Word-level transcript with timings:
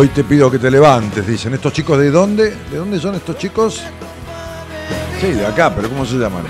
Hoy 0.00 0.08
te 0.08 0.24
pido 0.24 0.50
que 0.50 0.58
te 0.58 0.70
levantes, 0.70 1.26
dicen. 1.26 1.52
¿Estos 1.52 1.74
chicos 1.74 1.98
de 1.98 2.10
dónde? 2.10 2.56
¿De 2.70 2.78
dónde 2.78 2.98
son 2.98 3.16
estos 3.16 3.36
chicos? 3.36 3.82
Sí, 5.20 5.26
de 5.26 5.44
acá, 5.44 5.76
pero 5.76 5.90
¿cómo 5.90 6.06
se 6.06 6.16
llaman? 6.16 6.44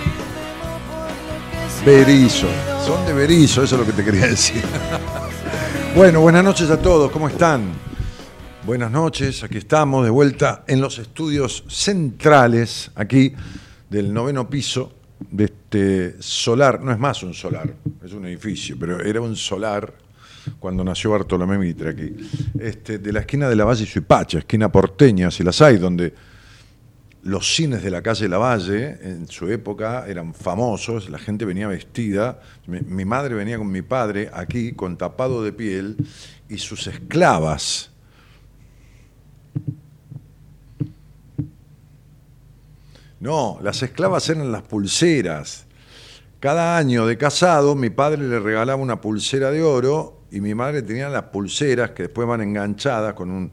Berizo. 1.85 2.47
Son 2.87 3.05
de 3.05 3.13
Berizo, 3.13 3.65
eso 3.65 3.75
es 3.75 3.81
lo 3.81 3.85
que 3.85 3.93
te 3.93 4.05
quería 4.05 4.27
decir. 4.29 4.63
bueno, 5.97 6.21
buenas 6.21 6.45
noches 6.45 6.71
a 6.71 6.81
todos, 6.81 7.11
¿cómo 7.11 7.27
están? 7.27 7.73
Buenas 8.65 8.93
noches, 8.93 9.43
aquí 9.43 9.59
estamos 9.59 10.05
de 10.05 10.11
vuelta 10.11 10.63
en 10.69 10.81
los 10.81 11.01
estudios 11.01 11.65
centrales, 11.67 12.93
aquí 12.95 13.33
del 13.89 14.15
noveno 14.15 14.49
piso 14.49 14.93
de 15.29 15.45
este 15.47 16.23
solar, 16.23 16.81
no 16.81 16.93
es 16.93 17.01
más 17.01 17.25
un 17.25 17.35
solar, 17.35 17.75
es 18.05 18.13
un 18.13 18.27
edificio, 18.27 18.77
pero 18.79 19.01
era 19.01 19.21
un 19.21 19.35
solar 19.35 19.93
cuando 20.61 20.85
nació 20.85 21.11
Bartolomé 21.11 21.59
Mitre 21.59 21.91
aquí, 21.91 22.15
este, 22.61 22.99
de 22.99 23.13
la 23.13 23.21
esquina 23.21 23.49
de 23.49 23.57
la 23.57 23.65
Valle 23.65 23.87
Suipacha, 23.87 24.39
esquina 24.39 24.71
porteña, 24.71 25.31
si 25.31 25.43
las 25.43 25.61
hay, 25.63 25.79
donde 25.79 26.13
los 27.23 27.55
cines 27.55 27.83
de 27.83 27.91
la 27.91 28.03
calle 28.03 28.29
Lavalle 28.29 28.99
en 29.03 29.27
su 29.29 29.49
época 29.49 30.07
eran 30.07 30.35
famosos, 30.35 31.09
la 31.11 31.19
gente 31.19 31.45
venía 31.45 31.67
vestida, 31.67 32.41
mi, 32.67 33.05
madre 33.05 33.35
venía 33.35 33.59
con 33.59 33.71
mi 33.71 33.83
padre 33.83 34.31
aquí 34.33 34.73
con 34.73 34.97
tapado 34.97 35.43
de 35.43 35.53
piel 35.53 35.97
y 36.49 36.59
sus 36.59 36.87
esclavas. 36.87 37.91
No, 43.19 43.59
las 43.63 43.83
esclavas 43.83 44.29
eran 44.31 44.51
las 44.51 44.63
pulseras. 44.63 45.67
Cada 46.39 46.79
año 46.79 47.07
de 47.07 47.19
casado 47.19 47.75
mi 47.75 47.91
padre 47.91 48.27
le 48.27 48.41
regalaba 48.41 48.81
una 48.81 49.03
pulsera 49.03 49.51
de 49.51 49.63
oro 49.63 50.20
y 50.31 50.41
mi 50.41 50.55
madre 50.55 50.83
tenía 50.83 51.09
las 51.09 51.25
pulseras 51.25 51.91
que 51.91 52.05
después 52.05 52.27
van 52.27 52.41
enganchadas 52.41 53.15
con 53.15 53.31
un, 53.31 53.51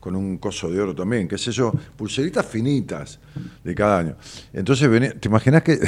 con 0.00 0.14
un 0.14 0.38
coso 0.38 0.70
de 0.70 0.80
oro 0.80 0.94
también, 0.94 1.26
qué 1.26 1.38
sé 1.38 1.52
yo, 1.52 1.72
pulseritas 1.96 2.44
finitas 2.46 3.18
de 3.64 3.74
cada 3.74 3.98
año. 3.98 4.16
Entonces, 4.52 4.88
¿te 5.20 5.28
imaginas 5.28 5.62
que 5.62 5.80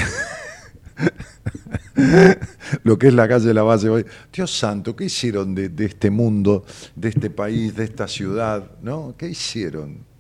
lo 2.83 2.99
que 2.99 3.09
es 3.09 3.15
la 3.15 3.29
calle 3.29 3.47
de 3.47 3.55
la 3.55 3.63
base? 3.63 3.89
Dios 4.33 4.51
santo, 4.57 4.97
¿qué 4.97 5.05
hicieron 5.05 5.55
de, 5.55 5.69
de, 5.69 5.85
este 5.87 6.11
mundo, 6.11 6.65
de 6.97 7.11
este 7.11 7.31
país, 7.31 7.77
de 7.77 7.85
esta 7.85 8.09
ciudad? 8.09 8.71
¿No? 8.83 9.15
¿Qué 9.17 9.29
hicieron? 9.29 10.11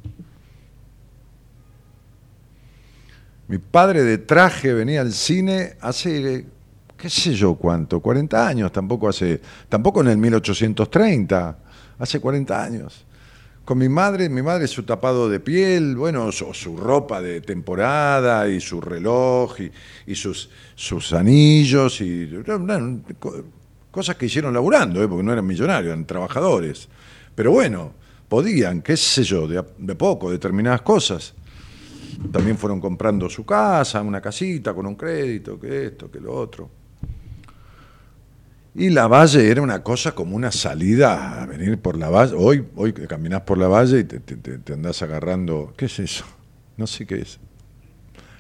Mi 3.48 3.58
padre 3.58 4.04
de 4.04 4.18
traje 4.18 4.72
venía 4.72 5.00
al 5.00 5.12
cine 5.12 5.76
hace 5.80 6.46
qué 7.00 7.08
sé 7.08 7.32
yo 7.34 7.54
cuánto, 7.54 8.00
40 8.00 8.46
años, 8.46 8.72
tampoco 8.72 9.08
hace, 9.08 9.40
tampoco 9.68 10.02
en 10.02 10.08
el 10.08 10.18
1830, 10.18 11.58
hace 11.98 12.20
40 12.20 12.62
años. 12.62 13.06
Con 13.64 13.78
mi 13.78 13.88
madre, 13.88 14.28
mi 14.28 14.42
madre 14.42 14.66
su 14.66 14.82
tapado 14.82 15.28
de 15.28 15.40
piel, 15.40 15.96
bueno, 15.96 16.30
su, 16.32 16.76
ropa 16.76 17.22
de 17.22 17.40
temporada 17.40 18.48
y 18.48 18.60
su 18.60 18.80
reloj 18.80 19.56
y, 20.06 20.14
sus, 20.14 20.50
sus 20.74 21.12
anillos 21.12 22.00
y 22.00 22.28
cosas 23.90 24.16
que 24.16 24.26
hicieron 24.26 24.52
laburando, 24.52 25.02
¿eh? 25.02 25.08
porque 25.08 25.22
no 25.22 25.32
eran 25.32 25.46
millonarios, 25.46 25.92
eran 25.92 26.04
trabajadores. 26.04 26.88
Pero 27.34 27.52
bueno, 27.52 27.92
podían, 28.28 28.82
qué 28.82 28.96
sé 28.96 29.22
yo, 29.22 29.46
de, 29.46 29.64
de 29.78 29.94
poco, 29.94 30.30
determinadas 30.30 30.82
cosas. 30.82 31.34
También 32.32 32.58
fueron 32.58 32.80
comprando 32.80 33.30
su 33.30 33.46
casa, 33.46 34.02
una 34.02 34.20
casita 34.20 34.74
con 34.74 34.86
un 34.86 34.96
crédito, 34.96 35.58
que 35.58 35.86
esto, 35.86 36.10
que 36.10 36.20
lo 36.20 36.34
otro. 36.34 36.79
Y 38.74 38.90
la 38.90 39.08
valle 39.08 39.50
era 39.50 39.62
una 39.62 39.82
cosa 39.82 40.12
como 40.12 40.36
una 40.36 40.52
salida 40.52 41.42
a 41.42 41.46
venir 41.46 41.78
por 41.78 41.96
la 41.98 42.08
valle. 42.08 42.34
Hoy, 42.36 42.66
hoy 42.76 42.92
caminás 42.92 43.42
por 43.42 43.58
la 43.58 43.66
valle 43.66 44.00
y 44.00 44.04
te, 44.04 44.20
te, 44.20 44.36
te 44.36 44.72
andás 44.72 45.02
agarrando. 45.02 45.72
¿Qué 45.76 45.86
es 45.86 45.98
eso? 45.98 46.24
No 46.76 46.86
sé 46.86 47.04
qué 47.04 47.16
es. 47.16 47.40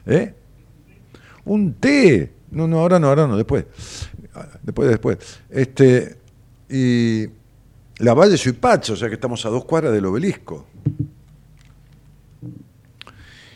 ¿Eh? 0.06 0.34
Un 1.44 1.74
té. 1.74 2.32
No, 2.50 2.66
no, 2.68 2.80
ahora 2.80 2.98
no, 2.98 3.08
ahora 3.08 3.26
no, 3.26 3.36
después. 3.36 3.64
Después, 4.62 4.88
después. 4.88 5.18
Este, 5.50 6.18
y 6.68 7.26
la 7.98 8.14
Valle 8.14 8.36
Suipacha, 8.36 8.92
o 8.92 8.96
sea 8.96 9.08
que 9.08 9.14
estamos 9.14 9.44
a 9.44 9.50
dos 9.50 9.64
cuadras 9.64 9.92
del 9.92 10.06
obelisco. 10.06 10.66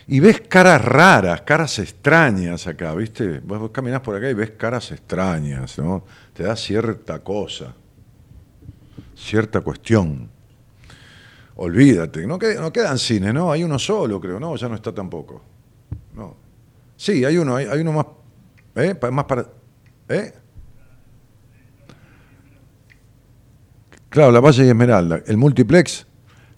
Y 0.07 0.19
ves 0.19 0.41
caras 0.41 0.83
raras, 0.85 1.41
caras 1.41 1.79
extrañas 1.79 2.67
acá, 2.67 2.93
¿viste? 2.93 3.39
Vos, 3.39 3.59
vos 3.59 3.71
caminás 3.71 4.01
por 4.01 4.15
acá 4.15 4.29
y 4.29 4.35
ves 4.35 4.51
caras 4.51 4.91
extrañas, 4.91 5.79
¿no? 5.79 6.03
Te 6.35 6.43
da 6.43 6.55
cierta 6.55 7.19
cosa, 7.23 7.73
cierta 9.15 9.61
cuestión. 9.61 10.29
Olvídate, 11.55 12.27
no, 12.27 12.37
qued- 12.37 12.59
no 12.59 12.71
quedan 12.73 12.97
cines, 12.99 13.33
¿no? 13.33 13.51
Hay 13.51 13.63
uno 13.63 13.79
solo, 13.79 14.19
creo, 14.19 14.37
¿no? 14.39 14.55
Ya 14.57 14.67
no 14.67 14.75
está 14.75 14.93
tampoco. 14.93 15.41
No. 16.13 16.35
Sí, 16.97 17.23
hay 17.23 17.37
uno, 17.37 17.55
hay, 17.55 17.67
hay 17.67 17.79
uno 17.79 17.93
más, 17.93 18.05
¿eh? 18.75 18.93
Más 19.11 19.25
para, 19.25 19.45
¿eh? 20.09 20.33
Claro, 24.09 24.31
la 24.31 24.39
Valle 24.41 24.65
y 24.65 24.69
Esmeralda. 24.69 25.21
El 25.27 25.37
multiplex, 25.37 26.05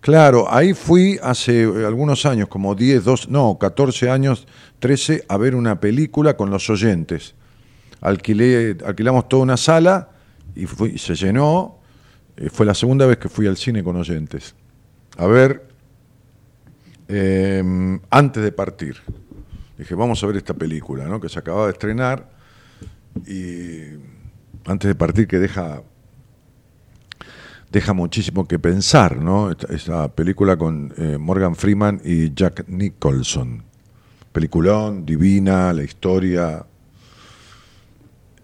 claro, 0.02 0.52
ahí 0.52 0.74
fui 0.74 1.20
hace 1.22 1.64
eh, 1.64 1.86
algunos 1.86 2.26
años, 2.26 2.48
como 2.50 2.74
10, 2.76 3.04
2, 3.04 3.30
no, 3.30 3.58
14 3.60 4.10
años, 4.10 4.48
13, 4.80 5.24
a 5.28 5.38
ver 5.38 5.54
una 5.56 5.80
película 5.80 6.36
con 6.36 6.50
los 6.50 6.68
oyentes. 6.70 7.36
Alquilé, 8.02 8.78
alquilamos 8.86 9.28
toda 9.28 9.44
una 9.44 9.58
sala 9.58 10.10
y, 10.56 10.68
se 10.98 11.16
llenó. 11.16 11.80
Eh, 12.36 12.50
fue 12.50 12.66
la 12.66 12.74
segunda 12.74 13.06
vez 13.06 13.18
que 13.18 13.30
fui 13.30 13.48
al 13.48 13.58
cine 13.58 13.84
con 13.84 13.96
oyentes. 13.96 14.56
A 15.18 15.26
ver, 15.26 15.68
eh, 17.08 18.00
antes 18.10 18.44
de 18.44 18.52
partir. 18.52 18.98
Dije, 19.78 19.96
vamos 19.96 20.24
a 20.24 20.28
ver 20.28 20.38
esta 20.38 20.54
película, 20.54 21.06
¿no? 21.06 21.20
Que 21.20 21.30
se 21.30 21.40
acababa 21.40 21.66
de 21.66 21.74
estrenar. 21.74 22.30
Y 23.26 23.98
antes 24.66 24.88
de 24.88 24.96
partir, 24.96 25.28
que 25.28 25.40
deja 25.40 25.82
deja 27.72 27.94
muchísimo 27.94 28.48
que 28.48 28.60
pensar, 28.60 29.18
¿no? 29.18 29.52
Esta 29.52 30.08
película 30.10 30.58
con 30.58 30.94
eh, 30.98 31.18
Morgan 31.18 31.56
Freeman 31.56 32.02
y 32.04 32.34
Jack 32.34 32.68
Nicholson. 32.68 33.64
Peliculón, 34.32 35.06
divina, 35.06 35.74
la 35.74 35.84
historia 35.84 36.66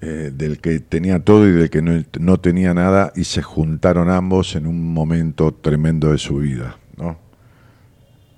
eh, 0.05 0.31
del 0.33 0.59
que 0.59 0.81
tenía 0.81 1.23
todo 1.23 1.47
y 1.47 1.53
del 1.53 1.69
que 1.69 1.81
no, 1.81 2.03
no 2.19 2.37
tenía 2.37 2.73
nada 2.73 3.13
y 3.15 3.23
se 3.23 3.41
juntaron 3.41 4.09
ambos 4.09 4.53
en 4.57 4.67
un 4.67 4.93
momento 4.93 5.53
tremendo 5.53 6.11
de 6.11 6.17
su 6.17 6.39
vida, 6.39 6.77
¿no? 6.97 7.17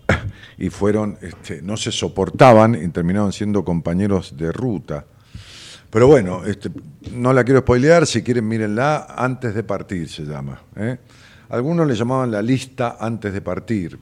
y 0.60 0.70
fueron, 0.70 1.18
este, 1.24 1.64
no 1.64 1.76
se 1.76 1.92
soportaban 1.92 2.76
y 2.76 2.88
terminaron 2.90 3.34
siendo 3.34 3.66
compañeros 3.66 4.38
de 4.38 4.52
ruta. 4.52 5.08
Pero 5.90 6.06
bueno, 6.06 6.46
este, 6.46 6.70
no 7.12 7.34
la 7.34 7.44
quiero 7.44 7.62
spoilear, 7.62 8.06
si 8.06 8.22
quieren 8.22 8.48
mírenla, 8.48 9.08
antes 9.18 9.56
de 9.56 9.64
partir 9.64 10.08
se 10.08 10.22
llama. 10.22 10.62
¿eh? 10.76 11.00
Algunos 11.50 11.88
le 11.88 11.96
llamaban 11.96 12.30
la 12.30 12.44
lista 12.44 12.98
antes 13.00 13.34
de 13.34 13.42
partir, 13.42 13.98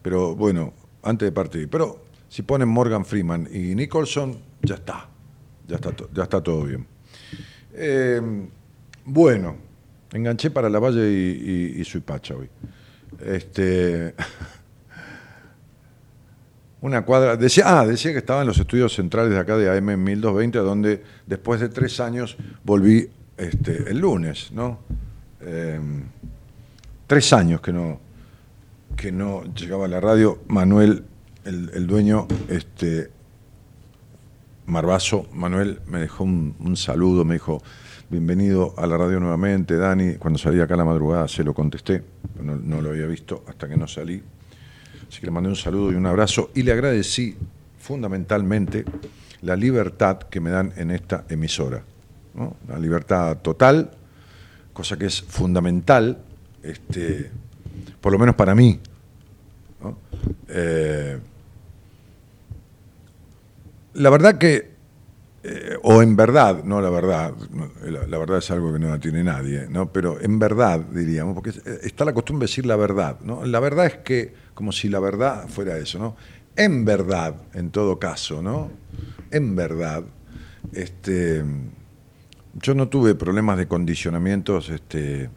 pero 0.00 0.34
bueno, 0.34 0.72
antes 1.02 1.26
de 1.26 1.32
partir. 1.32 1.68
Pero 1.68 2.06
si 2.30 2.40
ponen 2.40 2.70
Morgan 2.70 3.04
Freeman 3.04 3.50
y 3.52 3.74
Nicholson, 3.74 4.38
ya 4.62 4.76
está, 4.76 5.10
ya 5.68 5.76
está, 5.76 5.94
ya 6.14 6.22
está 6.22 6.42
todo 6.42 6.62
bien. 6.62 6.91
Eh, 7.74 8.20
bueno, 9.04 9.56
enganché 10.12 10.50
para 10.50 10.68
la 10.68 10.78
Valle 10.78 11.10
y, 11.10 11.74
y, 11.76 11.80
y 11.80 11.84
Suipacha 11.84 12.34
hoy. 12.34 12.48
Este, 13.20 14.14
una 16.82 17.04
cuadra. 17.04 17.36
Decía, 17.36 17.80
ah, 17.80 17.86
decía 17.86 18.12
que 18.12 18.18
estaba 18.18 18.42
en 18.42 18.48
los 18.48 18.58
estudios 18.58 18.94
centrales 18.94 19.32
de 19.32 19.38
acá 19.38 19.56
de 19.56 19.70
AM 19.70 20.02
1220, 20.02 20.58
donde 20.58 21.02
después 21.26 21.60
de 21.60 21.68
tres 21.68 21.98
años 22.00 22.36
volví 22.64 23.08
este, 23.36 23.90
el 23.90 23.98
lunes, 23.98 24.52
¿no? 24.52 24.80
Eh, 25.40 25.80
tres 27.06 27.32
años 27.32 27.60
que 27.60 27.72
no, 27.72 28.00
que 28.96 29.10
no 29.10 29.44
llegaba 29.54 29.86
a 29.86 29.88
la 29.88 30.00
radio. 30.00 30.42
Manuel, 30.48 31.04
el, 31.44 31.70
el 31.74 31.86
dueño, 31.86 32.26
este, 32.48 33.10
Marbazo, 34.66 35.26
Manuel 35.32 35.80
me 35.86 35.98
dejó 35.98 36.24
un, 36.24 36.76
saludo, 36.76 37.24
me 37.24 37.34
dijo, 37.34 37.62
bienvenido 38.08 38.74
a 38.76 38.86
la 38.86 38.96
radio 38.96 39.18
nuevamente, 39.18 39.76
Dani. 39.76 40.14
Cuando 40.14 40.38
salí 40.38 40.60
acá 40.60 40.74
a 40.74 40.76
la 40.76 40.84
madrugada 40.84 41.26
se 41.26 41.42
lo 41.42 41.52
contesté, 41.52 42.02
no, 42.40 42.80
lo 42.80 42.90
había 42.90 43.06
visto 43.06 43.44
hasta 43.48 43.68
que 43.68 43.76
no 43.76 43.88
salí. 43.88 44.22
Así 45.08 45.20
que 45.20 45.26
le 45.26 45.32
mandé 45.32 45.48
un 45.48 45.56
saludo 45.56 45.92
y 45.92 45.96
un 45.96 46.06
abrazo 46.06 46.50
y 46.54 46.62
le 46.62 46.72
agradecí 46.72 47.36
fundamentalmente 47.78 48.84
la 49.42 49.56
libertad 49.56 50.18
que 50.18 50.40
me 50.40 50.50
dan 50.50 50.72
en 50.76 50.92
esta 50.92 51.24
emisora. 51.28 51.82
La 52.68 52.78
libertad 52.78 53.38
total, 53.38 53.90
cosa 54.72 54.96
que 54.96 55.06
es 55.06 55.20
fundamental, 55.22 56.18
este, 56.62 57.30
por 58.00 58.12
lo 58.12 58.18
menos 58.18 58.36
para 58.36 58.54
mí. 58.54 58.78
Eh, 60.48 61.18
la 63.94 64.10
verdad 64.10 64.38
que, 64.38 64.72
eh, 65.44 65.76
o 65.82 66.02
en 66.02 66.14
verdad, 66.16 66.62
no 66.64 66.80
la 66.80 66.90
verdad, 66.90 67.32
la, 68.08 68.18
verdad 68.18 68.38
es 68.38 68.50
algo 68.50 68.72
que 68.72 68.78
no 68.78 68.88
la 68.90 68.98
tiene 68.98 69.24
nadie, 69.24 69.66
¿no? 69.68 69.92
pero 69.92 70.20
en 70.20 70.38
verdad 70.38 70.80
diríamos, 70.80 71.34
porque 71.34 71.50
es- 71.50 71.66
está 71.84 72.04
la 72.04 72.12
costumbre 72.14 72.46
de 72.46 72.50
decir 72.50 72.66
la 72.66 72.76
verdad. 72.76 73.18
¿no? 73.24 73.44
La 73.44 73.60
verdad 73.60 73.86
es 73.86 73.96
que, 73.98 74.34
como 74.54 74.72
si 74.72 74.88
la 74.88 75.00
verdad 75.00 75.48
fuera 75.48 75.76
eso, 75.78 75.98
¿no? 75.98 76.16
En 76.54 76.84
verdad, 76.84 77.34
en 77.54 77.70
todo 77.70 77.98
caso, 77.98 78.42
¿no? 78.42 78.70
En 79.30 79.56
verdad, 79.56 80.04
este, 80.72 81.42
yo 82.60 82.74
no 82.74 82.88
tuve 82.88 83.14
problemas 83.14 83.56
de 83.58 83.66
condicionamientos 83.66 84.68
este, 84.68 85.30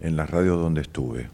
en 0.00 0.16
las 0.16 0.30
radios 0.30 0.58
donde 0.60 0.82
estuve. 0.82 1.28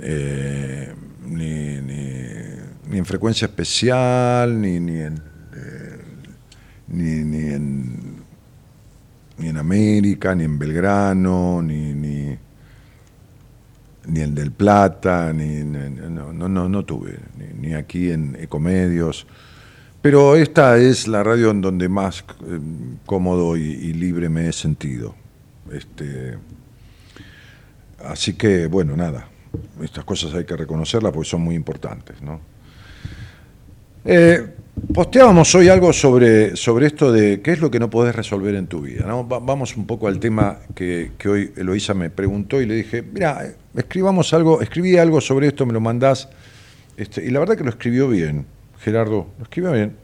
Eh, 0.00 0.94
ni, 1.26 1.80
ni- 1.80 2.88
ni 2.88 2.98
en 2.98 3.04
frecuencia 3.04 3.46
especial, 3.46 4.60
ni, 4.60 4.78
ni 4.78 5.00
en, 5.00 5.20
ni, 6.88 7.24
ni 7.24 7.52
en 7.52 8.18
ni 9.38 9.48
en 9.48 9.56
América, 9.56 10.34
ni 10.34 10.44
en 10.44 10.58
Belgrano, 10.58 11.62
ni, 11.62 11.94
ni, 11.94 12.36
ni 14.06 14.20
en 14.20 14.34
Del 14.34 14.50
Plata, 14.52 15.32
ni, 15.32 15.62
no, 15.64 16.32
no, 16.32 16.68
no, 16.68 16.84
tuve, 16.84 17.18
ni, 17.60 17.74
aquí 17.74 18.10
en 18.10 18.36
Ecomedios. 18.40 19.26
Pero 20.02 20.36
esta 20.36 20.78
es 20.78 21.08
la 21.08 21.22
radio 21.22 21.50
en 21.50 21.60
donde 21.60 21.88
más 21.88 22.24
eh, 22.46 22.58
cómodo 23.04 23.56
y, 23.56 23.62
y 23.62 23.92
libre 23.94 24.28
me 24.28 24.48
he 24.48 24.52
sentido. 24.52 25.14
Este, 25.72 26.38
así 28.04 28.34
que, 28.34 28.66
bueno, 28.66 28.96
nada, 28.96 29.28
estas 29.82 30.04
cosas 30.04 30.34
hay 30.34 30.44
que 30.44 30.56
reconocerlas 30.56 31.12
porque 31.12 31.28
son 31.28 31.42
muy 31.42 31.54
importantes, 31.54 32.22
¿no? 32.22 32.40
Eh, 34.04 34.54
posteábamos 34.94 35.54
hoy 35.54 35.68
algo 35.68 35.92
sobre, 35.92 36.56
sobre 36.56 36.86
esto 36.86 37.12
de 37.12 37.40
qué 37.40 37.52
es 37.52 37.60
lo 37.60 37.70
que 37.70 37.78
no 37.78 37.90
podés 37.90 38.14
resolver 38.14 38.54
en 38.54 38.66
tu 38.66 38.80
vida. 38.82 39.04
vamos 39.06 39.76
un 39.76 39.86
poco 39.86 40.08
al 40.08 40.18
tema 40.18 40.58
que, 40.74 41.12
hoy 41.26 41.52
Eloísa 41.56 41.94
me 41.94 42.10
preguntó 42.10 42.60
y 42.60 42.66
le 42.66 42.74
dije, 42.74 43.02
mira, 43.02 43.54
escribamos 43.74 44.32
algo, 44.34 44.60
escribí 44.60 44.96
algo 44.96 45.20
sobre 45.20 45.48
esto, 45.48 45.66
me 45.66 45.72
lo 45.72 45.80
mandás. 45.80 46.28
Este, 46.96 47.24
y 47.24 47.30
la 47.30 47.40
verdad 47.40 47.56
que 47.56 47.64
lo 47.64 47.70
escribió 47.70 48.08
bien, 48.08 48.46
Gerardo, 48.80 49.28
lo 49.38 49.44
escribió 49.44 49.72
bien. 49.72 49.96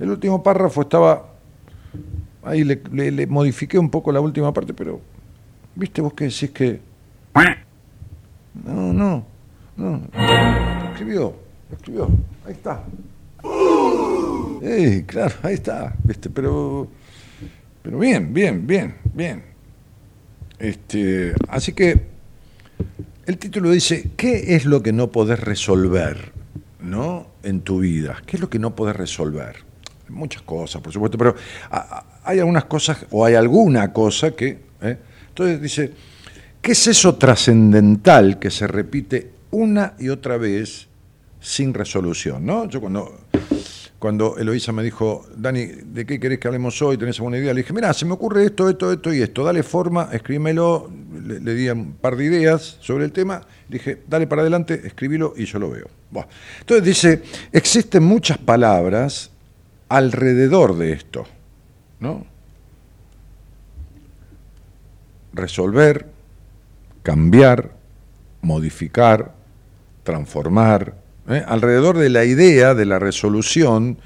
El 0.00 0.10
último 0.10 0.42
párrafo 0.42 0.82
estaba, 0.82 1.34
ahí 2.42 2.64
le 2.64 3.26
modifiqué 3.26 3.78
un 3.78 3.90
poco 3.90 4.12
la 4.12 4.20
última 4.20 4.52
parte, 4.52 4.72
pero, 4.74 5.00
viste 5.74 6.00
vos 6.00 6.12
que 6.14 6.24
decís 6.24 6.50
que... 6.50 6.80
No, 8.64 8.92
no, 8.92 9.24
no. 9.76 10.02
Lo 10.12 10.90
escribió, 10.90 11.34
lo 11.70 11.76
escribió, 11.76 12.08
ahí 12.44 12.52
está. 12.52 12.82
Eh, 14.62 15.04
claro, 15.06 15.34
ahí 15.42 15.54
está, 15.54 15.94
¿viste? 16.04 16.30
Pero, 16.30 16.88
pero 17.82 17.98
bien, 17.98 18.32
bien, 18.32 18.66
bien, 18.66 18.94
bien. 19.14 19.42
Este, 20.58 21.34
así 21.48 21.72
que 21.72 22.00
el 23.26 23.38
título 23.38 23.70
dice, 23.70 24.10
¿qué 24.16 24.56
es 24.56 24.64
lo 24.64 24.82
que 24.82 24.92
no 24.92 25.10
podés 25.10 25.40
resolver 25.40 26.32
¿no? 26.80 27.28
en 27.42 27.60
tu 27.60 27.80
vida? 27.80 28.22
¿Qué 28.26 28.36
es 28.36 28.40
lo 28.40 28.50
que 28.50 28.58
no 28.58 28.74
podés 28.74 28.96
resolver? 28.96 29.56
Muchas 30.08 30.42
cosas, 30.42 30.80
por 30.80 30.92
supuesto, 30.92 31.18
pero 31.18 31.34
hay 32.24 32.38
algunas 32.38 32.64
cosas, 32.64 33.06
o 33.10 33.24
hay 33.24 33.34
alguna 33.34 33.92
cosa 33.92 34.30
que... 34.32 34.58
¿eh? 34.80 34.98
Entonces 35.28 35.60
dice, 35.60 35.92
¿Qué 36.60 36.72
es 36.72 36.86
eso 36.86 37.14
trascendental 37.14 38.38
que 38.38 38.50
se 38.50 38.66
repite 38.66 39.30
una 39.50 39.94
y 39.98 40.08
otra 40.08 40.36
vez 40.36 40.88
sin 41.40 41.72
resolución? 41.72 42.44
¿no? 42.44 42.68
Yo 42.68 42.80
cuando, 42.80 43.20
cuando 43.98 44.36
Eloísa 44.38 44.70
me 44.70 44.82
dijo, 44.84 45.26
Dani, 45.36 45.66
¿de 45.66 46.06
qué 46.06 46.20
querés 46.20 46.38
que 46.38 46.46
hablemos 46.46 46.80
hoy? 46.82 46.96
¿Tenés 46.96 47.18
alguna 47.18 47.38
idea? 47.38 47.52
Le 47.52 47.62
dije, 47.62 47.72
mira, 47.72 47.92
se 47.92 48.04
me 48.04 48.12
ocurre 48.12 48.44
esto, 48.44 48.68
esto, 48.68 48.92
esto 48.92 49.12
y 49.12 49.22
esto. 49.22 49.42
Dale 49.42 49.64
forma, 49.64 50.10
escríbemelo. 50.12 50.88
Le, 51.26 51.54
di 51.54 51.68
un 51.68 51.94
par 51.94 52.16
de 52.16 52.24
ideas 52.24 52.78
sobre 52.80 53.04
el 53.04 53.12
tema. 53.12 53.42
Dije, 53.68 54.02
dale 54.06 54.28
para 54.28 54.42
adelante, 54.42 54.82
escribilo 54.84 55.34
y 55.36 55.46
yo 55.46 55.58
lo 55.58 55.70
veo. 55.70 55.88
Entonces 56.60 56.84
dice, 56.84 57.22
existen 57.52 58.04
muchas 58.04 58.38
palabras 58.38 59.32
alrededor 59.88 60.76
de 60.78 60.92
esto. 60.92 61.26
¿no? 61.98 62.24
Resolver, 65.32 66.06
cambiar, 67.02 67.72
modificar, 68.42 69.34
transformar, 70.04 70.94
¿eh? 71.28 71.42
alrededor 71.46 71.98
de 71.98 72.08
la 72.08 72.24
idea 72.24 72.74
de 72.74 72.84
la 72.84 72.98
resolución 72.98 73.98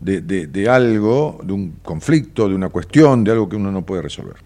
de, 0.00 0.20
de, 0.20 0.46
de, 0.46 0.68
algo, 0.68 1.40
de 1.42 1.52
un 1.52 1.72
conflicto, 1.82 2.48
de 2.48 2.54
una 2.54 2.70
cuestión, 2.70 3.24
de 3.24 3.32
algo 3.32 3.48
que 3.48 3.56
uno 3.56 3.70
no 3.70 3.84
puede 3.84 4.02
resolver. 4.02 4.36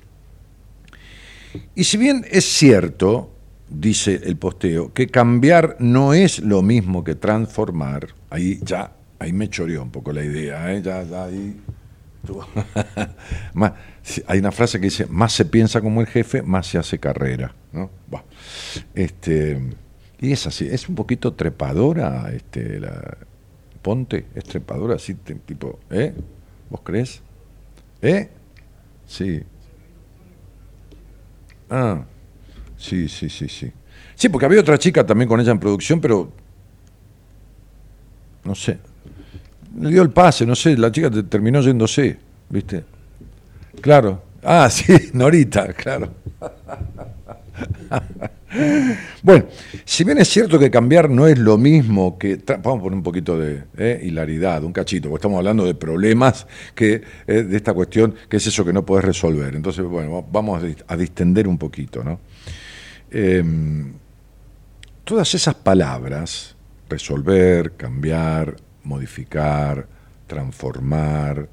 Y 1.75 1.85
si 1.85 1.97
bien 1.97 2.25
es 2.31 2.45
cierto, 2.45 3.31
dice 3.69 4.21
el 4.25 4.37
posteo, 4.37 4.93
que 4.93 5.07
cambiar 5.07 5.77
no 5.79 6.13
es 6.13 6.41
lo 6.41 6.63
mismo 6.63 7.05
que 7.05 7.15
transformar, 7.15 8.09
ahí 8.31 8.59
ya, 8.63 8.93
ahí 9.19 9.33
me 9.33 9.49
choreó 9.49 9.83
un 9.83 9.91
poco 9.91 10.13
la 10.13 10.25
idea, 10.25 10.75
¿eh? 10.75 10.83
ya, 10.83 11.05
ya 11.05 11.25
ahí 11.25 11.57
hay 14.27 14.39
una 14.39 14.53
frase 14.53 14.79
que 14.79 14.87
dice, 14.87 15.07
más 15.07 15.33
se 15.33 15.45
piensa 15.45 15.81
como 15.81 16.01
el 16.01 16.07
jefe, 16.07 16.43
más 16.43 16.67
se 16.67 16.79
hace 16.79 16.99
carrera. 16.99 17.55
¿no? 17.73 17.91
Este, 18.95 19.61
y 20.21 20.33
es 20.33 20.47
así, 20.47 20.69
es 20.71 20.89
un 20.89 20.95
poquito 20.95 21.35
trepadora 21.35 22.31
este, 22.33 22.81
la 22.81 23.19
Ponte, 23.83 24.27
es 24.35 24.45
trepadora 24.45 24.95
así, 24.95 25.15
tipo, 25.15 25.79
¿eh? 25.91 26.15
¿Vos 26.71 26.81
crees? 26.83 27.21
¿Eh? 28.01 28.31
Sí. 29.07 29.43
Ah, 31.69 32.05
sí, 32.79 33.09
sí, 33.09 33.29
sí, 33.29 33.49
sí. 33.49 33.71
Sí, 34.15 34.29
porque 34.31 34.47
había 34.47 34.61
otra 34.61 34.79
chica 34.79 35.05
también 35.05 35.29
con 35.29 35.41
ella 35.41 35.53
en 35.53 35.59
producción, 35.59 36.01
pero 36.01 36.33
no 38.45 38.55
sé, 38.55 38.79
le 39.79 39.91
dio 39.91 40.03
el 40.03 40.11
pase, 40.11 40.47
no 40.47 40.55
sé, 40.55 40.77
la 40.77 40.93
chica 40.93 41.11
terminó 41.29 41.61
yéndose, 41.61 42.17
¿viste? 42.49 42.85
Claro. 43.81 44.23
Ah, 44.43 44.69
sí, 44.71 45.11
Norita, 45.13 45.73
claro. 45.73 46.11
bueno, 49.23 49.47
si 49.85 50.05
bien 50.05 50.19
es 50.19 50.29
cierto 50.29 50.59
que 50.59 50.71
cambiar 50.71 51.11
no 51.11 51.27
es 51.27 51.39
lo 51.39 51.59
mismo 51.59 52.19
que... 52.19 52.37
Vamos 52.47 52.79
a 52.79 52.83
poner 52.83 52.97
un 52.97 53.03
poquito 53.03 53.39
de 53.39 53.65
eh, 53.77 54.01
hilaridad, 54.03 54.63
un 54.63 54.73
cachito, 54.73 55.09
porque 55.09 55.21
estamos 55.21 55.39
hablando 55.39 55.65
de 55.65 55.75
problemas 55.75 56.47
que, 56.75 57.03
eh, 57.27 57.43
de 57.43 57.57
esta 57.57 57.75
cuestión, 57.75 58.15
que 58.29 58.37
es 58.37 58.47
eso 58.47 58.65
que 58.65 58.73
no 58.73 58.85
podés 58.85 59.05
resolver. 59.05 59.55
Entonces, 59.55 59.85
bueno, 59.85 60.25
vamos 60.31 60.63
a 60.87 60.97
distender 60.97 61.49
un 61.49 61.59
poquito, 61.59 62.05
¿no? 62.05 62.21
Eh, 63.11 63.43
todas 65.05 65.35
esas 65.35 65.55
palabras, 65.55 66.57
resolver, 66.89 67.73
cambiar, 67.73 68.57
modificar, 68.83 69.87
transformar, 70.27 71.49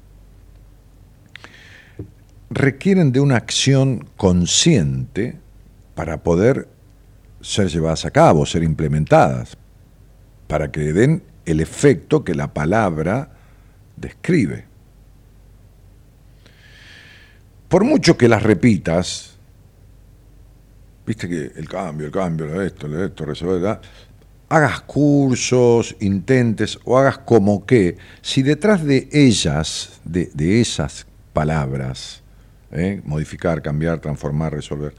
requieren 2.50 3.12
de 3.12 3.20
una 3.20 3.36
acción 3.36 4.06
consciente 4.16 5.38
para 5.94 6.22
poder 6.22 6.68
ser 7.42 7.68
llevadas 7.68 8.04
a 8.04 8.10
cabo, 8.10 8.46
ser 8.46 8.62
implementadas, 8.62 9.56
para 10.46 10.70
que 10.70 10.92
den 10.92 11.22
el 11.44 11.60
efecto 11.60 12.24
que 12.24 12.34
la 12.34 12.52
palabra 12.54 13.30
describe. 13.96 14.64
Por 17.68 17.84
mucho 17.84 18.16
que 18.16 18.28
las 18.28 18.42
repitas, 18.42 19.36
viste 21.06 21.28
que 21.28 21.52
el 21.56 21.68
cambio, 21.68 22.06
el 22.06 22.12
cambio, 22.12 22.62
esto, 22.62 23.04
esto, 23.04 23.24
resolver, 23.24 23.80
hagas 24.48 24.82
cursos, 24.82 25.96
intentes 26.00 26.78
o 26.84 26.98
hagas 26.98 27.18
como 27.18 27.64
que, 27.64 27.96
si 28.20 28.42
detrás 28.42 28.84
de 28.84 29.08
ellas, 29.10 30.00
de, 30.04 30.30
de 30.34 30.60
esas 30.60 31.06
palabras, 31.32 32.22
¿eh? 32.70 33.00
modificar, 33.04 33.62
cambiar, 33.62 34.00
transformar, 34.00 34.52
resolver, 34.52 34.94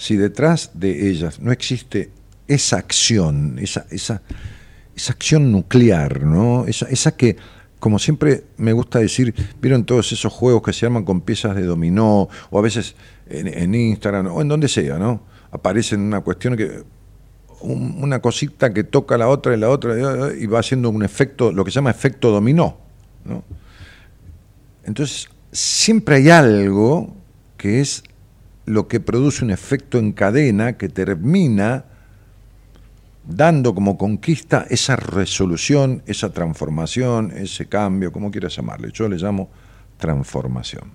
si 0.00 0.16
detrás 0.16 0.70
de 0.72 1.10
ellas 1.10 1.40
no 1.40 1.52
existe 1.52 2.10
esa 2.48 2.78
acción, 2.78 3.58
esa, 3.60 3.84
esa, 3.90 4.22
esa 4.96 5.12
acción 5.12 5.52
nuclear, 5.52 6.22
¿no? 6.24 6.64
Esa, 6.64 6.86
esa 6.86 7.14
que, 7.14 7.36
como 7.78 7.98
siempre 7.98 8.44
me 8.56 8.72
gusta 8.72 8.98
decir, 8.98 9.34
vieron 9.60 9.84
todos 9.84 10.10
esos 10.10 10.32
juegos 10.32 10.62
que 10.62 10.72
se 10.72 10.86
arman 10.86 11.04
con 11.04 11.20
piezas 11.20 11.54
de 11.54 11.64
dominó, 11.64 12.30
o 12.48 12.58
a 12.58 12.62
veces 12.62 12.96
en, 13.28 13.74
Instagram, 13.74 14.28
o 14.28 14.40
en 14.40 14.48
donde 14.48 14.68
sea, 14.68 14.98
¿no? 14.98 15.20
Aparecen 15.50 16.00
una 16.00 16.22
cuestión 16.22 16.56
que 16.56 16.82
una 17.60 18.22
cosita 18.22 18.72
que 18.72 18.84
toca 18.84 19.18
la 19.18 19.28
otra 19.28 19.54
y 19.54 19.58
la 19.58 19.68
otra 19.68 20.32
y 20.32 20.46
va 20.46 20.60
haciendo 20.60 20.88
un 20.88 21.02
efecto, 21.02 21.52
lo 21.52 21.62
que 21.62 21.70
se 21.70 21.74
llama 21.74 21.90
efecto 21.90 22.30
dominó. 22.30 22.78
¿no? 23.26 23.44
Entonces, 24.82 25.28
siempre 25.52 26.16
hay 26.16 26.30
algo 26.30 27.14
que 27.58 27.82
es 27.82 28.02
lo 28.70 28.88
que 28.88 29.00
produce 29.00 29.44
un 29.44 29.50
efecto 29.50 29.98
en 29.98 30.12
cadena 30.12 30.74
que 30.74 30.88
termina 30.88 31.84
dando 33.26 33.74
como 33.74 33.96
conquista 33.98 34.66
esa 34.70 34.96
resolución, 34.96 36.02
esa 36.06 36.32
transformación, 36.32 37.32
ese 37.36 37.66
cambio, 37.66 38.12
como 38.12 38.30
quieras 38.30 38.56
llamarle. 38.56 38.90
Yo 38.92 39.08
le 39.08 39.16
llamo 39.16 39.50
transformación. 39.98 40.92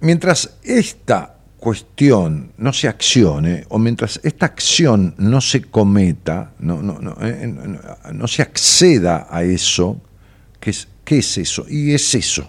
Mientras 0.00 0.58
esta 0.62 1.34
cuestión 1.58 2.52
no 2.56 2.72
se 2.72 2.86
accione, 2.86 3.64
o 3.68 3.78
mientras 3.78 4.20
esta 4.22 4.46
acción 4.46 5.14
no 5.18 5.40
se 5.40 5.62
cometa, 5.62 6.52
no, 6.60 6.80
no, 6.80 7.00
no, 7.00 7.16
eh, 7.20 7.52
no 8.12 8.28
se 8.28 8.42
acceda 8.42 9.26
a 9.28 9.42
eso, 9.42 10.00
¿qué 10.60 10.70
es, 10.70 10.86
¿qué 11.04 11.18
es 11.18 11.38
eso? 11.38 11.66
Y 11.68 11.92
es 11.92 12.14
eso, 12.14 12.48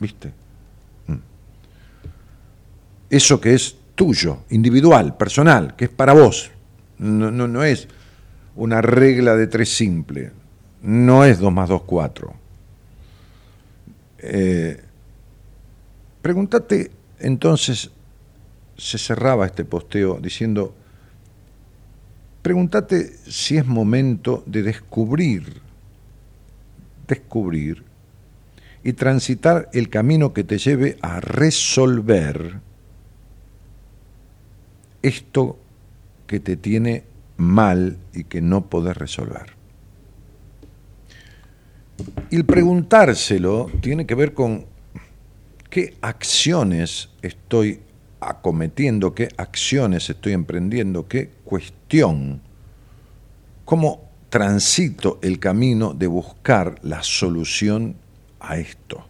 ¿viste? 0.00 0.32
Mm. 1.06 1.14
Eso 3.10 3.40
que 3.40 3.54
es 3.54 3.76
tuyo, 3.94 4.38
individual, 4.50 5.16
personal, 5.16 5.76
que 5.76 5.84
es 5.84 5.90
para 5.90 6.12
vos, 6.12 6.50
no, 6.98 7.30
no, 7.30 7.46
no 7.46 7.62
es 7.62 7.86
una 8.56 8.82
regla 8.82 9.36
de 9.36 9.46
tres 9.46 9.68
simple, 9.68 10.32
no 10.82 11.24
es 11.24 11.38
2 11.38 11.52
más 11.52 11.68
2, 11.68 11.82
4. 11.82 12.34
Eh, 14.22 14.82
pregúntate 16.20 16.90
entonces 17.20 17.90
se 18.76 18.98
cerraba 18.98 19.46
este 19.46 19.64
posteo 19.64 20.18
diciendo, 20.20 20.74
pregúntate 22.42 23.14
si 23.28 23.58
es 23.58 23.66
momento 23.66 24.42
de 24.46 24.62
descubrir, 24.62 25.60
descubrir 27.06 27.84
y 28.82 28.94
transitar 28.94 29.68
el 29.72 29.88
camino 29.90 30.32
que 30.32 30.44
te 30.44 30.58
lleve 30.58 30.96
a 31.02 31.20
resolver 31.20 32.60
esto 35.02 35.58
que 36.26 36.40
te 36.40 36.56
tiene 36.56 37.04
mal 37.36 37.98
y 38.14 38.24
que 38.24 38.40
no 38.40 38.66
podés 38.66 38.96
resolver. 38.96 39.54
Y 42.30 42.36
el 42.36 42.44
preguntárselo 42.44 43.70
tiene 43.80 44.06
que 44.06 44.14
ver 44.14 44.32
con 44.32 44.66
qué 45.68 45.96
acciones 46.00 47.10
estoy 47.22 47.80
acometiendo, 48.20 49.14
qué 49.14 49.28
acciones 49.36 50.08
estoy 50.10 50.32
emprendiendo, 50.32 51.08
qué 51.08 51.30
cuestión, 51.44 52.40
cómo 53.64 54.10
transito 54.28 55.18
el 55.22 55.38
camino 55.38 55.92
de 55.92 56.06
buscar 56.06 56.76
la 56.82 57.02
solución 57.02 57.96
a 58.40 58.56
esto. 58.56 59.04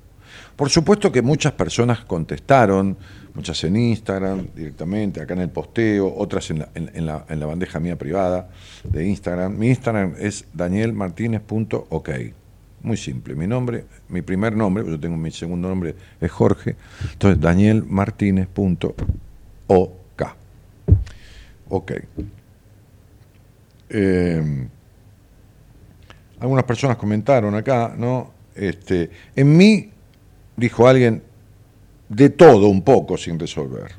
Por 0.57 0.69
supuesto 0.69 1.11
que 1.11 1.23
muchas 1.23 1.53
personas 1.53 2.05
contestaron, 2.05 2.97
muchas 3.35 3.65
en 3.65 3.77
Instagram 3.77 4.49
directamente, 4.55 5.23
acá 5.23 5.35
en 5.35 5.41
el 5.41 5.49
posteo, 5.49 6.15
otras 6.15 6.51
en 6.51 6.59
la, 6.59 6.69
en, 6.75 7.07
la, 7.07 7.25
en 7.29 7.41
la 7.41 7.47
bandeja 7.47 7.81
mía 7.81 7.97
privada 7.97 8.51
de 8.85 9.07
Instagram. 9.07 9.57
Mi 9.57 9.69
Instagram 9.69 10.15
es 10.19 10.45
danielmartinez.ok. 10.53 12.11
Muy 12.83 12.97
simple. 12.97 13.35
Mi 13.35 13.47
nombre, 13.47 13.85
mi 14.09 14.23
primer 14.23 14.57
nombre, 14.57 14.85
yo 14.87 14.99
tengo 14.99 15.17
mi 15.17 15.31
segundo 15.31 15.69
nombre, 15.69 15.95
es 16.21 16.31
Jorge. 16.31 16.77
Entonces, 17.13 17.41
danielmartinez.ok. 17.41 20.23
Ok. 21.71 21.93
Eh, 23.89 24.69
algunas 26.41 26.65
personas 26.65 26.97
comentaron 26.97 27.55
acá, 27.55 27.95
¿no? 27.97 28.40
Este, 28.61 29.09
en 29.35 29.57
mí, 29.57 29.91
dijo 30.55 30.87
alguien, 30.87 31.23
de 32.11 32.29
todo 32.29 32.69
un 32.69 32.83
poco 32.83 33.17
sin 33.17 33.39
resolver. 33.39 33.93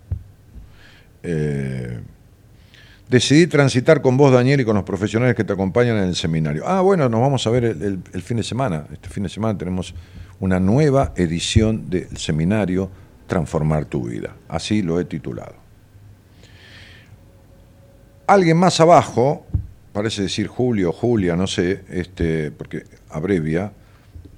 Eh, 1.24 2.00
decidí 3.10 3.48
transitar 3.48 4.04
con 4.04 4.18
vos, 4.18 4.32
Daniel, 4.32 4.62
y 4.62 4.66
con 4.66 4.76
los 4.76 4.84
profesionales 4.84 5.36
que 5.36 5.44
te 5.44 5.54
acompañan 5.54 5.98
en 5.98 6.04
el 6.04 6.16
seminario. 6.16 6.64
Ah, 6.68 6.82
bueno, 6.82 7.10
nos 7.10 7.22
vamos 7.22 7.48
a 7.48 7.50
ver 7.50 7.66
el, 7.66 8.22
fin 8.22 8.38
de 8.38 8.44
semana. 8.44 8.86
Este 8.94 9.10
fin 9.10 9.24
de 9.24 9.30
semana 9.30 9.58
tenemos 9.58 9.96
una 10.40 10.60
nueva 10.60 11.12
edición 11.16 11.90
del 11.90 12.16
seminario 12.18 12.90
Transformar 13.26 13.86
tu 13.86 14.10
vida. 14.10 14.36
Así 14.48 14.84
lo 14.84 15.00
he 15.00 15.06
titulado. 15.06 15.56
Alguien 18.28 18.58
más 18.58 18.80
abajo, 18.80 19.46
parece 19.94 20.22
decir 20.22 20.48
Julio, 20.48 20.92
Julia, 20.92 21.36
no 21.36 21.48
sé, 21.48 21.86
este, 21.90 22.52
porque 22.52 22.84
abrevia, 23.10 23.72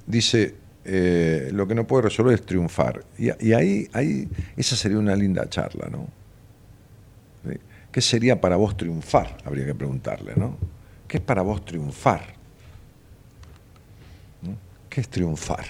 dice, 0.06 0.56
eh, 0.86 1.50
lo 1.54 1.68
que 1.68 1.76
no 1.76 1.88
puede 1.88 2.04
resolver 2.04 2.34
es 2.34 2.46
triunfar. 2.46 3.04
Y, 3.18 3.30
ahí, 3.54 3.88
ahí, 3.94 4.28
esa 4.58 4.76
sería 4.76 4.98
una 4.98 5.16
linda 5.16 5.50
charla, 5.50 5.88
¿no? 5.90 6.08
¿Qué 7.92 8.02
sería 8.02 8.42
para 8.42 8.56
vos 8.56 8.76
triunfar? 8.76 9.38
Habría 9.46 9.68
que 9.68 9.76
preguntarle, 9.76 10.34
¿no? 10.36 10.58
¿Qué 11.08 11.18
es 11.18 11.24
para 11.24 11.44
vos 11.44 11.64
triunfar? 11.64 12.22
¿Qué 14.90 15.02
es 15.02 15.10
triunfar? 15.10 15.66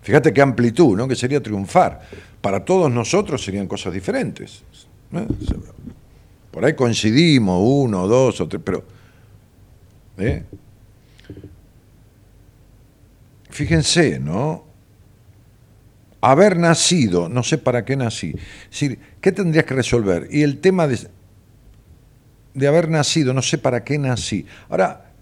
Fíjate 0.00 0.32
qué 0.32 0.40
amplitud, 0.40 0.96
¿no? 0.96 1.06
¿Qué 1.06 1.14
sería 1.14 1.42
triunfar? 1.42 2.00
Para 2.40 2.64
todos 2.64 2.90
nosotros 2.90 3.44
serían 3.44 3.66
cosas 3.66 3.92
diferentes. 3.92 4.62
Por 6.50 6.64
ahí 6.64 6.74
coincidimos, 6.74 7.60
uno, 7.62 8.06
dos 8.06 8.40
o 8.40 8.48
tres, 8.48 8.62
pero... 8.64 8.82
¿eh? 10.16 10.44
Fíjense, 13.50 14.18
¿no? 14.18 14.64
Haber 16.20 16.56
nacido, 16.56 17.28
no 17.28 17.42
sé 17.42 17.58
para 17.58 17.84
qué 17.84 17.96
nací. 17.96 18.34
¿qué 19.20 19.32
tendrías 19.32 19.64
que 19.64 19.74
resolver? 19.74 20.28
Y 20.30 20.42
el 20.42 20.58
tema 20.58 20.88
de, 20.88 20.98
de 22.54 22.68
haber 22.68 22.88
nacido, 22.88 23.32
no 23.32 23.42
sé 23.42 23.58
para 23.58 23.84
qué 23.84 23.98
nací. 23.98 24.46
Ahora, 24.68 25.12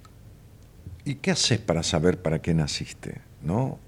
¿y 1.04 1.16
qué 1.16 1.32
haces 1.32 1.58
para 1.58 1.82
saber 1.82 2.22
para 2.22 2.40
qué 2.40 2.54
naciste? 2.54 3.20
¿No? 3.42 3.78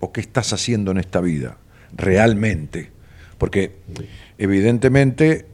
¿O 0.00 0.12
qué 0.12 0.20
estás 0.22 0.52
haciendo 0.52 0.90
en 0.92 0.98
esta 0.98 1.20
vida? 1.20 1.58
Realmente. 1.92 2.90
Porque 3.36 3.76
evidentemente 4.38 5.46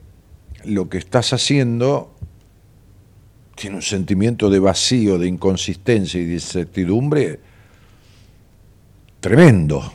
lo 0.64 0.88
que 0.88 0.98
estás 0.98 1.32
haciendo 1.32 2.16
tiene 3.56 3.76
un 3.76 3.82
sentimiento 3.82 4.50
de 4.50 4.58
vacío, 4.60 5.18
de 5.18 5.26
inconsistencia 5.26 6.20
y 6.20 6.26
de 6.26 6.34
incertidumbre 6.34 7.40
tremendo, 9.18 9.92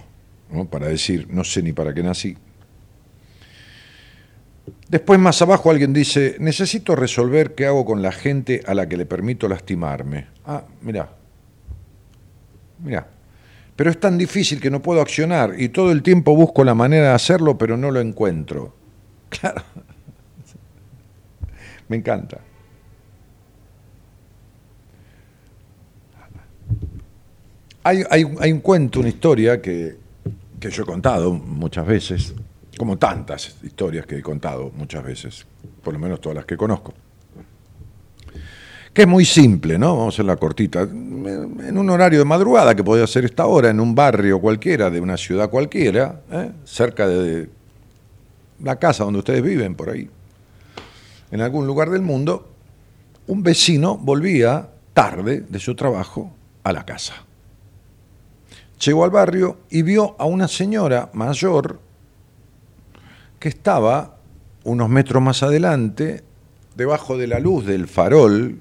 ¿no? 0.52 0.66
para 0.66 0.88
decir, 0.88 1.28
no 1.30 1.44
sé 1.44 1.62
ni 1.62 1.72
para 1.72 1.94
qué 1.94 2.04
nací. 2.04 2.36
Después 4.90 5.20
más 5.20 5.42
abajo 5.42 5.70
alguien 5.72 5.94
dice, 5.94 6.36
necesito 6.40 6.96
resolver 6.96 7.56
qué 7.56 7.68
hago 7.68 7.86
con 7.86 8.02
la 8.02 8.12
gente 8.12 8.62
a 8.66 8.74
la 8.74 8.90
que 8.90 8.98
le 8.98 9.06
permito 9.06 9.48
lastimarme. 9.48 10.28
Ah, 10.46 10.64
mira, 10.82 11.10
mira. 12.84 13.08
Pero 13.76 13.90
es 13.90 14.00
tan 14.00 14.18
difícil 14.18 14.60
que 14.60 14.70
no 14.70 14.82
puedo 14.82 15.02
accionar 15.02 15.54
y 15.58 15.70
todo 15.70 15.92
el 15.92 16.04
tiempo 16.04 16.36
busco 16.36 16.64
la 16.64 16.74
manera 16.74 17.10
de 17.10 17.14
hacerlo, 17.14 17.58
pero 17.58 17.78
no 17.78 17.92
lo 17.92 18.02
encuentro. 18.02 18.76
Claro. 19.32 19.64
Me 21.88 21.96
encanta. 21.96 22.42
Hay, 27.84 28.04
hay, 28.10 28.52
un 28.52 28.60
cuento, 28.60 29.00
una 29.00 29.10
historia 29.10 29.62
que, 29.62 29.98
que 30.60 30.70
yo 30.70 30.84
he 30.84 30.86
contado 30.86 31.34
muchas 31.34 31.86
veces, 31.86 32.36
como 32.78 32.98
tantas 32.98 33.56
historias 33.64 34.06
que 34.06 34.18
he 34.18 34.22
contado 34.22 34.72
muchas 34.76 35.04
veces, 35.04 35.46
por 35.84 35.94
lo 35.94 36.00
menos 36.00 36.22
todas 36.22 36.36
las 36.36 36.46
que 36.46 36.56
conozco. 36.56 36.94
Que 38.94 39.04
es 39.04 39.08
muy 39.08 39.26
simple, 39.26 39.80
¿no? 39.80 39.98
Vamos 39.98 40.14
a 40.14 40.16
hacerla 40.16 40.36
cortita. 40.36 40.82
En 40.82 41.78
un 41.78 41.90
horario 41.90 42.20
de 42.20 42.26
madrugada, 42.26 42.76
que 42.76 42.84
podía 42.84 43.08
ser 43.08 43.26
esta 43.26 43.46
hora, 43.46 43.70
en 43.70 43.80
un 43.80 43.96
barrio 43.96 44.40
cualquiera, 44.40 44.90
de 44.90 45.00
una 45.00 45.18
ciudad 45.18 45.50
cualquiera, 45.50 46.22
¿eh? 46.30 46.52
cerca 46.66 47.08
de 47.08 47.50
la 48.62 48.76
casa 48.78 49.06
donde 49.06 49.20
ustedes 49.20 49.42
viven, 49.42 49.76
por 49.76 49.90
ahí, 49.90 50.10
en 51.32 51.42
algún 51.42 51.66
lugar 51.66 51.90
del 51.90 52.02
mundo, 52.02 52.50
un 53.28 53.42
vecino 53.44 53.98
volvía 53.98 54.70
tarde 54.94 55.46
de 55.48 55.60
su 55.60 55.74
trabajo 55.74 56.32
a 56.64 56.74
la 56.74 56.86
casa. 56.86 57.26
Llegó 58.84 59.04
al 59.04 59.12
barrio 59.12 59.60
y 59.70 59.84
vio 59.84 60.16
a 60.18 60.26
una 60.26 60.48
señora 60.48 61.12
mayor 61.14 61.80
que 63.40 63.50
estaba 63.50 64.18
unos 64.64 64.90
metros 64.90 65.22
más 65.22 65.44
adelante, 65.44 66.24
debajo 66.76 67.18
de 67.18 67.28
la 67.28 67.40
luz 67.40 67.66
del 67.66 67.88
farol 67.88 68.60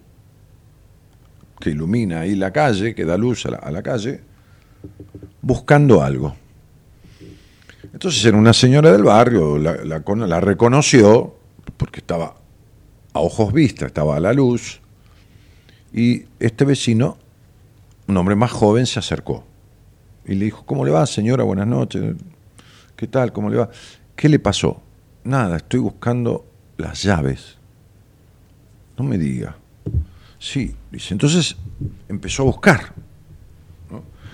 que 1.59 1.71
ilumina 1.71 2.21
ahí 2.21 2.35
la 2.35 2.53
calle, 2.53 2.95
que 2.95 3.05
da 3.05 3.17
luz 3.17 3.47
a 3.47 3.71
la, 3.71 3.83
calle, 3.83 4.21
buscando 5.43 6.03
algo. 6.03 6.35
Entonces 7.93 8.25
era 8.25 8.37
una 8.37 8.53
señora 8.53 8.93
del 8.93 9.05
barrio, 9.05 9.59
la, 9.59 9.85
la, 9.85 10.41
reconoció, 10.41 11.35
porque 11.77 12.01
estaba 12.01 12.37
a 13.13 13.21
ojos 13.21 13.53
vistas, 13.53 13.89
estaba 13.89 14.17
a 14.17 14.21
la 14.21 14.33
luz, 14.33 14.81
y 15.93 16.25
este 16.39 16.65
vecino, 16.65 17.19
un 18.07 18.17
hombre 18.17 18.37
más 18.37 18.51
joven, 18.51 18.87
se 18.87 18.99
acercó 18.99 19.45
y 20.31 20.37
le 20.37 20.45
dijo, 20.45 20.64
¿cómo 20.64 20.85
le 20.85 20.93
va, 20.93 21.05
señora? 21.07 21.43
Buenas 21.43 21.66
noches. 21.66 22.14
¿Qué 22.95 23.09
tal? 23.09 23.33
¿Cómo 23.33 23.51
le 23.51 23.57
va? 23.57 23.69
¿Qué 24.14 24.29
le 24.29 24.38
pasó? 24.38 24.81
Nada, 25.25 25.57
estoy 25.57 25.81
buscando 25.81 26.47
las 26.77 27.03
llaves. 27.03 27.59
No 28.97 29.03
me 29.03 29.19
diga. 29.19 29.57
Sí, 30.38 30.73
dice. 30.93 31.14
Entonces 31.14 31.57
empezó 32.09 32.45
a 32.45 32.47
buscar. 32.47 32.93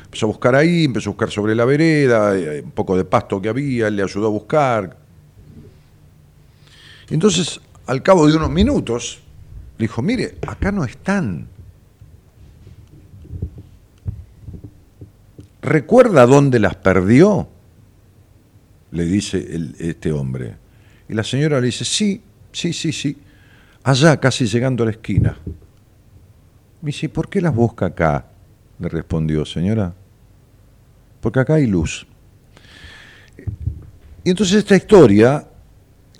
Empezó 0.04 0.26
a 0.26 0.28
buscar 0.28 0.54
ahí, 0.54 0.84
empezó 0.84 1.08
a 1.08 1.12
buscar 1.12 1.30
sobre 1.30 1.54
la 1.54 1.64
vereda, 1.64 2.36
eh, 2.36 2.60
un 2.62 2.72
poco 2.72 2.94
de 2.94 3.06
pasto 3.06 3.40
que 3.40 3.48
había, 3.48 3.88
le 3.88 4.02
ayudó 4.02 4.26
a 4.26 4.30
buscar. 4.30 4.98
Entonces, 7.08 7.58
al 7.86 8.02
cabo 8.02 8.26
de 8.26 8.36
unos 8.36 8.50
minutos, 8.50 9.20
le 9.78 9.84
dijo, 9.84 10.02
mire, 10.02 10.36
acá 10.46 10.70
no 10.70 10.84
están. 10.84 11.48
¿Recuerda 15.66 16.26
dónde 16.26 16.58
las 16.58 16.76
perdió? 16.76 17.48
le 18.92 19.04
dice 19.04 19.46
este 19.78 20.12
hombre. 20.12 20.56
Y 21.08 21.14
la 21.14 21.22
señora 21.22 21.60
le 21.60 21.66
dice, 21.66 21.84
sí, 21.84 22.22
sí, 22.52 22.72
sí, 22.72 22.92
sí, 22.92 23.16
allá 23.82 24.18
casi 24.18 24.46
llegando 24.46 24.82
a 24.82 24.86
la 24.86 24.92
esquina. 24.92 25.36
Me 26.80 26.86
dice, 26.86 27.08
¿por 27.08 27.28
qué 27.28 27.40
las 27.40 27.54
busca 27.54 27.86
acá? 27.86 28.26
Le 28.78 28.88
respondió, 28.88 29.44
señora, 29.44 29.92
porque 31.20 31.40
acá 31.40 31.54
hay 31.54 31.66
luz. 31.66 32.06
Y 34.24 34.30
entonces 34.30 34.56
esta 34.56 34.76
historia, 34.76 35.46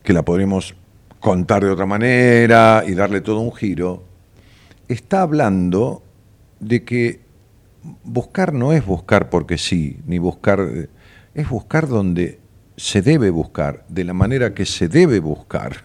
que 0.03 0.13
la 0.13 0.23
podremos 0.23 0.75
contar 1.19 1.65
de 1.65 1.71
otra 1.71 1.87
manera 1.87 2.85
y 2.87 2.95
darle 2.95 3.21
todo 3.21 3.41
un 3.41 3.55
giro, 3.55 4.05
está 4.87 5.23
hablando 5.23 6.03
de 6.61 6.85
que 6.85 7.21
buscar 8.05 8.53
no 8.53 8.73
es 8.73 8.85
buscar 8.85 9.31
porque 9.31 9.59
sí, 9.59 9.99
ni 10.07 10.19
buscar, 10.19 10.89
es 11.35 11.49
buscar 11.49 11.89
donde 11.89 12.41
se 12.77 13.03
debe 13.03 13.31
buscar, 13.31 13.85
de 13.89 14.05
la 14.05 14.13
manera 14.13 14.55
que 14.55 14.67
se 14.67 14.89
debe 14.89 15.21
buscar, 15.21 15.85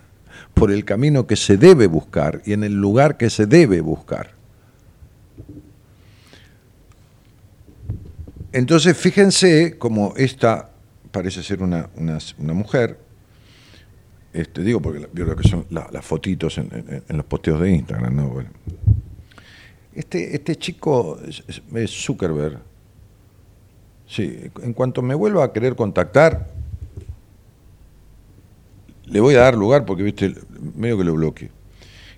por 0.53 0.71
el 0.71 0.83
camino 0.85 1.27
que 1.27 1.35
se 1.35 1.57
debe 1.57 1.87
buscar 1.87 2.41
y 2.45 2.53
en 2.53 2.63
el 2.63 2.73
lugar 2.73 3.17
que 3.17 3.29
se 3.29 3.45
debe 3.45 3.81
buscar. 3.81 4.31
Entonces, 8.51 8.97
fíjense 8.97 9.77
como 9.77 10.13
esta 10.17 10.71
parece 11.11 11.43
ser 11.43 11.61
una, 11.61 11.89
mujer, 12.37 12.97
este, 14.33 14.61
digo 14.61 14.81
porque 14.81 15.01
yo 15.13 15.25
creo 15.25 15.35
que 15.35 15.47
son 15.47 15.65
las 15.69 16.05
fotitos 16.05 16.57
en, 16.57 17.03
los 17.09 17.25
posteos 17.25 17.61
de 17.61 17.71
Instagram, 17.71 18.15
¿no? 18.15 18.43
Este, 19.93 20.36
este 20.36 20.56
chico 20.56 21.19
Zuckerberg. 21.88 22.60
Sí, 24.08 24.51
en 24.62 24.73
cuanto 24.73 25.01
me 25.01 25.15
vuelva 25.15 25.45
a 25.45 25.54
querer 25.54 25.75
contactar, 25.75 26.47
le 29.06 29.19
voy 29.19 29.36
a 29.36 29.41
dar 29.41 29.56
lugar 29.56 29.86
porque, 29.86 30.04
viste, 30.04 30.34
medio 30.75 30.97
que 30.97 31.04
lo 31.04 31.13
bloquee. 31.13 31.49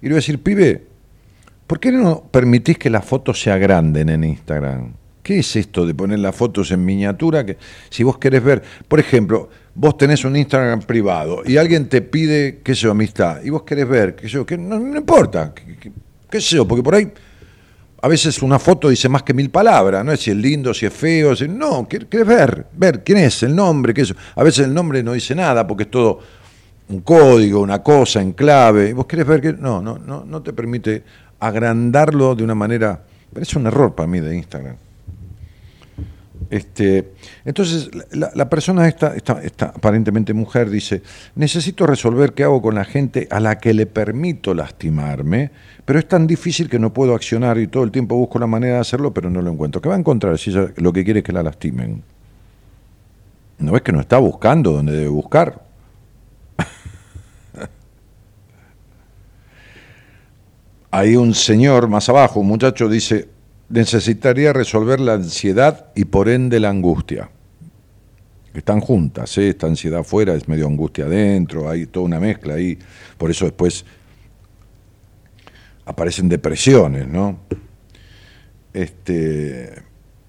Y 0.01 0.05
le 0.05 0.09
voy 0.09 0.15
a 0.15 0.21
decir, 0.21 0.41
pibe, 0.41 0.83
¿por 1.67 1.79
qué 1.79 1.91
no 1.91 2.23
permitís 2.29 2.77
que 2.77 2.89
las 2.89 3.05
fotos 3.05 3.41
se 3.41 3.51
agranden 3.51 4.09
en 4.09 4.23
Instagram? 4.23 4.93
¿Qué 5.23 5.39
es 5.39 5.55
esto 5.55 5.85
de 5.85 5.95
poner 5.95 6.19
las 6.19 6.35
fotos 6.35 6.71
en 6.71 6.83
miniatura? 6.83 7.45
Que 7.45 7.57
si 7.89 8.03
vos 8.03 8.17
querés 8.17 8.43
ver, 8.43 8.61
por 8.87 8.99
ejemplo, 8.99 9.49
vos 9.73 9.97
tenés 9.97 10.25
un 10.25 10.35
Instagram 10.35 10.81
privado 10.81 11.43
y 11.45 11.57
alguien 11.57 11.87
te 11.87 12.01
pide, 12.01 12.59
qué 12.63 12.75
sé 12.75 12.81
yo, 12.81 12.91
amistad, 12.91 13.41
y 13.43 13.49
vos 13.49 13.63
querés 13.63 13.87
ver, 13.87 14.15
qué 14.15 14.23
sé 14.23 14.33
yo, 14.33 14.45
que 14.45 14.57
no, 14.57 14.75
importa, 14.97 15.53
qué, 16.29 16.41
sé 16.41 16.57
yo, 16.57 16.67
porque 16.67 16.83
por 16.83 16.95
ahí 16.95 17.11
a 18.03 18.09
veces 18.09 18.41
una 18.41 18.59
foto 18.59 18.89
dice 18.89 19.07
más 19.07 19.23
que 19.23 19.33
mil 19.33 19.49
palabras, 19.49 20.03
no 20.03 20.11
es 20.11 20.19
si 20.19 20.29
es 20.29 20.35
lindo, 20.35 20.73
si 20.73 20.85
es 20.85 20.91
feo, 20.91 21.33
si, 21.37 21.47
no, 21.47 21.87
querés 21.87 22.27
ver, 22.27 22.67
ver 22.73 23.01
quién 23.01 23.19
es, 23.19 23.43
el 23.43 23.55
nombre, 23.55 23.93
qué 23.93 24.01
es. 24.01 24.13
A 24.35 24.43
veces 24.43 24.65
el 24.65 24.73
nombre 24.73 25.01
no 25.01 25.13
dice 25.13 25.33
nada 25.33 25.65
porque 25.65 25.83
es 25.83 25.89
todo 25.89 26.19
un 26.89 26.99
código, 26.99 27.61
una 27.61 27.81
cosa 27.81 28.21
en 28.21 28.33
clave, 28.33 28.89
y 28.89 28.91
vos 28.91 29.05
querés 29.05 29.25
ver 29.25 29.39
que 29.39 29.53
no, 29.53 29.81
no, 29.81 29.97
no, 29.97 30.25
no 30.25 30.41
te 30.41 30.51
permite 30.51 31.01
agrandarlo 31.39 32.35
de 32.35 32.43
una 32.43 32.55
manera, 32.55 33.05
es 33.39 33.55
un 33.55 33.67
error 33.67 33.95
para 33.95 34.05
mí 34.05 34.19
de 34.19 34.35
Instagram. 34.35 34.75
Este, 36.53 37.13
entonces, 37.45 37.89
la, 38.11 38.47
persona 38.47 38.87
esta, 38.87 39.15
esta, 39.15 39.65
aparentemente 39.65 40.35
mujer, 40.35 40.69
dice, 40.69 41.01
necesito 41.33 41.87
resolver 41.87 42.33
qué 42.33 42.43
hago 42.43 42.61
con 42.61 42.75
la 42.75 42.85
gente 42.85 43.27
a 43.31 43.39
la 43.39 43.57
que 43.57 43.73
le 43.73 43.87
permito 43.87 44.53
lastimarme, 44.53 45.49
pero 45.83 45.97
es 45.97 46.07
tan 46.07 46.27
difícil 46.27 46.69
que 46.69 46.77
no 46.77 46.93
puedo 46.93 47.15
accionar 47.15 47.57
y 47.57 47.65
todo 47.65 47.83
el 47.83 47.89
tiempo 47.89 48.15
busco 48.17 48.37
la 48.37 48.45
manera 48.45 48.75
de 48.75 48.81
hacerlo, 48.81 49.11
pero 49.11 49.31
no 49.31 49.41
lo 49.41 49.49
encuentro. 49.49 49.81
¿Qué 49.81 49.89
va 49.89 49.95
a 49.95 49.97
encontrar 49.97 50.37
si 50.37 50.51
ella 50.51 50.67
lo 50.75 50.93
que 50.93 51.03
quiere 51.03 51.21
es 51.21 51.25
que 51.25 51.31
la 51.31 51.41
lastimen? 51.41 52.03
¿No 53.57 53.71
ves 53.71 53.81
que 53.81 53.91
no 53.91 53.99
está 53.99 54.19
buscando 54.19 54.73
donde 54.73 54.91
debe 54.91 55.07
buscar? 55.07 55.59
Hay 60.91 61.15
un 61.15 61.33
señor 61.33 61.87
más 61.87 62.09
abajo, 62.09 62.41
un 62.41 62.47
muchacho 62.47 62.87
dice, 62.87 63.27
necesitaría 63.69 64.53
resolver 64.53 64.99
la 64.99 65.13
ansiedad 65.13 65.87
y 65.95 66.05
por 66.05 66.29
ende 66.29 66.59
la 66.59 66.69
angustia. 66.69 67.29
Están 68.53 68.81
juntas, 68.81 69.37
¿eh? 69.39 69.49
esta 69.49 69.67
ansiedad 69.67 70.01
afuera 70.01 70.35
es 70.35 70.47
medio 70.47 70.67
angustia 70.67 71.05
adentro, 71.05 71.69
hay 71.69 71.87
toda 71.87 72.05
una 72.05 72.19
mezcla 72.19 72.53
ahí, 72.53 72.77
por 73.17 73.31
eso 73.31 73.45
después 73.45 73.83
aparecen 75.85 76.29
depresiones, 76.29 77.07
¿no? 77.07 77.39
Este, 78.73 79.73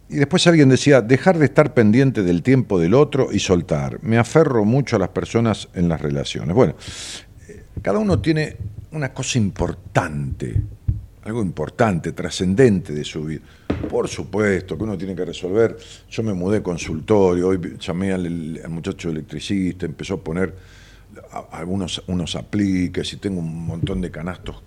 y 0.09 0.17
después 0.17 0.47
alguien 0.47 0.69
decía, 0.69 1.03
dejar 1.03 1.39
de 1.39 1.47
estar 1.47 1.75
pendiente 1.75 2.23
del 2.23 2.43
tiempo 2.43 2.79
del 2.79 2.95
otro 2.95 3.29
y 3.33 3.41
soltar. 3.41 4.03
Me 4.03 4.19
aferro 4.19 4.65
mucho 4.65 4.97
a 4.97 4.99
las 4.99 5.09
personas 5.11 5.69
en 5.75 5.89
las 5.89 6.01
relaciones. 6.01 6.55
Bueno, 6.55 6.75
eh, 7.49 7.63
cada 7.83 7.99
uno 7.99 8.21
tiene 8.21 8.57
una 8.93 9.13
cosa 9.13 9.39
importante 9.39 10.61
algo 11.25 11.43
importante, 11.43 12.13
trascendente 12.13 12.93
de 12.93 13.05
su 13.05 13.25
vida. 13.25 13.41
Por 13.89 14.09
supuesto 14.09 14.77
que 14.77 14.85
uno 14.85 14.97
tiene 14.97 15.15
que 15.15 15.25
resolver. 15.25 15.77
Yo 16.11 16.23
me 16.23 16.35
mudé 16.35 16.63
consultorio, 16.63 17.49
hoy 17.49 17.77
llamé 17.79 18.13
al, 18.13 18.69
muchacho 18.69 19.11
electricista, 19.11 19.87
empezó 19.87 20.15
a 20.15 20.17
poner 20.19 20.55
algunos 21.53 22.03
unos 22.09 22.35
apliques 22.37 23.13
y 23.13 23.17
tengo 23.17 23.41
un 23.41 23.67
montón 23.67 24.01
de 24.01 24.11
canastos, 24.11 24.63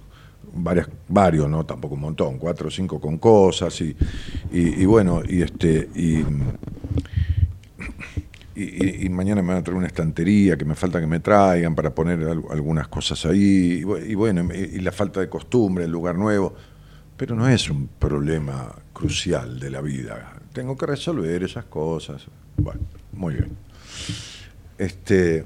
varios, 1.10 1.50
no 1.50 1.66
tampoco 1.66 1.96
un 1.96 2.02
montón, 2.02 2.38
cuatro 2.38 2.70
o 2.70 2.72
cinco 2.72 3.02
con 3.02 3.18
cosas 3.18 3.82
y 3.82 4.86
bueno, 4.86 5.22
y 5.28 5.42
este 5.42 5.90
y 5.94 6.24
y, 8.60 9.10
mañana 9.10 9.44
me 9.44 9.50
van 9.50 9.58
a 9.58 9.64
traer 9.64 9.78
una 9.78 9.88
estantería 9.88 10.58
que 10.58 10.66
me 10.66 10.74
falta 10.74 11.00
que 11.00 11.06
me 11.06 11.20
traigan 11.20 11.76
para 11.76 11.94
poner 11.94 12.28
algunas 12.50 12.88
cosas 12.88 13.24
ahí, 13.26 13.84
y, 14.06 14.16
bueno, 14.16 14.52
y, 14.54 14.80
la 14.80 14.92
falta 14.92 15.20
de 15.20 15.30
costumbre, 15.30 15.86
el 15.86 15.92
lugar 15.92 16.16
nuevo, 16.16 16.56
pero 17.16 17.36
no 17.36 17.48
es 17.48 17.70
un 17.70 17.88
problema 17.88 18.74
crucial 18.94 19.60
de 19.60 19.70
la 19.70 19.82
vida. 19.82 20.40
Tengo 20.54 20.76
que 20.76 20.88
resolver 20.88 21.44
esas 21.44 21.66
cosas. 21.66 22.26
Bueno, 22.58 22.82
muy 23.14 23.36
bien. 23.36 23.56
Este, 24.78 25.46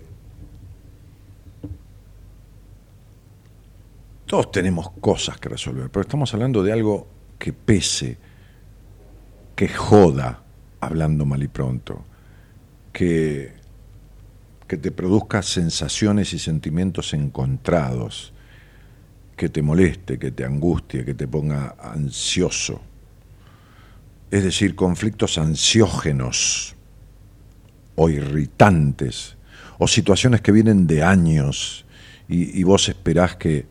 todos 4.25 4.51
tenemos 4.51 4.91
cosas 5.01 5.37
que 5.37 5.49
resolver, 5.49 5.89
pero 5.89 6.01
estamos 6.01 6.33
hablando 6.33 6.63
de 6.63 6.71
algo 6.71 7.07
que 7.37 7.51
pese, 7.51 8.17
que 9.53 9.67
joda, 9.67 10.43
hablando 10.79 11.25
mal 11.25 11.43
y 11.43 11.49
pronto 11.49 12.05
que, 12.91 13.53
que 14.67 14.77
te 14.77 14.91
produzca 14.91 15.41
sensaciones 15.41 16.33
y 16.33 16.39
sentimientos 16.39 17.13
encontrados, 17.13 18.33
que 19.35 19.49
te 19.49 19.61
moleste, 19.61 20.19
que 20.19 20.31
te 20.31 20.45
angustie, 20.45 21.05
que 21.05 21.13
te 21.13 21.27
ponga 21.27 21.75
ansioso. 21.79 22.81
Es 24.29 24.43
decir, 24.43 24.75
conflictos 24.75 25.37
ansiógenos 25.37 26.75
o 27.95 28.09
irritantes, 28.09 29.35
o 29.77 29.87
situaciones 29.87 30.41
que 30.41 30.51
vienen 30.51 30.85
de 30.85 31.03
años 31.03 31.85
y, 32.29 32.59
y 32.59 32.63
vos 32.63 32.87
esperás 32.87 33.35
que 33.35 33.65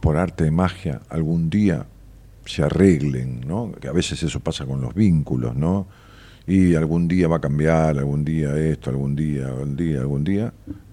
por 0.00 0.16
arte 0.16 0.44
de 0.44 0.50
magia 0.50 1.00
algún 1.08 1.48
día 1.48 1.86
se 2.44 2.62
arreglen, 2.62 3.40
¿no? 3.46 3.72
Que 3.80 3.88
a 3.88 3.92
veces 3.92 4.22
eso 4.22 4.40
pasa 4.40 4.66
con 4.66 4.80
los 4.80 4.94
vínculos, 4.94 5.56
¿no? 5.56 5.86
Y 6.46 6.74
algún 6.74 7.08
día 7.08 7.28
va 7.28 7.36
a 7.36 7.40
cambiar, 7.40 7.98
algún 7.98 8.24
día 8.24 8.56
esto, 8.56 8.90
algún 8.90 9.16
día, 9.16 9.46
algún 9.46 9.76
día, 9.76 10.00
algún 10.00 10.24
día, 10.24 10.52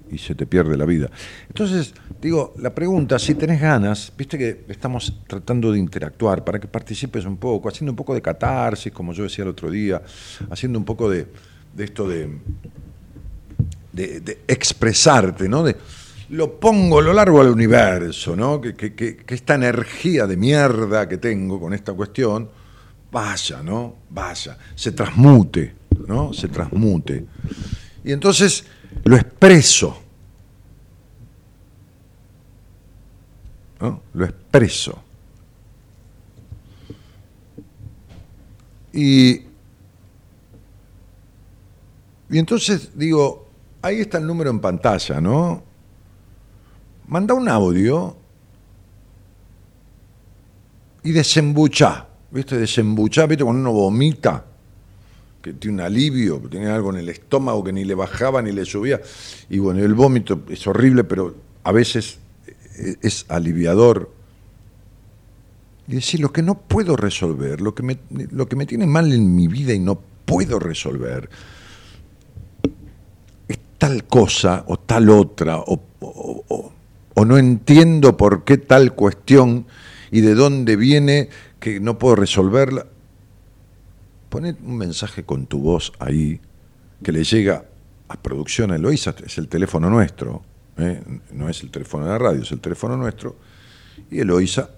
y 0.10 0.18
se 0.18 0.36
te 0.36 0.46
pierde 0.46 0.78
la 0.78 0.86
vida. 0.86 1.10
Entonces, 1.48 1.94
digo, 2.22 2.54
la 2.58 2.74
pregunta, 2.74 3.20
si 3.20 3.36
tenés 3.36 3.60
ganas, 3.60 4.12
viste 4.18 4.38
que 4.38 4.66
estamos 4.70 5.22
tratando 5.28 5.72
de 5.72 5.80
interactuar 5.80 6.44
para 6.44 6.60
que 6.60 6.68
participes 6.68 7.26
un 7.26 7.38
poco, 7.38 7.70
haciendo 7.70 7.92
un 7.92 7.96
poco 7.96 8.14
de 8.14 8.22
catarsis, 8.22 8.92
como 8.92 9.14
yo 9.14 9.24
decía 9.24 9.44
el 9.44 9.50
otro 9.50 9.70
día, 9.70 10.02
haciendo 10.50 10.80
un 10.80 10.86
poco 10.86 11.10
de, 11.10 11.28
esto 11.78 12.08
de, 12.08 12.30
de, 13.94 14.40
expresarte, 14.48 15.50
¿no? 15.50 15.64
De, 15.64 15.76
lo 16.30 16.60
pongo 16.60 17.02
lo 17.02 17.12
largo 17.12 17.44
del 17.44 17.52
universo, 17.52 18.38
¿no? 18.38 18.62
Que, 18.62 18.74
que, 18.74 18.94
que 18.94 19.36
esta 19.36 19.56
energía 19.56 20.28
de 20.28 20.38
mierda 20.38 21.10
que 21.10 21.18
tengo 21.18 21.60
con 21.60 21.74
esta 21.74 21.92
cuestión, 21.92 22.50
vaya, 23.12 23.62
¿no? 23.62 23.95
Vaya, 24.10 24.58
se 24.76 24.91
transmute, 24.91 25.76
¿no? 26.08 26.34
Se 26.34 26.47
transmute. 26.47 27.26
Y 28.04 28.12
entonces 28.12 28.65
lo 29.04 29.15
expreso, 29.15 29.97
¿no? 33.80 34.02
Lo 34.13 34.26
expreso. 34.26 35.04
Y, 38.93 39.41
y 42.30 42.38
entonces 42.38 42.91
digo, 42.97 43.47
ahí 43.82 44.02
está 44.02 44.17
el 44.17 44.28
número 44.28 44.50
en 44.50 44.60
pantalla, 44.60 45.21
¿no? 45.21 45.63
Manda 47.08 47.34
un 47.34 47.47
audio 47.50 48.15
y 51.04 51.12
desembucha. 51.12 52.08
¿Viste? 52.32 52.58
Desembuchar, 52.58 53.28
¿viste? 53.28 53.44
Cuando 53.44 53.62
uno 53.62 53.74
vomita, 53.74 54.46
que 55.41 55.54
tiene 55.54 55.76
un 55.76 55.82
alivio, 55.82 56.41
que 56.41 56.50
tenía 56.50 56.76
algo 56.76 56.91
en 56.91 56.98
el 56.98 57.10
estómago 57.10 57.63
que 57.63 57.74
ni 57.74 57.84
le 57.84 57.96
bajaba 57.96 58.41
ni 58.41 58.52
le 58.52 58.65
subía. 58.65 59.02
Y 59.50 59.60
bueno, 59.60 59.84
el 59.84 59.94
vómito 59.94 60.41
es 60.50 60.65
horrible, 60.67 61.04
pero 61.04 61.36
a 61.63 61.72
veces 61.72 62.20
es 63.02 63.26
aliviador. 63.28 64.12
Y 65.88 65.96
decir, 65.96 66.20
lo 66.20 66.32
que 66.32 66.44
no 66.44 66.56
puedo 66.56 66.96
resolver, 66.96 67.60
lo 67.60 67.74
que 67.74 67.84
me, 67.84 67.98
lo 68.32 68.48
que 68.48 68.56
me 68.56 68.65
tiene 68.65 68.86
mal 68.86 69.12
en 69.12 69.36
mi 69.36 69.48
vida 69.48 69.74
y 69.74 69.80
no 69.80 70.00
puedo 70.26 70.60
resolver, 70.60 71.30
es 73.48 73.60
tal 73.78 74.06
cosa 74.06 74.63
o 74.67 74.78
tal 74.78 75.10
otra, 75.10 75.58
o, 75.58 75.82
o 77.13 77.26
no 77.26 77.38
entiendo 77.38 78.15
por 78.15 78.44
qué 78.44 78.58
tal 78.58 78.94
cuestión 78.94 79.65
y 80.12 80.22
de 80.22 80.36
dónde 80.36 80.76
viene 80.76 81.30
que 81.62 81.80
no 81.80 81.97
puedo 82.00 82.15
resolverla, 82.15 82.88
poned 84.30 84.56
un 84.63 84.78
mensaje 84.78 85.24
con 85.24 85.45
tu 85.45 85.60
voz 85.60 85.93
ahí 86.00 86.41
que 87.04 87.12
le 87.12 87.24
llega 87.24 87.65
a 88.08 88.19
producción 88.19 88.71
a 88.71 88.78
Eloisa, 88.78 89.15
es 89.24 89.38
el 89.38 89.47
teléfono 89.47 89.88
nuestro, 89.89 90.41
¿eh? 90.78 91.02
no 91.32 91.50
es 91.50 91.62
el 91.62 91.69
teléfono 91.69 92.06
de 92.06 92.12
la 92.12 92.17
radio, 92.17 92.41
es 92.41 92.52
el 92.52 92.60
teléfono 92.60 92.97
nuestro, 92.97 93.38
y 94.10 94.19
Eloisa 94.19 94.71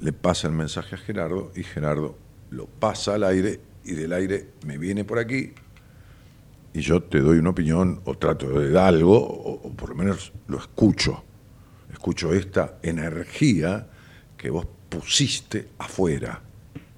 le 0.00 0.14
pasa 0.14 0.48
el 0.48 0.54
mensaje 0.54 0.94
a 0.94 0.98
Gerardo 0.98 1.52
y 1.54 1.62
Gerardo 1.62 2.16
lo 2.48 2.66
pasa 2.66 3.14
al 3.14 3.24
aire 3.24 3.60
y 3.84 3.92
del 3.92 4.14
aire 4.14 4.48
me 4.66 4.78
viene 4.78 5.04
por 5.04 5.18
aquí 5.18 5.52
y 6.72 6.80
yo 6.80 7.02
te 7.02 7.20
doy 7.20 7.36
una 7.36 7.50
opinión 7.50 8.00
o 8.06 8.16
trato 8.16 8.48
de 8.58 8.70
dar 8.70 8.94
algo 8.94 9.18
o, 9.18 9.60
o 9.68 9.72
por 9.72 9.90
lo 9.90 9.94
menos 9.94 10.32
lo 10.48 10.56
escucho, 10.56 11.22
escucho 11.92 12.32
esta 12.32 12.78
energía 12.82 13.88
que 14.38 14.48
vos 14.48 14.66
pusiste 14.90 15.68
afuera, 15.78 16.42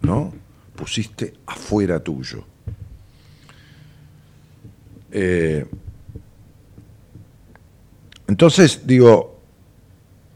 ¿no? 0.01 0.33
Pusiste 0.75 1.35
afuera 1.47 2.01
tuyo. 2.01 2.45
Eh, 5.13 5.65
entonces, 8.27 8.81
digo, 8.85 9.41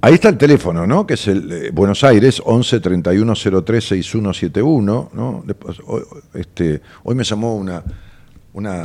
ahí 0.02 0.14
está 0.14 0.28
el 0.28 0.36
teléfono, 0.36 0.86
¿no? 0.86 1.06
Que 1.06 1.14
es 1.14 1.26
el 1.28 1.50
eh, 1.50 1.70
Buenos 1.72 2.04
Aires, 2.04 2.42
11 2.44 2.80
31 2.80 3.34
03 3.34 3.84
6171, 3.84 5.10
¿no? 5.14 5.44
este, 6.34 6.82
hoy 7.04 7.14
me 7.14 7.24
llamó 7.24 7.56
una, 7.56 7.82
una, 8.52 8.82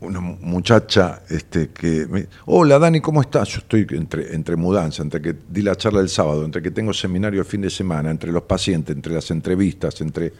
una 0.00 0.20
muchacha 0.20 1.22
este, 1.28 1.68
que 1.70 2.06
me, 2.06 2.26
hola 2.46 2.78
Dani, 2.78 3.00
¿cómo 3.00 3.20
estás? 3.20 3.48
Yo 3.48 3.58
estoy 3.58 3.86
entre, 3.90 4.34
entre 4.34 4.56
mudanza, 4.56 5.02
entre 5.02 5.20
que 5.20 5.36
di 5.48 5.62
la 5.62 5.76
charla 5.76 6.00
el 6.00 6.08
sábado, 6.08 6.44
entre 6.44 6.62
que 6.62 6.70
tengo 6.70 6.92
seminario 6.92 7.40
el 7.40 7.46
fin 7.46 7.60
de 7.60 7.70
semana, 7.70 8.10
entre 8.10 8.32
los 8.32 8.42
pacientes, 8.44 8.96
entre 8.96 9.12
las 9.12 9.30
entrevistas, 9.30 10.00
entre 10.00 10.32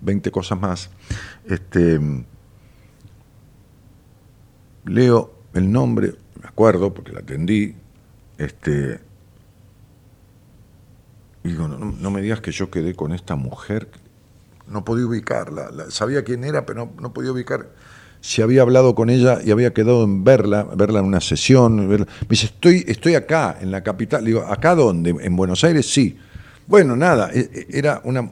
20 0.00 0.30
cosas 0.30 0.58
más. 0.58 0.90
Este, 1.44 2.00
leo 4.86 5.34
el 5.52 5.70
nombre, 5.70 6.14
me 6.40 6.48
acuerdo 6.48 6.94
porque 6.94 7.12
la 7.12 7.20
atendí, 7.20 7.74
este, 8.38 8.98
digo, 11.44 11.68
no, 11.68 12.10
me 12.10 12.22
digas 12.22 12.40
que 12.40 12.50
yo 12.50 12.70
quedé 12.70 12.94
con 12.94 13.12
esta 13.12 13.36
mujer, 13.36 13.90
no 14.66 14.86
podía 14.86 15.04
ubicarla, 15.04 15.90
sabía 15.90 16.24
quién 16.24 16.44
era, 16.44 16.64
pero 16.64 16.86
no, 16.86 16.92
no 16.98 17.12
podía 17.12 17.32
ubicar 17.32 17.68
si 18.20 18.42
había 18.42 18.62
hablado 18.62 18.94
con 18.94 19.10
ella 19.10 19.38
y 19.44 19.50
había 19.50 19.72
quedado 19.72 20.04
en 20.04 20.24
verla, 20.24 20.64
verla 20.64 21.00
en 21.00 21.06
una 21.06 21.20
sesión. 21.20 21.88
Me 21.88 22.06
dice, 22.28 22.46
estoy, 22.46 22.84
estoy 22.86 23.14
acá, 23.14 23.58
en 23.60 23.70
la 23.70 23.82
capital. 23.82 24.24
Digo, 24.24 24.42
¿acá 24.42 24.74
dónde? 24.74 25.14
¿En 25.20 25.36
Buenos 25.36 25.64
Aires? 25.64 25.90
Sí. 25.90 26.18
Bueno, 26.66 26.96
nada, 26.96 27.30
e, 27.32 27.40
e, 27.40 27.66
era 27.78 28.00
una 28.04 28.30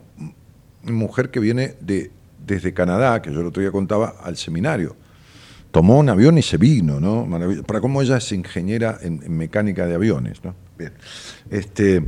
mujer 0.84 1.30
que 1.30 1.40
viene 1.40 1.74
de, 1.80 2.10
desde 2.46 2.72
Canadá, 2.72 3.20
que 3.22 3.32
yo 3.32 3.40
el 3.40 3.46
otro 3.46 3.62
día 3.62 3.72
contaba, 3.72 4.16
al 4.22 4.36
seminario. 4.36 4.96
Tomó 5.70 5.98
un 5.98 6.08
avión 6.08 6.38
y 6.38 6.42
se 6.42 6.56
vino, 6.56 7.00
¿no? 7.00 7.28
Para 7.66 7.80
cómo 7.80 8.00
ella 8.00 8.16
es 8.16 8.32
ingeniera 8.32 8.98
en, 9.02 9.22
en, 9.22 9.36
mecánica 9.36 9.86
de 9.86 9.94
aviones, 9.94 10.42
¿no? 10.42 10.54
Bien. 10.78 10.92
Este, 11.50 12.02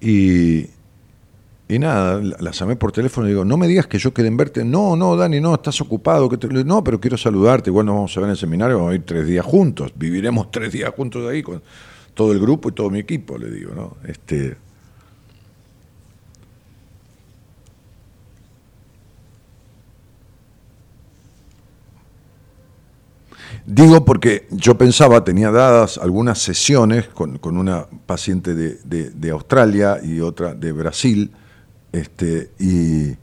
y, 0.00 0.66
y 1.74 1.78
nada, 1.78 2.20
la, 2.20 2.50
llamé 2.50 2.76
por 2.76 2.92
teléfono 2.92 3.26
y 3.26 3.30
digo, 3.30 3.44
no 3.44 3.56
me 3.56 3.66
digas 3.66 3.86
que 3.86 3.98
yo 3.98 4.14
quede 4.14 4.28
en 4.28 4.36
verte. 4.36 4.64
No, 4.64 4.96
no, 4.96 5.16
Dani, 5.16 5.40
no, 5.40 5.54
estás 5.54 5.80
ocupado. 5.80 6.28
No, 6.64 6.84
pero 6.84 7.00
quiero 7.00 7.16
saludarte. 7.16 7.70
Igual 7.70 7.86
nos 7.86 7.94
vamos 7.94 8.16
a 8.16 8.20
ver 8.20 8.28
en 8.28 8.30
el 8.32 8.36
seminario, 8.36 8.78
vamos 8.78 8.92
a 8.92 8.94
ir 8.94 9.04
tres 9.04 9.26
días 9.26 9.44
juntos. 9.44 9.92
Viviremos 9.94 10.50
tres 10.50 10.72
días 10.72 10.92
juntos 10.94 11.28
ahí 11.30 11.42
con 11.42 11.62
todo 12.14 12.32
el 12.32 12.40
grupo 12.40 12.68
y 12.68 12.72
todo 12.72 12.90
mi 12.90 13.00
equipo, 13.00 13.36
le 13.36 13.50
digo, 13.50 13.74
¿no? 13.74 13.96
Este, 14.06 14.56
Digo 23.66 24.04
porque 24.04 24.46
yo 24.50 24.76
pensaba, 24.76 25.24
tenía 25.24 25.50
dadas 25.50 25.96
algunas 25.96 26.38
sesiones 26.38 27.08
con, 27.08 27.38
una 27.42 27.86
paciente 28.04 28.54
de, 28.54 29.10
de, 29.10 29.30
Australia 29.30 30.00
y 30.02 30.20
otra 30.20 30.54
de 30.54 30.70
Brasil, 30.72 31.32
este, 31.94 32.50
y, 32.58 33.16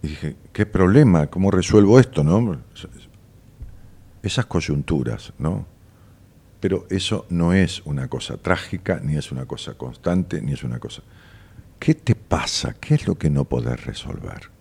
dije, 0.00 0.36
¿qué 0.54 0.64
problema? 0.64 1.26
¿Cómo 1.26 1.50
resuelvo 1.50 2.00
esto? 2.00 2.24
¿no? 2.24 2.62
Esas 4.22 4.46
coyunturas, 4.46 5.34
¿no? 5.38 5.66
Pero 6.60 6.86
eso 6.88 7.26
no 7.28 7.52
es 7.52 7.82
una 7.84 8.08
cosa 8.08 8.38
trágica, 8.38 9.00
ni 9.02 9.16
es 9.16 9.30
una 9.32 9.44
cosa 9.44 9.74
constante, 9.74 10.40
ni 10.40 10.54
es 10.54 10.64
una 10.64 10.78
cosa... 10.78 11.02
¿Qué 11.78 11.94
te 11.94 12.14
pasa? 12.14 12.74
¿Qué 12.80 12.94
es 12.94 13.06
lo 13.06 13.18
que 13.18 13.28
no 13.28 13.44
podés 13.44 13.84
resolver? 13.84 14.54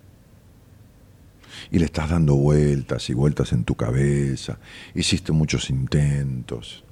y 1.72 1.80
le 1.80 1.86
estás 1.86 2.10
dando 2.10 2.36
vueltas 2.36 3.10
y 3.10 3.14
vueltas 3.14 3.54
en 3.54 3.64
tu 3.64 3.76
cabeza, 3.76 4.58
hiciste 4.96 5.32
muchos 5.32 5.70
intentos, 5.70 6.84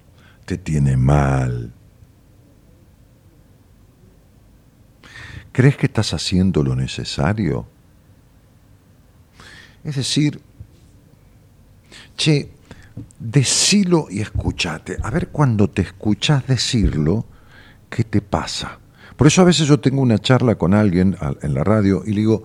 te 0.46 0.58
tiene 0.58 0.96
mal. 0.96 1.74
¿Crees 5.52 5.78
que 5.78 5.88
estás 5.88 6.14
haciendo 6.14 6.64
lo 6.64 6.76
necesario? 6.76 7.68
Es 9.84 9.96
decir, 9.96 10.40
che, 12.16 12.52
decilo 13.20 14.08
y 14.10 14.22
escúchate. 14.22 14.98
A 15.02 15.10
ver 15.10 15.30
cuando 15.30 15.70
te 15.70 15.82
escuchas 15.82 16.48
decirlo, 16.48 17.26
¿qué 17.90 18.04
te 18.04 18.22
pasa? 18.22 18.80
Por 19.18 19.28
eso 19.28 19.42
a 19.42 19.46
veces 19.46 19.68
yo 19.68 19.80
tengo 19.80 20.02
una 20.02 20.20
charla 20.20 20.56
con 20.56 20.74
alguien 20.74 21.18
en 21.42 21.54
la 21.54 21.64
radio 21.64 22.04
y 22.06 22.12
le 22.12 22.22
digo, 22.22 22.44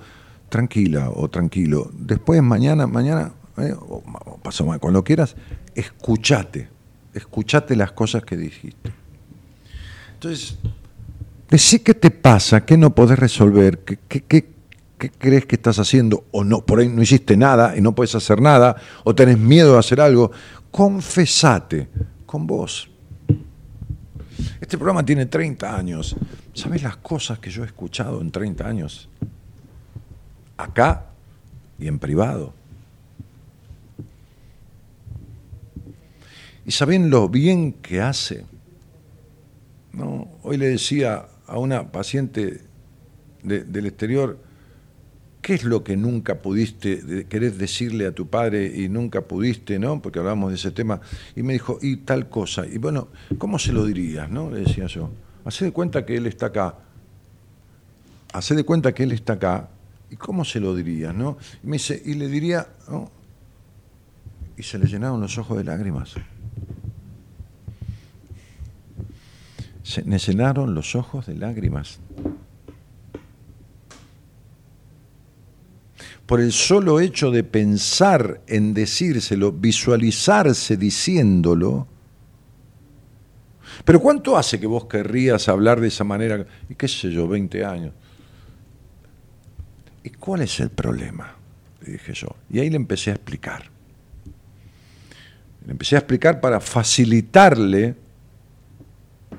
tranquila 0.49 1.11
o 1.11 1.29
tranquilo. 1.29 1.91
Después, 1.95 2.43
mañana, 2.43 2.87
mañana, 2.87 3.33
eh, 3.59 3.75
o, 3.79 4.03
pasó 4.43 4.67
cuando 4.81 5.05
quieras, 5.05 5.37
escúchate. 5.75 6.69
Escúchate 7.15 7.77
las 7.77 7.93
cosas 7.93 8.25
que 8.25 8.37
dijiste. 8.37 8.93
Entonces, 10.15 10.59
decí 11.57 11.81
qué 11.81 11.95
te 11.95 12.11
pasa, 12.11 12.65
qué 12.65 12.77
no 12.77 12.95
podés 12.95 13.19
resolver, 13.19 13.79
qué, 13.79 14.47
crees 15.19 15.47
que 15.47 15.57
estás 15.57 15.79
haciendo, 15.79 16.25
o 16.31 16.45
no, 16.45 16.65
por 16.65 16.81
ahí 16.81 16.89
no 16.89 17.03
hiciste 17.03 17.37
nada 17.37 17.77
y 17.77 17.81
no 17.81 17.95
puedes 17.95 18.15
hacer 18.15 18.41
nada, 18.41 18.77
o 19.05 19.15
tenés 19.15 19.39
miedo 19.39 19.75
de 19.75 19.79
hacer 19.79 20.01
algo. 20.01 20.31
Confesate 20.71 21.89
con 22.25 22.47
vos. 22.47 22.91
Este 24.61 24.77
programa 24.77 25.05
tiene 25.05 25.27
30 25.27 25.77
años. 25.77 26.15
¿Sabes 26.53 26.83
las 26.83 26.97
cosas 26.99 27.39
que 27.39 27.51
yo 27.51 27.63
he 27.63 27.67
escuchado 27.67 28.21
en 28.21 28.31
30 28.31 28.67
años? 28.67 29.09
acá 30.57 31.07
y 31.79 31.89
en 31.89 31.99
privado. 31.99 32.55
¿Y 36.65 36.73
saben 36.73 37.11
lo 37.11 37.29
bien 37.29 37.75
que 37.75 38.01
hace? 38.01 38.45
¿No? 39.93 40.29
Hoy 40.43 40.57
le 40.57 40.69
decía 40.69 41.27
a 41.47 41.59
una 41.59 41.93
paciente 41.93 42.63
del 43.43 43.87
exterior, 43.87 44.39
¿qué 45.43 45.55
es 45.55 45.65
lo 45.65 45.85
que 45.85 45.97
nunca 45.97 46.43
pudiste, 46.43 47.27
querer 47.29 47.55
decirle 47.55 48.07
a 48.07 48.13
tu 48.13 48.29
padre 48.29 48.73
y 48.75 48.89
nunca 48.89 49.23
pudiste, 49.23 49.79
¿no? 49.79 50.03
Porque 50.03 50.19
hablábamos 50.19 50.51
de 50.51 50.57
ese 50.57 50.73
tema. 50.73 51.01
Y 51.37 51.43
me 51.43 51.53
dijo, 51.53 51.79
y 51.81 51.99
tal 51.99 52.29
cosa. 52.29 52.67
Y 52.67 52.79
bueno, 52.79 53.09
¿cómo 53.39 53.59
se 53.59 53.73
lo 53.73 53.85
dirías, 53.85 54.29
no? 54.29 54.51
Le 54.51 54.61
decía 54.61 54.87
yo. 54.87 55.11
Hacé 55.45 55.67
de 55.67 55.73
cuenta 55.73 56.05
que 56.05 56.17
él 56.17 56.27
está 56.27 56.47
acá. 56.47 56.79
Hacé 58.33 58.55
de 58.55 58.65
cuenta 58.65 58.93
que 58.93 59.05
él 59.05 59.13
está 59.13 59.35
acá 59.35 59.69
¿Y 60.11 60.17
cómo 60.17 60.45
se 60.45 60.61
lo 60.61 60.75
diría? 60.75 61.13
¿no? 61.13 61.37
Y 61.63 61.67
me 61.67 61.75
dice, 61.75 62.01
y 62.05 62.15
le 62.15 62.29
diría, 62.29 62.69
y 64.57 64.63
se 64.63 64.79
le 64.79 64.87
llenaron 64.87 65.21
los 65.21 65.37
ojos 65.39 65.57
de 65.59 65.65
lágrimas. 65.65 66.15
Se 69.87 70.03
me 70.03 70.19
llenaron 70.19 70.75
los 70.75 70.97
ojos 70.97 71.27
de 71.27 71.37
lágrimas. 71.37 72.01
Por 76.27 76.41
el 76.41 76.51
solo 76.51 76.99
hecho 76.99 77.31
de 77.31 77.45
pensar 77.45 78.41
en 78.49 78.75
decírselo, 78.75 79.53
visualizarse 79.53 80.77
diciéndolo. 80.77 81.87
Pero 83.85 84.01
¿cuánto 84.01 84.37
hace 84.37 84.59
que 84.59 84.67
vos 84.67 84.87
querrías 84.87 85.49
hablar 85.49 85.81
de 85.81 85.87
esa 85.87 86.03
manera? 86.03 86.45
Y 86.69 86.75
qué 86.75 86.89
sé 86.89 87.13
yo, 87.13 87.29
20 87.29 87.65
años. 87.65 87.93
¿Y 90.03 90.11
cuál 90.11 90.43
es 90.43 90.59
el 90.59 90.71
problema? 90.71 91.33
Le 91.83 91.93
dije 91.93 92.13
yo. 92.13 92.35
Y 92.51 92.59
ahí 92.59 92.71
le 92.71 92.77
empecé 92.77 93.13
a 93.13 93.15
explicar. 93.15 93.71
Le 95.65 95.71
empecé 95.71 95.95
a 95.95 96.01
explicar 96.01 96.41
para 96.41 96.59
facilitarle 96.59 98.06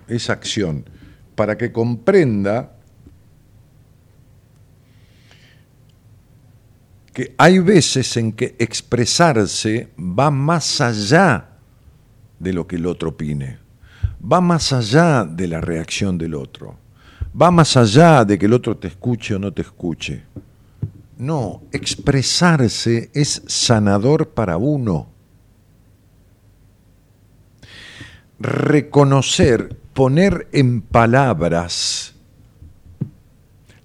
esa 0.08 0.34
acción, 0.34 0.86
para 1.36 1.58
que 1.58 1.72
comprenda 1.72 2.74
que 7.14 7.34
hay 7.38 7.60
veces 7.60 8.16
en 8.18 8.32
que 8.32 8.56
expresarse 8.60 9.90
va 9.98 10.30
más 10.30 10.82
allá 10.82 11.50
de 12.40 12.54
lo 12.54 12.68
que 12.68 12.76
el 12.76 12.86
otro 12.86 13.10
opine, 13.10 13.58
va 14.22 14.40
más 14.40 14.72
allá 14.72 15.24
de 15.26 15.48
la 15.48 15.60
reacción 15.60 16.18
del 16.18 16.36
otro, 16.36 16.78
va 17.40 17.50
más 17.50 17.76
allá 17.76 18.24
de 18.24 18.38
que 18.38 18.46
el 18.46 18.54
otro 18.54 18.78
te 18.78 18.88
escuche 18.88 19.34
o 19.34 19.40
no 19.40 19.52
te 19.52 19.64
escuche. 19.64 20.24
No, 21.18 21.64
expresarse 21.72 23.10
es 23.14 23.42
sanador 23.48 24.30
para 24.30 24.58
uno. 24.58 25.08
Reconocer, 28.40 29.76
poner 29.98 30.48
en 30.52 30.82
palabras. 30.82 32.14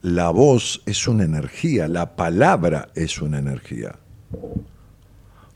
La 0.02 0.28
voz 0.28 0.82
es 0.84 1.08
una 1.08 1.24
energía, 1.24 1.88
la 1.88 2.16
palabra 2.16 2.90
es 2.94 3.22
una 3.22 3.38
energía. 3.38 3.98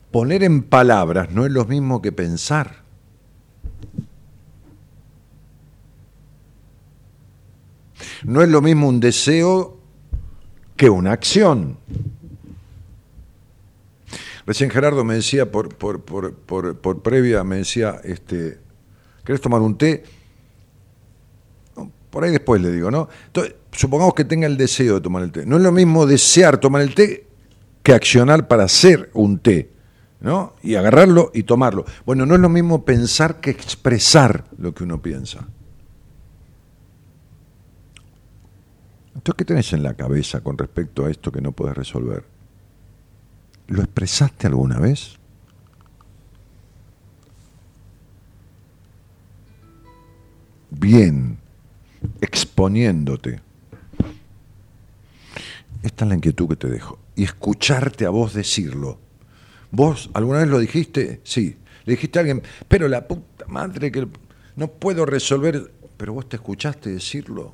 Poner 0.09 0.41
en 0.41 0.63
palabras 0.63 1.29
no 1.29 1.45
es 1.45 1.51
lo 1.51 1.65
mismo 1.65 2.01
que 2.01 2.11
pensar. 2.11 2.77
No 8.23 8.41
es 8.41 8.49
lo 8.49 8.63
mismo 8.63 8.87
un 8.87 8.99
deseo 8.99 9.79
que 10.75 10.89
una 10.89 11.11
acción. 11.11 11.77
Recién 14.47 14.71
Gerardo 14.71 15.03
me 15.03 15.13
decía 15.13 15.51
por, 15.51 15.75
por, 15.75 17.01
previa, 17.03 17.43
me 17.43 17.57
decía, 17.57 18.01
este, 18.03 18.57
¿querés 19.23 19.39
tomar 19.39 19.61
un 19.61 19.77
té? 19.77 20.16
Por 22.17 22.23
ahí 22.23 22.31
después 22.31 22.59
le 22.59 22.71
digo, 22.71 22.89
¿no? 22.89 23.07
Entonces, 23.27 23.53
supongamos 23.71 24.15
que 24.15 24.25
tenga 24.25 24.47
el 24.47 24.57
deseo 24.57 24.95
de 24.95 25.01
tomar 25.01 25.21
el 25.21 25.31
té. 25.31 25.45
No 25.45 25.57
es 25.57 25.61
lo 25.61 25.71
mismo 25.71 26.07
desear 26.07 26.57
tomar 26.57 26.81
el 26.81 26.95
té 26.95 27.27
que 27.83 27.93
accionar 27.93 28.47
para 28.47 28.63
hacer 28.63 29.11
un 29.13 29.37
té, 29.37 29.69
¿no? 30.19 30.55
Y 30.63 30.73
agarrarlo 30.73 31.29
y 31.31 31.43
tomarlo. 31.43 31.85
Bueno, 32.07 32.25
no 32.25 32.33
es 32.33 32.41
lo 32.41 32.49
mismo 32.49 32.83
pensar 32.83 33.39
que 33.39 33.51
expresar 33.51 34.45
lo 34.57 34.73
que 34.73 34.83
uno 34.83 34.99
piensa. 34.99 35.47
Entonces, 39.13 39.35
¿qué 39.37 39.45
tenés 39.45 39.71
en 39.73 39.83
la 39.83 39.93
cabeza 39.93 40.41
con 40.41 40.57
respecto 40.57 41.05
a 41.05 41.11
esto 41.11 41.31
que 41.31 41.41
no 41.41 41.51
puedes 41.51 41.77
resolver? 41.77 42.23
¿Lo 43.67 43.83
expresaste 43.83 44.47
alguna 44.47 44.79
vez? 44.79 45.19
Bien, 50.71 51.37
exponiéndote. 52.21 53.41
Esta 55.83 56.05
es 56.05 56.09
la 56.09 56.15
inquietud 56.15 56.49
que 56.49 56.55
te 56.55 56.67
dejo. 56.67 56.99
Y 57.15 57.23
escucharte 57.23 58.05
a 58.05 58.09
vos 58.09 58.33
decirlo. 58.33 58.99
¿Vos 59.71 60.09
alguna 60.13 60.39
vez 60.39 60.47
lo 60.47 60.59
dijiste? 60.59 61.21
Sí. 61.23 61.57
Le 61.85 61.93
dijiste 61.93 62.19
a 62.19 62.21
alguien, 62.21 62.43
pero 62.67 62.87
la 62.87 63.07
puta 63.07 63.45
madre 63.47 63.91
que 63.91 64.07
no 64.55 64.67
puedo 64.67 65.05
resolver, 65.05 65.71
pero 65.95 66.13
vos 66.13 66.27
te 66.27 66.35
escuchaste 66.35 66.89
decirlo. 66.89 67.53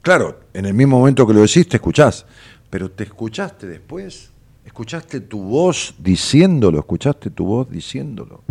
Claro, 0.00 0.40
en 0.54 0.64
el 0.64 0.74
mismo 0.74 0.98
momento 0.98 1.26
que 1.26 1.34
lo 1.34 1.42
decís, 1.42 1.68
te 1.68 1.76
escuchás, 1.76 2.24
pero 2.70 2.90
te 2.90 3.04
escuchaste 3.04 3.66
después, 3.66 4.30
escuchaste 4.64 5.20
tu 5.20 5.42
voz 5.42 5.94
diciéndolo, 5.98 6.78
escuchaste 6.78 7.30
tu 7.30 7.44
voz 7.44 7.70
diciéndolo. 7.70 8.42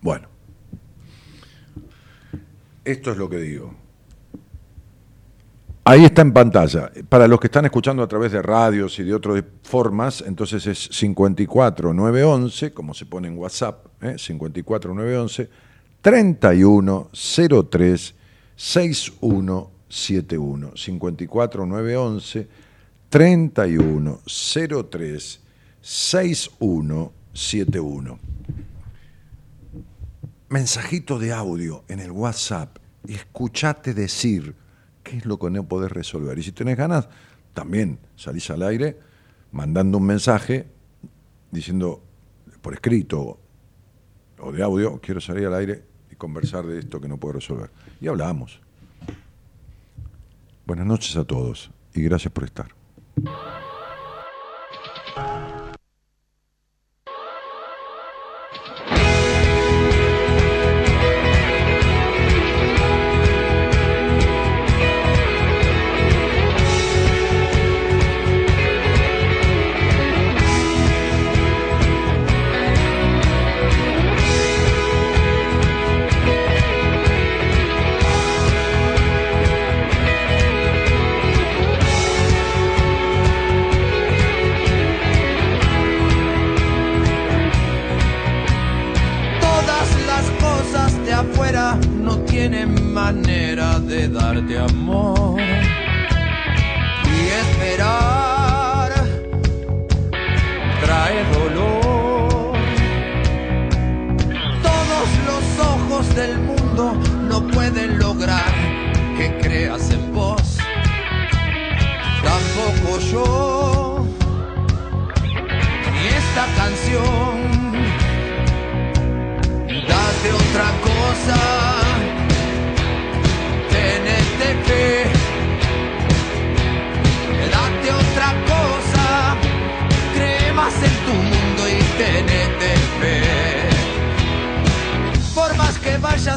Bueno, 0.00 0.28
esto 2.84 3.12
es 3.12 3.16
lo 3.16 3.28
que 3.28 3.38
digo. 3.38 3.74
Ahí 5.84 6.04
está 6.04 6.22
en 6.22 6.32
pantalla. 6.32 6.90
Para 7.08 7.26
los 7.26 7.40
que 7.40 7.48
están 7.48 7.64
escuchando 7.64 8.00
a 8.02 8.06
través 8.06 8.30
de 8.32 8.42
radios 8.42 8.98
y 8.98 9.02
de 9.02 9.14
otras 9.14 9.42
formas, 9.62 10.22
entonces 10.26 10.66
es 10.66 10.88
54911, 10.90 12.72
como 12.72 12.92
se 12.94 13.06
pone 13.06 13.28
en 13.28 13.38
WhatsApp, 13.38 13.86
¿eh? 14.02 14.16
54911 14.16 15.48
3103 16.00 18.14
6171 18.56 20.72
54911 20.74 22.48
3103 23.08 25.40
6171 25.80 28.18
Mensajito 30.50 31.20
de 31.20 31.32
audio 31.32 31.84
en 31.86 32.00
el 32.00 32.10
WhatsApp 32.10 32.78
y 33.06 33.14
escuchate 33.14 33.94
decir 33.94 34.56
qué 35.04 35.18
es 35.18 35.24
lo 35.24 35.38
que 35.38 35.48
no 35.48 35.62
podés 35.68 35.92
resolver. 35.92 36.36
Y 36.40 36.42
si 36.42 36.50
tenés 36.50 36.76
ganas, 36.76 37.08
también 37.54 38.00
salís 38.16 38.50
al 38.50 38.64
aire 38.64 38.98
mandando 39.52 39.98
un 39.98 40.06
mensaje 40.06 40.66
diciendo 41.52 42.02
por 42.62 42.74
escrito 42.74 43.38
o 44.40 44.50
de 44.50 44.60
audio, 44.64 45.00
quiero 45.00 45.20
salir 45.20 45.46
al 45.46 45.54
aire 45.54 45.84
y 46.10 46.16
conversar 46.16 46.66
de 46.66 46.80
esto 46.80 47.00
que 47.00 47.06
no 47.06 47.16
puedo 47.16 47.34
resolver. 47.34 47.70
Y 48.00 48.08
hablamos. 48.08 48.60
Buenas 50.66 50.86
noches 50.86 51.16
a 51.16 51.24
todos 51.24 51.70
y 51.94 52.02
gracias 52.02 52.32
por 52.32 52.42
estar. 52.42 52.74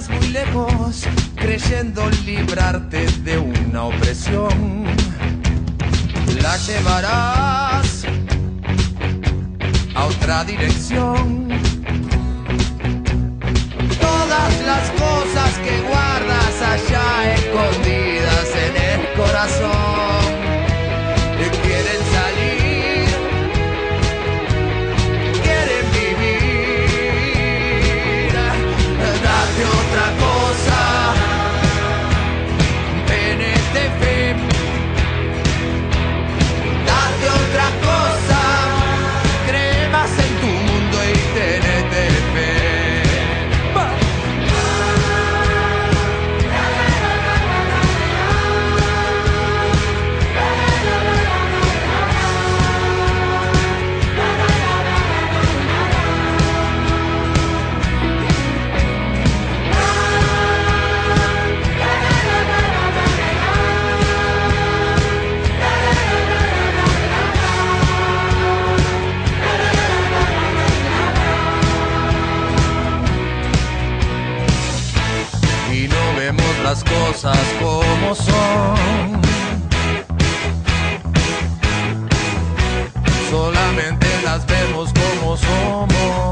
muy 0.10 0.27
lejos 0.29 1.06
creyendo 1.36 2.10
librarte 2.25 3.06
de 3.23 3.38
una 3.38 3.84
opresión. 3.84 4.86
La 6.41 6.58
llevarás 6.58 8.03
a 9.93 10.06
otra 10.06 10.43
dirección. 10.45 11.47
Todas 14.01 14.62
las 14.65 14.89
cosas 14.89 15.60
que 15.63 15.82
guardas 15.82 16.62
allá 16.73 17.34
escondidas 17.36 18.49
en 18.65 19.01
el 19.01 19.13
corazón. 19.15 19.92
como 77.32 78.15
son. 78.15 79.21
Solamente 83.30 84.08
las 84.26 84.46
vemos 84.46 84.92
como 84.92 85.38
somos. 85.38 86.23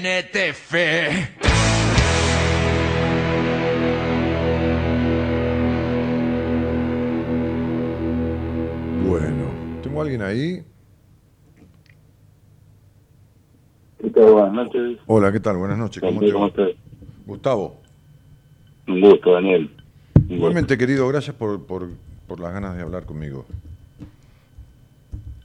Fe. 0.00 1.28
Bueno, 9.06 9.50
¿tengo 9.82 10.02
alguien 10.02 10.22
ahí? 10.22 10.62
¿Qué 14.02 14.10
tal? 14.10 14.32
Buenas 14.32 14.52
noches. 14.52 14.98
Hola, 15.06 15.32
¿qué 15.32 15.40
tal? 15.40 15.56
Buenas 15.56 15.78
noches. 15.78 16.02
¿Cómo 16.02 16.20
te 16.20 16.32
¿Cómo 16.32 16.44
va? 16.44 16.48
estás? 16.48 16.70
Gustavo. 17.26 17.76
Un 18.88 19.00
gusto, 19.00 19.32
Daniel. 19.32 19.70
Un 20.14 20.20
gusto. 20.22 20.34
Igualmente, 20.34 20.78
querido, 20.78 21.08
gracias 21.08 21.34
por, 21.36 21.64
por, 21.66 21.88
por 22.26 22.40
las 22.40 22.52
ganas 22.52 22.76
de 22.76 22.82
hablar 22.82 23.04
conmigo. 23.06 23.46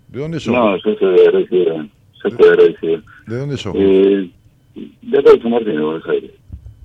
¿De 0.09 0.19
dónde 0.19 0.39
sos? 0.39 0.53
No, 0.53 0.75
yo 0.77 0.95
soy 0.99 1.15
de 1.15 1.27
agradecido. 1.27 1.75
Yo 2.23 2.29
soy 2.37 2.49
agradecido. 2.49 3.01
¿De 3.27 3.37
dónde 3.37 3.57
sos? 3.57 3.73
Eh, 3.77 4.29
de 4.75 5.19
acá 5.19 5.31
de 5.31 5.41
San 5.41 5.51
Martín, 5.51 5.75
de 5.75 5.81
Buenos 5.81 6.07
Aires. 6.07 6.31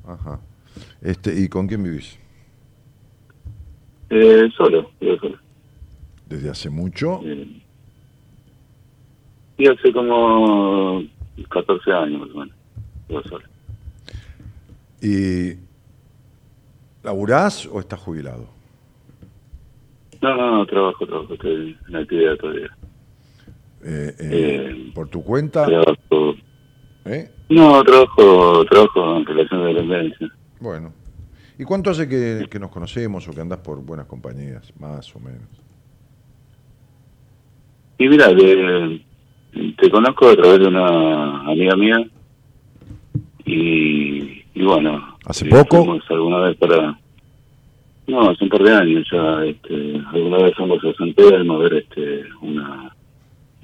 Ajá. 0.06 0.40
Este, 1.02 1.38
¿Y 1.38 1.48
con 1.48 1.66
quién 1.66 1.82
vivís? 1.82 2.18
Eh, 4.10 4.48
solo, 4.56 4.90
yo 5.00 5.16
solo. 5.18 5.36
¿Desde 6.28 6.50
hace 6.50 6.70
mucho? 6.70 7.20
Eh, 7.24 7.62
y 9.58 9.66
hace 9.68 9.92
como 9.92 11.02
14 11.50 11.92
años 11.92 12.20
más 12.20 12.30
o 12.30 12.38
menos. 12.40 12.56
Yo 13.08 13.22
solo. 13.22 13.44
¿Y 15.00 15.54
laburás 17.02 17.66
o 17.66 17.80
estás 17.80 18.00
jubilado? 18.00 18.48
No, 20.22 20.34
no, 20.34 20.50
no, 20.58 20.66
trabajo, 20.66 21.06
trabajo. 21.06 21.34
Estoy 21.34 21.76
en 21.88 21.96
actividad 21.96 22.36
todavía. 22.36 22.76
Eh, 23.84 24.14
eh, 24.18 24.18
Eh, 24.20 24.92
¿Por 24.94 25.08
tu 25.08 25.22
cuenta? 25.22 25.66
Trabajo. 25.66 26.34
¿Eh? 27.04 27.30
No, 27.48 27.82
trabajo, 27.84 28.64
trabajo 28.64 29.16
en 29.16 29.26
relación 29.26 29.62
de 29.62 29.74
dependencia. 29.74 30.28
Bueno. 30.60 30.92
¿Y 31.58 31.64
cuánto 31.64 31.90
hace 31.90 32.08
que, 32.08 32.46
que 32.50 32.58
nos 32.58 32.70
conocemos 32.70 33.26
o 33.28 33.32
que 33.32 33.40
andás 33.40 33.60
por 33.60 33.82
buenas 33.82 34.06
compañías? 34.06 34.72
Más 34.78 35.14
o 35.16 35.20
menos. 35.20 35.48
Y 37.98 38.08
mira, 38.08 38.28
te, 38.36 39.06
te 39.78 39.90
conozco 39.90 40.28
a 40.28 40.36
través 40.36 40.58
de 40.58 40.66
una 40.66 41.40
amiga 41.50 41.76
mía 41.76 42.06
y, 43.46 44.44
y 44.54 44.62
bueno. 44.62 45.16
¿Hace 45.24 45.46
eh, 45.46 45.50
poco? 45.50 45.98
alguna 46.10 46.40
vez 46.40 46.56
para... 46.58 46.98
No, 48.06 48.30
hace 48.30 48.44
un 48.44 48.50
par 48.50 48.62
de 48.62 48.74
años 48.74 49.06
ya. 49.10 49.44
Este, 49.44 50.00
alguna 50.12 50.38
vez 50.38 50.54
fuimos 50.56 50.84
a 50.84 50.92
San 50.94 51.14
Telmo 51.14 51.54
a 51.54 51.58
ver 51.58 51.74
este, 51.74 52.24
una, 52.42 52.94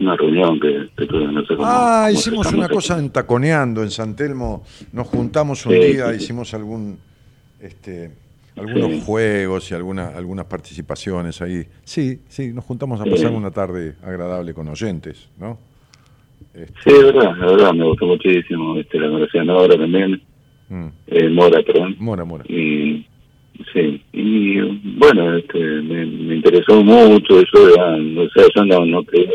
una 0.00 0.16
reunión 0.16 0.58
que, 0.58 0.88
que 0.96 1.06
tuvimos, 1.06 1.32
no 1.34 1.44
sé 1.46 1.54
Ah, 1.60 2.10
hicimos 2.12 2.52
una 2.52 2.68
cosa 2.68 2.98
en 2.98 3.10
Taconeando, 3.10 3.82
en 3.82 3.90
San 3.90 4.16
Telmo. 4.16 4.64
Nos 4.92 5.06
juntamos 5.06 5.64
un 5.66 5.74
Sí, 5.74 5.78
día, 5.80 6.10
sí, 6.10 6.16
hicimos 6.16 6.52
algún, 6.54 6.98
este, 7.60 8.10
algunos 8.56 8.88
Sí. 8.90 9.02
juegos 9.06 9.70
y 9.70 9.74
alguna, 9.74 10.08
algunas 10.08 10.46
participaciones 10.46 11.40
ahí. 11.40 11.64
Sí, 11.84 12.20
sí, 12.28 12.52
nos 12.52 12.64
juntamos 12.64 13.00
a 13.00 13.04
pasar 13.04 13.30
una 13.32 13.50
tarde 13.50 13.94
agradable 14.02 14.52
con 14.54 14.68
oyentes, 14.68 15.28
¿no? 15.38 15.58
Este, 16.52 16.72
Sí, 16.84 16.90
es 16.90 17.04
verdad, 17.04 17.34
verdad, 17.38 17.72
me 17.72 17.84
gustó 17.84 18.06
muchísimo. 18.06 18.76
Este, 18.76 18.98
la 18.98 19.06
a 19.40 19.44
Nora 19.44 19.76
también, 19.76 20.20
mm, 20.68 20.86
eh, 21.06 21.28
Mora, 21.30 21.62
perdón. 21.62 21.96
Mora, 21.98 22.24
Mora. 22.24 22.44
y 22.48 23.06
sí 23.72 24.02
y 24.12 24.60
bueno 24.98 25.36
este 25.36 25.58
me, 25.58 26.06
me 26.06 26.36
interesó 26.36 26.82
mucho 26.82 27.40
yo 27.40 27.76
ya, 27.76 27.96
no 27.96 28.22
sé 28.30 28.48
yo 28.54 28.64
no 28.64 28.84
no 28.86 29.04
creo 29.04 29.30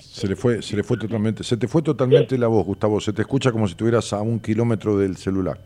Se 0.00 0.28
le 0.28 0.36
fue, 0.36 0.62
se 0.62 0.76
le 0.76 0.82
fue 0.82 0.96
totalmente, 0.96 1.42
se 1.42 1.56
te 1.56 1.66
fue 1.66 1.82
totalmente 1.82 2.38
la 2.38 2.46
voz, 2.46 2.64
Gustavo. 2.64 3.00
Se 3.00 3.12
te 3.12 3.22
escucha 3.22 3.50
como 3.50 3.66
si 3.66 3.72
estuvieras 3.72 4.12
a 4.12 4.22
un 4.22 4.38
kilómetro 4.38 4.96
del 4.96 5.16
celular. 5.16 5.58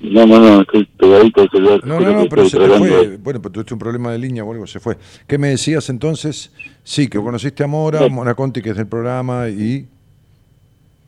no 0.00 0.26
no 0.26 0.38
no 0.38 0.60
estoy 0.62 0.84
pegadito 0.98 1.42
al 1.42 1.50
celular 1.50 1.84
No, 1.84 2.00
no, 2.00 2.12
no, 2.12 2.26
pero 2.28 2.48
se 2.48 2.58
te 2.58 2.68
fue. 2.68 3.16
Bueno, 3.18 3.42
pero 3.42 3.52
tuviste 3.52 3.74
un 3.74 3.80
problema 3.80 4.12
de 4.12 4.18
línea 4.18 4.44
o 4.44 4.52
algo, 4.52 4.66
se 4.66 4.80
fue. 4.80 4.96
¿Qué 5.26 5.36
me 5.38 5.48
decías 5.48 5.90
entonces? 5.90 6.52
Sí, 6.84 7.08
que 7.08 7.18
conociste 7.18 7.64
a 7.64 7.66
Mora, 7.66 7.98
Sí. 7.98 8.10
Mora 8.10 8.34
Conti, 8.34 8.62
que 8.62 8.70
es 8.70 8.76
del 8.76 8.86
programa, 8.86 9.48
y. 9.48 9.86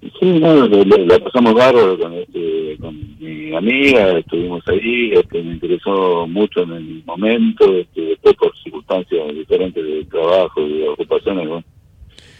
sí 0.01 0.39
no 0.39 0.67
la, 0.69 1.19
pasamos 1.19 1.55
bárbaro 1.55 1.99
con 1.99 2.13
este 2.15 2.77
con 2.81 2.95
mi 3.19 3.55
amiga 3.55 4.19
estuvimos 4.19 4.63
ahí 4.69 5.13
este 5.13 5.43
me 5.43 5.55
interesó 5.55 6.27
mucho 6.27 6.63
en 6.63 6.73
el 6.73 7.03
momento 7.05 7.73
este 7.77 8.01
después 8.03 8.35
por 8.37 8.57
circunstancias 8.63 9.35
diferentes 9.35 9.85
de 9.85 10.05
trabajo 10.05 10.61
y 10.61 10.79
de 10.79 10.89
ocupaciones 10.89 11.49
bueno, 11.49 11.65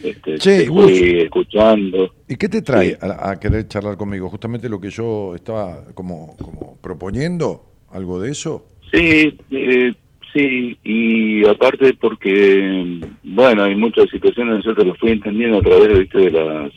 este 0.03 0.37
Che, 0.37 0.63
te 0.63 0.69
vos- 0.69 0.89
escuchando 0.91 2.13
¿Y 2.27 2.35
qué 2.37 2.47
te 2.47 2.61
trae 2.61 2.91
Sí. 2.91 2.95
a, 3.01 3.31
a 3.31 3.39
querer 3.39 3.67
charlar 3.67 3.97
conmigo? 3.97 4.29
Justamente 4.29 4.69
lo 4.69 4.79
que 4.79 4.89
yo 4.91 5.33
estaba 5.35 5.83
como, 5.95 6.37
como 6.37 6.77
proponiendo, 6.81 7.63
algo 7.91 8.19
de 8.21 8.31
eso. 8.31 8.65
Sí, 8.93 9.35
eh, 9.51 9.93
sí, 10.31 10.77
y 10.83 11.45
aparte 11.47 11.95
porque, 11.99 12.99
bueno, 13.23 13.63
hay 13.63 13.75
muchas 13.75 14.07
situaciones, 14.11 14.63
yo 14.63 14.75
te 14.75 14.85
lo 14.85 14.93
fui 14.95 15.09
entendiendo 15.11 15.57
a 15.57 15.61
través 15.61 15.97
¿viste, 15.99 16.19
de 16.19 16.31
las 16.31 16.71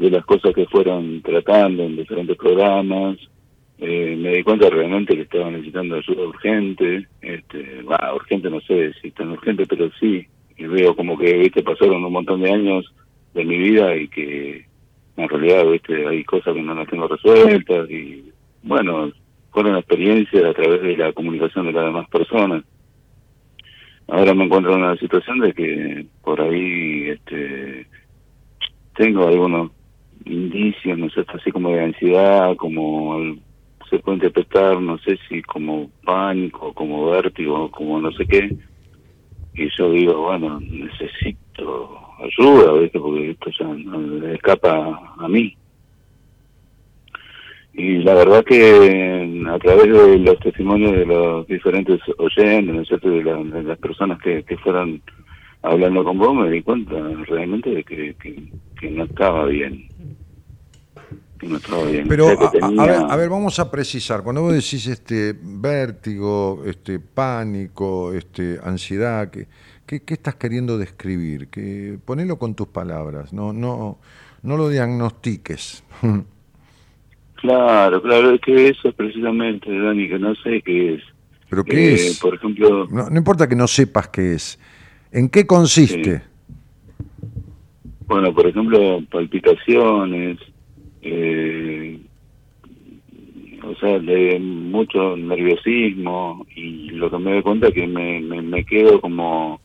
de 0.00 0.10
las 0.10 0.24
cosas 0.24 0.54
que 0.54 0.64
fueron 0.66 1.20
tratando 1.20 1.82
en 1.82 1.96
diferentes 1.96 2.36
programas. 2.36 3.18
Eh, 3.78 4.16
me 4.18 4.32
di 4.32 4.42
cuenta 4.42 4.70
realmente 4.70 5.14
que 5.14 5.22
estaba 5.22 5.50
necesitando 5.50 5.96
ayuda 5.96 6.26
urgente, 6.26 7.06
este, 7.20 7.82
urgente 8.14 8.50
no 8.50 8.60
sé 8.62 8.92
si 9.00 9.10
tan 9.10 9.30
urgente, 9.30 9.66
pero 9.66 9.90
sí, 10.00 10.26
y 10.56 10.64
veo 10.64 10.96
como 10.96 11.18
que, 11.18 11.34
viste, 11.34 11.62
pasaron 11.62 12.04
un 12.04 12.12
montón 12.12 12.40
de 12.40 12.50
años 12.50 12.94
de 13.34 13.44
mi 13.44 13.58
vida 13.58 13.94
y 13.94 14.08
que 14.08 14.66
en 15.16 15.28
realidad, 15.28 15.66
viste, 15.66 16.06
hay 16.06 16.24
cosas 16.24 16.54
que 16.54 16.62
no 16.62 16.74
las 16.74 16.88
tengo 16.88 17.06
resueltas 17.06 17.90
y, 17.90 18.24
bueno, 18.62 19.12
fueron 19.52 19.76
experiencias 19.76 20.44
a 20.44 20.54
través 20.54 20.80
de 20.80 20.96
la 20.96 21.12
comunicación 21.12 21.66
de 21.66 21.72
las 21.72 21.84
demás 21.84 22.08
personas. 22.08 22.64
Ahora 24.08 24.32
me 24.32 24.44
encuentro 24.44 24.74
en 24.74 24.82
una 24.82 24.96
situación 24.96 25.40
de 25.40 25.52
que 25.52 26.06
por 26.22 26.40
ahí 26.40 27.10
este 27.10 27.86
tengo 28.96 29.28
algunos 29.28 29.70
indicios, 30.24 30.98
no 30.98 31.10
sé, 31.10 31.24
así 31.28 31.50
como 31.52 31.70
de 31.70 31.82
ansiedad, 31.84 32.56
como 32.56 33.18
se 33.88 33.98
puede 34.00 34.16
interpretar, 34.16 34.80
no 34.80 34.98
sé 34.98 35.18
si 35.28 35.42
como 35.42 35.90
pánico, 36.04 36.72
como 36.74 37.10
vértigo, 37.10 37.70
como 37.70 38.00
no 38.00 38.12
sé 38.12 38.26
qué. 38.26 38.54
Y 39.54 39.68
yo 39.76 39.90
digo, 39.92 40.22
bueno, 40.22 40.60
necesito 40.60 42.00
ayuda, 42.18 42.72
¿viste? 42.80 42.98
Porque 42.98 43.30
esto 43.32 43.50
ya 43.58 43.66
no 43.66 44.26
escapa 44.32 45.14
a 45.18 45.28
mí. 45.28 45.56
Y 47.72 47.98
la 47.98 48.14
verdad 48.14 48.44
que 48.44 49.44
a 49.48 49.58
través 49.58 49.86
de 49.92 50.18
los 50.18 50.40
testimonios 50.40 50.92
de 50.92 51.06
los 51.06 51.46
diferentes 51.46 52.00
oyentes, 52.18 52.74
¿no 52.74 52.82
es? 52.82 52.88
De, 53.00 53.24
la- 53.24 53.36
de 53.42 53.62
las 53.62 53.78
personas 53.78 54.18
que, 54.20 54.42
que 54.44 54.56
fueron 54.58 55.02
hablando 55.62 56.04
con 56.04 56.18
vos, 56.18 56.34
me 56.36 56.50
di 56.50 56.62
cuenta 56.62 56.94
realmente 57.28 57.70
de 57.70 57.84
que, 57.84 58.16
que 58.80 58.90
no 58.90 59.04
estaba 59.04 59.46
bien. 59.46 59.89
Pero, 62.08 62.28
a, 62.28 62.84
ver, 62.86 62.96
a 63.08 63.16
ver, 63.16 63.28
vamos 63.30 63.58
a 63.58 63.70
precisar. 63.70 64.22
Cuando 64.22 64.42
vos 64.42 64.52
decís 64.52 64.86
este 64.86 65.34
vértigo, 65.42 66.62
este 66.66 66.98
pánico, 67.00 68.12
este 68.12 68.58
ansiedad, 68.62 69.30
¿qué, 69.30 69.46
qué, 69.86 70.02
qué 70.02 70.14
estás 70.14 70.34
queriendo 70.36 70.76
describir? 70.78 71.48
Que, 71.48 71.98
ponelo 72.04 72.38
con 72.38 72.54
tus 72.54 72.68
palabras, 72.68 73.32
no, 73.32 73.52
no, 73.52 73.98
no 74.42 74.56
lo 74.56 74.68
diagnostiques. 74.68 75.82
Claro, 77.40 78.02
claro, 78.02 78.32
es 78.34 78.40
que 78.42 78.68
eso 78.68 78.90
es 78.90 78.94
precisamente, 78.94 79.70
Dani, 79.74 80.10
que 80.10 80.18
no 80.18 80.34
sé 80.34 80.60
qué 80.60 80.96
es. 80.96 81.02
¿Pero 81.48 81.64
qué 81.64 81.92
Eh, 81.92 81.94
es? 81.94 82.18
Por 82.20 82.34
ejemplo, 82.34 82.86
No, 82.90 83.08
no 83.08 83.16
importa 83.16 83.48
que 83.48 83.56
no 83.56 83.66
sepas 83.66 84.08
qué 84.08 84.34
es. 84.34 84.58
¿En 85.10 85.26
qué 85.30 85.46
consiste? 85.46 86.20
Bueno, 88.06 88.34
por 88.34 88.46
ejemplo, 88.46 89.00
palpitaciones, 89.10 90.38
eh, 91.02 92.00
o 93.62 93.74
sea, 93.76 93.98
de 93.98 94.38
mucho 94.40 95.16
nerviosismo 95.16 96.46
y 96.56 96.90
lo 96.90 97.10
que 97.10 97.18
me 97.18 97.32
doy 97.34 97.42
cuenta 97.42 97.68
es 97.68 97.74
que 97.74 97.86
me, 97.86 98.20
me, 98.20 98.42
me 98.42 98.64
quedo 98.64 99.00
como 99.00 99.60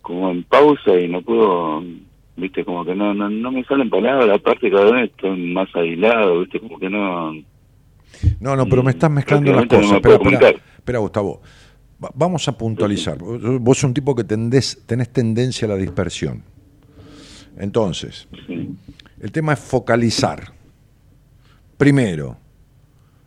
como 0.00 0.30
en 0.30 0.42
pausa 0.44 0.98
y 0.98 1.06
no 1.08 1.22
puedo, 1.22 1.82
viste, 2.36 2.64
como 2.64 2.84
que 2.84 2.92
no, 2.94 3.14
no, 3.14 3.28
no 3.30 3.52
me 3.52 3.62
salen 3.64 3.88
palabras, 3.88 4.28
aparte 4.36 4.68
cada 4.70 4.90
vez 4.90 5.10
estoy 5.10 5.52
más 5.52 5.68
aislado, 5.76 6.40
viste, 6.40 6.58
como 6.58 6.76
que 6.78 6.90
no... 6.90 7.32
No, 8.40 8.56
no, 8.56 8.66
pero 8.66 8.82
me 8.82 8.90
estás 8.90 9.10
mezclando 9.10 9.52
las 9.52 9.62
no 9.62 9.68
cosas. 9.68 9.90
me 9.92 9.96
Espera, 10.76 10.98
Gustavo. 10.98 11.40
Va- 12.04 12.10
Vamos 12.14 12.46
a 12.48 12.58
puntualizar. 12.58 13.16
Vos 13.18 13.40
vos 13.60 13.78
sos 13.78 13.84
un 13.88 13.94
tipo 13.94 14.14
que 14.16 14.24
tendés, 14.24 14.82
tenés 14.86 15.12
tendencia 15.12 15.66
a 15.66 15.70
la 15.70 15.76
dispersión. 15.76 16.42
Entonces, 17.56 18.28
Sí. 18.46 18.68
El 19.22 19.30
tema 19.30 19.54
es 19.54 19.60
focalizar. 19.60 20.52
Primero, 21.78 22.36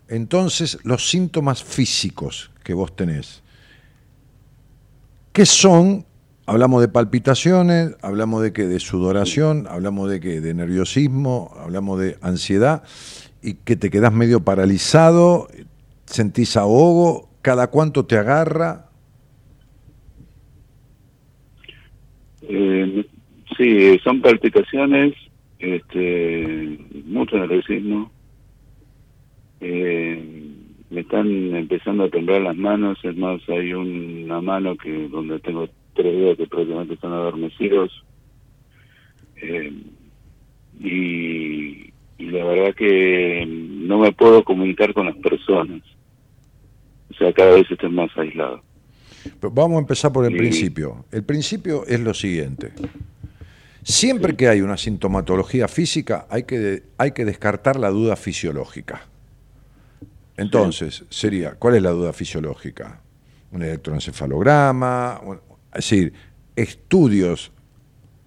entonces 0.08 0.78
los 0.84 1.10
síntomas 1.10 1.64
físicos 1.64 2.52
que 2.64 2.74
vos 2.74 2.96
tenés. 2.96 3.42
¿Qué 5.32 5.46
son? 5.46 6.06
Hablamos 6.46 6.82
de 6.82 6.90
palpitaciones, 6.90 7.96
hablamos 8.02 8.44
de 8.44 8.54
qué, 8.54 8.68
de 8.68 8.80
sudoración, 8.80 9.66
hablamos 9.68 10.10
de 10.12 10.20
qué, 10.20 10.42
de 10.42 10.54
nerviosismo, 10.54 11.56
hablamos 11.58 12.00
de 12.00 12.18
ansiedad 12.22 12.84
y 13.42 13.56
que 13.56 13.76
te 13.76 13.90
quedás 13.90 14.14
medio 14.14 14.42
paralizado, 14.42 15.48
sentís 16.06 16.56
ahogo, 16.56 17.30
cada 17.42 17.68
cuánto 17.68 18.06
te 18.06 18.18
agarra. 18.18 18.90
Eh, 22.42 23.08
sí, 23.58 24.00
son 24.04 24.22
palpitaciones, 24.22 25.14
este, 25.74 26.80
mucho 27.06 27.38
nerviosismo. 27.38 28.12
Eh, 29.62 30.52
me 30.90 31.02
están 31.02 31.56
empezando 31.56 32.04
a 32.04 32.10
temblar 32.10 32.42
las 32.42 32.56
manos, 32.56 32.98
es 33.04 33.18
más, 33.18 33.42
hay 33.50 33.74
una 33.74 34.42
mano 34.42 34.78
que 34.78 35.08
donde 35.08 35.40
tengo 35.40 35.68
tres 35.94 36.14
dedos 36.14 36.38
que 36.38 36.48
prácticamente 36.48 36.94
están 36.94 37.14
adormecidos. 37.14 37.92
Eh, 39.42 39.74
y, 40.80 41.94
y 42.18 42.26
la 42.32 42.46
verdad 42.46 42.76
que 42.76 43.46
no 43.48 44.00
me 44.00 44.12
puedo 44.12 44.44
comunicar 44.44 44.94
con 44.94 45.08
las 45.08 45.16
personas. 45.18 45.82
O 47.12 47.14
sea, 47.18 47.34
cada 47.34 47.56
vez 47.56 47.70
estoy 47.70 47.90
más 47.90 48.16
aislado. 48.18 48.62
Pero 49.40 49.52
vamos 49.52 49.78
a 49.78 49.80
empezar 49.80 50.12
por 50.12 50.26
el 50.26 50.36
principio. 50.36 51.06
El 51.12 51.24
principio 51.24 51.86
es 51.88 52.00
lo 52.00 52.14
siguiente. 52.14 52.74
Siempre 53.88 54.36
que 54.36 54.48
hay 54.48 54.62
una 54.62 54.78
sintomatología 54.78 55.68
física, 55.68 56.26
hay 56.28 56.44
que, 56.44 56.82
hay 56.98 57.12
que 57.12 57.24
descartar 57.24 57.76
la 57.76 57.90
duda 57.90 58.16
fisiológica. 58.16 59.06
Entonces, 60.38 61.04
sería, 61.10 61.52
¿cuál 61.52 61.76
es 61.76 61.84
la 61.84 61.92
duda 61.92 62.12
fisiológica? 62.12 63.00
Un 63.52 63.62
electroencefalograma, 63.62 65.22
es 65.72 65.76
decir, 65.76 66.14
estudios 66.56 67.52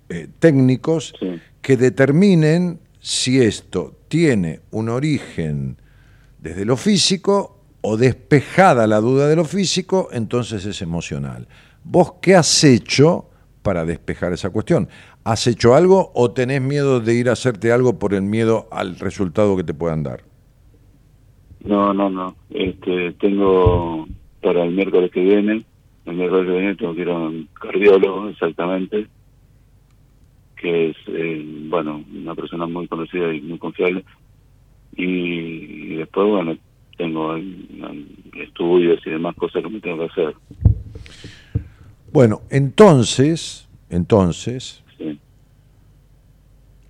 eh, 0.09 0.29
técnicos 0.39 1.13
Sí. 1.19 1.41
que 1.61 1.77
determinen 1.77 2.79
si 3.01 3.43
esto 3.43 3.99
tiene 4.07 4.61
un 4.71 4.89
origen 4.89 5.77
desde 6.41 6.65
lo 6.65 6.77
físico 6.77 7.65
o 7.81 7.97
despejada 7.97 8.87
la 8.87 9.01
duda 9.01 9.27
de 9.27 9.35
lo 9.35 9.45
físico, 9.45 10.09
entonces 10.13 10.65
es 10.65 10.81
emocional. 10.83 11.49
¿Vos 11.83 12.15
qué 12.23 12.37
has 12.37 12.63
hecho 12.63 13.29
para 13.63 13.85
despejar 13.85 14.33
esa 14.33 14.51
cuestión? 14.51 14.89
¿Has 15.29 15.47
hecho 15.47 15.75
algo 15.75 16.11
o 16.15 16.31
tenés 16.31 16.63
miedo 16.63 17.01
de 17.01 17.13
ir 17.13 17.29
a 17.29 17.33
hacerte 17.33 17.71
algo 17.71 17.99
por 17.99 18.15
el 18.15 18.23
miedo 18.23 18.67
al 18.71 18.99
resultado 18.99 19.59
que 19.59 19.63
te 19.63 19.75
puedan 19.75 20.03
dar? 20.03 20.23
No, 21.63 21.93
no, 21.93 22.09
no. 22.09 22.35
Este, 22.49 23.13
tengo 23.13 24.09
para 24.43 24.65
el 24.65 24.71
miércoles 24.71 25.11
que 25.11 25.21
viene, 25.21 25.67
el 26.07 26.17
miércoles 26.17 26.47
que 26.47 26.53
viene 26.53 26.75
tengo 26.77 26.95
que 26.95 27.03
ir 27.03 27.11
a 27.11 27.19
un 27.19 27.47
cardiólogo, 27.61 28.31
exactamente, 28.31 29.07
que 30.57 30.89
es, 30.89 30.97
eh, 31.09 31.45
bueno, 31.69 32.03
una 32.11 32.35
persona 32.35 32.67
muy 32.67 32.89
conocida 32.89 33.31
y 33.35 33.43
muy 33.43 33.59
confiable. 33.59 34.07
Y, 34.97 35.05
y 35.05 35.97
después, 35.97 36.27
bueno, 36.27 36.57
tengo 36.97 37.37
estudios 38.33 39.07
y 39.07 39.11
demás 39.11 39.37
cosas 39.37 39.63
que 39.63 39.69
me 39.69 39.81
tengo 39.81 39.99
que 39.99 40.11
hacer. 40.11 40.35
Bueno, 42.11 42.41
entonces, 42.49 43.69
entonces, 43.91 44.83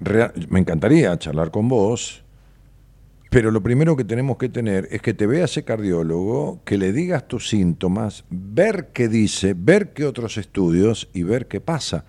Me 0.00 0.60
encantaría 0.60 1.18
charlar 1.18 1.50
con 1.50 1.68
vos, 1.68 2.22
pero 3.30 3.50
lo 3.50 3.62
primero 3.62 3.96
que 3.96 4.04
tenemos 4.04 4.38
que 4.38 4.48
tener 4.48 4.88
es 4.90 5.02
que 5.02 5.12
te 5.12 5.26
vea 5.26 5.44
ese 5.44 5.64
cardiólogo, 5.64 6.60
que 6.64 6.78
le 6.78 6.92
digas 6.92 7.26
tus 7.28 7.48
síntomas, 7.48 8.24
ver 8.30 8.90
qué 8.92 9.08
dice, 9.08 9.54
ver 9.58 9.92
qué 9.92 10.04
otros 10.06 10.38
estudios 10.38 11.08
y 11.12 11.24
ver 11.24 11.46
qué 11.48 11.60
pasa. 11.60 12.04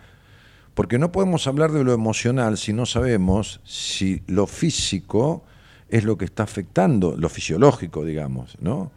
Porque 0.76 0.98
no 1.00 1.12
podemos 1.12 1.46
hablar 1.48 1.72
de 1.72 1.84
lo 1.84 1.92
emocional 1.94 2.58
si 2.58 2.72
no 2.72 2.86
sabemos 2.86 3.60
si 3.66 4.22
lo 4.28 4.48
físico 4.48 5.44
es 5.90 6.04
lo 6.06 6.18
que 6.18 6.26
está 6.26 6.44
afectando, 6.44 7.18
lo 7.18 7.28
fisiológico, 7.28 8.06
digamos, 8.06 8.56
¿no? 8.62 8.92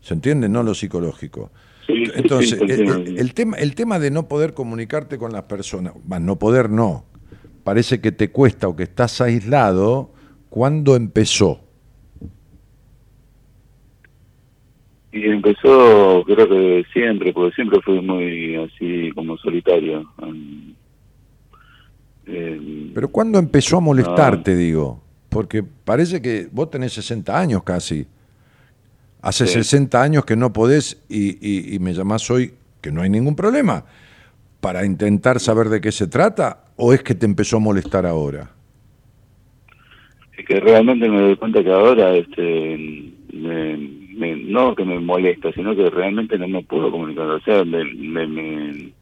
¿Se 0.00 0.14
entiende? 0.14 0.48
No 0.48 0.62
lo 0.62 0.74
psicológico. 0.74 1.50
Sí, 1.86 2.04
Entonces, 2.14 2.58
sí, 2.60 2.64
el, 2.72 3.18
el- 3.18 3.34
tema, 3.34 3.56
el 3.56 3.74
tema 3.74 3.98
de 3.98 4.10
no 4.10 4.28
poder 4.28 4.54
comunicarte 4.54 5.18
con 5.18 5.32
las 5.32 5.42
personas, 5.44 5.94
no 6.06 6.38
poder 6.38 6.70
no, 6.70 7.04
parece 7.64 8.00
que 8.00 8.12
te 8.12 8.30
cuesta 8.30 8.68
o 8.68 8.76
que 8.76 8.84
estás 8.84 9.20
aislado, 9.20 10.10
¿cuándo 10.50 10.96
empezó? 10.96 11.60
Y 15.12 15.24
empezó, 15.24 16.22
creo 16.26 16.48
que 16.48 16.84
siempre, 16.92 17.32
porque 17.32 17.54
siempre 17.54 17.80
fui 17.82 18.00
muy 18.00 18.56
así 18.56 19.10
como 19.14 19.36
solitario. 19.38 20.04
Eh, 22.26 22.90
Pero 22.94 23.08
¿cuándo 23.08 23.38
empezó 23.38 23.78
a 23.78 23.80
molestarte, 23.80 24.54
digo? 24.54 25.02
Porque 25.30 25.62
parece 25.62 26.20
que 26.20 26.48
vos 26.52 26.70
tenés 26.70 26.92
60 26.92 27.38
años 27.38 27.62
casi. 27.62 28.06
Hace 29.22 29.46
Sí. 29.46 29.54
60 29.54 30.02
años 30.02 30.24
que 30.24 30.36
no 30.36 30.52
podés 30.52 31.02
y, 31.08 31.38
y- 31.40 31.74
y 31.74 31.78
me 31.78 31.94
llamás 31.94 32.30
hoy 32.30 32.52
que 32.80 32.92
no 32.92 33.00
hay 33.02 33.08
ningún 33.10 33.34
problema. 33.34 33.84
Para 34.60 34.84
intentar 34.84 35.38
saber 35.40 35.68
de 35.68 35.80
qué 35.80 35.92
se 35.92 36.08
trata, 36.08 36.64
o 36.76 36.92
es 36.92 37.02
que 37.02 37.14
te 37.14 37.26
empezó 37.26 37.58
a 37.58 37.60
molestar 37.60 38.06
ahora? 38.06 38.50
Es 40.36 40.44
que 40.46 40.60
realmente 40.60 41.08
me 41.08 41.20
doy 41.20 41.36
cuenta 41.36 41.62
que 41.62 41.72
ahora 41.72 42.14
este 42.14 43.12
me, 43.32 44.36
no 44.36 44.74
que 44.74 44.84
me 44.84 44.98
molesta 44.98 45.52
sino 45.52 45.74
que 45.76 45.88
realmente 45.90 46.38
no 46.38 46.48
me 46.48 46.62
puedo 46.62 46.90
comunicar 46.90 47.26
o 47.26 47.40
sea 47.40 47.64
me, 47.64 47.84
me, 47.84 48.26
me, 48.26 48.92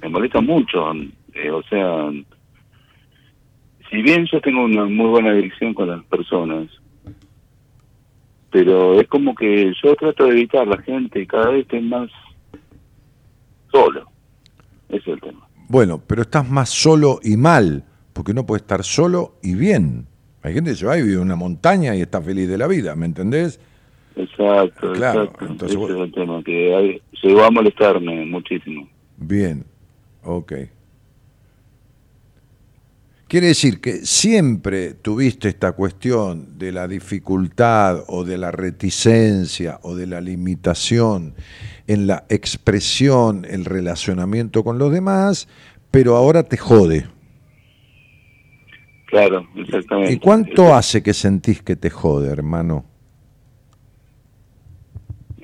me 0.00 0.08
molesta 0.08 0.40
mucho 0.40 0.92
eh, 1.34 1.50
o 1.50 1.62
sea 1.64 2.10
si 3.90 4.02
bien 4.02 4.26
yo 4.30 4.40
tengo 4.40 4.64
una 4.64 4.84
muy 4.86 5.06
buena 5.06 5.32
dirección 5.32 5.74
con 5.74 5.88
las 5.88 6.04
personas 6.04 6.68
pero 8.50 9.00
es 9.00 9.08
como 9.08 9.34
que 9.34 9.72
yo 9.82 9.94
trato 9.96 10.24
de 10.24 10.30
evitar 10.30 10.66
la 10.66 10.80
gente 10.82 11.20
y 11.20 11.26
cada 11.26 11.50
vez 11.50 11.62
estoy 11.62 11.82
más 11.82 12.10
solo 13.70 14.13
ese 14.96 15.10
es 15.10 15.14
el 15.14 15.20
tema 15.20 15.46
Bueno, 15.68 16.00
pero 16.06 16.22
estás 16.22 16.48
más 16.48 16.68
solo 16.70 17.20
y 17.22 17.36
mal, 17.36 17.84
porque 18.12 18.32
no 18.34 18.44
puedes 18.46 18.62
estar 18.62 18.82
solo 18.84 19.36
y 19.42 19.54
bien. 19.54 20.06
Hay 20.42 20.52
gente 20.54 20.70
que 20.70 20.76
se 20.76 20.86
va 20.86 20.98
y 20.98 21.02
vive 21.02 21.14
en 21.14 21.20
una 21.20 21.36
montaña 21.36 21.96
y 21.96 22.02
está 22.02 22.20
feliz 22.20 22.48
de 22.48 22.58
la 22.58 22.66
vida, 22.66 22.94
¿me 22.96 23.06
entendés? 23.06 23.58
exacto 24.16 24.92
Claro, 24.92 25.22
exacto 25.24 25.46
entonces 25.46 25.70
ese 25.70 25.78
vos- 25.78 25.90
es 25.90 25.96
el 25.98 26.12
tema 26.12 26.42
que 26.44 26.74
hay- 26.76 27.02
llegó 27.22 27.42
a 27.44 27.50
molestarme 27.50 28.24
muchísimo 28.26 28.88
Bien, 29.16 29.64
ok. 30.22 30.52
Quiere 33.26 33.48
decir 33.48 33.80
que 33.80 34.04
siempre 34.04 34.92
tuviste 34.92 35.48
esta 35.48 35.72
cuestión 35.72 36.58
de 36.58 36.72
la 36.72 36.86
dificultad 36.86 38.04
o 38.06 38.22
de 38.22 38.36
la 38.36 38.50
reticencia 38.50 39.80
o 39.82 39.96
de 39.96 40.06
la 40.06 40.20
limitación 40.20 41.34
en 41.86 42.06
la 42.06 42.24
expresión, 42.28 43.46
el 43.48 43.64
relacionamiento 43.64 44.62
con 44.62 44.78
los 44.78 44.92
demás, 44.92 45.48
pero 45.90 46.16
ahora 46.16 46.42
te 46.42 46.58
jode. 46.58 47.06
Claro, 49.06 49.46
exactamente. 49.56 50.12
¿Y 50.12 50.18
cuánto 50.18 50.74
hace 50.74 51.02
que 51.02 51.14
sentís 51.14 51.62
que 51.62 51.76
te 51.76 51.88
jode, 51.88 52.30
hermano? 52.30 52.84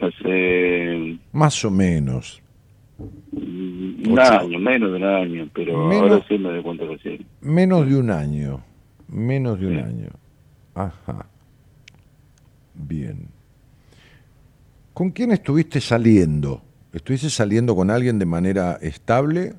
Hace 0.01 1.19
Más 1.33 1.65
o 1.65 1.71
menos. 1.71 2.43
Un 4.09 4.19
año, 4.19 4.59
menos 4.59 4.91
de 4.91 4.97
un 4.97 5.05
año, 5.05 5.49
pero 5.55 5.87
Menos- 5.89 6.11
ahora 6.11 6.25
sí 6.29 6.39
me 6.39 6.49
doy 6.51 6.63
cuenta 6.63 6.85
sí. 7.03 7.25
Menos 7.41 7.89
de 7.89 7.97
un 7.97 8.11
año. 8.11 8.63
Menos 9.09 9.59
de 9.61 9.67
un 9.67 9.75
Sí. 9.75 9.81
año. 9.81 10.09
Ajá. 10.75 11.27
Bien. 12.75 13.27
¿Con 14.95 15.11
quién 15.11 15.33
estuviste 15.33 15.81
saliendo? 15.81 16.63
¿Estuviste 16.93 17.31
saliendo 17.31 17.75
con 17.77 17.91
alguien 17.91 18.19
de 18.19 18.27
manera 18.27 18.79
estable? 18.81 19.55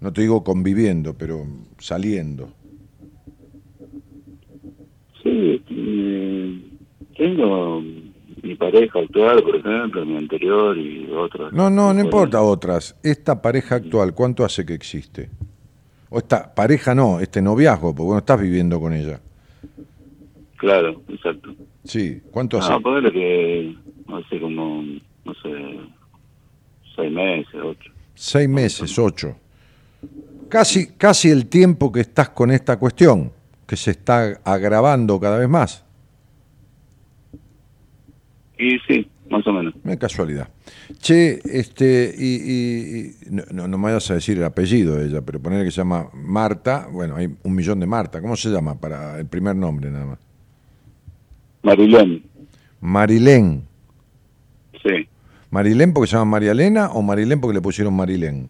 No 0.00 0.12
te 0.12 0.20
digo 0.22 0.44
conviviendo, 0.44 1.14
pero 1.14 1.46
saliendo. 1.78 2.48
Sí, 5.22 5.62
eh, 5.70 6.60
tengo 7.16 7.82
mi 8.44 8.54
pareja 8.54 8.98
actual, 8.98 9.42
por 9.42 9.56
ejemplo, 9.56 10.04
mi 10.04 10.16
anterior 10.16 10.76
y 10.76 11.10
otras. 11.10 11.52
No, 11.52 11.70
no, 11.70 11.92
no 11.94 12.00
importa 12.00 12.42
otras. 12.42 12.94
Esta 13.02 13.40
pareja 13.40 13.76
actual, 13.76 14.14
¿cuánto 14.14 14.44
hace 14.44 14.64
que 14.66 14.74
existe? 14.74 15.30
O 16.10 16.18
esta 16.18 16.54
pareja 16.54 16.94
no, 16.94 17.20
este 17.20 17.40
noviazgo, 17.40 17.94
porque 17.94 18.12
no 18.12 18.18
estás 18.18 18.40
viviendo 18.40 18.78
con 18.78 18.92
ella. 18.92 19.18
Claro, 20.58 21.02
exacto. 21.08 21.54
Sí, 21.84 22.20
¿cuánto 22.30 22.58
hace? 22.58 22.70
No, 22.70 22.80
ponele 22.80 23.10
que 23.10 23.74
hace 24.08 24.40
como 24.40 24.84
no 25.24 25.34
sé, 25.34 25.78
seis 26.94 27.10
meses, 27.12 27.54
ocho. 27.62 27.90
Seis 28.14 28.48
meses, 28.48 28.98
ocho. 28.98 29.36
Casi, 30.48 30.88
casi 30.92 31.30
el 31.30 31.46
tiempo 31.46 31.90
que 31.90 32.00
estás 32.00 32.28
con 32.28 32.50
esta 32.50 32.78
cuestión, 32.78 33.32
que 33.66 33.76
se 33.76 33.92
está 33.92 34.40
agravando 34.44 35.18
cada 35.18 35.38
vez 35.38 35.48
más. 35.48 35.84
Y 38.58 38.78
sí, 38.86 39.06
más 39.30 39.46
o 39.46 39.52
menos. 39.52 39.74
Una 39.84 39.96
casualidad. 39.96 40.48
Che, 40.98 41.40
este, 41.44 42.14
y, 42.16 42.34
y- 42.34 43.10
no, 43.30 43.66
no, 43.68 43.78
me 43.78 43.84
vayas 43.84 44.10
a 44.10 44.14
decir 44.14 44.36
el 44.38 44.44
apellido 44.44 44.96
de 44.96 45.06
ella, 45.06 45.22
pero 45.22 45.40
poner 45.40 45.64
que 45.64 45.70
se 45.70 45.78
llama 45.78 46.08
Marta, 46.14 46.86
bueno, 46.90 47.16
hay 47.16 47.28
un 47.42 47.54
millón 47.54 47.80
de 47.80 47.86
Marta. 47.86 48.20
¿Cómo 48.20 48.36
se 48.36 48.50
llama 48.50 48.78
para 48.78 49.18
el 49.18 49.26
primer 49.26 49.56
nombre 49.56 49.90
nada 49.90 50.06
más? 50.06 50.18
Marilén, 51.62 52.22
Marilén. 52.80 53.62
sí. 54.82 55.08
¿Marilén 55.50 55.92
porque 55.92 56.08
se 56.08 56.16
llama 56.16 56.32
María 56.32 56.50
Elena 56.52 56.90
o 56.92 57.00
Marilén 57.00 57.40
porque 57.40 57.54
le 57.54 57.60
pusieron 57.62 57.94
Marilén? 57.94 58.48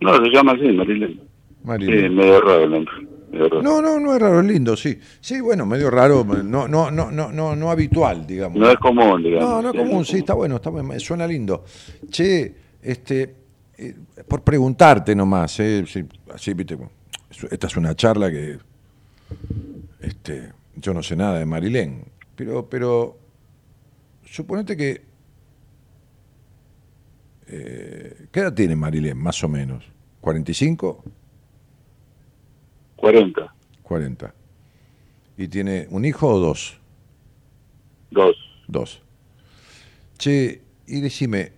No, 0.00 0.16
se 0.16 0.30
llama 0.30 0.52
así, 0.52 0.62
Marilén. 0.72 1.12
Sí, 1.14 1.20
Marilén. 1.64 2.14
medio 2.14 2.40
raro 2.40 2.64
el 2.64 2.70
nombre. 2.70 2.92
No, 3.34 3.82
no, 3.82 4.00
no 4.00 4.14
es 4.14 4.20
raro, 4.20 4.40
es 4.40 4.46
lindo, 4.46 4.76
sí. 4.76 4.98
Sí, 5.20 5.40
bueno, 5.40 5.66
medio 5.66 5.90
raro, 5.90 6.24
no, 6.24 6.68
no, 6.68 6.90
no, 6.90 7.10
no, 7.10 7.32
no, 7.32 7.56
no 7.56 7.70
habitual, 7.70 8.26
digamos. 8.26 8.58
No 8.58 8.70
es 8.70 8.78
común, 8.78 9.22
digamos. 9.22 9.48
No, 9.48 9.62
no 9.62 9.70
es 9.70 9.76
común, 9.76 10.04
sí, 10.04 10.18
está 10.18 10.34
bueno, 10.34 10.56
está 10.56 10.70
bueno, 10.70 10.98
suena 11.00 11.26
lindo. 11.26 11.64
Che, 12.10 12.54
este, 12.82 13.34
eh, 13.76 13.94
por 14.28 14.42
preguntarte 14.42 15.14
nomás, 15.14 15.58
eh, 15.60 15.84
sí, 15.86 16.04
así, 16.32 16.54
viste, 16.54 16.78
esta 17.50 17.66
es 17.66 17.76
una 17.76 17.94
charla 17.94 18.30
que, 18.30 18.58
este, 20.00 20.52
yo 20.76 20.94
no 20.94 21.02
sé 21.02 21.16
nada 21.16 21.38
de 21.38 21.46
Marilén, 21.46 22.04
pero, 22.36 22.68
pero, 22.68 23.18
suponete 24.24 24.76
que, 24.76 25.02
eh, 27.46 28.26
¿qué 28.30 28.40
edad 28.40 28.54
tiene 28.54 28.76
Marilén, 28.76 29.18
más 29.18 29.42
o 29.44 29.48
menos? 29.48 29.84
¿45? 30.22 31.02
40, 33.08 33.54
40. 33.82 34.34
¿Y 35.36 35.48
tiene 35.48 35.86
un 35.90 36.06
hijo 36.06 36.26
o 36.26 36.38
dos? 36.38 36.78
dos. 38.10 38.34
Dos. 38.66 39.02
Che, 40.16 40.62
y 40.86 41.00
decime, 41.02 41.52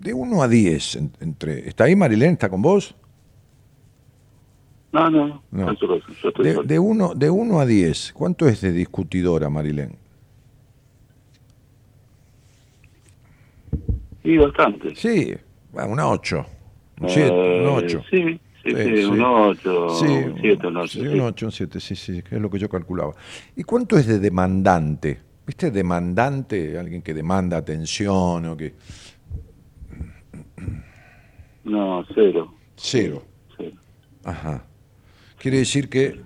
de 0.00 0.12
1 0.12 0.42
a 0.42 0.48
10, 0.48 0.96
en- 0.96 1.12
entre, 1.20 1.68
¿está 1.68 1.84
ahí 1.84 1.94
Marilén? 1.94 2.32
¿Está 2.32 2.48
con 2.48 2.60
vos? 2.60 2.96
No, 4.92 5.08
no, 5.10 5.42
No. 5.52 5.72
De, 6.64 6.78
uno, 6.80 7.14
de 7.14 7.30
1 7.30 7.60
a 7.60 7.66
10, 7.66 8.12
¿cuánto 8.12 8.48
es 8.48 8.60
de 8.62 8.72
discutidora 8.72 9.48
Marilén? 9.48 9.94
Sí, 14.24 14.36
bastante. 14.38 14.96
Sí, 14.96 15.34
una 15.72 16.08
8. 16.08 16.44
Un 17.00 17.08
7, 17.08 17.28
Eh, 17.32 17.60
un 17.62 17.66
8. 17.68 18.02
Sí, 18.10 18.40
sí, 18.62 18.70
Sí, 18.70 18.76
sí, 18.76 18.96
sí. 18.96 19.04
un 19.04 19.20
8, 19.22 19.88
Sí, 19.90 20.04
un 20.06 20.38
7, 20.40 20.66
un 20.66 20.76
8. 20.76 20.88
sí, 20.88 21.06
un 21.06 21.20
8, 21.20 21.46
un 21.46 21.52
7, 21.52 21.80
sí, 21.80 21.96
sí, 21.96 22.22
es 22.30 22.40
lo 22.40 22.50
que 22.50 22.58
yo 22.58 22.68
calculaba. 22.68 23.14
¿Y 23.56 23.62
cuánto 23.64 23.96
es 23.98 24.06
de 24.06 24.18
demandante? 24.18 25.20
¿Viste 25.46 25.70
demandante? 25.70 26.78
Alguien 26.78 27.02
que 27.02 27.12
demanda 27.14 27.56
atención 27.56 28.46
o 28.46 28.56
que... 28.56 28.74
No, 31.64 32.04
cero. 32.14 32.54
Cero. 32.76 33.22
cero. 33.56 33.76
Ajá. 34.24 34.64
¿Quiere 35.38 35.58
decir 35.58 35.88
que 35.88 36.20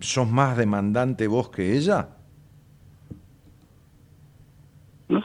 sos 0.00 0.28
más 0.28 0.56
demandante 0.56 1.26
vos 1.26 1.50
que 1.50 1.76
ella? 1.76 2.08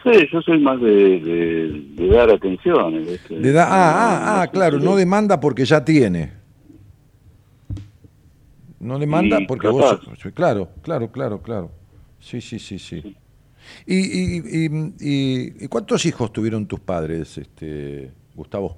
Sé, 0.06 0.28
yo 0.32 0.40
soy 0.42 0.60
más 0.60 0.80
de, 0.80 1.20
de, 1.20 1.84
de 1.96 2.08
dar 2.10 2.30
atención. 2.30 3.06
¿viste? 3.06 3.38
Le 3.40 3.52
da, 3.52 3.66
ah, 3.66 3.94
ah, 3.98 4.42
ah, 4.44 4.48
claro, 4.48 4.80
no 4.80 4.96
demanda 4.96 5.40
porque 5.40 5.66
ya 5.66 5.84
tiene. 5.84 6.32
No 8.80 9.00
demanda 9.00 9.40
porque 9.48 9.68
vos... 9.68 10.00
capaz. 10.00 10.32
Claro, 10.36 10.70
claro, 10.84 11.12
claro, 11.12 11.42
claro. 11.42 11.72
Sí, 12.20 12.40
sí, 12.40 12.60
sí, 12.60 12.78
sí. 12.78 13.16
¿Y, 13.88 13.96
y, 13.96 14.38
y, 14.46 14.94
y- 15.00 15.66
y 15.66 15.68
cuántos 15.68 16.06
hijos 16.06 16.32
tuvieron 16.32 16.68
tus 16.68 16.80
padres, 16.80 17.36
este, 17.40 18.12
Gustavo? 18.36 18.78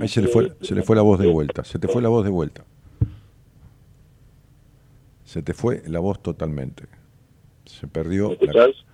Ahí 0.00 0.08
se 0.08 0.22
le 0.22 0.28
fue, 0.28 0.52
se 0.60 0.74
le 0.74 0.82
fue 0.82 0.96
la 0.96 1.02
voz 1.02 1.18
de 1.18 1.28
vuelta, 1.28 1.62
se 1.62 1.78
te 1.78 1.88
fue 1.88 2.02
la 2.02 2.08
voz 2.08 2.24
de 2.24 2.30
vuelta. 2.30 2.63
Se 5.34 5.42
te 5.42 5.52
fue 5.52 5.82
la 5.88 5.98
voz 5.98 6.22
totalmente. 6.22 6.84
Se 7.64 7.88
perdió. 7.88 8.28
¿Me 8.28 8.36
la- 8.36 8.66
escuchás? 8.68 8.84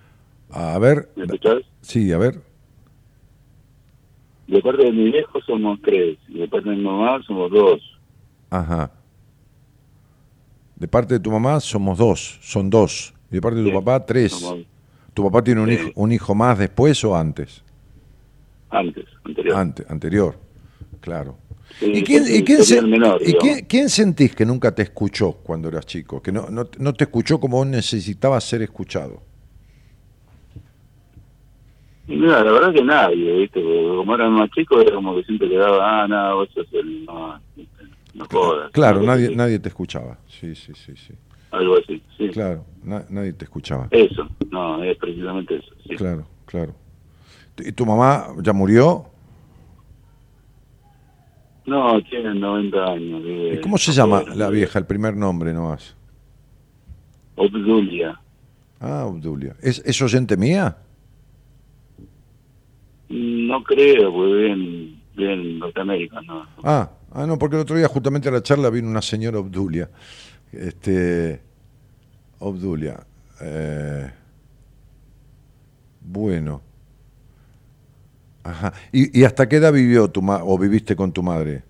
A 0.49 0.79
ver, 0.79 1.07
¿Me 1.15 1.25
escuchás? 1.25 1.59
sí, 1.81 2.11
a 2.11 2.17
ver. 2.17 2.41
De 4.47 4.59
parte 4.59 4.85
de 4.85 4.91
mi 4.91 5.11
viejo 5.11 5.39
somos 5.45 5.79
tres, 5.83 6.17
y 6.27 6.39
de 6.39 6.47
parte 6.47 6.67
de 6.71 6.77
mi 6.77 6.81
mamá 6.81 7.21
somos 7.27 7.51
dos. 7.51 7.79
Ajá. 8.49 8.89
De 10.77 10.87
parte 10.87 11.13
de 11.13 11.19
tu 11.19 11.29
mamá 11.29 11.59
somos 11.59 11.99
dos, 11.99 12.39
son 12.41 12.71
dos. 12.71 13.13
Y 13.29 13.35
de 13.35 13.41
parte 13.41 13.57
de 13.59 13.63
tu 13.65 13.69
Sí, 13.69 13.75
papá, 13.75 14.03
tres. 14.03 14.31
somos 14.31 14.65
¿Tu 15.13 15.23
papá 15.23 15.43
tiene 15.43 15.61
un, 15.61 15.67
Sí. 15.67 15.73
hijo, 15.75 15.91
un 15.93 16.11
hijo 16.11 16.33
más 16.33 16.57
después 16.57 17.03
o 17.03 17.15
antes? 17.15 17.63
antes, 18.71 19.05
anterior. 19.25 19.55
Ante- 19.57 19.85
anterior, 19.89 20.39
claro. 21.01 21.37
¿Y, 21.79 22.03
quién, 22.03 22.23
sería- 22.25 22.39
y 22.39 22.43
quién 22.43 22.57
sería 22.63 22.65
se- 22.65 22.85
el 22.85 22.87
menor, 22.91 23.21
y 23.21 23.25
digamos. 23.25 23.43
quién- 23.53 23.65
quién 23.65 23.89
sentís 23.89 24.35
que 24.35 24.45
nunca 24.45 24.73
te 24.73 24.81
escuchó 24.83 25.31
cuando 25.33 25.67
eras 25.69 25.85
chico? 25.85 26.21
Que 26.21 26.31
no, 26.31 26.49
no, 26.49 26.67
no 26.79 26.93
te 26.93 27.05
escuchó 27.05 27.39
como 27.39 27.57
vos 27.57 27.67
necesitabas 27.67 28.43
ser 28.43 28.61
escuchado. 28.61 29.21
Mira, 32.07 32.43
la 32.43 32.51
verdad 32.51 32.73
que 32.73 32.83
nadie, 32.83 33.31
¿viste? 33.39 33.61
Como 33.61 34.15
eran 34.15 34.33
más 34.33 34.49
chicos, 34.51 34.83
era 34.83 34.95
como 34.95 35.15
que 35.15 35.23
siempre 35.23 35.47
quedaba, 35.47 36.03
ah, 36.03 36.07
no, 36.07 36.35
vos 36.37 36.49
sos 36.53 36.67
el. 36.73 37.05
No, 37.05 37.39
no 38.15 38.25
jodas. 38.29 38.71
Claro, 38.71 38.99
No, 38.99 39.05
nadie, 39.07 39.27
sí, 39.29 39.35
nadie 39.35 39.59
te 39.59 39.69
escuchaba. 39.69 40.17
Sí, 40.27 40.53
sí, 40.55 40.73
sí, 40.75 40.93
sí. 40.97 41.13
Algo 41.51 41.77
así, 41.77 42.01
sí. 42.17 42.29
Claro, 42.29 42.65
na- 42.83 43.05
nadie 43.09 43.33
te 43.33 43.45
escuchaba. 43.45 43.87
Eso, 43.91 44.27
no, 44.49 44.83
es 44.83 44.97
precisamente 44.97 45.55
eso, 45.57 45.67
sí. 45.87 45.95
Claro, 45.95 46.25
claro. 46.45 46.73
¿Y 47.57 47.71
tu 47.71 47.85
mamá 47.85 48.27
ya 48.41 48.51
murió? 48.53 49.05
No, 51.65 52.01
tienen 52.03 52.39
90 52.39 52.83
años. 52.85 53.21
¿Y 53.53 53.61
cómo 53.61 53.77
se 53.77 53.91
llama 53.91 54.23
la 54.35 54.49
vieja, 54.49 54.79
el 54.79 54.85
primer 54.85 55.15
nombre 55.15 55.53
nomás? 55.53 55.95
Obdulia. 57.35 58.19
Ah, 58.79 59.05
Obdulia. 59.05 59.55
¿Es, 59.61 59.79
¿Es 59.85 60.01
oyente 60.01 60.35
mía? 60.37 60.75
No 63.09 63.63
creo, 63.63 64.11
porque 64.11 64.33
vive 64.33 64.51
en, 64.53 65.01
vive 65.15 65.33
en 65.33 65.59
Norteamérica, 65.59 66.21
no. 66.21 66.45
Ah, 66.63 66.89
ah, 67.13 67.25
no, 67.27 67.37
porque 67.37 67.57
el 67.57 67.61
otro 67.63 67.75
día 67.75 67.87
justamente 67.87 68.29
a 68.29 68.31
la 68.31 68.41
charla 68.41 68.69
vino 68.69 68.89
una 68.89 69.01
señora 69.01 69.39
Obdulia. 69.39 69.89
Este, 70.51 71.41
Obdulia. 72.39 73.05
eh, 73.41 74.11
bueno. 76.01 76.61
Ajá. 78.43 78.73
¿Y, 78.91 79.19
y 79.19 79.23
hasta 79.23 79.47
qué 79.47 79.57
edad 79.57 79.73
vivió 79.73 80.09
tu 80.09 80.21
ma 80.21 80.43
o 80.43 80.57
viviste 80.57 80.95
con 80.95 81.11
tu 81.11 81.21
madre? 81.23 81.63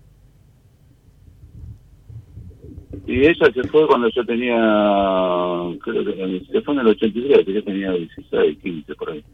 Y 3.06 3.26
ella 3.26 3.46
se 3.52 3.68
fue 3.68 3.86
cuando 3.86 4.08
yo 4.10 4.24
tenía, 4.24 4.54
creo 5.82 6.04
que 6.04 6.46
se 6.50 6.62
fue 6.62 6.74
en 6.74 6.80
el 6.80 6.86
83, 6.88 7.44
que 7.44 7.52
yo 7.52 7.64
tenía 7.64 7.90
16, 7.92 8.58
15 8.58 8.94
por 8.94 9.10
ahí. 9.10 9.24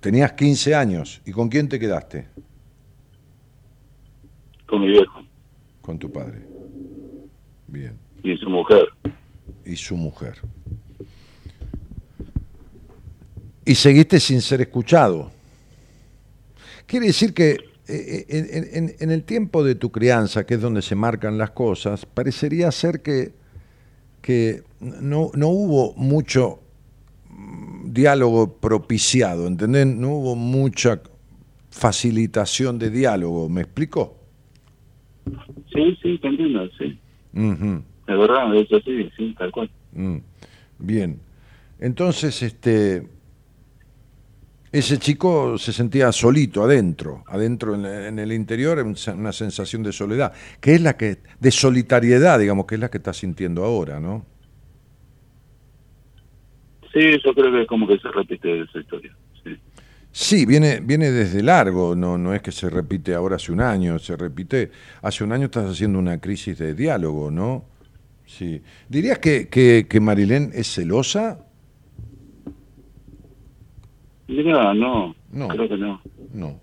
Tenías 0.00 0.32
15 0.34 0.74
años. 0.74 1.22
¿Y 1.24 1.32
con 1.32 1.48
quién 1.48 1.68
te 1.68 1.78
quedaste? 1.78 2.28
Con 4.66 4.82
mi 4.82 4.88
viejo 4.88 5.22
Con 5.80 5.98
tu 5.98 6.10
padre. 6.12 6.40
Bien. 7.66 7.98
y 8.22 8.36
su 8.36 8.48
mujer. 8.50 8.86
Y 9.64 9.76
su 9.76 9.96
mujer. 9.96 10.34
Y 13.64 13.74
seguiste 13.74 14.20
sin 14.20 14.40
ser 14.42 14.60
escuchado. 14.60 15.30
Quiere 16.86 17.06
decir 17.06 17.32
que 17.32 17.58
eh, 17.88 18.24
en, 18.28 18.84
en- 18.84 18.94
en 18.98 19.10
el 19.10 19.24
tiempo 19.24 19.62
de 19.64 19.74
tu 19.74 19.90
crianza, 19.90 20.44
que 20.46 20.54
es 20.54 20.60
donde 20.60 20.82
se 20.82 20.94
marcan 20.94 21.38
las 21.38 21.50
cosas, 21.50 22.04
parecería 22.06 22.70
ser 22.72 23.00
que, 23.02 23.32
que 24.22 24.62
no, 24.80 25.30
no 25.34 25.48
hubo 25.48 25.94
mucho 25.96 26.60
mm, 27.30 27.92
diálogo 27.92 28.54
propiciado, 28.54 29.46
¿entendés? 29.46 29.86
No 29.86 30.10
hubo 30.14 30.34
mucha 30.36 31.00
facilitación 31.70 32.78
de 32.78 32.90
diálogo, 32.90 33.48
¿me 33.48 33.62
explico? 33.62 34.16
Sí, 35.72 35.98
sí, 36.02 36.18
te 36.18 36.28
entiendo, 36.28 36.68
sí. 36.78 36.98
Ujú. 37.34 37.82
De 38.06 38.14
verdad, 38.16 38.50
de 38.52 38.60
hecho 38.60 38.78
sí, 38.80 39.10
sí, 39.16 39.34
tal 39.38 39.50
cual. 39.50 39.70
Mm, 39.92 40.18
Bien. 40.78 41.18
Entonces, 41.80 42.42
este, 42.42 43.06
ese 44.74 44.98
chico 44.98 45.56
se 45.56 45.72
sentía 45.72 46.10
solito 46.10 46.64
adentro, 46.64 47.22
adentro 47.28 47.76
en, 47.76 47.86
en 47.86 48.18
el 48.18 48.32
interior, 48.32 48.84
una 49.14 49.32
sensación 49.32 49.84
de 49.84 49.92
soledad, 49.92 50.32
que 50.60 50.74
es 50.74 50.80
la 50.80 50.96
que, 50.96 51.18
de 51.38 51.50
solitariedad, 51.52 52.40
digamos, 52.40 52.66
que 52.66 52.74
es 52.74 52.80
la 52.80 52.90
que 52.90 52.98
está 52.98 53.12
sintiendo 53.12 53.64
ahora, 53.64 54.00
¿no? 54.00 54.26
Sí, 56.92 57.00
yo 57.24 57.34
creo 57.34 57.52
que 57.52 57.62
es 57.62 57.68
como 57.68 57.86
que 57.86 57.98
se 57.98 58.08
repite 58.10 58.62
esa 58.62 58.80
historia. 58.80 59.16
Sí, 59.44 59.56
Sí, 60.10 60.44
viene, 60.44 60.80
viene 60.80 61.12
desde 61.12 61.40
largo, 61.40 61.94
no, 61.94 62.18
no 62.18 62.34
es 62.34 62.42
que 62.42 62.50
se 62.50 62.68
repite 62.68 63.14
ahora 63.14 63.36
hace 63.36 63.52
un 63.52 63.60
año, 63.60 64.00
se 64.00 64.16
repite, 64.16 64.72
hace 65.02 65.22
un 65.22 65.30
año 65.30 65.46
estás 65.46 65.70
haciendo 65.70 66.00
una 66.00 66.20
crisis 66.20 66.58
de 66.58 66.74
diálogo, 66.74 67.30
¿no? 67.30 67.64
Sí. 68.26 68.60
¿Dirías 68.88 69.20
que, 69.20 69.48
que, 69.48 69.86
que 69.88 70.00
Marilén 70.00 70.50
es 70.52 70.72
celosa? 70.74 71.43
Mira, 74.28 74.72
no, 74.74 75.14
No. 75.32 75.48
creo 75.48 75.68
que 75.68 75.76
no. 75.76 76.00
No. 76.32 76.60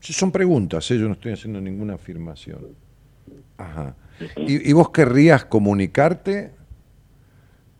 Son 0.00 0.30
preguntas, 0.32 0.90
¿eh? 0.90 0.98
yo 0.98 1.06
no 1.06 1.12
estoy 1.14 1.32
haciendo 1.32 1.60
ninguna 1.60 1.94
afirmación. 1.94 2.68
Ajá. 3.58 3.96
¿Y, 4.36 4.68
y 4.68 4.72
vos 4.72 4.90
querrías 4.90 5.44
comunicarte 5.46 6.52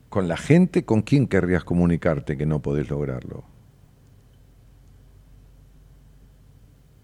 con 0.08 0.28
la 0.28 0.36
gente? 0.36 0.84
¿Con 0.84 1.02
quién 1.02 1.26
querrías 1.26 1.64
comunicarte 1.64 2.36
que 2.36 2.46
no 2.46 2.60
podés 2.60 2.90
lograrlo? 2.90 3.44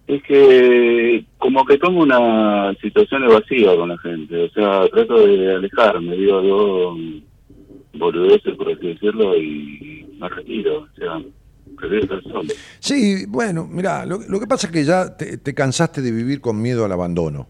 Es 0.06 0.22
que 0.22 1.24
como 1.38 1.64
que 1.64 1.78
tomo 1.78 2.00
una 2.02 2.72
situación 2.80 3.24
evasiva 3.24 3.74
con 3.76 3.88
la 3.88 3.98
gente, 3.98 4.44
o 4.44 4.48
sea, 4.50 4.86
trato 4.88 5.26
de 5.26 5.54
alejarme, 5.56 6.16
digo 6.16 6.42
yo 6.42 6.96
boludeces 7.98 8.54
por 8.56 8.70
así 8.70 8.88
decirlo 8.88 9.36
y 9.36 9.85
me 10.18 10.28
retiro, 10.28 10.82
o 10.82 10.88
sea. 10.96 11.22
Sí, 12.78 13.26
bueno, 13.26 13.66
mira, 13.70 14.06
lo, 14.06 14.20
que 14.20 14.46
pasa 14.46 14.68
es 14.68 14.72
que 14.72 14.84
ya 14.84 15.16
te, 15.16 15.36
te 15.38 15.52
cansaste 15.52 16.00
de 16.00 16.12
vivir 16.12 16.40
con 16.40 16.60
miedo 16.62 16.84
al 16.84 16.92
abandono. 16.92 17.48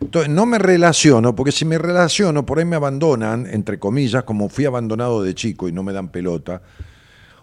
Entonces, 0.00 0.30
no 0.30 0.46
me 0.46 0.58
relaciono, 0.58 1.34
porque 1.36 1.52
si 1.52 1.66
me 1.66 1.76
relaciono, 1.76 2.46
por 2.46 2.58
ahí 2.58 2.64
me 2.64 2.76
abandonan, 2.76 3.46
entre 3.46 3.78
comillas, 3.78 4.24
como 4.24 4.48
fui 4.48 4.64
abandonado 4.64 5.22
de 5.22 5.34
chico 5.34 5.68
y 5.68 5.72
no 5.72 5.82
me 5.82 5.92
dan 5.92 6.08
pelota. 6.08 6.62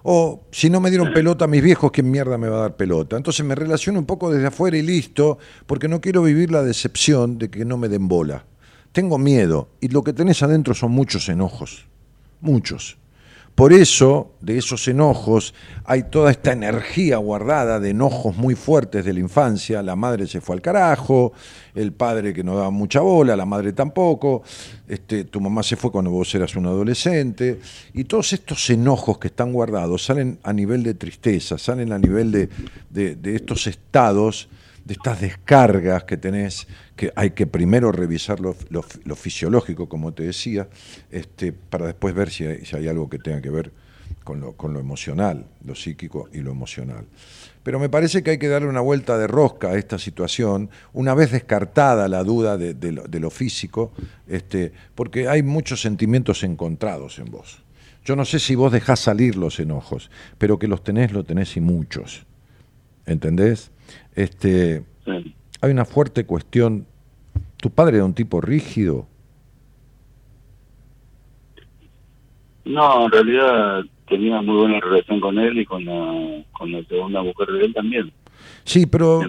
O 0.03 0.47
si 0.51 0.69
no 0.69 0.79
me 0.79 0.89
dieron 0.89 1.13
pelota 1.13 1.45
a 1.45 1.47
mis 1.47 1.61
viejos, 1.61 1.91
¿quién 1.91 2.09
mierda 2.09 2.37
me 2.37 2.47
va 2.47 2.57
a 2.57 2.61
dar 2.61 2.75
pelota? 2.75 3.17
Entonces 3.17 3.45
me 3.45 3.55
relaciono 3.55 3.99
un 3.99 4.05
poco 4.05 4.31
desde 4.31 4.47
afuera 4.47 4.77
y 4.77 4.81
listo, 4.81 5.37
porque 5.65 5.87
no 5.87 6.01
quiero 6.01 6.23
vivir 6.23 6.49
la 6.49 6.63
decepción 6.63 7.37
de 7.37 7.49
que 7.49 7.65
no 7.65 7.77
me 7.77 7.89
den 7.89 8.07
bola. 8.07 8.45
Tengo 8.91 9.17
miedo 9.17 9.69
y 9.81 9.89
lo 9.89 10.03
que 10.03 10.13
tenés 10.13 10.41
adentro 10.41 10.73
son 10.73 10.91
muchos 10.91 11.29
enojos, 11.29 11.85
muchos. 12.41 12.97
Por 13.57 13.73
eso, 13.73 14.33
de 14.39 14.59
esos 14.59 14.87
enojos, 14.87 15.55
hay 15.83 16.03
toda 16.03 16.29
esta 16.29 16.51
energía 16.51 17.17
guardada 17.17 17.79
de 17.79 17.89
enojos 17.89 18.37
muy 18.37 18.53
fuertes 18.53 19.03
de 19.03 19.13
la 19.13 19.19
infancia. 19.19 19.81
La 19.81 19.95
madre 19.95 20.27
se 20.27 20.41
fue 20.41 20.57
al 20.57 20.61
carajo, 20.61 21.33
el 21.73 21.91
padre 21.91 22.35
que 22.35 22.43
no 22.43 22.55
daba 22.55 22.69
mucha 22.69 22.99
bola, 22.99 23.35
la 23.35 23.47
madre 23.47 23.73
tampoco, 23.73 24.43
este, 24.87 25.23
tu 25.23 25.41
mamá 25.41 25.63
se 25.63 25.75
fue 25.75 25.91
cuando 25.91 26.11
vos 26.11 26.35
eras 26.35 26.55
un 26.55 26.67
adolescente. 26.67 27.59
Y 27.95 28.03
todos 28.03 28.31
estos 28.33 28.69
enojos 28.69 29.17
que 29.17 29.29
están 29.29 29.51
guardados 29.51 30.05
salen 30.05 30.37
a 30.43 30.53
nivel 30.53 30.83
de 30.83 30.93
tristeza, 30.93 31.57
salen 31.57 31.91
a 31.91 31.97
nivel 31.97 32.31
de, 32.31 32.49
de- 32.91 33.15
de 33.15 33.35
estos 33.35 33.65
estados, 33.65 34.49
de 34.87 34.93
estas 34.93 35.19
descargas 35.19 36.05
que 36.05 36.15
tenés, 36.15 36.65
que 36.95 37.11
hay 37.15 37.31
que 37.31 37.45
primero 37.45 37.91
revisar 37.91 38.39
lo, 38.39 38.53
fisiológico, 39.15 39.89
como 39.89 40.13
te 40.13 40.23
decía, 40.23 40.69
este, 41.11 41.51
para 41.51 41.87
después 41.87 42.15
ver 42.15 42.29
si 42.29 42.45
hay, 42.45 42.65
si 42.65 42.77
hay 42.77 42.87
algo 42.87 43.09
que 43.09 43.19
tenga 43.19 43.41
que 43.41 43.49
ver 43.49 43.71
con 44.23 44.39
lo, 44.39 44.53
con 44.53 44.73
lo 44.73 44.79
emocional, 44.79 45.45
lo 45.65 45.75
psíquico 45.75 46.29
y 46.31 46.39
lo 46.39 46.51
emocional. 46.51 47.05
Pero 47.63 47.79
me 47.79 47.89
parece 47.89 48.23
que 48.23 48.31
hay 48.31 48.37
que 48.37 48.47
darle 48.47 48.69
una 48.69 48.79
vuelta 48.79 49.17
de 49.17 49.27
rosca 49.27 49.71
a 49.71 49.77
esta 49.77 49.99
situación, 49.99 50.69
una 50.93 51.13
vez 51.13 51.31
descartada 51.31 52.07
la 52.07 52.23
duda 52.23 52.57
de, 52.57 52.73
de 52.73 52.93
lo, 52.93 53.03
de 53.03 53.19
lo 53.19 53.29
físico, 53.29 53.91
este, 54.25 54.71
porque 54.95 55.27
hay 55.27 55.43
muchos 55.43 55.81
sentimientos 55.81 56.43
encontrados 56.43 57.19
en 57.19 57.25
vos. 57.25 57.61
Yo 58.05 58.15
no 58.15 58.23
sé 58.23 58.39
si 58.39 58.55
vos 58.55 58.71
dejás 58.71 59.01
salir 59.01 59.35
los 59.35 59.59
enojos, 59.59 60.09
pero 60.37 60.57
que 60.57 60.69
los 60.69 60.81
tenés, 60.81 61.11
lo 61.11 61.25
tenés 61.25 61.57
y 61.57 61.59
muchos. 61.59 62.25
¿Entendés? 63.05 63.71
Este, 64.17 64.83
Sí. 65.05 65.33
hay 65.61 65.71
una 65.71 65.85
fuerte 65.85 66.25
cuestión. 66.25 66.85
¿Tu 67.57 67.69
padre 67.69 67.97
era 67.97 68.05
un 68.05 68.13
tipo 68.13 68.41
rígido? 68.41 69.07
No, 72.65 73.05
en 73.05 73.11
realidad 73.11 73.81
tenía 74.09 74.41
muy 74.41 74.55
buena 74.57 74.79
relación 74.79 75.19
con 75.21 75.37
él 75.39 75.59
y 75.59 75.65
con 75.65 75.85
la, 75.85 76.43
con 76.51 76.71
la 76.71 76.83
segunda 76.83 77.23
mujer 77.23 77.47
de 77.47 77.65
él 77.65 77.73
también. 77.73 78.11
Sí, 78.63 78.85
pero 78.85 79.21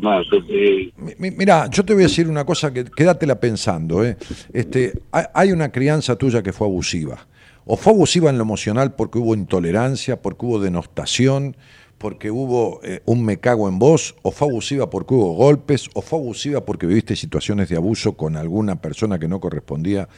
Mira, 1.19 1.69
yo 1.71 1.85
te 1.85 1.93
voy 1.95 2.03
a 2.03 2.07
decir 2.07 2.29
una 2.29 2.45
cosa 2.45 2.73
que 2.73 2.85
quédatela 2.85 3.39
pensando. 3.39 4.05
¿eh? 4.05 4.17
Este, 4.53 4.93
hay 5.13 5.53
una 5.53 5.71
crianza 5.71 6.17
tuya 6.17 6.43
que 6.43 6.53
fue 6.53 6.67
abusiva. 6.67 7.27
O 7.65 7.77
fue 7.77 7.93
abusiva 7.93 8.31
en 8.31 8.39
lo 8.39 8.43
emocional 8.45 8.95
porque 8.95 9.19
hubo 9.19 9.35
intolerancia, 9.35 10.21
porque 10.21 10.47
hubo 10.47 10.59
denostación, 10.61 11.55
porque 11.99 12.31
hubo 12.31 12.81
eh, 12.83 13.03
un 13.05 13.25
me 13.25 13.39
cago 13.39 13.69
en 13.69 13.79
vos, 13.79 14.15
o 14.23 14.31
fue 14.31 14.49
abusiva 14.49 14.89
porque 14.89 15.15
hubo 15.15 15.35
golpes, 15.35 15.91
o 15.95 16.01
fue 16.01 16.19
abusiva 16.19 16.65
porque 16.65 16.87
viviste 16.87 17.17
situaciones 17.17 17.69
de 17.69 17.77
abuso 17.77 18.17
con 18.17 18.37
alguna 18.37 18.81
persona 18.81 19.19
que 19.19 19.29
no 19.29 19.41
correspondía 19.41 20.09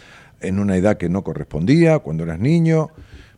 en 0.41 0.59
una 0.59 0.77
edad 0.77 0.97
que 0.97 1.09
no 1.09 1.23
correspondía, 1.23 1.99
cuando 1.99 2.25
eras 2.25 2.39
niño. 2.39 2.91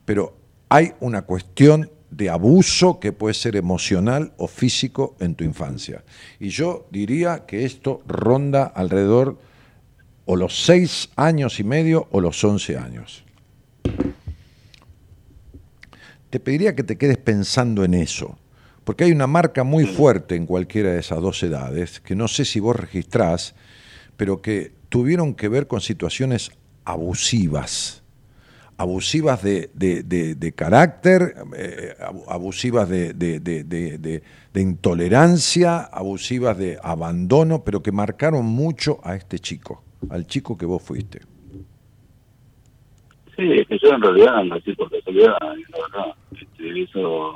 Pero 0.04 0.36
hay 0.68 0.92
una 1.00 1.22
cuestión 1.22 1.90
de 2.10 2.28
abuso 2.30 3.00
que 3.00 3.12
puede 3.12 3.34
ser 3.34 3.56
emocional 3.56 4.32
o 4.36 4.46
físico 4.46 5.16
en 5.18 5.34
tu 5.34 5.44
infancia. 5.44 6.04
Y 6.38 6.50
yo 6.50 6.86
diría 6.90 7.44
que 7.46 7.64
esto 7.64 8.02
ronda 8.06 8.64
alrededor 8.64 9.38
o 10.26 10.36
los 10.36 10.64
seis 10.64 11.10
años 11.16 11.58
y 11.58 11.64
medio 11.64 12.08
o 12.10 12.20
los 12.20 12.42
once 12.44 12.76
años. 12.76 13.24
Te 16.32 16.40
pediría 16.40 16.74
que 16.74 16.82
te 16.82 16.96
quedes 16.96 17.18
pensando 17.18 17.84
en 17.84 17.92
eso, 17.92 18.38
porque 18.84 19.04
hay 19.04 19.12
una 19.12 19.26
marca 19.26 19.64
muy 19.64 19.84
fuerte 19.84 20.34
en 20.34 20.46
cualquiera 20.46 20.90
de 20.90 20.98
esas 21.00 21.20
dos 21.20 21.42
edades, 21.42 22.00
que 22.00 22.14
no 22.16 22.26
sé 22.26 22.46
si 22.46 22.58
vos 22.58 22.74
registrás, 22.74 23.54
pero 24.16 24.40
que 24.40 24.72
tuvieron 24.88 25.34
que 25.34 25.48
ver 25.48 25.66
con 25.66 25.82
situaciones 25.82 26.50
abusivas 26.86 27.98
abusivas 28.78 29.42
de, 29.42 29.70
de- 29.74 30.02
de- 30.02 30.52
carácter, 30.52 31.34
eh, 31.54 31.94
abu- 32.00 32.24
abusivas 32.28 32.88
de 32.88 34.22
intolerancia, 34.54 35.80
abusivas 35.82 36.56
de 36.56 36.78
abandono, 36.82 37.62
pero 37.62 37.82
que 37.82 37.92
marcaron 37.92 38.46
mucho 38.46 38.98
a 39.04 39.14
este 39.16 39.38
chico, 39.38 39.84
al 40.08 40.26
chico 40.26 40.56
que 40.56 40.64
vos 40.66 40.82
fuiste. 40.82 41.20
sí, 43.36 43.42
es 43.52 43.68
que 43.68 43.78
yo 43.82 43.92
en 43.94 44.02
realidad 44.02 44.42
nací 44.44 44.74
por 44.74 44.90
casualidad, 44.90 45.36
la 45.40 45.50
verdad. 46.00 46.14
Eso, 46.62 47.32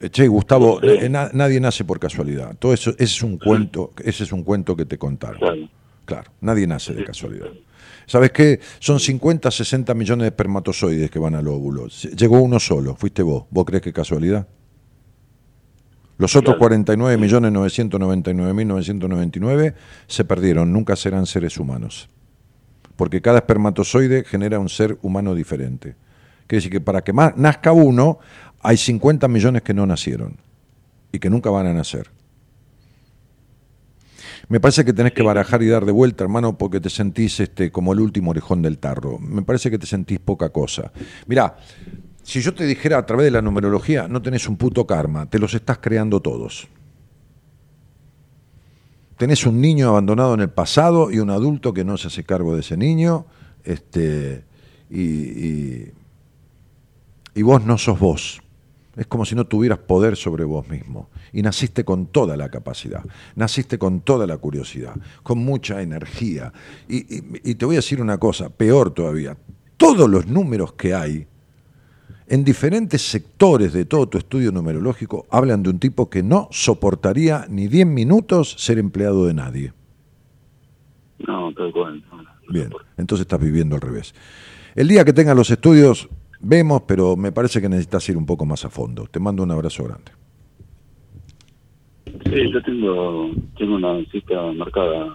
Eh, 0.00 0.10
Che, 0.10 0.26
Gustavo, 0.26 0.80
Sí. 0.82 0.88
eh, 0.88 1.08
na- 1.08 1.30
nadie 1.32 1.60
nace 1.60 1.84
por 1.84 1.98
casualidad. 2.00 2.56
Todo 2.58 2.74
eso, 2.74 2.90
ese 2.90 3.04
es 3.04 3.22
un 3.22 3.38
cuento, 3.38 3.92
ese 4.04 4.24
es 4.24 4.32
un 4.32 4.42
cuento 4.42 4.76
que 4.76 4.84
te 4.84 4.98
contaron. 4.98 5.38
claro. 5.38 5.68
Claro, 6.04 6.30
nadie 6.42 6.66
nace 6.66 6.92
de 6.92 7.04
casualidad. 7.04 7.46
¿Sabes 8.06 8.30
qué? 8.32 8.60
Son 8.80 9.00
50, 9.00 9.50
60 9.50 9.94
millones 9.94 10.24
de 10.24 10.28
espermatozoides 10.28 11.10
que 11.10 11.18
van 11.18 11.34
al 11.34 11.48
óvulo. 11.48 11.86
Llegó 11.86 12.40
uno 12.42 12.60
solo, 12.60 12.94
fuiste 12.96 13.22
vos. 13.22 13.44
¿Vos 13.50 13.64
crees 13.64 13.80
que 13.82 13.88
es 13.88 13.94
casualidad? 13.94 14.46
Los 16.18 16.36
otros 16.36 16.56
Claro. 16.56 16.58
49 16.58 17.16
millones 17.16 17.50
999 17.52 18.52
mil 18.52 18.68
999 18.68 19.74
se 20.06 20.24
perdieron, 20.24 20.72
nunca 20.72 20.94
serán 20.96 21.24
seres 21.24 21.56
humanos. 21.58 22.10
Porque 22.96 23.22
cada 23.22 23.38
espermatozoide 23.38 24.24
genera 24.24 24.58
un 24.58 24.68
ser 24.68 24.98
humano 25.02 25.34
diferente. 25.34 25.96
Quiere 26.46 26.58
decir 26.58 26.70
que 26.72 26.80
para 26.82 27.02
que 27.02 27.12
nazca 27.14 27.72
uno, 27.72 28.18
hay 28.64 28.78
50 28.78 29.28
millones 29.28 29.62
que 29.62 29.74
no 29.74 29.86
nacieron 29.86 30.38
y 31.12 31.18
que 31.18 31.28
nunca 31.28 31.50
van 31.50 31.66
a 31.66 31.74
nacer. 31.74 32.10
Me 34.48 34.58
parece 34.58 34.86
que 34.86 34.94
tenés 34.94 35.12
que 35.12 35.22
barajar 35.22 35.62
y 35.62 35.68
dar 35.68 35.84
de 35.84 35.92
vuelta, 35.92 36.24
hermano, 36.24 36.56
porque 36.56 36.80
te 36.80 36.88
sentís 36.88 37.40
este, 37.40 37.70
como 37.70 37.92
el 37.92 38.00
último 38.00 38.30
orejón 38.30 38.62
del 38.62 38.78
tarro. 38.78 39.18
Me 39.18 39.42
parece 39.42 39.70
que 39.70 39.78
te 39.78 39.86
sentís 39.86 40.18
poca 40.18 40.48
cosa. 40.48 40.92
Mirá, 41.26 41.56
si 42.22 42.40
yo 42.40 42.54
te 42.54 42.64
dijera 42.64 42.96
a 42.96 43.04
través 43.04 43.24
de 43.24 43.30
la 43.32 43.42
numerología, 43.42 44.08
no 44.08 44.22
tenés 44.22 44.48
un 44.48 44.56
puto 44.56 44.86
karma, 44.86 45.28
te 45.28 45.38
los 45.38 45.52
estás 45.52 45.78
creando 45.78 46.20
todos. 46.20 46.66
Tenés 49.18 49.44
un 49.44 49.60
niño 49.60 49.90
abandonado 49.90 50.32
en 50.32 50.40
el 50.40 50.50
pasado 50.50 51.10
y 51.10 51.18
un 51.18 51.28
adulto 51.28 51.74
que 51.74 51.84
no 51.84 51.98
se 51.98 52.08
hace 52.08 52.24
cargo 52.24 52.54
de 52.54 52.60
ese 52.60 52.78
niño, 52.78 53.26
este, 53.62 54.44
y, 54.88 55.02
y, 55.02 55.92
y 57.34 57.42
vos 57.42 57.62
no 57.64 57.76
sos 57.76 57.98
vos. 57.98 58.43
Es 58.96 59.06
como 59.06 59.24
si 59.24 59.34
no 59.34 59.44
tuvieras 59.46 59.78
poder 59.78 60.16
sobre 60.16 60.44
vos 60.44 60.68
mismo. 60.68 61.08
Y 61.32 61.42
naciste 61.42 61.84
con 61.84 62.06
toda 62.06 62.36
la 62.36 62.48
capacidad, 62.48 63.02
naciste 63.34 63.78
con 63.78 64.00
toda 64.00 64.26
la 64.26 64.36
curiosidad, 64.38 64.94
con 65.22 65.38
mucha 65.38 65.82
energía. 65.82 66.52
Y, 66.88 66.98
y- 67.16 67.40
y 67.42 67.54
te 67.56 67.64
voy 67.66 67.74
a 67.76 67.78
decir 67.78 68.00
una 68.00 68.18
cosa, 68.18 68.48
peor 68.50 68.90
todavía, 68.92 69.36
todos 69.76 70.08
los 70.08 70.26
números 70.26 70.72
que 70.74 70.94
hay 70.94 71.26
en 72.26 72.42
diferentes 72.44 73.02
sectores 73.02 73.72
de 73.72 73.84
todo 73.84 74.08
tu 74.08 74.16
estudio 74.16 74.50
numerológico 74.52 75.26
hablan 75.30 75.62
de 75.62 75.70
un 75.70 75.78
tipo 75.78 76.08
que 76.08 76.22
no 76.22 76.48
soportaría 76.50 77.46
ni 77.50 77.66
10 77.68 77.86
minutos 77.86 78.54
ser 78.58 78.78
empleado 78.78 79.26
de 79.26 79.34
nadie. 79.34 79.72
No, 81.26 81.52
tal 81.54 81.72
cual. 81.72 82.02
no, 82.10 82.22
no 82.22 82.28
Bien, 82.48 82.70
entonces 82.96 83.22
estás 83.22 83.40
viviendo 83.40 83.74
al 83.76 83.80
revés. 83.82 84.14
El 84.74 84.88
día 84.88 85.04
que 85.04 85.12
tengas 85.12 85.36
los 85.36 85.50
estudios, 85.50 86.08
vemos, 86.44 86.82
pero 86.86 87.16
me 87.16 87.32
parece 87.32 87.60
que 87.60 87.68
necesitas 87.68 88.08
ir 88.08 88.16
un 88.16 88.26
poco 88.26 88.44
más 88.44 88.64
a 88.64 88.70
fondo. 88.70 89.06
Te 89.06 89.20
mando 89.20 89.42
un 89.42 89.50
abrazo 89.50 89.84
grande. 89.84 90.12
Sí, 92.04 92.52
yo 92.52 92.62
tengo, 92.62 93.30
tengo 93.56 93.74
una 93.76 94.04
cita 94.10 94.40
marcada 94.52 95.06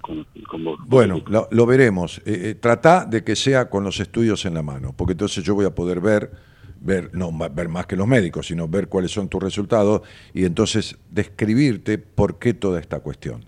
con, 0.00 0.26
con 0.48 0.64
vos. 0.64 0.80
Bueno, 0.86 1.22
lo, 1.28 1.48
lo 1.50 1.66
veremos. 1.66 2.18
Eh, 2.18 2.50
eh, 2.50 2.54
trata 2.54 3.04
de 3.04 3.22
que 3.22 3.36
sea 3.36 3.68
con 3.68 3.84
los 3.84 4.00
estudios 4.00 4.44
en 4.44 4.54
la 4.54 4.62
mano, 4.62 4.92
porque 4.96 5.12
entonces 5.12 5.44
yo 5.44 5.54
voy 5.54 5.66
a 5.66 5.74
poder 5.74 6.00
ver, 6.00 6.32
ver, 6.80 7.10
no 7.12 7.30
ver 7.50 7.68
más 7.68 7.86
que 7.86 7.96
los 7.96 8.06
médicos, 8.06 8.46
sino 8.46 8.66
ver 8.68 8.88
cuáles 8.88 9.10
son 9.10 9.28
tus 9.28 9.42
resultados 9.42 10.02
y 10.34 10.44
entonces 10.44 10.98
describirte 11.10 11.98
por 11.98 12.38
qué 12.38 12.54
toda 12.54 12.80
esta 12.80 13.00
cuestión. 13.00 13.44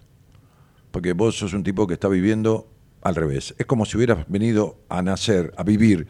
Porque 0.91 1.12
vos 1.12 1.36
sos 1.36 1.53
un 1.53 1.62
tipo 1.62 1.86
que 1.86 1.95
está 1.95 2.09
viviendo 2.09 2.66
al 3.03 3.14
revés. 3.14 3.55
Es 3.59 3.66
como 3.66 3.84
si 3.86 3.96
hubieras 3.96 4.26
venido 4.28 4.78
a 4.88 5.01
nacer, 5.03 5.53
a 5.57 5.62
vivir 5.62 6.07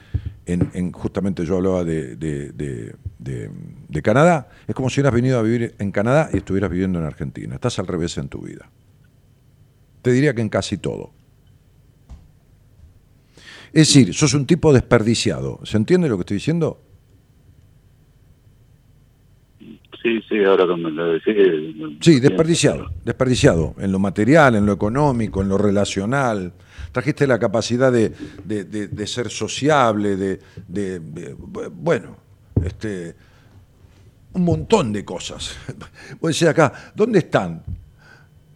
en, 0.47 0.71
en- 0.75 0.93
justamente 0.93 1.45
yo 1.45 1.57
hablaba 1.57 1.85
de, 1.85 2.17
de- 2.17 2.51
de- 2.53 2.95
de- 3.19 3.51
de 3.89 4.03
Canadá, 4.03 4.49
es 4.67 4.75
como 4.75 4.91
si 4.91 5.01
hubieras 5.01 5.15
venido 5.15 5.39
a 5.39 5.43
vivir 5.43 5.75
en 5.79 5.93
Canadá 5.93 6.31
y 6.33 6.39
estuvieras 6.39 6.71
viviendo 6.71 6.99
en 6.99 7.05
Argentina. 7.05 7.55
Estás 7.55 7.79
al 7.79 7.87
revés 7.87 8.19
en 8.19 8.29
tu 8.29 8.41
vida. 8.43 8.69
Te 10.03 10.11
diría 10.13 10.35
que 10.35 10.41
en 10.41 10.49
casi 10.49 10.79
todo. 10.79 11.13
Es 13.73 13.87
decir, 13.89 14.13
sos 14.15 14.35
un 14.35 14.47
tipo 14.47 14.73
desperdiciado. 14.73 15.61
¿Se 15.65 15.77
entiende 15.77 16.09
lo 16.09 16.17
que 16.17 16.23
estoy 16.23 16.39
diciendo? 16.39 16.83
Sí, 20.03 20.21
sí, 20.29 20.43
ahora 20.45 20.65
me 20.77 20.91
lo 20.91 21.13
decís. 21.13 21.37
Sí, 22.01 22.21
desperdiciado, 22.21 22.91
desperdiciado, 23.05 23.75
en 23.79 23.93
lo 23.93 23.99
material, 23.99 24.55
en 24.57 24.65
lo 24.65 24.73
económico, 24.73 25.43
en 25.43 25.49
lo 25.51 25.59
relacional. 25.59 26.55
Trajiste 26.93 27.27
la 27.27 27.39
capacidad 27.39 27.93
de, 27.93 28.11
de- 28.45 29.07
ser 29.07 29.31
sociable, 29.31 30.17
de, 30.17 31.01
bueno, 31.73 32.17
este, 32.65 33.15
un 34.33 34.45
montón 34.45 34.93
de 34.93 35.05
cosas. 35.05 35.57
Vos 36.21 36.33
decís 36.33 36.49
acá, 36.49 36.73
¿dónde 36.95 37.21
están? 37.21 37.63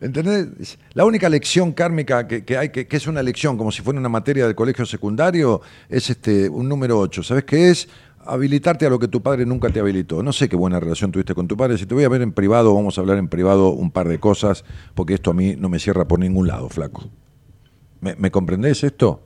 ¿Entendés? 0.00 0.78
La 0.92 1.04
única 1.04 1.28
lección 1.28 1.72
kármica 1.72 2.26
que, 2.28 2.58
hay, 2.58 2.68
que, 2.70 2.86
que 2.86 2.96
es 2.96 3.06
una 3.06 3.22
lección, 3.22 3.56
como 3.56 3.72
si 3.72 3.80
fuera 3.82 3.98
una 3.98 4.08
materia 4.08 4.44
del 4.46 4.54
colegio 4.54 4.84
secundario, 4.84 5.62
es 5.88 6.10
este 6.10 6.48
un 6.48 6.68
número 6.68 6.98
8. 6.98 7.22
¿Sabes 7.22 7.44
qué 7.44 7.70
es? 7.70 7.88
Habilitarte 8.26 8.86
a 8.86 8.90
lo 8.90 8.98
que 8.98 9.08
tu 9.08 9.22
padre 9.22 9.46
nunca 9.46 9.68
te 9.70 9.80
habilitó. 9.80 10.22
No 10.22 10.32
sé 10.32 10.48
qué 10.48 10.56
buena 10.56 10.80
relación 10.80 11.12
tuviste 11.12 11.34
con 11.34 11.46
tu 11.46 11.56
padre. 11.56 11.78
Si 11.78 11.86
te 11.86 11.94
voy 11.94 12.04
a 12.04 12.08
ver 12.08 12.22
en 12.22 12.32
privado, 12.32 12.74
vamos 12.74 12.98
a 12.98 13.00
hablar 13.00 13.18
en 13.18 13.28
privado 13.28 13.70
un 13.70 13.90
par 13.90 14.08
de 14.08 14.18
cosas, 14.18 14.64
porque 14.94 15.14
esto 15.14 15.30
a 15.30 15.34
mí 15.34 15.56
no 15.56 15.68
me 15.68 15.78
cierra 15.78 16.06
por 16.06 16.18
ningún 16.18 16.48
lado, 16.48 16.68
flaco. 16.68 17.08
¿Me, 18.00 18.14
me 18.16 18.30
comprendés 18.30 18.82
esto? 18.84 19.22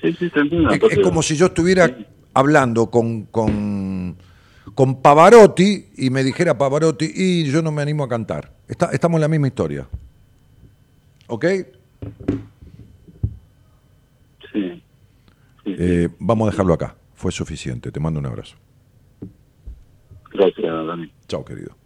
Sí, 0.00 0.12
sí, 0.12 0.30
te 0.30 0.40
entiendo. 0.40 0.70
Es, 0.90 0.98
como 1.00 1.22
si 1.22 1.36
yo 1.36 1.46
estuviera 1.46 1.96
hablando 2.34 2.88
con, 2.90 3.24
con, 3.24 4.16
con 4.74 5.02
Pavarotti 5.02 5.88
y 5.96 6.10
me 6.10 6.22
dijera 6.22 6.56
Pavarotti 6.56 7.10
y 7.14 7.44
yo 7.50 7.62
no 7.62 7.72
me 7.72 7.82
animo 7.82 8.04
a 8.04 8.08
cantar. 8.08 8.52
Está- 8.68 8.90
estamos 8.92 9.16
en 9.18 9.22
la 9.22 9.28
misma 9.28 9.48
historia. 9.48 9.88
¿Ok? 11.26 11.44
Sí. 14.52 14.82
Eh, 15.66 16.08
vamos 16.18 16.48
a 16.48 16.50
dejarlo 16.52 16.74
acá. 16.74 16.96
Fue 17.14 17.32
suficiente. 17.32 17.90
Te 17.90 18.00
mando 18.00 18.20
un 18.20 18.26
abrazo. 18.26 18.56
Gracias, 20.32 20.86
Dani. 20.86 21.12
Chao, 21.26 21.44
querido. 21.44 21.76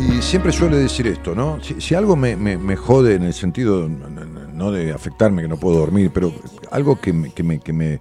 Y 0.00 0.22
siempre 0.22 0.50
suele 0.50 0.78
decir 0.78 1.06
esto, 1.06 1.34
¿no? 1.34 1.58
Si, 1.62 1.94
algo 1.94 2.16
me, 2.16 2.76
jode 2.76 3.16
en 3.16 3.24
el 3.24 3.34
sentido, 3.34 3.86
no- 3.88 4.72
de 4.72 4.92
afectarme, 4.92 5.42
que 5.42 5.48
no 5.48 5.58
puedo 5.58 5.78
dormir, 5.78 6.10
pero 6.12 6.32
algo 6.70 7.00
que 7.00 7.12
me, 7.12 7.32
que 7.32 7.42
me, 7.42 7.60
que 7.60 7.72
me 7.72 8.00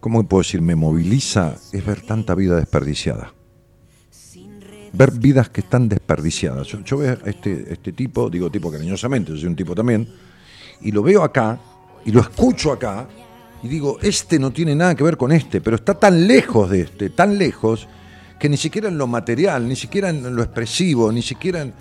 ¿cómo 0.00 0.22
puedo 0.24 0.42
decir? 0.42 0.60
Me 0.60 0.74
moviliza 0.74 1.56
es 1.72 1.84
ver 1.84 2.02
tanta 2.02 2.34
vida 2.34 2.56
desperdiciada. 2.56 3.32
Ver 4.92 5.10
vidas 5.12 5.48
que 5.48 5.62
están 5.62 5.88
desperdiciadas. 5.88 6.66
Yo, 6.66 6.80
yo 6.80 6.98
veo 6.98 7.16
a 7.24 7.30
este, 7.30 7.72
este 7.72 7.92
tipo, 7.92 8.28
digo 8.28 8.50
tipo 8.50 8.70
cariñosamente, 8.70 9.32
yo 9.32 9.38
soy 9.38 9.46
un 9.46 9.56
tipo 9.56 9.74
también, 9.74 10.08
y 10.80 10.92
lo 10.92 11.02
veo 11.02 11.22
acá, 11.22 11.58
y 12.04 12.10
lo 12.12 12.20
escucho 12.20 12.72
acá, 12.72 13.08
y 13.62 13.68
digo, 13.68 13.98
este 14.02 14.38
no 14.38 14.50
tiene 14.52 14.74
nada 14.74 14.94
que 14.94 15.02
ver 15.04 15.16
con 15.16 15.32
este, 15.32 15.60
pero 15.60 15.76
está 15.76 15.94
tan 15.94 16.26
lejos 16.26 16.68
de 16.70 16.82
este, 16.82 17.10
tan 17.10 17.38
lejos, 17.38 17.88
que 18.42 18.48
ni 18.48 18.56
siquiera 18.56 18.88
en 18.88 18.98
lo 18.98 19.06
material, 19.06 19.68
ni 19.68 19.76
siquiera 19.76 20.08
en 20.10 20.34
lo 20.34 20.42
expresivo, 20.42 21.12
ni 21.12 21.22
siquiera 21.22 21.62
en 21.62 21.72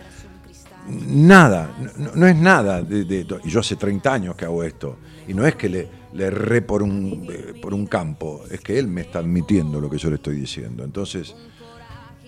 nada, 1.28 1.72
no, 2.14 2.28
es 2.28 2.36
nada. 2.36 2.84
de- 2.84 3.04
de- 3.04 3.26
y 3.44 3.50
yo 3.50 3.62
hace 3.62 3.76
30 3.78 4.14
años 4.14 4.36
que 4.36 4.46
hago 4.46 4.64
esto, 4.64 4.98
y 5.28 5.34
no 5.34 5.44
es 5.48 5.56
que 5.56 5.68
le, 5.70 5.88
le 6.14 6.26
erré 6.26 6.62
por 6.62 6.84
un, 6.84 7.28
eh, 7.32 7.60
por 7.60 7.74
un 7.74 7.88
campo, 7.88 8.44
es 8.52 8.60
que 8.62 8.78
él 8.78 8.88
me 8.88 9.02
está 9.02 9.18
admitiendo 9.20 9.82
lo 9.82 9.90
que 9.90 9.98
yo 9.98 10.10
le 10.12 10.18
estoy 10.18 10.36
diciendo. 10.36 10.84
Entonces, 10.84 11.36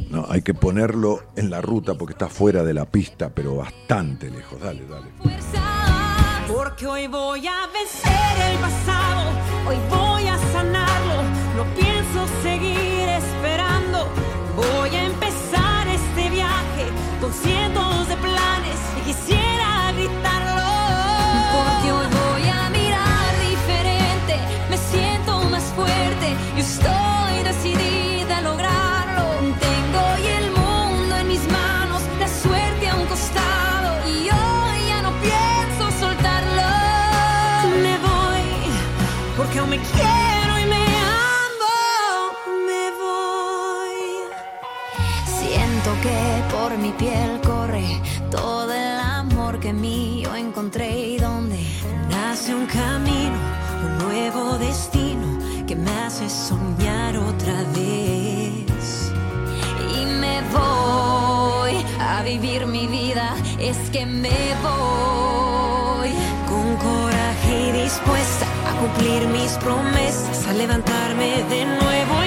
no, 0.10 0.26
hay 0.28 0.42
que 0.42 0.56
ponerlo 0.56 1.22
en 1.36 1.52
la 1.52 1.62
ruta 1.62 1.94
porque 1.94 2.14
está 2.14 2.28
fuera 2.28 2.64
de 2.64 2.74
la 2.74 2.86
pista, 2.86 3.30
pero 3.30 3.56
bastante 3.58 4.32
lejos. 4.32 4.60
Dale, 4.60 4.82
dale. 4.88 5.10
Porque 6.48 6.88
hoy 6.88 7.06
voy 7.06 7.46
a 7.46 7.68
vencer 7.72 8.52
el 8.52 8.58
pasado, 8.58 9.30
hoy 9.68 9.78
voy 9.92 10.28
a 10.28 10.38
sanarlo, 10.52 11.22
no 11.56 11.66
pienso 11.76 12.26
seguir 12.42 12.93
esperando. 14.56 15.03
Mi 46.84 46.92
piel 46.92 47.40
corre 47.40 47.88
todo 48.30 48.74
el 48.74 49.00
amor 49.00 49.58
que 49.62 49.72
mío 49.72 50.36
encontré 50.36 50.90
y 51.14 51.18
donde 51.18 51.60
Nace 52.10 52.54
un 52.54 52.66
camino, 52.66 53.40
un 53.86 53.94
nuevo 54.00 54.58
destino 54.58 55.28
que 55.66 55.78
me 55.78 55.92
hace 56.02 56.30
soñar 56.30 57.16
otra 57.16 57.58
vez. 57.74 59.12
y 59.98 60.06
me 60.24 60.42
voy 60.58 61.74
a 62.02 62.22
vivir 62.24 62.66
mi 62.66 62.86
vida, 62.88 63.34
es 63.60 63.78
que 63.94 64.06
me 64.06 64.42
voy. 64.68 66.12
Con 66.50 66.68
coraje 66.88 67.54
y 67.70 67.72
dispuesta 67.84 68.46
a 68.70 68.72
cumplir 68.82 69.22
mis 69.28 69.52
promesas, 69.64 70.48
a 70.50 70.54
levantarme 70.54 71.44
de 71.54 71.66
nuevo 71.66 72.23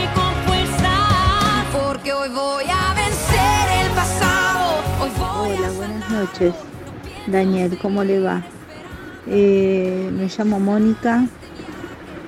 Hola, 5.59 5.71
buenas 5.71 6.11
noches. 6.11 6.55
Daniel, 7.29 7.79
¿cómo 7.81 8.05
le 8.05 8.21
va? 8.21 8.43
Eh, 9.27 10.11
me 10.13 10.29
llamo 10.29 10.61
Mónica, 10.61 11.27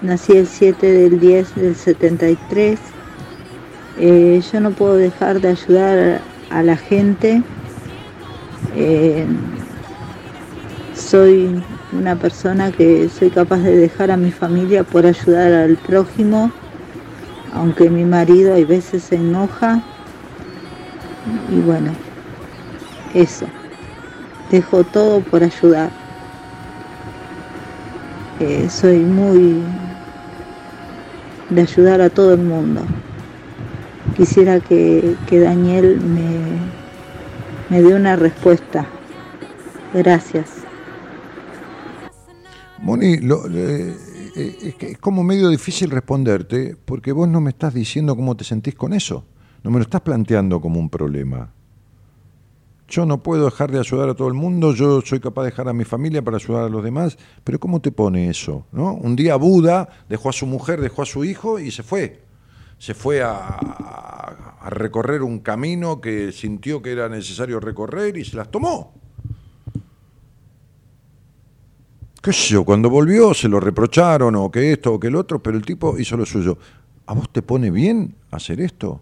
nací 0.00 0.32
el 0.32 0.46
7 0.46 0.86
del 0.86 1.20
10 1.20 1.54
del 1.56 1.76
73. 1.76 2.78
Eh, 3.98 4.40
yo 4.50 4.60
no 4.60 4.70
puedo 4.70 4.96
dejar 4.96 5.40
de 5.40 5.48
ayudar 5.48 6.20
a 6.50 6.62
la 6.62 6.76
gente. 6.76 7.42
Eh, 8.74 9.26
soy 10.94 11.62
una 11.92 12.16
persona 12.16 12.72
que 12.72 13.10
soy 13.10 13.30
capaz 13.30 13.58
de 13.58 13.76
dejar 13.76 14.10
a 14.10 14.16
mi 14.16 14.30
familia 14.30 14.84
por 14.84 15.04
ayudar 15.04 15.52
al 15.52 15.76
prójimo, 15.76 16.50
aunque 17.52 17.90
mi 17.90 18.04
marido 18.04 18.54
hay 18.54 18.64
veces 18.64 19.02
se 19.02 19.16
enoja. 19.16 19.82
Y 21.50 21.60
bueno, 21.60 21.92
eso. 23.18 23.46
Dejo 24.50 24.84
todo 24.84 25.20
por 25.20 25.42
ayudar. 25.42 25.90
Eh, 28.40 28.68
soy 28.70 28.98
muy 28.98 29.62
de 31.50 31.62
ayudar 31.62 32.00
a 32.00 32.08
todo 32.10 32.34
el 32.34 32.40
mundo. 32.40 32.82
Quisiera 34.16 34.60
que, 34.60 35.16
que 35.28 35.40
Daniel 35.40 36.00
me, 36.00 36.30
me 37.70 37.82
dé 37.82 37.94
una 37.94 38.16
respuesta. 38.16 38.86
Gracias. 39.94 40.48
Moni, 42.82 43.18
lo- 43.18 43.46
eh, 43.48 43.94
eh, 44.36 44.74
es, 44.80 44.98
como 44.98 45.24
medio 45.24 45.48
difícil 45.48 45.90
responderte 45.90 46.76
porque 46.84 47.12
vos 47.12 47.28
no 47.28 47.40
me 47.40 47.50
estás 47.50 47.74
diciendo 47.74 48.14
cómo 48.14 48.36
te 48.36 48.44
sentís 48.44 48.74
con 48.74 48.92
eso. 48.92 49.24
No 49.64 49.70
me 49.70 49.78
lo 49.78 49.82
estás 49.82 50.00
planteando 50.02 50.60
como 50.60 50.78
un 50.78 50.88
problema. 50.88 51.52
Yo 52.89 53.05
no 53.05 53.22
puedo 53.22 53.45
dejar 53.45 53.70
de 53.70 53.78
ayudar 53.78 54.09
a 54.09 54.14
todo 54.14 54.28
el 54.28 54.34
mundo, 54.34 54.72
yo 54.72 55.03
soy 55.03 55.20
capaz 55.20 55.43
de 55.43 55.51
dejar 55.51 55.68
a 55.68 55.74
mi 55.74 55.84
familia 55.84 56.22
para 56.22 56.39
ayudar 56.39 56.64
a 56.64 56.68
los 56.70 56.82
demás, 56.82 57.18
pero 57.45 57.61
¿cómo 57.61 57.80
te 57.80 57.93
pone 57.93 58.30
eso? 58.30 58.64
¿no? 58.72 58.95
Un 58.95 59.14
día 59.14 59.36
Buda 59.36 59.89
dejó 60.09 60.30
a 60.30 60.32
su 60.32 60.47
mujer, 60.47 60.80
dejó 60.80 61.03
a 61.03 61.07
su 61.07 61.22
hijo 61.24 61.59
y 61.59 61.70
se 61.70 61.82
fue. 61.82 62.22
Se 62.78 62.95
fue 62.95 63.22
a, 63.22 63.32
a- 63.36 64.70
recorrer 64.70 65.22
un 65.22 65.39
camino 65.41 66.01
que 66.01 66.30
sintió 66.32 66.80
que 66.82 66.93
era 66.93 67.09
necesario 67.09 67.59
recorrer 67.61 68.16
y 68.16 68.24
se 68.24 68.36
las 68.36 68.51
tomó. 68.51 68.93
qué 72.22 72.32
sé 72.32 72.55
yo, 72.55 72.64
cuando 72.64 72.91
volvió 72.91 73.32
se 73.32 73.49
lo 73.49 73.61
reprocharon 73.61 74.34
o 74.36 74.51
que 74.51 74.72
esto 74.72 74.95
o 74.95 75.01
que 75.01 75.07
el 75.09 75.16
otro, 75.16 75.43
pero 75.43 75.57
el 75.57 75.64
tipo 75.64 75.99
hizo 75.99 76.16
lo 76.16 76.26
suyo. 76.26 76.59
¿A 77.07 77.14
vos 77.14 77.30
te 77.32 77.41
pone 77.43 77.70
bien 77.70 78.14
hacer 78.30 78.61
esto? 78.61 79.01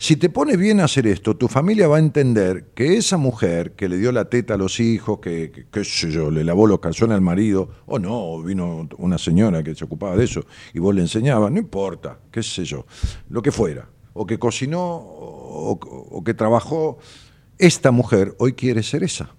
Si 0.00 0.14
te 0.16 0.28
pone 0.30 0.56
bien 0.56 0.78
hacer 0.78 1.08
esto, 1.08 1.36
tu 1.36 1.48
familia 1.48 1.88
va 1.88 1.96
a 1.96 1.98
entender 1.98 2.66
que 2.74 2.96
esa 2.96 3.16
mujer 3.16 3.72
que 3.72 3.88
le 3.88 3.98
dio 3.98 4.12
la 4.12 4.26
teta 4.30 4.54
a 4.54 4.56
los 4.56 4.78
hijos, 4.78 5.18
que, 5.18 5.50
que- 5.50 5.66
qué 5.70 5.84
sé 5.84 6.12
yo, 6.12 6.30
le 6.30 6.44
lavó 6.44 6.68
los 6.68 6.78
calzones 6.78 7.16
al 7.16 7.20
marido, 7.20 7.68
o 7.86 7.98
no, 7.98 8.40
vino 8.42 8.88
una 8.98 9.18
señora 9.18 9.64
que 9.64 9.74
se 9.74 9.84
ocupaba 9.84 10.16
de 10.16 10.24
eso 10.24 10.44
y 10.72 10.78
vos 10.78 10.94
le 10.94 11.00
enseñabas, 11.00 11.50
no 11.50 11.58
importa, 11.58 12.20
qué 12.30 12.44
sé 12.44 12.64
yo, 12.64 12.86
lo 13.28 13.42
que 13.42 13.50
fuera, 13.50 13.88
o 14.12 14.24
que 14.24 14.38
cocinó 14.38 14.80
o, 14.84 15.72
o 15.80 16.22
que 16.22 16.32
trabajó, 16.34 16.98
esta 17.58 17.90
mujer 17.90 18.36
hoy 18.38 18.52
quiere 18.52 18.84
ser 18.84 19.02
esa. 19.02 19.34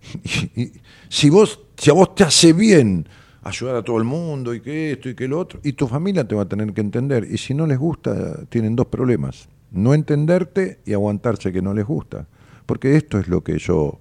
Y 0.56 0.72
si 1.10 1.28
vos, 1.30 1.60
si 1.76 1.90
a 1.90 1.92
vos 1.92 2.14
te 2.14 2.24
hace 2.24 2.52
bien 2.54 3.06
ayudar 3.46 3.76
a 3.76 3.82
todo 3.82 3.98
el 3.98 4.04
mundo 4.04 4.54
y 4.54 4.60
que 4.60 4.92
esto 4.92 5.08
y 5.08 5.14
que 5.14 5.28
lo 5.28 5.38
otro, 5.38 5.60
y 5.62 5.72
tu 5.72 5.86
familia 5.86 6.26
te 6.26 6.34
va 6.34 6.42
a 6.42 6.48
tener 6.48 6.72
que 6.72 6.80
entender. 6.80 7.26
Y 7.30 7.38
si 7.38 7.54
no 7.54 7.66
les 7.66 7.78
gusta, 7.78 8.44
tienen 8.48 8.74
dos 8.74 8.86
problemas. 8.86 9.48
No 9.70 9.94
entenderte 9.94 10.80
y 10.84 10.92
aguantarse 10.92 11.52
que 11.52 11.62
no 11.62 11.72
les 11.72 11.86
gusta. 11.86 12.26
Porque 12.66 12.96
esto 12.96 13.18
es 13.18 13.28
lo 13.28 13.44
que 13.44 13.58
yo 13.58 14.00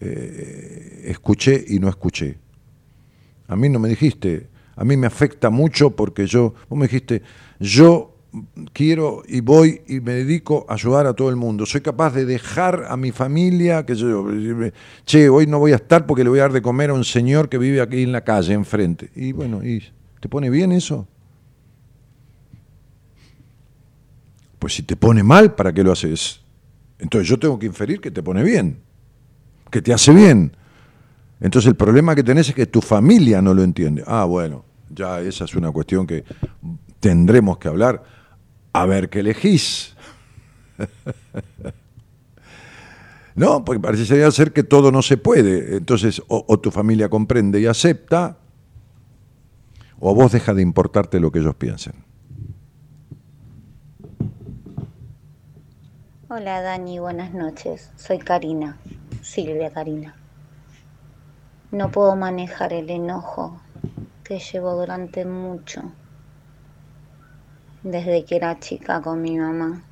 eh, 0.00 1.02
escuché 1.06 1.64
y 1.68 1.78
no 1.78 1.88
escuché. 1.88 2.38
A 3.48 3.56
mí 3.56 3.68
no 3.68 3.78
me 3.78 3.88
dijiste, 3.88 4.48
a 4.74 4.84
mí 4.84 4.96
me 4.96 5.06
afecta 5.06 5.50
mucho 5.50 5.90
porque 5.90 6.26
yo, 6.26 6.54
vos 6.68 6.78
me 6.78 6.86
dijiste, 6.86 7.22
yo 7.60 8.15
quiero 8.72 9.22
y 9.26 9.40
voy 9.40 9.82
y 9.86 10.00
me 10.00 10.12
dedico 10.14 10.66
a 10.68 10.74
ayudar 10.74 11.06
a 11.06 11.14
todo 11.14 11.30
el 11.30 11.36
mundo. 11.36 11.66
Soy 11.66 11.80
capaz 11.80 12.14
de 12.14 12.24
dejar 12.24 12.86
a 12.88 12.96
mi 12.96 13.12
familia, 13.12 13.84
que 13.86 13.94
yo, 13.94 14.26
che, 15.04 15.28
hoy 15.28 15.46
no 15.46 15.58
voy 15.58 15.72
a 15.72 15.76
estar 15.76 16.06
porque 16.06 16.24
le 16.24 16.30
voy 16.30 16.38
a 16.38 16.42
dar 16.42 16.52
de 16.52 16.62
comer 16.62 16.90
a 16.90 16.94
un 16.94 17.04
señor 17.04 17.48
que 17.48 17.58
vive 17.58 17.80
aquí 17.80 18.02
en 18.02 18.12
la 18.12 18.22
calle, 18.22 18.54
enfrente. 18.54 19.10
Y 19.14 19.32
bueno, 19.32 19.64
¿y 19.64 19.82
¿te 20.20 20.28
pone 20.28 20.50
bien 20.50 20.72
eso? 20.72 21.06
Pues 24.58 24.74
si 24.74 24.82
te 24.82 24.96
pone 24.96 25.22
mal, 25.22 25.54
¿para 25.54 25.72
qué 25.72 25.84
lo 25.84 25.92
haces? 25.92 26.40
Entonces 26.98 27.28
yo 27.28 27.38
tengo 27.38 27.58
que 27.58 27.66
inferir 27.66 28.00
que 28.00 28.10
te 28.10 28.22
pone 28.22 28.42
bien, 28.42 28.78
que 29.70 29.82
te 29.82 29.92
hace 29.92 30.12
bien. 30.12 30.56
Entonces 31.40 31.68
el 31.68 31.76
problema 31.76 32.14
que 32.14 32.22
tenés 32.22 32.48
es 32.48 32.54
que 32.54 32.66
tu 32.66 32.80
familia 32.80 33.42
no 33.42 33.52
lo 33.52 33.62
entiende. 33.62 34.02
Ah, 34.06 34.24
bueno, 34.24 34.64
ya 34.90 35.20
esa 35.20 35.44
es 35.44 35.54
una 35.54 35.70
cuestión 35.70 36.06
que 36.06 36.24
tendremos 37.00 37.58
que 37.58 37.68
hablar. 37.68 38.15
A 38.76 38.84
ver 38.84 39.08
qué 39.08 39.20
elegís. 39.20 39.96
no, 43.34 43.64
porque 43.64 43.80
parecería 43.80 44.30
ser 44.30 44.52
que 44.52 44.64
todo 44.64 44.92
no 44.92 45.00
se 45.00 45.16
puede. 45.16 45.78
Entonces, 45.78 46.20
o, 46.28 46.58
tu 46.58 46.70
familia 46.70 47.08
comprende 47.08 47.58
y 47.58 47.64
acepta, 47.64 48.36
o 49.98 50.10
a 50.10 50.12
vos 50.12 50.30
deja 50.30 50.52
de 50.52 50.60
importarte 50.60 51.20
lo 51.20 51.32
que 51.32 51.38
ellos 51.38 51.54
piensen. 51.54 51.94
Hola 56.28 56.60
Dani, 56.60 56.98
buenas 56.98 57.32
noches. 57.32 57.90
Soy 57.96 58.18
Karina, 58.18 58.76
Silvia 59.22 59.70
Karina. 59.70 60.16
No 61.70 61.90
puedo 61.90 62.14
manejar 62.14 62.74
el 62.74 62.90
enojo 62.90 63.58
que 64.22 64.38
llevo 64.38 64.74
durante 64.74 65.24
mucho, 65.24 65.80
desde 67.86 68.24
que 68.24 68.34
era 68.34 68.58
chica 68.58 69.00
con 69.00 69.22
mi 69.22 69.38
mamá. 69.38 69.84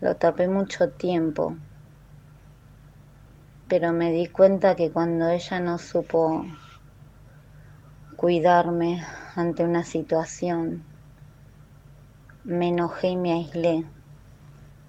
Lo 0.00 0.16
tapé 0.16 0.48
mucho 0.48 0.90
tiempo, 0.90 1.56
pero 3.68 3.92
me 3.92 4.10
di 4.10 4.26
cuenta 4.26 4.74
que 4.74 4.90
cuando 4.90 5.28
ella 5.28 5.60
no 5.60 5.78
supo 5.78 6.44
cuidarme 8.16 9.04
ante 9.36 9.62
una 9.62 9.84
situación, 9.84 10.84
me 12.42 12.70
enojé 12.70 13.10
y 13.10 13.16
me 13.16 13.32
aislé. 13.32 13.86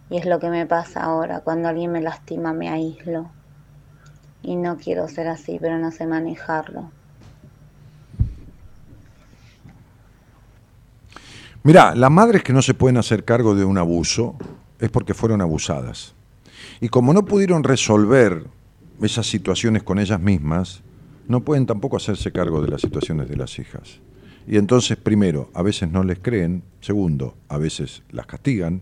Y 0.09 0.17
es 0.17 0.25
lo 0.25 0.39
que 0.39 0.49
me 0.49 0.65
pasa 0.65 1.03
ahora, 1.03 1.41
cuando 1.41 1.69
alguien 1.69 1.91
me 1.91 2.01
lastima 2.01 2.51
me 2.51 2.69
aíslo. 2.69 3.29
Y 4.41 4.55
no 4.55 4.77
quiero 4.77 5.07
ser 5.07 5.27
así, 5.27 5.59
pero 5.61 5.77
no 5.77 5.91
sé 5.91 6.07
manejarlo. 6.07 6.96
Mirá, 11.63 11.95
las 11.95 12.11
madres 12.11 12.43
que 12.43 12.53
no 12.53 12.61
se 12.61 12.73
pueden 12.73 12.97
hacer 12.97 13.25
cargo 13.25 13.55
de 13.55 13.65
un 13.65 13.77
abuso 13.77 14.35
es 14.79 14.89
porque 14.89 15.13
fueron 15.13 15.41
abusadas. 15.41 16.13
Y 16.79 16.89
como 16.89 17.13
no 17.13 17.25
pudieron 17.25 17.63
resolver 17.63 18.45
esas 19.01 19.27
situaciones 19.27 19.83
con 19.83 19.99
ellas 19.99 20.19
mismas, 20.19 20.81
no 21.27 21.41
pueden 21.41 21.65
tampoco 21.65 21.97
hacerse 21.97 22.31
cargo 22.31 22.61
de 22.61 22.69
las 22.69 22.81
situaciones 22.81 23.27
de 23.27 23.37
las 23.37 23.59
hijas. 23.59 23.99
Y 24.47 24.57
entonces, 24.57 24.97
primero, 24.97 25.49
a 25.53 25.61
veces 25.61 25.91
no 25.91 26.03
les 26.03 26.19
creen, 26.19 26.63
segundo, 26.79 27.35
a 27.49 27.57
veces 27.57 28.03
las 28.11 28.25
castigan, 28.27 28.81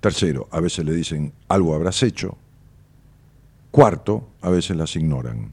tercero, 0.00 0.48
a 0.52 0.60
veces 0.60 0.84
le 0.84 0.92
dicen 0.92 1.32
algo 1.48 1.74
habrás 1.74 2.02
hecho, 2.04 2.38
cuarto, 3.72 4.28
a 4.40 4.50
veces 4.50 4.76
las 4.76 4.94
ignoran, 4.94 5.52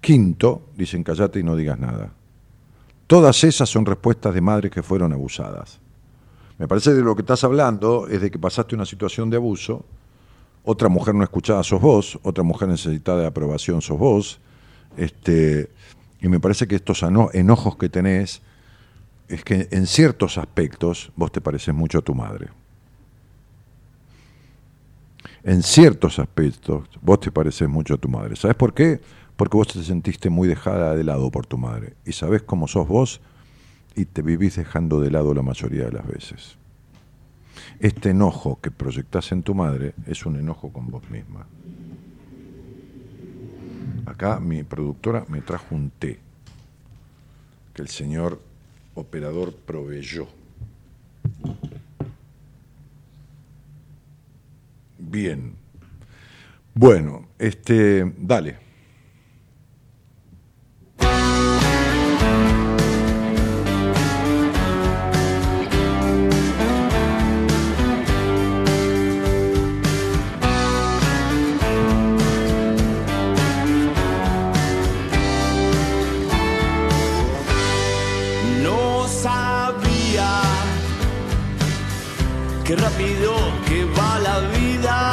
quinto, 0.00 0.68
dicen 0.76 1.04
callate 1.04 1.40
y 1.40 1.42
no 1.44 1.54
digas 1.54 1.78
nada. 1.78 2.12
Todas 3.06 3.44
esas 3.44 3.68
son 3.68 3.86
respuestas 3.86 4.34
de 4.34 4.40
madres 4.40 4.70
que 4.70 4.82
fueron 4.82 5.12
abusadas. 5.12 5.78
Me 6.58 6.66
parece 6.66 6.90
que 6.90 6.96
de 6.96 7.02
lo 7.02 7.14
que 7.14 7.22
estás 7.22 7.44
hablando 7.44 8.08
es 8.08 8.20
de 8.20 8.30
que 8.30 8.38
pasaste 8.38 8.74
una 8.74 8.86
situación 8.86 9.30
de 9.30 9.36
abuso, 9.36 9.84
otra 10.64 10.88
mujer 10.88 11.14
no 11.14 11.22
escuchada 11.22 11.62
sos 11.62 11.80
vos, 11.80 12.18
otra 12.22 12.42
mujer 12.42 12.68
necesitada 12.68 13.20
de 13.20 13.26
aprobación 13.26 13.80
sos 13.80 13.98
vos, 13.98 14.40
este, 14.96 15.70
y 16.20 16.28
me 16.28 16.40
parece 16.40 16.66
que 16.66 16.74
estos 16.74 17.04
enojos 17.32 17.76
que 17.76 17.88
tenés 17.88 18.42
es 19.28 19.44
que 19.44 19.68
en 19.70 19.86
ciertos 19.86 20.38
aspectos 20.38 21.12
vos 21.14 21.30
te 21.30 21.40
pareces 21.40 21.74
mucho 21.74 21.98
a 21.98 22.02
tu 22.02 22.14
madre. 22.14 22.48
En 25.44 25.62
ciertos 25.62 26.18
aspectos 26.18 26.88
vos 27.00 27.20
te 27.20 27.30
pareces 27.30 27.68
mucho 27.68 27.94
a 27.94 27.98
tu 27.98 28.08
madre. 28.08 28.34
¿Sabes 28.34 28.56
por 28.56 28.74
qué? 28.74 29.00
Porque 29.36 29.56
vos 29.56 29.68
te 29.68 29.82
sentiste 29.82 30.30
muy 30.30 30.48
dejada 30.48 30.94
de 30.94 31.04
lado 31.04 31.30
por 31.30 31.46
tu 31.46 31.58
madre. 31.58 31.94
Y 32.04 32.12
sabés 32.12 32.42
cómo 32.42 32.68
sos 32.68 32.88
vos 32.88 33.20
y 33.94 34.06
te 34.06 34.22
vivís 34.22 34.56
dejando 34.56 35.00
de 35.00 35.10
lado 35.10 35.34
la 35.34 35.42
mayoría 35.42 35.84
de 35.84 35.92
las 35.92 36.06
veces. 36.06 36.56
Este 37.80 38.10
enojo 38.10 38.58
que 38.60 38.70
proyectás 38.70 39.32
en 39.32 39.42
tu 39.42 39.54
madre 39.54 39.94
es 40.06 40.24
un 40.24 40.36
enojo 40.36 40.72
con 40.72 40.90
vos 40.90 41.08
misma. 41.10 41.46
Acá 44.06 44.40
mi 44.40 44.62
productora 44.62 45.24
me 45.28 45.40
trajo 45.40 45.74
un 45.74 45.90
té 45.90 46.18
que 47.74 47.82
el 47.82 47.88
señor 47.88 48.40
operador 48.94 49.54
proveyó. 49.54 50.26
Bien. 54.98 55.54
Bueno, 56.74 57.26
este, 57.38 58.10
dale. 58.18 58.65
Qué 82.66 82.74
rápido 82.74 83.32
que 83.66 83.84
va 83.84 84.18
la 84.18 84.40
vida. 84.56 85.12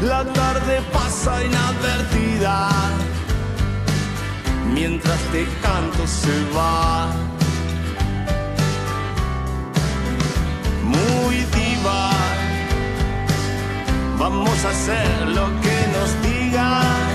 La 0.00 0.24
tarde 0.32 0.80
pasa 0.92 1.44
inadvertida. 1.44 2.68
Mientras 4.72 5.20
te 5.32 5.44
canto 5.62 6.06
se 6.06 6.36
va. 6.56 7.10
Muy 10.82 11.36
diva. 11.56 12.10
vamos 14.18 14.64
a 14.64 14.70
hacer 14.70 15.28
lo 15.38 15.46
que 15.64 15.76
nos 15.94 16.10
digan. 16.28 17.10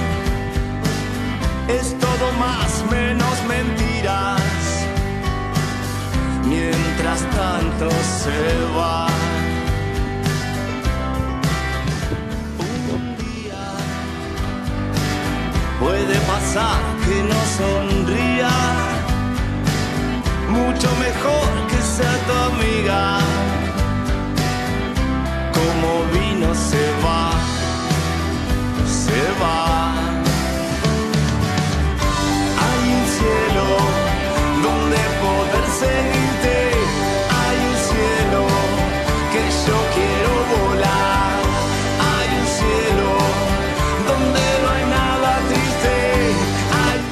Es 1.67 1.97
todo 1.99 2.25
más 2.39 2.71
menos 2.91 3.35
mentiras. 3.47 3.86
Mientras 6.49 7.21
tanto 7.35 7.89
se 8.23 8.39
va. 8.77 9.07
Un 12.59 13.17
día 13.17 13.65
puede 15.79 16.15
pasar 16.31 16.79
que 17.05 17.17
no 17.31 17.39
sonría. 17.59 18.49
Mucho 20.49 20.89
mejor 21.05 21.67
que 21.69 21.79
sea 21.95 22.15
tu 22.27 22.33
amiga 22.53 23.19
como 25.57 26.03
vino 26.13 26.53
se 26.55 26.83
va, 27.03 27.31
se 28.85 29.21
va. 29.41 30.06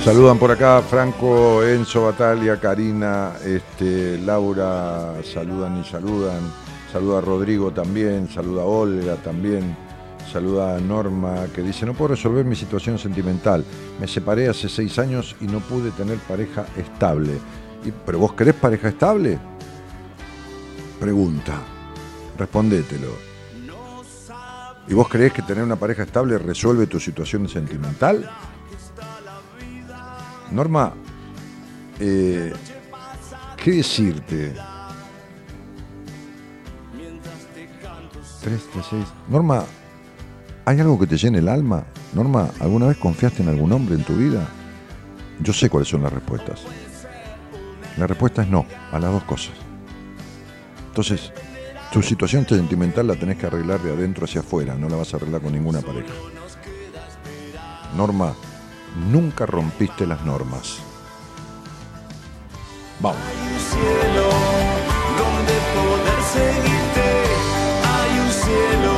Saludan 0.06 0.38
por 0.38 0.52
acá 0.52 0.84
Franco, 0.84 1.64
Enzo, 1.64 2.04
Batalia, 2.04 2.60
Karina, 2.60 3.34
este, 3.44 4.20
Laura, 4.20 5.16
saludan 5.24 5.82
y 5.82 5.84
saludan. 5.84 6.42
Saluda 6.94 7.18
a 7.18 7.22
Rodrigo 7.22 7.72
también, 7.72 8.30
saluda 8.30 8.62
a 8.62 8.66
Olga 8.66 9.16
también, 9.16 9.76
saluda 10.32 10.76
a 10.78 10.80
Norma 10.80 11.48
que 11.54 11.64
dice, 11.64 11.88
no 11.88 11.94
puedo 11.96 12.10
resolver 12.10 12.46
mi 12.46 12.56
situación 12.56 13.00
sentimental. 13.00 13.66
Me 14.00 14.08
separé 14.08 14.48
hace 14.48 14.70
seis 14.70 14.98
años 15.00 15.36
y 15.42 15.46
no 15.48 15.60
pude 15.60 15.90
tener 15.92 16.20
pareja 16.20 16.66
estable. 16.78 17.40
Y- 17.84 17.92
¿Pero 18.06 18.20
vos 18.20 18.34
querés 18.34 18.54
pareja 18.54 18.90
estable? 18.90 19.40
Pregunta, 21.00 21.60
respondételo. 22.38 23.10
¿Y 24.88 24.94
vos 24.94 25.10
creés 25.10 25.34
que 25.34 25.42
tener 25.42 25.64
una 25.64 25.76
pareja 25.78 26.04
estable 26.04 26.38
resuelve 26.38 26.86
tu 26.86 27.00
situación 27.00 27.50
sentimental? 27.50 28.30
Norma, 30.52 30.94
eh, 32.00 32.54
¿qué 33.58 33.72
decirte? 33.72 34.54
3, 38.42 38.62
3, 38.74 38.86
6. 38.90 39.06
Norma, 39.28 39.64
¿hay 40.66 40.80
algo 40.80 41.00
que 41.00 41.08
te 41.08 41.18
llene 41.18 41.40
el 41.40 41.50
alma? 41.50 41.84
Norma, 42.14 42.50
¿alguna 42.60 42.88
vez 42.88 42.98
confiaste 42.98 43.42
en 43.42 43.50
algún 43.50 43.72
hombre 43.72 43.96
en 43.96 44.04
tu 44.04 44.16
vida? 44.16 44.48
Yo 45.40 45.52
sé 45.52 45.70
cuáles 45.70 45.90
son 45.90 46.04
las 46.04 46.14
respuestas. 46.14 46.62
La 47.98 48.08
respuesta 48.08 48.44
es 48.44 48.50
no, 48.50 48.66
a 48.92 49.00
las 49.00 49.12
dos 49.12 49.24
cosas. 49.24 49.56
Entonces, 50.90 51.32
tu 51.92 52.02
situación 52.02 52.46
sentimental 52.48 53.08
la 53.08 53.16
tenés 53.16 53.38
que 53.38 53.48
arreglar 53.48 53.82
de 53.82 53.94
adentro 53.94 54.26
hacia 54.26 54.42
afuera, 54.42 54.76
no 54.76 54.90
la 54.90 54.98
vas 54.98 55.14
a 55.14 55.18
arreglar 55.18 55.42
con 55.42 55.54
ninguna 55.54 55.82
pareja. 55.82 56.14
Norma, 57.96 58.34
nunca 59.12 59.46
rompiste 59.46 60.06
las 60.08 60.24
normas. 60.26 60.78
Vamos. 63.00 63.20
Hay 63.22 63.54
un 63.54 63.60
cielo 63.60 64.30
donde 65.18 65.54
poder 65.76 66.22
seguirte. 66.34 67.08
Hay 67.84 68.20
un 68.20 68.32
cielo 68.32 68.94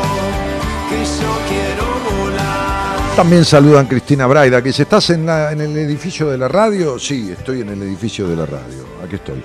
que 0.90 1.04
yo 1.04 1.32
quiero 1.50 2.22
volar. 2.22 3.16
También 3.16 3.44
saludan 3.44 3.88
Cristina 3.88 4.28
Braida, 4.28 4.62
que 4.62 4.70
dice, 4.70 4.84
¿estás 4.84 5.10
en, 5.10 5.26
la- 5.26 5.52
en 5.52 5.62
el 5.62 5.76
edificio 5.78 6.28
de 6.30 6.38
la 6.38 6.48
radio? 6.48 7.00
Sí, 7.00 7.32
estoy 7.32 7.62
en 7.62 7.70
el 7.70 7.82
edificio 7.82 8.28
de 8.28 8.36
la 8.36 8.46
radio, 8.46 8.86
aquí 9.04 9.16
estoy. 9.16 9.42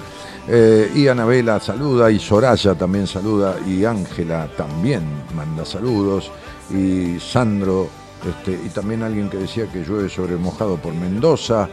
Eh, 0.49 0.91
y 0.97 1.07
Anabela 1.09 1.61
saluda, 1.61 2.11
y 2.11 2.19
Soraya 2.19 2.75
también 2.75 3.07
saluda, 3.07 3.57
y 3.67 3.85
Ángela 3.85 4.49
también 4.57 5.03
manda 5.35 5.65
saludos, 5.65 6.31
y 6.71 7.19
Sandro, 7.21 7.89
este, 8.29 8.53
y 8.53 8.69
también 8.69 9.03
alguien 9.03 9.29
que 9.29 9.37
decía 9.37 9.67
que 9.67 9.85
llueve 9.85 10.09
sobre 10.09 10.37
mojado 10.37 10.77
por 10.77 10.95
Mendoza, 10.95 11.69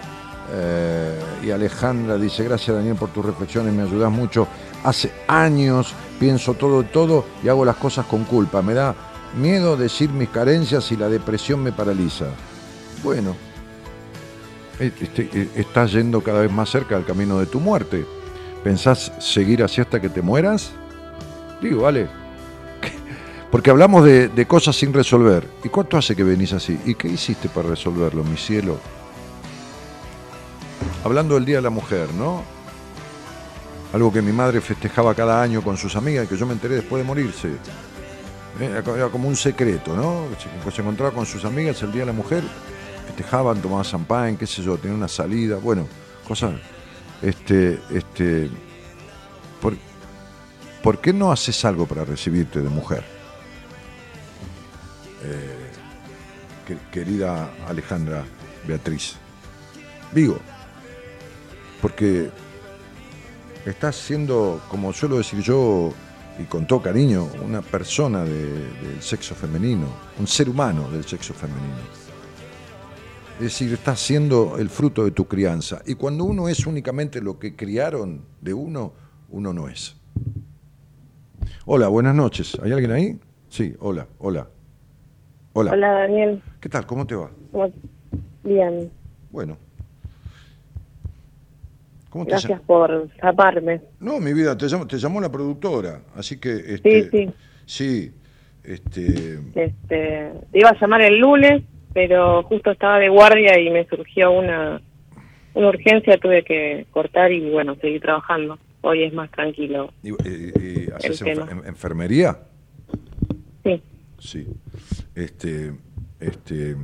eh, 0.52 1.20
y 1.44 1.52
Alejandra 1.52 2.18
dice, 2.18 2.44
gracias 2.44 2.76
Daniel 2.76 2.96
por 2.96 3.10
tus 3.10 3.26
reflexiones, 3.26 3.74
me 3.74 3.84
ayudas 3.84 4.12
mucho. 4.12 4.48
Hace 4.84 5.12
años 5.28 5.94
pienso 6.20 6.54
todo, 6.56 6.84
todo 6.84 7.26
y 7.44 7.50
hago 7.50 7.66
las 7.66 7.76
cosas 7.76 8.06
con 8.06 8.24
culpa. 8.24 8.62
Me 8.62 8.74
da 8.74 8.96
miedo 9.38 9.78
decir 9.78 10.10
mis 10.10 10.30
carencias 10.30 10.92
y 10.92 10.98
la 10.98 11.08
depresión 11.08 11.62
me 11.62 11.72
paraliza. 11.72 12.26
Bueno, 13.04 13.36
eh, 14.80 14.92
este, 15.00 15.30
eh, 15.32 15.50
estás 15.56 15.92
yendo 15.92 16.22
cada 16.22 16.42
vez 16.42 16.52
más 16.52 16.70
cerca 16.70 16.96
del 16.96 17.06
camino 17.06 17.40
de 17.40 17.46
tu 17.46 17.60
muerte. 17.60 18.06
¿Pensás 18.64 19.12
seguir 19.20 19.64
así 19.64 19.82
hasta 19.82 20.02
que 20.02 20.10
te 20.10 20.22
mueras? 20.22 20.72
Digo, 21.62 21.84
vale. 21.84 22.19
Porque 23.52 23.72
hablamos 23.72 24.06
de, 24.06 24.46
cosas 24.48 24.76
sin 24.76 24.94
resolver. 24.94 25.48
¿Y 25.64 25.70
cuánto 25.70 25.98
hace 25.98 26.16
que 26.16 26.24
venís 26.24 26.54
así? 26.54 26.80
¿Y 26.86 26.94
qué 26.96 27.08
hiciste 27.08 27.50
para 27.50 27.70
resolverlo, 27.70 28.24
mi 28.24 28.38
cielo? 28.38 28.78
Hablando 31.04 31.36
del 31.36 31.46
Día 31.46 31.56
de 31.58 31.62
la 31.64 31.70
Mujer, 31.72 32.14
¿no? 32.14 32.44
Algo 33.94 34.14
que 34.14 34.22
mi 34.22 34.32
madre 34.32 34.62
festejaba 34.62 35.16
cada 35.16 35.42
año 35.42 35.64
con 35.64 35.78
sus 35.78 35.96
amigas 35.96 36.26
y 36.26 36.28
que 36.28 36.38
yo 36.38 36.46
me 36.46 36.54
enteré 36.54 36.76
después 36.76 37.02
de 37.02 37.08
morirse. 37.08 37.48
Eh, 38.60 38.66
Era 38.66 38.84
co- 38.84 38.96
era 38.96 39.08
como 39.10 39.28
un 39.28 39.36
secreto, 39.36 39.96
¿no? 39.96 40.26
Se, 40.38 40.72
se 40.72 40.82
encontraba 40.82 41.12
con 41.12 41.26
sus 41.26 41.44
amigas 41.44 41.82
el 41.82 41.92
Día 41.92 42.02
de 42.02 42.08
la 42.08 42.14
Mujer, 42.14 42.44
festejaban, 43.08 43.62
tomaban 43.62 43.84
champán, 43.86 44.38
qué 44.38 44.46
sé 44.46 44.62
yo, 44.62 44.78
tenían 44.78 44.98
una 44.98 45.08
salida, 45.08 45.58
bueno, 45.58 45.88
cosas. 46.28 46.54
Este, 47.22 47.80
este. 47.92 48.50
¿por, 49.60 49.76
por 50.84 51.00
qué 51.02 51.12
no 51.14 51.32
haces 51.32 51.66
algo 51.66 51.88
para 51.88 52.06
recibirte 52.06 52.62
de 52.62 52.70
mujer? 52.70 53.19
Eh, 55.24 55.72
que- 56.66 56.78
querida 56.92 57.50
Alejandra 57.68 58.24
Beatriz. 58.68 59.16
Digo, 60.14 60.40
porque 61.82 62.30
estás 63.66 63.96
siendo, 63.96 64.62
como 64.70 64.94
suelo 64.94 65.18
decir 65.18 65.40
yo, 65.42 65.92
y 66.40 66.44
con 66.44 66.66
todo 66.68 66.82
cariño, 66.82 67.28
una 67.46 67.62
persona 67.62 68.24
de- 68.24 68.70
del 68.82 69.02
sexo 69.02 69.36
femenino, 69.36 69.88
un 70.20 70.28
ser 70.28 70.50
humano 70.50 70.90
del 70.90 71.04
sexo 71.06 71.34
femenino. 71.34 72.00
Es 73.38 73.44
decir, 73.44 73.74
estás 73.74 74.00
siendo 74.00 74.58
el 74.58 74.70
fruto 74.70 75.04
de 75.06 75.12
tu 75.12 75.26
crianza. 75.28 75.82
Y 75.86 75.96
cuando 75.96 76.24
uno 76.26 76.50
es 76.50 76.66
únicamente 76.66 77.22
lo 77.22 77.40
que 77.40 77.56
criaron 77.56 78.26
de 78.42 78.54
uno, 78.54 78.94
uno 79.30 79.54
no 79.54 79.70
es. 79.70 79.96
Hola, 81.66 81.88
buenas 81.88 82.16
noches. 82.16 82.58
¿Hay 82.62 82.72
alguien 82.74 82.92
ahí? 82.92 83.20
Sí, 83.50 83.76
hola, 83.80 84.08
hola. 84.20 84.50
Hola. 85.54 85.72
Hola 85.72 85.92
Daniel, 85.92 86.42
¿Qué 86.60 86.70
tal? 86.70 86.86
¿Cómo 86.86 87.06
te 87.08 87.16
va? 87.16 87.30
¿cómo- 87.52 87.72
bien, 88.44 88.92
Bueno. 89.32 89.58
¿Cómo 92.10 92.26
te 92.26 92.32
gracias 92.32 92.62
por 92.62 93.08
llamarme. 93.22 93.82
No, 94.00 94.20
mi 94.20 94.34
vida, 94.34 94.58
te 94.58 94.68
llamó, 94.68 94.88
te 94.88 94.98
llamó 94.98 95.22
la 95.22 95.32
productora, 95.32 96.02
así 96.16 96.40
que... 96.40 96.56
Este, 96.74 97.04
Sí, 97.04 97.10
sí, 97.12 97.32
Sí, 97.66 98.12
este... 98.64 99.34
este, 99.54 100.32
te 100.52 100.60
iba 100.60 100.70
a 100.70 100.80
llamar 100.80 101.02
el 101.02 101.20
lunes, 101.20 101.64
pero 101.94 102.42
justo 102.44 102.72
estaba 102.72 102.98
de 102.98 103.10
guardia 103.10 103.60
y 103.60 103.70
me 103.70 103.86
surgió 103.86 104.32
una, 104.32 104.82
una 105.54 105.68
urgencia, 105.70 106.18
tuve 106.18 106.44
que 106.44 106.88
cortar 106.92 107.32
y 107.32 107.48
bueno, 107.52 107.76
seguir 107.76 108.02
trabajando. 108.02 108.58
Hoy 108.82 109.04
es 109.04 109.14
más 109.14 109.30
tranquilo. 109.32 109.92
y- 110.02 110.10
y- 110.10 110.86
y 110.88 110.90
¿Haces 110.96 111.22
enfer- 111.22 111.68
enfermería? 111.68 112.40
Sí, 113.64 113.84
Sí. 114.20 114.48
Este, 115.16 115.74
este, 116.20 116.76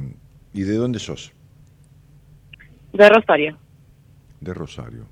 ¿Y 0.53 0.61
de 0.63 0.75
dónde 0.75 0.99
sos? 0.99 1.31
de 2.93 3.09
Rosario. 3.09 3.57
De 4.39 4.53
Rosario. 4.53 5.05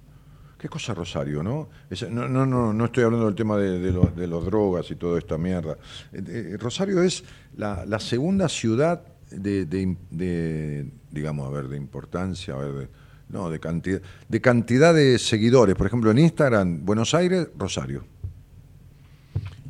¿Qué 0.57 0.69
cosa 0.69 0.93
Rosario, 0.93 1.43
no? 1.43 1.67
Esa- 1.89 2.09
no, 2.09 2.29
no, 2.29 2.45
no, 2.45 2.71
no 2.71 2.85
estoy 2.85 3.03
hablando 3.03 3.25
del 3.25 3.35
tema 3.35 3.57
de, 3.57 3.77
de 3.79 3.91
los, 3.91 4.15
de 4.15 4.25
los 4.27 4.45
drogas 4.45 4.89
y 4.91 4.95
toda 4.95 5.19
esta 5.19 5.37
mierda. 5.37 5.73
Eh, 6.13 6.23
eh, 6.53 6.57
Rosario 6.57 7.03
es 7.03 7.25
la, 7.57 7.85
la 7.85 7.99
segunda 7.99 8.47
ciudad 8.47 9.03
de, 9.29 9.65
de- 9.65 9.97
de, 10.11 10.89
digamos, 11.11 11.45
a 11.45 11.51
ver, 11.51 11.67
de 11.67 11.75
importancia, 11.75 12.53
a 12.53 12.57
ver, 12.59 12.71
de- 12.73 12.87
no, 13.27 13.49
de 13.49 13.59
cantidad, 13.59 14.01
de 14.29 14.39
cantidad 14.41 14.93
de 14.93 15.19
seguidores. 15.19 15.75
Por 15.75 15.87
ejemplo, 15.87 16.09
en 16.11 16.19
Instagram, 16.19 16.85
Buenos 16.85 17.13
Aires, 17.13 17.49
Rosario. 17.57 18.05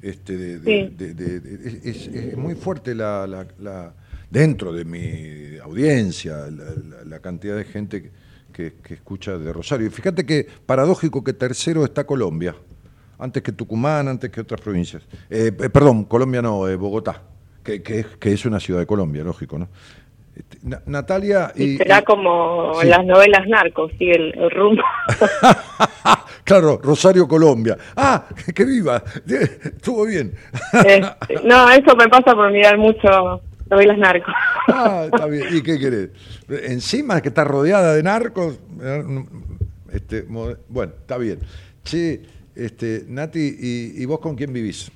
Este, 0.04 0.38
de- 0.38 0.60
de- 0.60 0.88
Sí. 0.90 0.96
de- 0.98 1.14
de- 1.14 1.40
de- 1.40 1.90
es, 1.90 2.08
es 2.08 2.36
muy 2.38 2.56
fuerte 2.56 2.94
la, 2.94 3.26
la- 3.26 3.48
la- 3.60 3.94
dentro 4.30 4.74
de 4.74 4.84
mi 4.84 5.58
audiencia 5.60 6.36
la, 6.50 6.50
la- 6.50 7.04
la 7.06 7.20
cantidad 7.20 7.56
de 7.56 7.64
gente 7.64 8.12
que, 8.52 8.74
que- 8.84 8.94
escucha 8.96 9.38
de 9.38 9.52
Rosario. 9.54 9.88
Y 9.88 9.90
fíjate 9.90 10.26
que 10.26 10.46
paradójico 10.66 11.24
que 11.24 11.32
tercero 11.34 11.86
está 11.86 12.04
Colombia, 12.06 12.54
antes 13.18 13.42
que 13.42 13.54
Tucumán, 13.54 14.08
antes 14.10 14.30
que 14.30 14.42
otras 14.42 14.60
provincias. 14.60 15.04
Eh, 15.30 15.52
eh, 15.58 15.70
perdón, 15.70 16.04
Colombia 16.04 16.42
no, 16.42 16.68
eh, 16.68 16.76
Bogotá, 16.76 17.22
Que, 17.64 17.82
que 17.82 18.00
es, 18.02 18.06
que 18.20 18.34
es 18.34 18.46
una 18.46 18.60
ciudad 18.60 18.82
de 18.82 18.86
Colombia, 18.86 19.24
lógico, 19.24 19.58
¿no? 19.58 19.70
Este, 20.36 20.58
Na- 20.64 20.82
Natalia 20.86 21.54
y, 21.56 21.64
Y 21.64 21.78
será 21.78 22.00
y- 22.00 22.04
como 22.04 22.74
sí. 22.82 22.88
las 22.88 23.06
novelas 23.06 23.48
narcos, 23.48 23.90
sigue 23.98 24.12
el, 24.18 24.38
el 24.38 24.52
rumbo. 24.52 24.82
claro, 26.44 26.80
Rosario, 26.84 27.28
Colombia. 27.28 27.78
Ah, 27.96 28.26
que 28.56 28.66
viva. 28.66 29.04
Estuvo 29.26 30.06
bien. 30.06 30.34
Este, 30.74 31.02
no, 31.44 31.70
eso 31.70 31.96
me 31.96 32.08
pasa 32.08 32.34
por 32.36 32.52
mirar 32.52 32.78
mucho 32.78 33.42
novelas 33.70 33.98
narcos. 33.98 34.34
Ah, 34.68 35.04
está 35.12 35.26
bien. 35.28 35.48
¿Y 35.52 35.62
qué 35.62 35.80
querés? 35.80 36.10
Encima 36.70 37.22
que 37.22 37.30
está 37.30 37.44
rodeada 37.44 37.94
de 37.96 38.04
narcos. 38.04 38.60
eh, 38.82 39.04
Este, 39.94 40.24
bueno, 40.24 40.94
está 41.02 41.18
bien. 41.18 41.40
Che, 41.84 42.22
este, 42.56 43.04
Nati, 43.08 43.40
¿y, 43.60 44.02
y 44.02 44.06
vos 44.06 44.20
con 44.20 44.36
quién 44.36 44.52
vivís? 44.54 44.92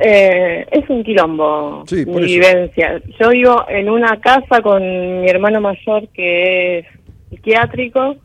Eh, 0.00 0.66
es 0.72 0.90
un 0.90 1.04
quilombo 1.04 1.84
Sí, 1.86 2.04
mi 2.04 2.24
vivencia. 2.24 3.00
Yo 3.20 3.28
vivo 3.30 3.64
en 3.68 3.88
una 3.88 4.20
casa 4.20 4.60
con 4.60 4.82
mi 5.22 5.28
hermano 5.28 5.60
mayor 5.60 6.08
que 6.08 6.78
es 6.80 6.86
psiquiátrico. 7.30 8.16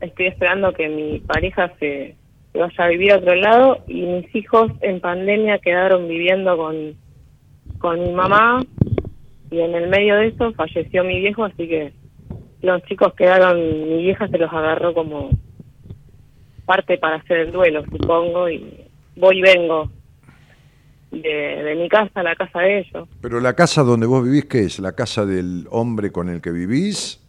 Estoy 0.00 0.26
esperando 0.26 0.72
que 0.72 0.88
mi 0.88 1.20
pareja 1.20 1.72
se, 1.80 2.16
se 2.52 2.58
vaya 2.58 2.84
a 2.84 2.88
vivir 2.88 3.12
a 3.12 3.16
otro 3.16 3.34
lado 3.34 3.78
y 3.86 4.02
mis 4.02 4.34
hijos 4.34 4.72
en 4.80 5.00
pandemia 5.00 5.58
quedaron 5.58 6.08
viviendo 6.08 6.56
con, 6.56 6.94
con 7.78 8.00
mi 8.02 8.12
mamá 8.12 8.62
y 9.50 9.60
en 9.60 9.74
el 9.74 9.88
medio 9.88 10.16
de 10.16 10.28
eso 10.28 10.52
falleció 10.52 11.04
mi 11.04 11.20
viejo, 11.20 11.44
así 11.44 11.68
que 11.68 11.92
los 12.60 12.82
chicos 12.84 13.14
quedaron, 13.14 13.58
mi 13.88 14.02
vieja 14.02 14.28
se 14.28 14.38
los 14.38 14.52
agarró 14.52 14.92
como 14.92 15.30
parte 16.66 16.98
para 16.98 17.16
hacer 17.16 17.38
el 17.38 17.52
duelo, 17.52 17.82
supongo, 17.90 18.48
y 18.48 18.84
voy 19.16 19.38
y 19.38 19.42
vengo 19.42 19.90
de, 21.10 21.62
de 21.64 21.74
mi 21.76 21.88
casa 21.88 22.20
a 22.20 22.22
la 22.22 22.36
casa 22.36 22.60
de 22.60 22.80
ellos. 22.80 23.08
Pero 23.22 23.40
la 23.40 23.54
casa 23.54 23.82
donde 23.82 24.06
vos 24.06 24.22
vivís, 24.22 24.44
¿qué 24.44 24.64
es? 24.64 24.78
¿La 24.78 24.92
casa 24.92 25.24
del 25.24 25.66
hombre 25.70 26.12
con 26.12 26.28
el 26.28 26.40
que 26.40 26.50
vivís? 26.50 27.24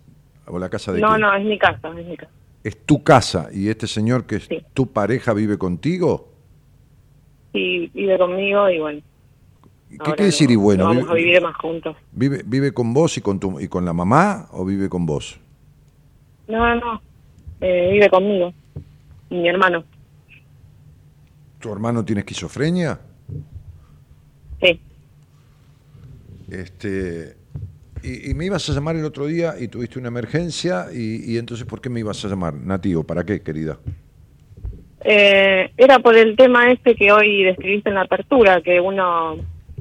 ¿O 0.46 0.60
la 0.60 0.70
casa 0.70 0.92
de 0.92 1.00
No, 1.00 1.18
no, 1.18 1.34
es 1.34 1.46
mi 1.46 1.58
casa, 1.58 1.90
es 1.98 2.06
mi 2.06 2.18
casa. 2.18 2.32
Es 2.64 2.86
tu 2.86 3.04
casa 3.04 3.50
y 3.54 3.70
este 3.70 3.88
señor 3.88 4.26
que 4.26 4.38
es 4.38 4.46
Sí. 4.46 4.60
tu 4.74 4.88
pareja 4.88 5.34
vive 5.34 5.58
contigo. 5.58 6.28
Sí, 7.54 7.90
vive 7.94 8.18
conmigo 8.18 8.70
y 8.70 8.80
bueno. 8.80 9.02
¿Qué 9.90 9.98
quiere 9.98 10.26
decir 10.26 10.48
no- 10.50 10.54
y 10.54 10.56
bueno? 10.58 10.84
no 10.84 10.90
vamos 10.90 11.04
¿Vive, 11.06 11.12
a 11.12 11.16
vivir 11.16 11.42
más 11.42 11.56
juntos. 11.56 11.96
vive, 12.12 12.44
vive 12.46 12.74
con 12.74 12.94
vos 12.94 13.18
y 13.18 13.22
con, 13.22 13.40
tu, 13.40 13.60
y 13.60 13.68
con 13.68 13.86
la 13.86 13.94
mamá 13.94 14.48
o 14.52 14.64
vive 14.66 14.88
con 14.90 15.06
vos? 15.06 15.40
No, 16.48 16.58
no, 16.60 16.76
no. 16.76 17.02
Eh, 17.62 17.90
vive 17.94 18.10
conmigo. 18.10 18.54
Y 19.32 19.36
mi 19.36 19.48
hermano. 19.50 19.84
¿Tu 21.60 21.72
hermano 21.72 22.06
tiene 22.06 22.20
esquizofrenia? 22.22 23.00
Sí. 24.62 24.80
Este, 26.50 27.36
y, 28.04 28.34
me 28.34 28.46
ibas 28.46 28.70
a 28.70 28.74
llamar 28.74 28.96
el 28.96 29.06
otro 29.06 29.26
día 29.26 29.54
y 29.60 29.68
tuviste 29.68 30.00
una 30.00 30.08
emergencia 30.10 30.88
y, 30.94 31.38
entonces 31.38 31.66
¿por 31.66 31.82
qué 31.82 31.90
me 31.90 32.00
ibas 32.00 32.24
a 32.26 32.28
llamar? 32.28 32.54
Nativo, 32.54 33.04
¿para 33.04 33.24
qué, 33.24 33.42
querida? 33.42 33.78
Eh, 35.02 35.72
era 35.78 36.00
por 36.00 36.16
el 36.16 36.36
tema 36.36 36.72
este 36.72 36.96
que 36.96 37.12
hoy 37.12 37.44
describiste 37.44 37.90
en 37.90 37.96
la 37.96 38.02
apertura, 38.02 38.62
que 38.62 38.80
uno 38.80 39.38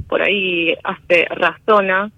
por 0.09 0.23
ahí 0.23 0.75
hace 0.85 1.27
razona 1.27 2.11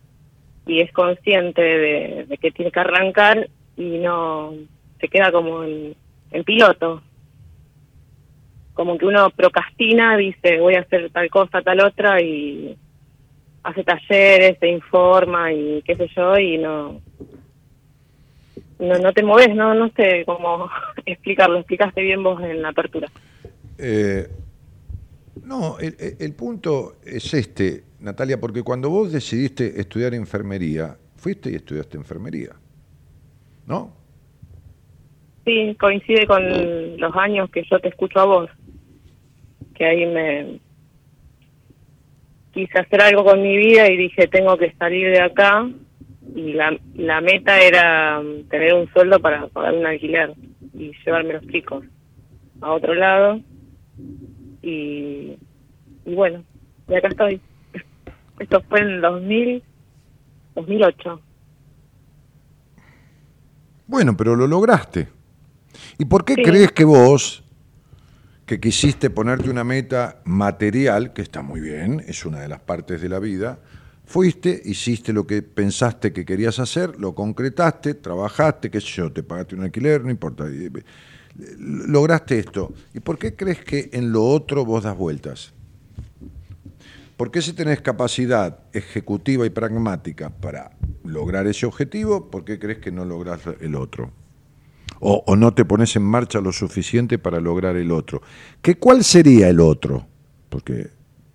y 0.67 0.81
es 0.81 0.93
consciente 0.93 1.63
de, 1.63 2.27
de 2.29 2.39
que 2.39 2.51
tiene 2.51 2.71
que 2.71 2.81
arrancar 2.81 3.49
y 3.77 3.99
no 3.99 4.53
se 5.01 5.09
queda 5.09 5.33
como 5.33 5.65
en, 5.65 5.97
en 6.31 6.45
piloto. 6.45 7.03
Como 8.75 8.97
que 8.97 9.07
uno 9.07 9.31
procrastina, 9.31 10.17
dice 10.17 10.61
voy 10.61 10.75
a 10.75 10.81
hacer 10.81 11.11
tal 11.11 11.29
cosa, 11.31 11.63
tal 11.63 11.81
otra 11.81 12.21
y 12.21 12.77
hace 13.63 13.85
talleres, 13.85 14.59
se 14.59 14.69
informa 14.69 15.53
y 15.53 15.83
qué 15.83 15.95
sé 15.97 16.09
yo 16.17 16.39
y 16.39 16.59
no 16.59 17.01
no, 18.79 18.99
no 18.99 19.13
te 19.13 19.23
moves, 19.23 19.55
no 19.55 19.75
no 19.75 19.91
sé 19.91 20.25
cómo 20.25 20.71
explicarlo, 21.07 21.59
explicaste 21.59 22.01
bien 22.03 22.23
vos 22.23 22.43
en 22.43 22.63
la 22.63 22.71
apertura. 22.71 23.09
Eh, 23.79 24.27
no, 25.45 25.77
el 25.79 26.35
punto 26.35 26.97
es 27.05 27.33
este, 27.35 27.85
Natalia, 28.01 28.41
porque 28.41 28.63
cuando 28.63 28.91
vos 28.91 29.13
decidiste 29.13 29.81
estudiar 29.81 30.15
enfermería, 30.15 30.97
fuiste 31.17 31.51
y 31.51 31.57
estudiaste 31.57 31.97
enfermería, 31.97 32.51
¿no? 33.67 33.93
Sí, 35.45 35.77
coincide 35.79 36.27
con 36.27 36.43
los 36.99 37.17
años 37.17 37.51
que 37.51 37.63
yo 37.71 37.79
te 37.81 37.89
escucho 37.89 38.21
a 38.21 38.25
vos, 38.25 38.51
que 39.75 39.85
ahí 39.85 40.07
me 40.07 40.61
quise 42.53 42.79
hacer 42.79 43.01
algo 43.03 43.25
con 43.25 43.43
mi 43.43 43.57
vida 43.57 43.91
y 43.91 43.97
dije 43.97 44.27
tengo 44.29 44.57
que 44.57 44.73
salir 44.73 45.11
de 45.11 45.21
acá 45.21 45.69
y 46.35 46.53
la, 46.53 46.77
la 46.95 47.21
meta 47.21 47.61
era 47.61 48.21
mm, 48.21 48.49
tener 48.49 48.75
un 48.75 48.89
sueldo 48.93 49.19
para 49.21 49.47
pagar 49.49 49.75
un 49.75 49.87
alquiler 49.87 50.35
y 50.75 50.93
llevarme 51.05 51.35
los 51.35 51.47
chicos 51.49 51.85
a 52.61 52.73
otro 52.73 52.95
lado 52.95 53.41
y, 54.63 55.37
y 56.05 56.15
bueno, 56.15 56.45
y 56.89 56.95
acá 56.95 57.09
estoy. 57.09 57.41
Esto 58.39 58.63
fue 58.69 58.81
en 58.81 59.01
2000, 59.01 59.63
2008. 60.55 61.21
Bueno, 63.87 64.17
pero 64.17 64.37
lo 64.37 64.47
lograste. 64.47 65.09
¿Y 65.99 66.05
por 66.05 66.25
qué 66.25 66.35
Sí. 66.35 66.43
crees 66.43 66.73
que 66.73 66.85
vos, 66.85 67.43
que 68.51 68.59
quisiste 68.59 69.11
ponerte 69.11 69.49
una 69.49 69.63
meta 69.63 70.23
material, 70.25 71.13
que 71.13 71.23
está 71.23 71.41
muy 71.41 71.61
bien, 71.61 72.03
es 72.09 72.25
una 72.27 72.41
de 72.41 72.49
las 72.49 72.59
partes 72.59 73.01
de 73.01 73.09
la 73.09 73.21
vida, 73.21 73.61
fuiste, 74.05 74.61
hiciste 74.65 75.13
lo 75.13 75.25
que 75.25 75.41
pensaste 75.41 76.13
que 76.13 76.25
querías 76.25 76.59
hacer, 76.59 76.99
lo 76.99 77.15
concretaste, 77.15 77.95
trabajaste, 77.95 78.69
qué 78.69 78.81
sé 78.81 78.89
yo, 78.89 79.13
te 79.13 79.23
pagaste 79.23 79.55
un 79.55 79.63
alquiler, 79.63 80.03
no 80.03 80.11
importa, 80.11 80.49
eh, 80.49 80.69
lograste 81.61 82.41
esto. 82.41 82.75
¿Y 82.93 82.99
por 82.99 83.19
qué 83.21 83.37
crees 83.37 83.63
que 83.63 83.89
en 83.93 84.11
lo 84.11 84.25
otro 84.25 84.65
vos 84.65 84.83
das 84.83 84.99
vueltas? 84.99 85.53
¿Por 87.17 87.31
qué 87.31 87.43
si 87.43 87.53
tenés 87.53 87.81
capacidad 87.81 88.59
ejecutiva 88.73 89.47
y 89.47 89.51
pragmática 89.51 90.31
para 90.31 90.73
lograr 91.05 91.47
ese 91.47 91.67
objetivo, 91.67 92.33
por 92.33 92.45
qué 92.45 92.59
crees 92.59 92.79
que 92.79 92.91
no 92.91 93.05
lográs 93.05 93.43
el 93.61 93.77
otro? 93.77 94.11
O, 94.99 95.23
o 95.27 95.37
no 95.37 95.53
te 95.55 95.65
pones 95.65 95.95
en 95.97 96.03
marcha 96.03 96.41
lo 96.41 96.53
suficiente 96.53 97.19
para 97.19 97.41
lograr 97.41 97.77
el 97.77 97.91
otro. 97.93 98.21
¿Qué, 98.61 98.75
¿Cuál 98.77 99.05
sería 99.05 99.49
el 99.49 99.61
otro? 99.61 100.07
Porque 100.49 100.89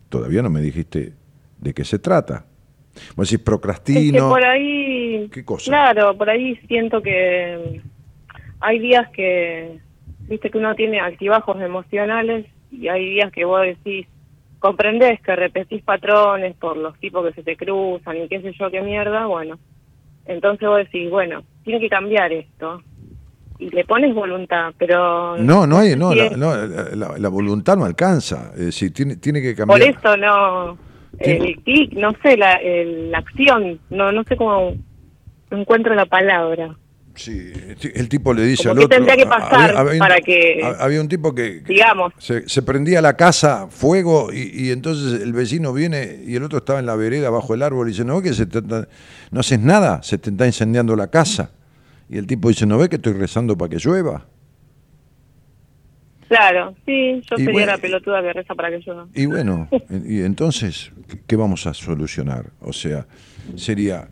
todavía 0.10 0.42
no 0.42 0.50
me 0.50 0.62
dijiste 0.62 1.14
de 1.60 1.74
qué 1.74 1.84
se 1.84 2.00
trata. 2.00 2.46
Vos 3.16 3.28
decís 3.28 3.34
Es 3.34 3.40
que 3.40 3.44
procrastino. 3.46 4.30
por 4.30 4.44
ahí, 4.44 5.30
¿Qué 5.32 5.44
cosa? 5.44 5.72
claro, 5.72 6.18
por 6.18 6.30
ahí 6.30 6.56
siento 6.68 7.02
que 7.02 7.82
hay 8.60 8.80
días 8.80 9.10
que, 9.12 9.80
viste 10.28 10.50
que 10.50 10.58
uno 10.58 10.76
tiene 10.76 11.00
altibajos 11.00 11.60
emocionales 11.62 12.46
y 12.72 12.88
hay 12.88 13.10
días 13.16 13.32
que 13.32 13.46
vos 13.46 13.62
decís, 13.62 14.08
comprendés 14.60 15.20
que 15.22 15.36
repetís 15.36 15.82
patrones 15.84 16.56
por 16.56 16.78
los 16.78 16.98
tipos 17.00 17.26
que 17.28 17.34
se 17.34 17.44
te 17.44 17.58
cruzan 17.58 18.18
y 18.18 18.28
qué 18.28 18.42
sé 18.42 18.54
yo 18.58 18.72
qué 18.72 18.82
mierda, 18.82 19.26
bueno, 19.26 19.60
entonces 20.26 20.68
vos 20.68 20.78
decís, 20.78 21.10
bueno, 21.10 21.44
tiene 21.64 21.80
que 21.80 21.90
cambiar 21.90 22.32
esto 22.32 22.82
y 23.60 23.70
le 23.70 23.86
pones 23.86 24.14
voluntad, 24.14 24.74
pero 24.78 25.38
No, 25.38 25.66
no 25.66 25.78
hay, 25.80 25.96
no, 25.96 26.14
la, 26.14 26.30
no, 26.32 26.56
la- 27.18 27.30
voluntad 27.30 27.78
no 27.78 27.86
alcanza. 27.86 28.52
Es 28.56 28.66
decir, 28.66 28.94
tiene, 28.94 29.16
tiene 29.18 29.42
que 29.42 29.56
por 29.56 29.68
cambiar. 29.80 29.82
eso 29.98 30.18
no, 30.18 30.78
Tiene- 31.22 31.48
el 31.50 31.56
clic, 31.64 31.94
no 31.94 32.12
sé, 32.22 32.36
la, 32.38 32.54
el- 32.56 33.12
la 33.12 33.20
acción, 33.20 33.80
no, 33.90 34.12
no 34.12 34.24
sé 34.26 34.36
cómo 34.36 34.74
no 35.52 35.58
encuentro 35.58 35.96
la 35.96 36.06
palabra. 36.06 36.76
Sí, 37.18 37.54
el 37.94 38.10
tipo 38.10 38.34
le 38.34 38.42
dice 38.44 38.70
al 38.70 38.78
otro. 38.78 38.90
tendría 38.90 39.16
que 39.16 39.26
pasar 39.26 39.74
un- 39.88 40.00
para 40.00 40.20
que- 40.20 40.60
ha- 40.62 40.84
Había 40.84 41.00
un 41.00 41.08
tipo 41.08 41.34
que, 41.34 41.62
Digamos. 41.62 42.12
se, 42.18 42.50
se 42.50 42.62
prendía 42.62 43.02
la 43.02 43.16
casa 43.16 43.68
fuego 43.70 44.34
y, 44.34 44.50
y 44.54 44.72
entonces 44.72 45.22
el 45.22 45.32
vecino 45.32 45.72
viene 45.72 46.20
y 46.28 46.36
el 46.36 46.44
otro 46.44 46.58
estaba 46.58 46.80
en 46.80 46.86
la 46.86 46.98
vereda 46.98 47.30
bajo 47.30 47.54
el 47.54 47.62
árbol 47.64 47.88
y 47.88 47.92
dice, 47.92 48.04
no, 48.04 48.22
que 48.22 48.34
se 48.34 48.46
te 48.48 48.62
no 48.62 49.40
haces 49.40 49.60
nada, 49.62 50.04
se 50.04 50.18
te 50.18 50.30
está 50.30 50.46
incendiando 50.46 50.94
la 50.98 51.08
casa. 51.08 51.52
Y 52.10 52.18
el 52.18 52.28
tipo 52.28 52.50
dice, 52.50 52.66
¿no 52.66 52.78
ve 52.78 52.90
que 52.90 52.98
estoy 52.98 53.14
rezando 53.14 53.58
para 53.58 53.70
que 53.70 53.78
llueva? 53.78 54.26
Claro, 56.28 56.76
sí, 56.86 57.22
yo 57.30 57.36
Y 57.38 57.40
sería 57.40 57.52
bueno, 57.52 57.72
la 57.74 57.78
pelotuda 57.78 58.22
que 58.22 58.34
reza 58.34 58.56
para 58.56 58.70
que 58.72 58.82
yo... 58.82 59.08
Y 59.14 59.26
bueno, 59.28 59.70
y 60.08 60.22
entonces, 60.22 60.92
¿qué- 61.08 61.20
¿qué 61.28 61.36
vamos 61.36 61.68
a 61.68 61.74
solucionar? 61.74 62.52
O 62.62 62.74
sea, 62.74 63.06
sería, 63.56 64.08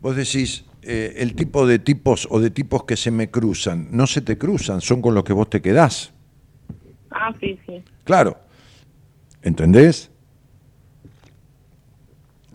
vos 0.00 0.16
decís, 0.16 0.64
eh, 0.82 1.14
el 1.18 1.34
tipo 1.36 1.64
de 1.66 1.78
tipos 1.78 2.26
o 2.30 2.40
de 2.40 2.50
tipos 2.50 2.84
que 2.84 2.96
se 2.96 3.12
me 3.12 3.30
cruzan, 3.30 3.86
no 3.92 4.08
se 4.08 4.20
te 4.22 4.36
cruzan, 4.38 4.80
son 4.80 5.00
con 5.00 5.14
los 5.14 5.22
que 5.22 5.32
vos 5.32 5.48
te 5.50 5.62
quedás. 5.62 6.12
Ah, 7.12 7.32
sí, 7.40 7.58
sí. 7.66 7.82
Claro. 8.04 8.38
¿Entendés? 9.42 10.10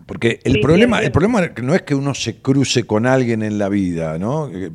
Porque 0.08 0.40
el 0.42 0.52
Sí, 0.54 0.58
sí, 0.58 0.62
problema, 0.62 1.00
el 1.02 1.12
problema 1.12 1.46
no 1.62 1.74
es 1.74 1.82
que 1.82 1.94
uno 1.94 2.14
se 2.14 2.38
cruce 2.40 2.84
con 2.84 3.04
alguien 3.04 3.42
en 3.42 3.58
la 3.58 3.68
vida, 3.68 4.18
¿no? 4.18 4.50
Que, 4.50 4.72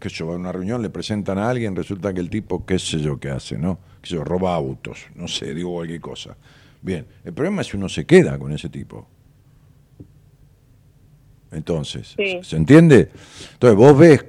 que 0.00 0.08
yo 0.08 0.32
a 0.32 0.34
una 0.34 0.50
reunión, 0.50 0.82
le 0.82 0.90
presentan 0.90 1.38
a 1.38 1.48
alguien, 1.48 1.76
resulta 1.76 2.12
que 2.12 2.18
el 2.18 2.28
tipo, 2.28 2.66
qué 2.66 2.80
sé 2.80 2.98
yo 2.98 3.20
qué 3.20 3.30
hace, 3.30 3.56
¿no? 3.56 3.78
Que 4.02 4.10
yo 4.10 4.24
roba 4.24 4.56
autos, 4.56 5.06
no 5.14 5.28
sé, 5.28 5.54
digo 5.54 5.70
cualquier 5.72 6.00
cosa. 6.00 6.36
Bien, 6.80 7.06
el 7.24 7.32
problema 7.32 7.60
es 7.62 7.68
si 7.68 7.76
uno 7.76 7.88
se 7.88 8.04
queda 8.04 8.36
con 8.40 8.50
ese 8.52 8.68
tipo. 8.70 9.06
Entonces, 11.52 12.14
Sí. 12.16 12.40
¿se 12.42 12.56
entiende? 12.56 13.08
Entonces, 13.52 13.76
vos 13.76 13.96
ves 13.96 14.24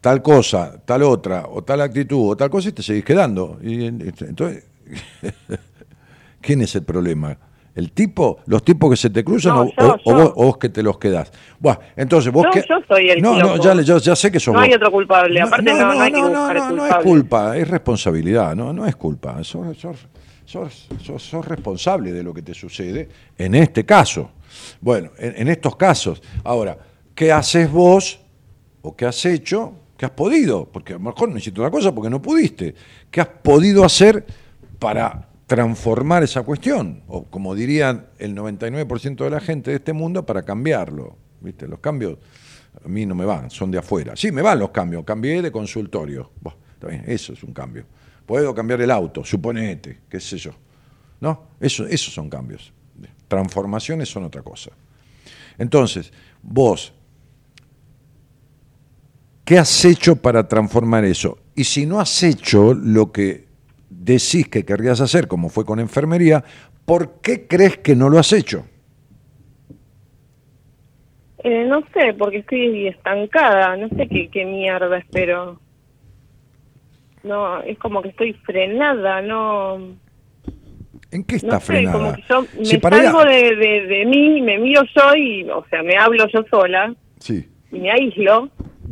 tal 0.00 0.22
cosa, 0.22 0.80
tal 0.82 1.02
otra, 1.02 1.46
o 1.46 1.62
tal 1.62 1.82
actitud, 1.82 2.30
o 2.30 2.36
tal 2.38 2.48
cosa, 2.48 2.70
y 2.70 2.72
te 2.72 2.82
seguís 2.82 3.04
quedando. 3.04 3.58
Y, 3.62 3.84
este, 4.08 4.24
entonces, 4.28 4.64
¿quién 6.40 6.62
es 6.62 6.74
el 6.74 6.84
problema? 6.84 7.36
¿El 7.74 7.92
tipo? 7.92 8.38
¿Los 8.46 8.62
tipos 8.64 8.90
que 8.90 8.96
se 8.96 9.10
te 9.10 9.22
cruzan 9.24 9.54
No, 9.54 9.60
o, 9.62 9.66
yo, 9.66 9.72
o- 9.88 9.94
o 10.04 10.10
yo. 10.10 10.14
vos, 10.24 10.32
o 10.36 10.44
vos 10.46 10.58
que 10.58 10.68
te 10.68 10.82
los 10.82 10.98
quedás? 10.98 11.30
Buah, 11.58 11.78
entonces 11.96 12.32
vos 12.32 12.44
No, 12.44 12.50
que... 12.50 12.60
yo 12.68 12.76
soy 12.88 13.10
el 13.10 13.22
No, 13.22 13.38
no, 13.38 13.56
ya, 13.62 13.74
le- 13.74 13.84
ya, 13.84 13.98
ya 13.98 14.16
sé 14.16 14.30
que 14.32 14.40
sos 14.40 14.52
No 14.54 14.60
hay 14.60 14.72
otro 14.74 14.90
culpable. 14.90 15.40
Aparte, 15.40 15.72
no, 15.72 15.94
no 15.94 16.00
hay 16.00 16.12
que 16.12 16.20
buscar 16.20 16.56
no, 16.56 16.70
no 16.72 16.86
es 16.86 16.94
culpa, 16.96 17.56
es 17.56 17.68
responsabilidad, 17.68 18.54
no, 18.56 18.72
no 18.72 18.86
es 18.86 18.96
culpa. 18.96 19.42
Sos, 19.44 19.76
sos- 19.78 20.08
sos- 20.44 20.88
sos- 21.22 21.46
responsable 21.46 22.12
de 22.12 22.22
lo 22.24 22.34
que 22.34 22.42
te 22.42 22.54
sucede 22.54 23.08
en 23.38 23.54
este 23.54 23.84
caso. 23.86 24.30
Bueno, 24.80 25.10
en, 25.18 25.34
en 25.42 25.48
estos 25.48 25.76
casos. 25.76 26.20
Ahora, 26.42 26.76
¿qué 27.14 27.30
haces 27.30 27.70
vos 27.70 28.20
o 28.82 28.96
qué 28.96 29.06
has 29.06 29.24
hecho? 29.26 29.74
¿Qué 29.96 30.06
has 30.06 30.12
podido? 30.12 30.64
Porque 30.64 30.94
a 30.94 30.96
lo 30.96 31.02
mejor 31.04 31.28
no 31.28 31.38
hiciste 31.38 31.60
una 31.60 31.70
cosa 31.70 31.94
porque 31.94 32.10
no 32.10 32.20
pudiste. 32.20 32.74
¿Qué 33.10 33.20
has 33.20 33.28
podido 33.28 33.84
hacer 33.84 34.26
para 34.78 35.28
transformar 35.50 36.22
esa 36.22 36.44
cuestión? 36.44 37.02
O 37.08 37.24
como 37.24 37.56
dirían 37.56 38.06
el 38.20 38.36
99% 38.36 39.24
de 39.24 39.30
la 39.30 39.40
gente 39.40 39.72
de 39.72 39.78
este 39.78 39.92
mundo, 39.92 40.24
para 40.24 40.44
cambiarlo. 40.44 41.16
¿Viste? 41.40 41.66
Los 41.66 41.80
cambios 41.80 42.18
a 42.84 42.86
mí 42.86 43.04
no 43.04 43.16
me 43.16 43.24
van, 43.24 43.50
son 43.50 43.68
de 43.68 43.78
afuera. 43.78 44.14
Sí, 44.14 44.30
me 44.30 44.42
van 44.42 44.60
los 44.60 44.70
cambios. 44.70 45.02
Cambié 45.04 45.42
de 45.42 45.50
consultorio. 45.50 46.30
Bien, 46.86 47.02
eso 47.04 47.32
es 47.32 47.42
un 47.42 47.52
cambio. 47.52 47.84
Puedo 48.24 48.54
cambiar 48.54 48.80
el 48.80 48.92
auto, 48.92 49.24
suponete, 49.24 50.02
qué 50.08 50.20
sé 50.20 50.38
yo. 50.38 50.52
¿No? 51.18 51.48
Eso, 51.58 51.84
esos 51.84 52.14
son 52.14 52.30
cambios. 52.30 52.72
Transformaciones 53.26 54.08
son 54.08 54.22
otra 54.22 54.42
cosa. 54.42 54.70
Entonces, 55.58 56.12
vos, 56.42 56.92
¿qué 59.44 59.58
has 59.58 59.84
hecho 59.84 60.14
para 60.14 60.46
transformar 60.46 61.04
eso? 61.04 61.38
Y 61.56 61.64
si 61.64 61.86
no 61.86 61.98
has 61.98 62.22
hecho 62.22 62.72
lo 62.72 63.10
que 63.10 63.49
decís 64.02 64.48
que 64.48 64.64
querrías 64.64 65.00
hacer, 65.00 65.28
como 65.28 65.48
fue 65.50 65.64
con 65.64 65.78
enfermería, 65.78 66.42
¿por 66.86 67.20
qué 67.20 67.46
crees 67.46 67.76
que 67.78 67.94
no 67.94 68.08
lo 68.08 68.18
has 68.18 68.32
hecho? 68.32 68.64
Eh, 71.42 71.64
no 71.68 71.80
sé, 71.94 72.14
porque 72.18 72.38
estoy 72.38 72.88
estancada. 72.88 73.76
No 73.76 73.88
sé 73.90 74.08
qué, 74.08 74.28
qué 74.30 74.44
mierda 74.44 74.98
espero. 74.98 75.60
No, 77.22 77.60
es 77.62 77.78
como 77.78 78.02
que 78.02 78.08
estoy 78.08 78.32
frenada, 78.32 79.20
no... 79.22 79.76
¿En 81.12 81.24
qué 81.24 81.36
está 81.36 81.54
No 81.54 81.60
sé, 81.60 81.66
frenada? 81.66 81.98
como 81.98 82.14
que 82.14 82.22
yo 82.28 82.42
me 82.58 82.64
Si 82.64 82.78
salgo 82.80 83.24
de, 83.24 83.56
de, 83.56 83.86
de 83.86 84.04
mí, 84.06 84.40
me 84.40 84.58
miro 84.58 84.82
yo 84.94 85.14
y, 85.16 85.42
o 85.50 85.64
sea, 85.68 85.82
me 85.82 85.96
hablo 85.96 86.26
yo 86.28 86.42
sola 86.50 86.94
Sí, 87.18 87.46
y 87.72 87.78
me 87.78 87.90
aíslo. 87.90 88.48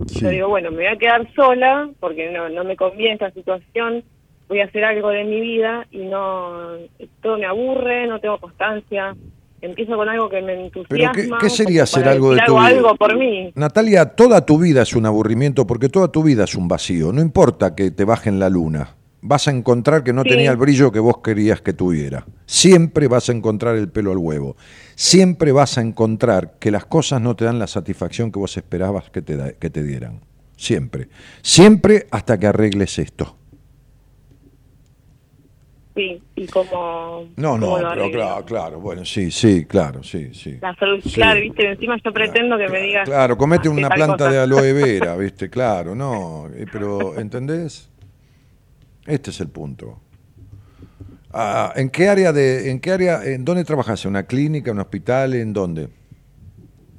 sí. 0.07 0.21
Yo 0.21 0.29
digo, 0.31 0.49
bueno, 0.49 0.71
me 0.71 0.79
voy 0.79 0.87
a 0.87 0.97
quedar 0.97 1.33
sola 1.35 1.89
porque 2.01 2.31
no, 2.31 2.49
no 2.51 2.65
me 2.65 2.77
conviene 2.77 3.15
esta 3.15 3.31
situación. 3.31 4.05
Voy 4.49 4.61
a 4.61 4.65
hacer 4.65 4.85
algo 4.85 5.11
de 5.11 5.25
mi 5.25 5.41
vida 5.41 5.87
y 5.91 5.99
no, 6.07 6.77
todo 7.23 7.39
me 7.39 7.47
aburre, 7.47 8.07
no 8.07 8.19
tengo 8.21 8.39
constancia. 8.39 9.15
Empiezo 9.61 9.97
con 9.97 10.09
algo 10.09 10.29
que 10.29 10.41
me 10.41 10.55
Pero 10.55 10.65
entusiasma. 10.67 11.13
¿qué, 11.39 11.47
qué 11.47 11.51
sería 11.51 11.83
hacer 11.83 12.07
algo 12.09 12.29
de 12.31 12.37
decir 12.37 12.47
tu 12.47 12.55
vida? 12.55 12.67
algo 12.67 12.95
por 12.97 13.19
mí. 13.19 13.53
Natalia, 13.57 14.07
toda 14.07 14.47
tu 14.47 14.59
vida 14.59 14.83
es 14.83 14.95
un 14.95 15.05
aburrimiento 15.05 15.67
porque 15.67 15.89
toda 15.89 16.09
tu 16.13 16.23
vida 16.23 16.45
es 16.45 16.55
un 16.55 16.69
vacío. 16.69 17.13
No 17.13 17.21
importa 17.21 17.75
que 17.75 17.91
te 17.91 18.05
bajen 18.05 18.39
la 18.39 18.49
luna. 18.49 18.95
Vas 19.21 19.49
a 19.49 19.51
encontrar 19.51 20.05
que 20.05 20.13
no 20.13 20.23
Sí. 20.23 20.29
tenía 20.29 20.53
el 20.53 20.57
brillo 20.57 20.93
que 20.93 21.01
vos 21.01 21.19
querías 21.25 21.61
que 21.61 21.73
tuviera. 21.73 22.25
Siempre 22.47 23.09
vas 23.09 23.29
a 23.29 23.33
encontrar 23.33 23.75
el 23.75 23.89
pelo 23.91 24.13
al 24.13 24.19
huevo. 24.19 24.57
Siempre 24.95 25.51
vas 25.51 25.77
a 25.77 25.81
encontrar 25.81 26.55
que 26.61 26.71
las 26.71 26.87
cosas 26.87 27.21
no 27.21 27.35
te 27.35 27.45
dan 27.45 27.59
la 27.59 27.67
satisfacción 27.67 28.31
que 28.31 28.39
vos 28.39 28.57
esperabas 28.57 29.11
que 29.11 29.21
te, 29.23 29.37
da- 29.37 29.53
que 29.55 29.71
te 29.71 29.83
dieran. 29.83 30.21
Siempre. 30.57 31.09
Siempre 31.43 32.07
hasta 32.13 32.39
que 32.39 32.47
arregles 32.47 32.97
esto. 33.01 33.35
Sí, 35.99 36.23
y 36.37 36.47
como... 36.47 37.25
No, 37.35 37.59
no, 37.59 37.75
pero 37.91 38.09
claro, 38.13 38.45
claro. 38.45 38.81
Bueno, 38.81 39.05
sí, 39.05 39.33
sí, 39.33 39.65
claro, 39.65 40.05
sí, 40.05 40.33
sí. 40.33 40.57
La 40.63 40.73
Sí. 41.03 41.13
claro, 41.15 41.41
viste, 41.41 41.69
encima 41.73 41.97
yo 42.05 42.13
pretendo 42.13 42.57
que 42.57 42.69
me 42.69 42.81
digas... 42.83 43.05
Claro, 43.05 43.37
comete 43.37 43.63
"Hacé 43.69 43.77
una 43.77 43.89
planta 43.89 44.17
cosa". 44.19 44.31
de 44.31 44.39
aloe 44.39 44.73
vera, 44.75 45.17
¿viste? 45.17 45.51
Claro, 45.51 45.97
no, 45.97 46.47
eh, 46.55 46.67
pero 46.71 47.19
¿entendés? 47.19 47.91
Este 49.07 49.31
es 49.31 49.41
el 49.41 49.49
punto. 49.49 49.99
Ah, 51.33 51.73
¿En 51.75 51.91
qué 51.91 52.09
área 52.09 52.33
de, 52.33 52.71
en 52.71 52.79
qué 52.79 52.93
área, 52.93 53.25
en 53.25 53.45
dónde 53.45 53.65
trabajas? 53.65 54.05
¿En 54.05 54.11
una 54.11 54.23
clínica, 54.23 54.71
un 54.71 54.79
hospital, 54.79 55.35
en 55.35 55.53
dónde? 55.53 55.89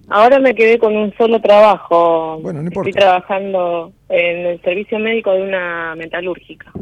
Ahora 0.10 0.40
me 0.40 0.54
quedé 0.54 0.78
con 0.78 0.94
un 0.94 1.14
solo 1.18 1.40
trabajo. 1.40 2.40
Bueno, 2.42 2.62
no 2.62 2.68
Estoy 2.68 2.90
importa. 2.90 3.00
trabajando 3.00 3.94
en 4.10 4.46
el 4.46 4.62
servicio 4.62 5.00
médico 5.00 5.32
de 5.32 5.44
una 5.44 5.96
metalúrgica. 5.96 6.74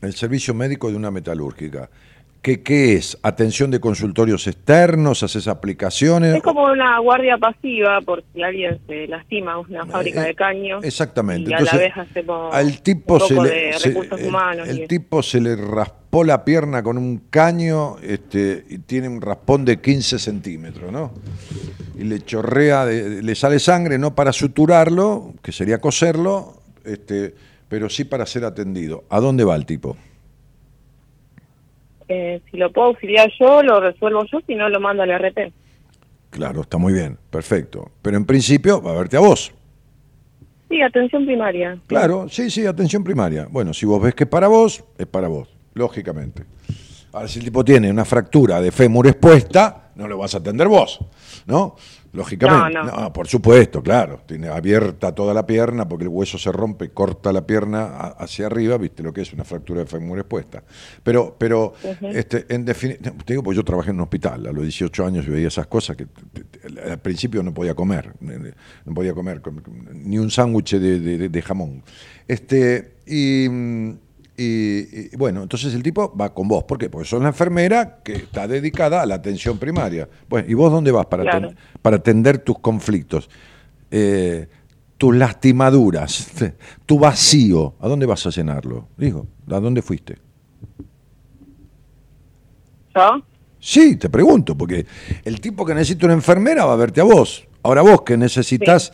El 0.00 0.12
servicio 0.14 0.54
médico 0.54 0.90
de 0.90 0.96
una 0.96 1.10
metalúrgica. 1.10 1.90
¿Qué, 2.40 2.62
qué 2.62 2.94
es? 2.94 3.18
¿Atención 3.22 3.68
de 3.72 3.80
consultorios 3.80 4.46
externos? 4.46 5.24
¿Haces 5.24 5.48
aplicaciones? 5.48 6.36
Es 6.36 6.42
como 6.42 6.62
una 6.66 6.96
guardia 7.00 7.36
pasiva 7.36 8.00
por 8.00 8.22
si 8.32 8.42
alguien 8.44 8.78
se 8.86 9.08
lastima 9.08 9.58
una 9.58 9.84
fábrica 9.86 10.22
Eh, 10.22 10.28
de 10.28 10.34
caño. 10.36 10.78
Exactamente. 10.82 11.50
Y 11.50 11.54
a 11.54 11.60
la 11.60 11.72
vez 11.72 11.92
hacemos 11.96 12.54
al 12.54 12.80
tipo 12.80 13.14
un 13.14 13.20
se 13.20 13.34
le, 13.34 13.40
de 13.50 13.72
recursos 13.84 14.22
humanos. 14.22 14.68
el 14.68 14.86
tipo 14.86 15.20
se 15.20 15.40
le 15.40 15.56
raspó 15.56 16.22
la 16.22 16.44
pierna 16.44 16.80
con 16.84 16.96
un 16.96 17.22
caño 17.28 17.96
este, 18.02 18.64
y 18.70 18.78
tiene 18.78 19.08
un 19.08 19.20
raspón 19.20 19.64
de 19.64 19.80
15 19.80 20.20
centímetros, 20.20 20.92
¿no? 20.92 21.12
Y 21.98 22.04
le 22.04 22.20
chorrea, 22.20 22.86
de- 22.86 23.20
le 23.20 23.34
sale 23.34 23.58
sangre, 23.58 23.98
no 23.98 24.14
para 24.14 24.32
suturarlo, 24.32 25.34
que 25.42 25.50
sería 25.50 25.80
coserlo, 25.80 26.62
este, 26.84 27.34
pero 27.68 27.88
sí 27.88 28.04
para 28.04 28.26
ser 28.26 28.44
atendido. 28.44 29.04
¿A 29.10 29.20
dónde 29.20 29.44
va 29.44 29.56
el 29.56 29.66
tipo? 29.66 29.96
Eh, 32.08 32.40
si 32.50 32.56
lo 32.56 32.72
puedo 32.72 32.88
auxiliar 32.88 33.30
yo, 33.38 33.62
lo 33.62 33.80
resuelvo 33.80 34.24
yo, 34.32 34.40
si 34.46 34.54
no 34.54 34.68
lo 34.68 34.80
mando 34.80 35.02
al 35.02 35.10
RT. 35.10 35.52
Claro, 36.30 36.62
está 36.62 36.78
muy 36.78 36.92
bien, 36.92 37.18
perfecto. 37.30 37.90
Pero 38.02 38.16
en 38.16 38.24
principio 38.24 38.80
va 38.80 38.92
a 38.92 38.98
verte 38.98 39.16
a 39.16 39.20
vos. 39.20 39.52
Sí, 40.68 40.82
atención 40.82 41.24
primaria. 41.24 41.78
Claro, 41.86 42.28
sí, 42.28 42.50
sí, 42.50 42.66
atención 42.66 43.02
primaria. 43.02 43.46
Bueno, 43.50 43.72
si 43.72 43.86
vos 43.86 44.02
ves 44.02 44.14
que 44.14 44.24
es 44.24 44.30
para 44.30 44.48
vos, 44.48 44.84
es 44.98 45.06
para 45.06 45.28
vos, 45.28 45.48
lógicamente. 45.74 46.44
Ahora, 47.12 47.28
si 47.28 47.38
el 47.38 47.46
tipo 47.46 47.64
tiene 47.64 47.90
una 47.90 48.04
fractura 48.04 48.60
de 48.60 48.70
fémur 48.70 49.06
expuesta, 49.06 49.87
no 49.98 50.08
lo 50.08 50.16
vas 50.16 50.34
a 50.34 50.38
atender 50.38 50.68
vos, 50.68 50.98
¿no? 51.46 51.76
Lógicamente. 52.12 52.78
No, 52.78 52.84
no. 53.02 53.12
por 53.12 53.28
supuesto, 53.28 53.82
claro. 53.82 54.22
Tiene 54.24 54.48
abierta 54.48 55.14
toda 55.14 55.34
la 55.34 55.44
pierna 55.46 55.86
porque 55.86 56.04
el 56.04 56.08
hueso 56.08 56.38
se 56.38 56.50
rompe 56.50 56.88
corta 56.90 57.32
la 57.32 57.46
pierna 57.46 57.82
a- 57.84 58.06
hacia 58.20 58.46
arriba, 58.46 58.78
viste 58.78 59.02
lo 59.02 59.12
que 59.12 59.20
es 59.20 59.32
una 59.34 59.44
fractura 59.44 59.80
de 59.80 59.86
fémur 59.86 60.18
expuesta. 60.18 60.62
Pero, 61.02 61.36
pero 61.38 61.74
este, 62.16 62.46
en 62.48 62.64
definitiva, 62.64 63.12
te 63.26 63.34
digo, 63.34 63.42
pues 63.42 63.56
yo 63.56 63.62
trabajé 63.64 63.90
en 63.90 63.96
un 63.96 64.02
hospital 64.04 64.46
a 64.46 64.52
los 64.52 64.62
18 64.62 65.04
años 65.04 65.26
y 65.26 65.30
veía 65.30 65.48
esas 65.48 65.66
cosas 65.66 65.96
que 65.96 66.06
te- 66.06 66.44
te- 66.44 66.90
al 66.92 66.98
principio 67.00 67.42
no 67.42 67.52
podía 67.52 67.74
comer, 67.74 68.14
no 68.20 68.94
podía 68.94 69.12
comer 69.12 69.42
com- 69.42 69.60
ni 69.92 70.18
un 70.18 70.30
sándwich 70.30 70.76
de, 70.78 71.00
de- 71.00 71.28
de 71.28 71.42
jamón. 71.42 71.82
Este, 72.26 72.94
y, 73.06 73.48
mm, 73.50 73.90
y- 74.38 75.10
y, 75.12 75.16
bueno, 75.16 75.42
entonces 75.42 75.74
el 75.74 75.82
tipo 75.82 76.14
va 76.16 76.32
con 76.32 76.46
vos. 76.48 76.64
¿Por 76.64 76.78
qué? 76.78 76.88
Porque 76.88 77.08
sos 77.08 77.20
la 77.20 77.28
enfermera 77.28 77.98
que 78.04 78.12
está 78.14 78.46
dedicada 78.46 79.02
a 79.02 79.06
la 79.06 79.16
atención 79.16 79.58
primaria. 79.58 80.08
Bueno, 80.28 80.48
¿y 80.48 80.54
vos 80.54 80.70
dónde 80.72 80.90
vas 80.92 81.06
para, 81.06 81.24
Claro. 81.24 81.48
aten- 81.50 81.56
para 81.82 81.96
atender 81.96 82.38
tus 82.38 82.58
conflictos? 82.60 83.28
Eh, 83.90 84.48
tus 84.96 85.14
lastimaduras, 85.16 86.28
tu 86.86 86.98
vacío, 86.98 87.74
¿a 87.80 87.88
dónde 87.88 88.06
vas 88.06 88.26
a 88.26 88.30
llenarlo? 88.30 88.88
Digo, 88.96 89.26
¿a 89.50 89.60
dónde 89.60 89.80
fuiste? 89.82 90.16
¿Yo? 92.94 93.22
Sí, 93.60 93.96
te 93.96 94.08
pregunto, 94.08 94.56
porque 94.56 94.86
el 95.24 95.40
tipo 95.40 95.64
que 95.64 95.74
necesita 95.74 96.06
una 96.06 96.14
enfermera 96.14 96.64
va 96.64 96.74
a 96.74 96.76
verte 96.76 97.00
a 97.00 97.04
vos. 97.04 97.46
Ahora 97.62 97.82
vos 97.82 98.02
que 98.02 98.16
necesitas, 98.16 98.92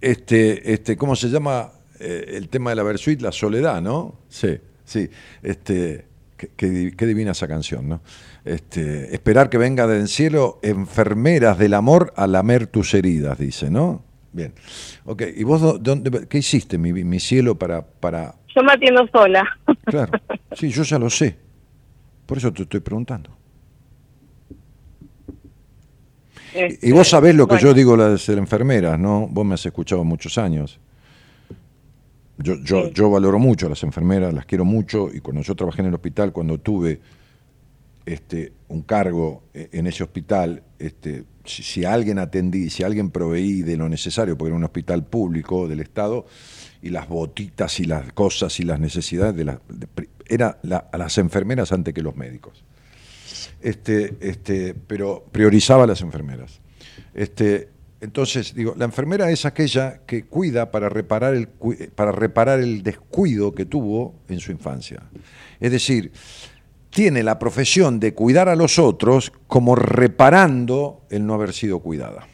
este, 0.00 0.72
este, 0.72 0.96
¿cómo 0.96 1.14
se 1.16 1.28
llama 1.28 1.70
eh, 2.04 2.36
el 2.36 2.48
tema 2.48 2.70
de 2.70 2.76
la 2.76 2.82
Versuit? 2.82 3.20
La 3.22 3.32
soledad, 3.32 3.80
¿no? 3.82 4.16
Sí, 4.28 4.58
sí. 4.84 5.08
Este, 5.42 6.04
qué, 6.36 6.50
qué 6.56 6.68
di- 6.70 6.92
qué 6.92 7.06
divina 7.06 7.32
esa 7.32 7.48
canción, 7.48 7.88
¿no? 7.88 8.00
Este, 8.44 9.14
esperar 9.14 9.48
que 9.48 9.56
venga 9.58 9.86
del 9.86 10.08
cielo 10.08 10.58
enfermeras 10.62 11.58
del 11.58 11.74
amor 11.74 12.12
a 12.16 12.26
lamer 12.26 12.66
tus 12.66 12.92
heridas, 12.94 13.38
dice, 13.38 13.70
¿no? 13.70 14.02
Bien. 14.32 14.52
Ok, 15.04 15.22
¿y 15.36 15.44
vos 15.44 15.62
dó- 15.62 15.78
dónde, 15.78 16.26
qué 16.28 16.38
hiciste, 16.38 16.76
mi, 16.76 16.92
mi 16.92 17.20
cielo, 17.20 17.54
para, 17.58 17.82
para... 17.86 18.34
Yo 18.54 18.62
me 18.62 18.72
atiendo 18.72 19.06
sola. 19.12 19.44
Claro, 19.86 20.12
sí, 20.52 20.70
yo 20.70 20.82
ya 20.82 20.98
lo 20.98 21.08
sé. 21.10 21.36
Por 22.26 22.38
eso 22.38 22.52
te 22.52 22.62
estoy 22.62 22.80
preguntando. 22.80 23.30
Este, 26.54 26.88
Y 26.88 26.92
vos 26.92 27.08
sabés 27.08 27.34
lo 27.34 27.46
que 27.46 27.54
bueno, 27.54 27.68
yo 27.68 27.74
digo 27.74 27.96
las 27.96 28.12
de 28.12 28.18
ser 28.18 28.38
enfermeras, 28.38 28.98
¿no? 28.98 29.26
Vos 29.28 29.44
me 29.44 29.54
has 29.54 29.66
escuchado 29.66 30.04
muchos 30.04 30.38
años. 30.38 30.78
Yo, 32.38 32.56
yo, 32.62 32.86
Sí. 32.86 32.92
yo 32.94 33.10
valoro 33.10 33.38
mucho 33.38 33.66
a 33.66 33.70
las 33.70 33.82
enfermeras, 33.84 34.34
las 34.34 34.44
quiero 34.46 34.64
mucho, 34.64 35.08
y 35.12 35.20
cuando 35.20 35.42
yo 35.42 35.54
trabajé 35.54 35.82
en 35.82 35.88
el 35.88 35.94
hospital, 35.94 36.32
cuando 36.32 36.58
tuve 36.58 37.00
este, 38.06 38.52
un 38.68 38.82
cargo 38.82 39.44
eh, 39.54 39.68
en 39.72 39.86
ese 39.86 40.02
hospital, 40.02 40.62
este, 40.78 41.24
si, 41.44 41.62
si 41.62 41.84
alguien 41.84 42.18
atendí, 42.18 42.68
si 42.70 42.82
alguien 42.82 43.10
proveí 43.10 43.62
de 43.62 43.76
lo 43.76 43.88
necesario, 43.88 44.36
porque 44.36 44.48
era 44.48 44.56
un 44.56 44.64
hospital 44.64 45.04
público 45.06 45.68
del 45.68 45.80
Estado, 45.80 46.26
y 46.82 46.90
las 46.90 47.08
botitas 47.08 47.80
y 47.80 47.84
las 47.84 48.12
cosas 48.12 48.60
y 48.60 48.64
las 48.64 48.78
necesidades 48.78 49.34
de 49.34 49.44
las 49.46 49.58
de 49.68 49.88
era 50.28 50.58
la- 50.62 50.88
a 50.92 50.98
las 50.98 51.16
enfermeras 51.18 51.72
antes 51.72 51.94
que 51.94 52.02
los 52.02 52.14
médicos. 52.16 52.64
Este, 53.62 54.16
este, 54.20 54.74
pero 54.74 55.24
priorizaba 55.32 55.84
a 55.84 55.86
las 55.86 56.02
enfermeras. 56.02 56.60
Este, 57.14 57.68
entonces, 58.04 58.54
digo, 58.54 58.74
la 58.76 58.84
enfermera 58.84 59.30
es 59.30 59.44
aquella 59.46 60.00
que 60.06 60.24
cuida 60.24 60.70
para 60.70 60.88
reparar, 60.88 61.34
el, 61.34 61.48
cu- 61.48 61.74
para 61.94 62.12
reparar 62.12 62.60
el 62.60 62.82
descuido 62.82 63.52
que 63.54 63.64
tuvo 63.64 64.14
en 64.28 64.38
su 64.40 64.52
infancia. 64.52 65.02
Es 65.58 65.72
decir, 65.72 66.12
tiene 66.90 67.22
la 67.22 67.38
profesión 67.38 67.98
de 67.98 68.14
cuidar 68.14 68.48
a 68.48 68.56
los 68.56 68.78
otros 68.78 69.32
como 69.48 69.74
reparando 69.74 71.02
el 71.10 71.26
no 71.26 71.34
haber 71.34 71.52
sido 71.52 71.80
cuidada. 71.80 72.26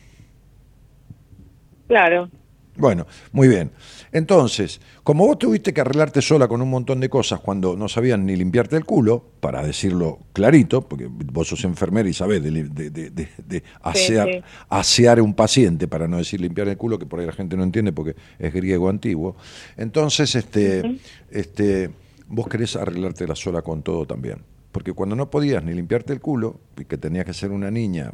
Claro. 1.89 2.29
Bueno, 2.77 3.07
muy 3.33 3.49
bien. 3.49 3.71
Entonces, 4.13 4.81
como 5.05 5.27
vos 5.27 5.39
tuviste 5.39 5.73
que 5.73 5.81
arreglarte 5.81 6.21
sola 6.21 6.49
con 6.49 6.61
un 6.61 6.69
montón 6.69 6.99
de 6.99 7.09
cosas 7.09 7.39
cuando 7.41 7.77
no 7.77 7.89
sabían 7.89 8.27
ni 8.27 8.35
limpiarte 8.35 8.77
el 8.77 8.85
culo, 8.85 9.25
para 9.41 9.63
decirlo 9.65 10.19
clarito, 10.33 10.83
porque 10.83 11.07
vos 11.09 11.47
sos 11.49 11.63
enfermera 11.65 12.09
y 12.09 12.13
sabés 12.13 12.43
de, 12.43 12.51
li- 12.51 12.63
de- 12.63 12.91
de- 12.91 13.11
de- 13.11 13.29
de 13.47 13.63
asear, 13.83 14.29
sí. 14.29 14.41
asear 14.69 15.21
un 15.21 15.35
paciente, 15.35 15.87
para 15.87 16.09
no 16.09 16.17
decir 16.17 16.41
limpiar 16.41 16.69
el 16.69 16.77
culo, 16.77 16.99
que 16.99 17.07
por 17.07 17.21
ahí 17.21 17.27
la 17.27 17.33
gente 17.33 17.57
no 17.57 17.63
entiende 17.63 17.93
porque 17.93 18.17
es 18.39 18.53
griego 18.53 18.89
antiguo. 18.89 19.37
Entonces, 19.77 20.35
este, 20.35 20.99
este, 21.31 21.91
vos 22.27 22.49
querés 22.49 22.75
arreglártela 22.77 23.37
sola 23.37 23.63
con 23.63 23.83
todo 23.83 24.07
también. 24.07 24.39
Porque 24.73 24.93
cuando 24.93 25.15
no 25.17 25.31
podías 25.31 25.63
ni 25.65 25.73
limpiarte 25.75 26.13
el 26.13 26.21
culo, 26.21 26.61
y 26.79 26.85
que 26.85 26.99
tenías 26.99 27.25
que 27.25 27.35
ser 27.35 27.51
una 27.53 27.71
niña 27.71 28.13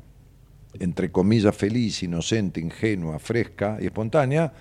entre 0.78 1.10
comillas, 1.10 1.56
feliz, 1.56 2.02
inocente, 2.02 2.60
ingenua, 2.60 3.18
fresca 3.18 3.78
y 3.81 3.86
espontánea, 3.86 4.52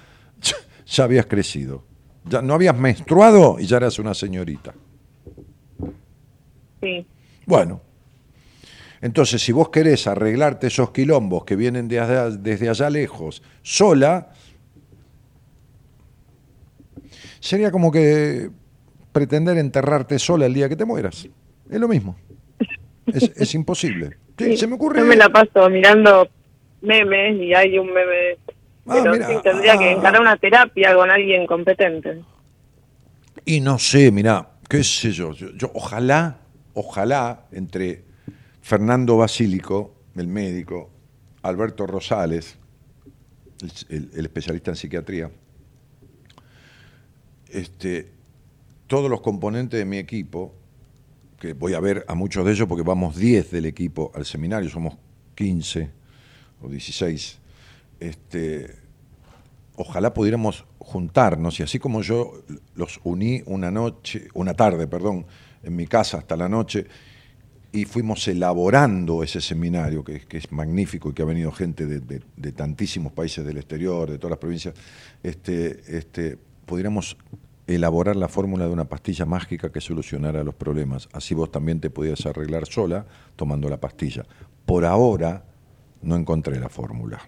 ya 0.85 1.03
habías 1.03 1.25
crecido. 1.25 1.83
Ya 2.25 2.41
no 2.41 2.53
habías 2.55 2.77
menstruado 2.77 3.57
y 3.59 3.65
ya 3.65 3.77
eras 3.77 3.99
una 3.99 4.13
señorita. 4.13 4.73
Sí. 6.81 7.05
Bueno, 7.45 7.81
entonces 9.01 9.41
si 9.41 9.51
vos 9.51 9.69
querés 9.69 10.07
arreglarte 10.07 10.67
esos 10.67 10.91
quilombos 10.91 11.45
que 11.45 11.55
vienen 11.55 11.87
de 11.87 11.99
allá- 11.99 12.29
desde 12.31 12.69
allá 12.69 12.89
lejos, 12.89 13.43
sola, 13.61 14.31
sería 17.39 17.71
como 17.71 17.91
que 17.91 18.49
pretender 19.11 19.57
enterrarte 19.57 20.19
sola 20.19 20.45
el 20.45 20.53
día 20.53 20.67
que 20.69 20.75
te 20.75 20.85
mueras. 20.85 21.27
Es 21.69 21.79
lo 21.79 21.87
mismo. 21.87 22.15
Es, 23.07 23.31
es 23.35 23.55
imposible. 23.55 24.17
Sí, 24.37 24.57
se 24.57 24.67
me 24.67 24.75
ocurre. 24.75 24.99
Yo 24.99 25.05
me 25.05 25.15
la 25.15 25.29
paso 25.29 25.69
mirando 25.69 26.27
memes 26.81 27.39
y 27.41 27.53
hay 27.53 27.79
un 27.79 27.87
meme. 27.87 28.37
Ah, 28.87 29.01
Pero 29.01 29.13
mira, 29.13 29.27
sí, 29.27 29.33
tendría 29.43 29.77
que 29.77 29.85
ah. 29.85 29.91
encarar 29.91 30.21
una 30.21 30.37
terapia 30.37 30.95
con 30.95 31.09
alguien 31.09 31.47
competente. 31.47 32.23
Y 33.45 33.59
no 33.61 33.77
sé, 33.79 34.11
mira, 34.11 34.49
qué 34.69 34.83
sé 34.83 35.11
yo, 35.11 35.33
yo, 35.33 35.51
yo 35.51 35.71
ojalá, 35.73 36.39
ojalá 36.73 37.45
entre 37.51 38.03
Fernando 38.61 39.17
Basílico, 39.17 39.95
el 40.15 40.27
médico, 40.27 40.89
Alberto 41.43 41.85
Rosales, 41.87 42.57
el, 43.61 43.71
el- 43.97 44.11
el 44.15 44.25
especialista 44.25 44.71
en 44.71 44.75
psiquiatría, 44.77 45.31
este, 47.49 48.11
todos 48.87 49.09
los 49.09 49.21
componentes 49.21 49.77
de 49.79 49.85
mi 49.85 49.97
equipo, 49.97 50.53
que 51.39 51.53
voy 51.53 51.73
a 51.73 51.79
ver 51.79 52.05
a 52.07 52.15
muchos 52.15 52.45
de 52.45 52.51
ellos 52.51 52.67
porque 52.67 52.83
vamos 52.83 53.15
10 53.15 53.51
del 53.51 53.65
equipo 53.65 54.11
al 54.15 54.25
seminario, 54.25 54.69
somos 54.69 54.97
15 55.35 55.89
o 56.61 56.69
16, 56.69 57.39
este, 57.99 58.75
ojalá 59.75 60.13
pudiéramos 60.13 60.65
juntarnos 60.79 61.59
y 61.59 61.63
así 61.63 61.79
como 61.79 62.01
yo 62.01 62.43
los 62.75 62.99
uní 63.03 63.41
una 63.45 63.71
noche, 63.71 64.27
una 64.33 64.53
tarde, 64.53 64.87
perdón, 64.87 65.25
en 65.63 65.75
mi 65.75 65.87
casa 65.87 66.17
hasta 66.17 66.35
la 66.35 66.47
noche 66.49 66.85
y 67.71 67.85
fuimos 67.85 68.25
elaborando 68.27 69.21
ese 69.23 69.41
seminario 69.41 70.03
que, 70.03 70.23
es- 70.29 70.51
magnífico 70.51 71.09
y 71.09 71.13
que 71.13 71.23
ha 71.23 71.25
venido 71.25 71.51
gente 71.51 71.85
de 71.87 72.51
tantísimos 72.53 73.11
países 73.11 73.45
del 73.45 73.57
exterior, 73.57 74.09
de 74.09 74.17
todas 74.17 74.31
las 74.31 74.39
provincias, 74.39 74.75
este, 75.23 75.97
este, 75.97 76.37
pudiéramos 76.65 77.17
elaborar 77.67 78.15
la 78.15 78.27
fórmula 78.29 78.65
de 78.67 78.71
una 78.71 78.85
pastilla 78.85 79.25
mágica 79.25 79.71
que 79.71 79.81
solucionara 79.81 80.43
los 80.43 80.53
problemas. 80.55 81.09
Así 81.11 81.33
vos 81.33 81.51
también 81.51 81.79
te 81.81 81.89
podías 81.89 82.25
arreglar 82.27 82.65
sola 82.67 83.05
tomando 83.35 83.67
la 83.69 83.79
pastilla. 83.79 84.23
Por 84.65 84.85
ahora 84.85 85.43
no 86.01 86.15
encontré 86.15 86.59
la 86.59 86.69
fórmula. 86.69 87.19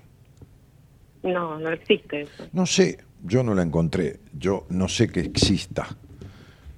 No, 1.23 1.59
no 1.59 1.71
existe 1.71 2.21
eso. 2.21 2.47
No 2.53 2.65
sé, 2.65 2.99
yo 3.23 3.43
no 3.43 3.53
la 3.53 3.63
encontré, 3.63 4.19
yo 4.33 4.65
no 4.69 4.87
sé 4.87 5.09
que 5.09 5.19
exista, 5.21 5.87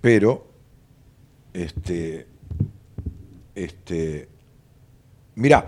pero 0.01 0.47
este, 1.53 2.27
este, 3.55 4.29
mira, 5.35 5.67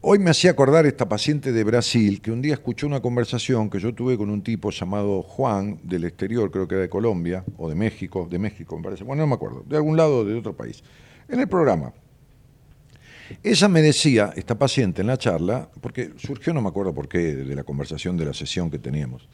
hoy 0.00 0.18
me 0.18 0.30
hacía 0.30 0.52
acordar 0.52 0.86
esta 0.86 1.08
paciente 1.08 1.52
de 1.52 1.64
Brasil 1.64 2.20
que 2.20 2.30
un 2.30 2.40
día 2.40 2.54
escuchó 2.54 2.86
una 2.86 3.00
conversación 3.00 3.68
que 3.68 3.78
yo 3.78 3.94
tuve 3.94 4.16
con 4.16 4.30
un 4.30 4.42
tipo 4.42 4.70
llamado 4.70 5.22
Juan 5.22 5.78
del 5.82 6.04
exterior, 6.04 6.50
creo 6.50 6.66
que 6.66 6.76
era 6.76 6.82
de 6.82 6.88
Colombia 6.88 7.44
o 7.58 7.68
de 7.68 7.74
México, 7.74 8.26
de 8.30 8.38
México 8.38 8.76
me 8.76 8.84
parece, 8.84 9.04
bueno 9.04 9.22
no 9.22 9.26
me 9.28 9.34
acuerdo, 9.34 9.64
de 9.66 9.76
algún 9.76 9.96
lado 9.96 10.24
de 10.24 10.34
otro 10.34 10.56
país, 10.56 10.82
en 11.28 11.40
el 11.40 11.48
programa. 11.48 11.92
Ella 13.42 13.68
me 13.68 13.82
decía, 13.82 14.32
esta 14.36 14.58
paciente 14.58 15.00
en 15.00 15.06
la 15.06 15.16
charla, 15.16 15.68
porque 15.80 16.12
surgió, 16.16 16.52
no 16.52 16.62
me 16.62 16.68
acuerdo 16.68 16.94
por 16.94 17.08
qué, 17.08 17.36
de 17.36 17.54
la 17.54 17.64
conversación 17.64 18.16
de 18.16 18.24
la 18.24 18.34
sesión 18.34 18.70
que 18.70 18.78
teníamos, 18.78 19.28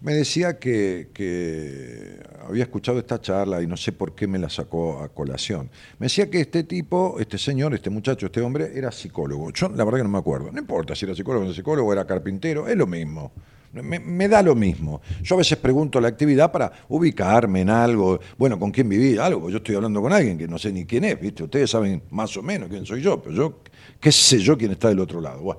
me 0.00 0.14
decía 0.14 0.58
que, 0.58 2.20
había 2.46 2.64
escuchado 2.64 2.98
esta 2.98 3.20
charla 3.20 3.62
y 3.62 3.66
no 3.66 3.76
sé 3.76 3.92
por 3.92 4.14
qué 4.14 4.26
me 4.26 4.38
la 4.38 4.48
sacó 4.48 5.00
a 5.00 5.08
colación. 5.08 5.70
Me 5.98 6.06
decía 6.06 6.30
que 6.30 6.40
este 6.40 6.64
tipo, 6.64 7.16
este 7.20 7.38
señor, 7.38 7.74
este 7.74 7.90
muchacho, 7.90 8.26
este 8.26 8.40
hombre, 8.40 8.72
era 8.74 8.90
psicólogo. 8.90 9.52
Yo 9.52 9.68
la 9.68 9.84
verdad 9.84 9.98
que 9.98 10.04
no 10.04 10.10
me 10.10 10.18
acuerdo. 10.18 10.50
No 10.52 10.58
importa 10.58 10.94
si 10.94 11.04
era 11.04 11.14
psicólogo 11.14 11.44
o 11.44 11.48
no 11.48 11.54
psicólogo, 11.54 11.92
era 11.92 12.06
carpintero, 12.06 12.68
es 12.68 12.76
lo 12.76 12.86
mismo. 12.86 13.32
Me, 13.72 14.28
da 14.28 14.42
lo 14.42 14.54
mismo. 14.54 15.00
Yo 15.22 15.34
a 15.34 15.38
veces 15.38 15.56
pregunto 15.56 15.98
la 15.98 16.08
actividad 16.08 16.52
para 16.52 16.70
ubicarme 16.88 17.62
en 17.62 17.70
algo. 17.70 18.20
Bueno, 18.36 18.58
¿con 18.58 18.70
quién 18.70 18.86
viví? 18.86 19.16
Algo. 19.16 19.48
Yo 19.48 19.58
estoy 19.58 19.76
hablando 19.76 20.02
con 20.02 20.12
alguien 20.12 20.36
que 20.36 20.46
no 20.46 20.58
sé 20.58 20.70
ni 20.72 20.84
quién 20.84 21.04
es, 21.04 21.18
¿viste? 21.18 21.44
Ustedes 21.44 21.70
saben 21.70 22.02
más 22.10 22.36
o 22.36 22.42
menos 22.42 22.68
quién 22.68 22.84
soy 22.84 23.00
yo, 23.00 23.22
pero 23.22 23.34
yo, 23.34 23.60
qué 23.98 24.12
sé 24.12 24.38
yo 24.40 24.58
quién 24.58 24.72
está 24.72 24.88
del 24.88 25.00
otro 25.00 25.22
lado. 25.22 25.58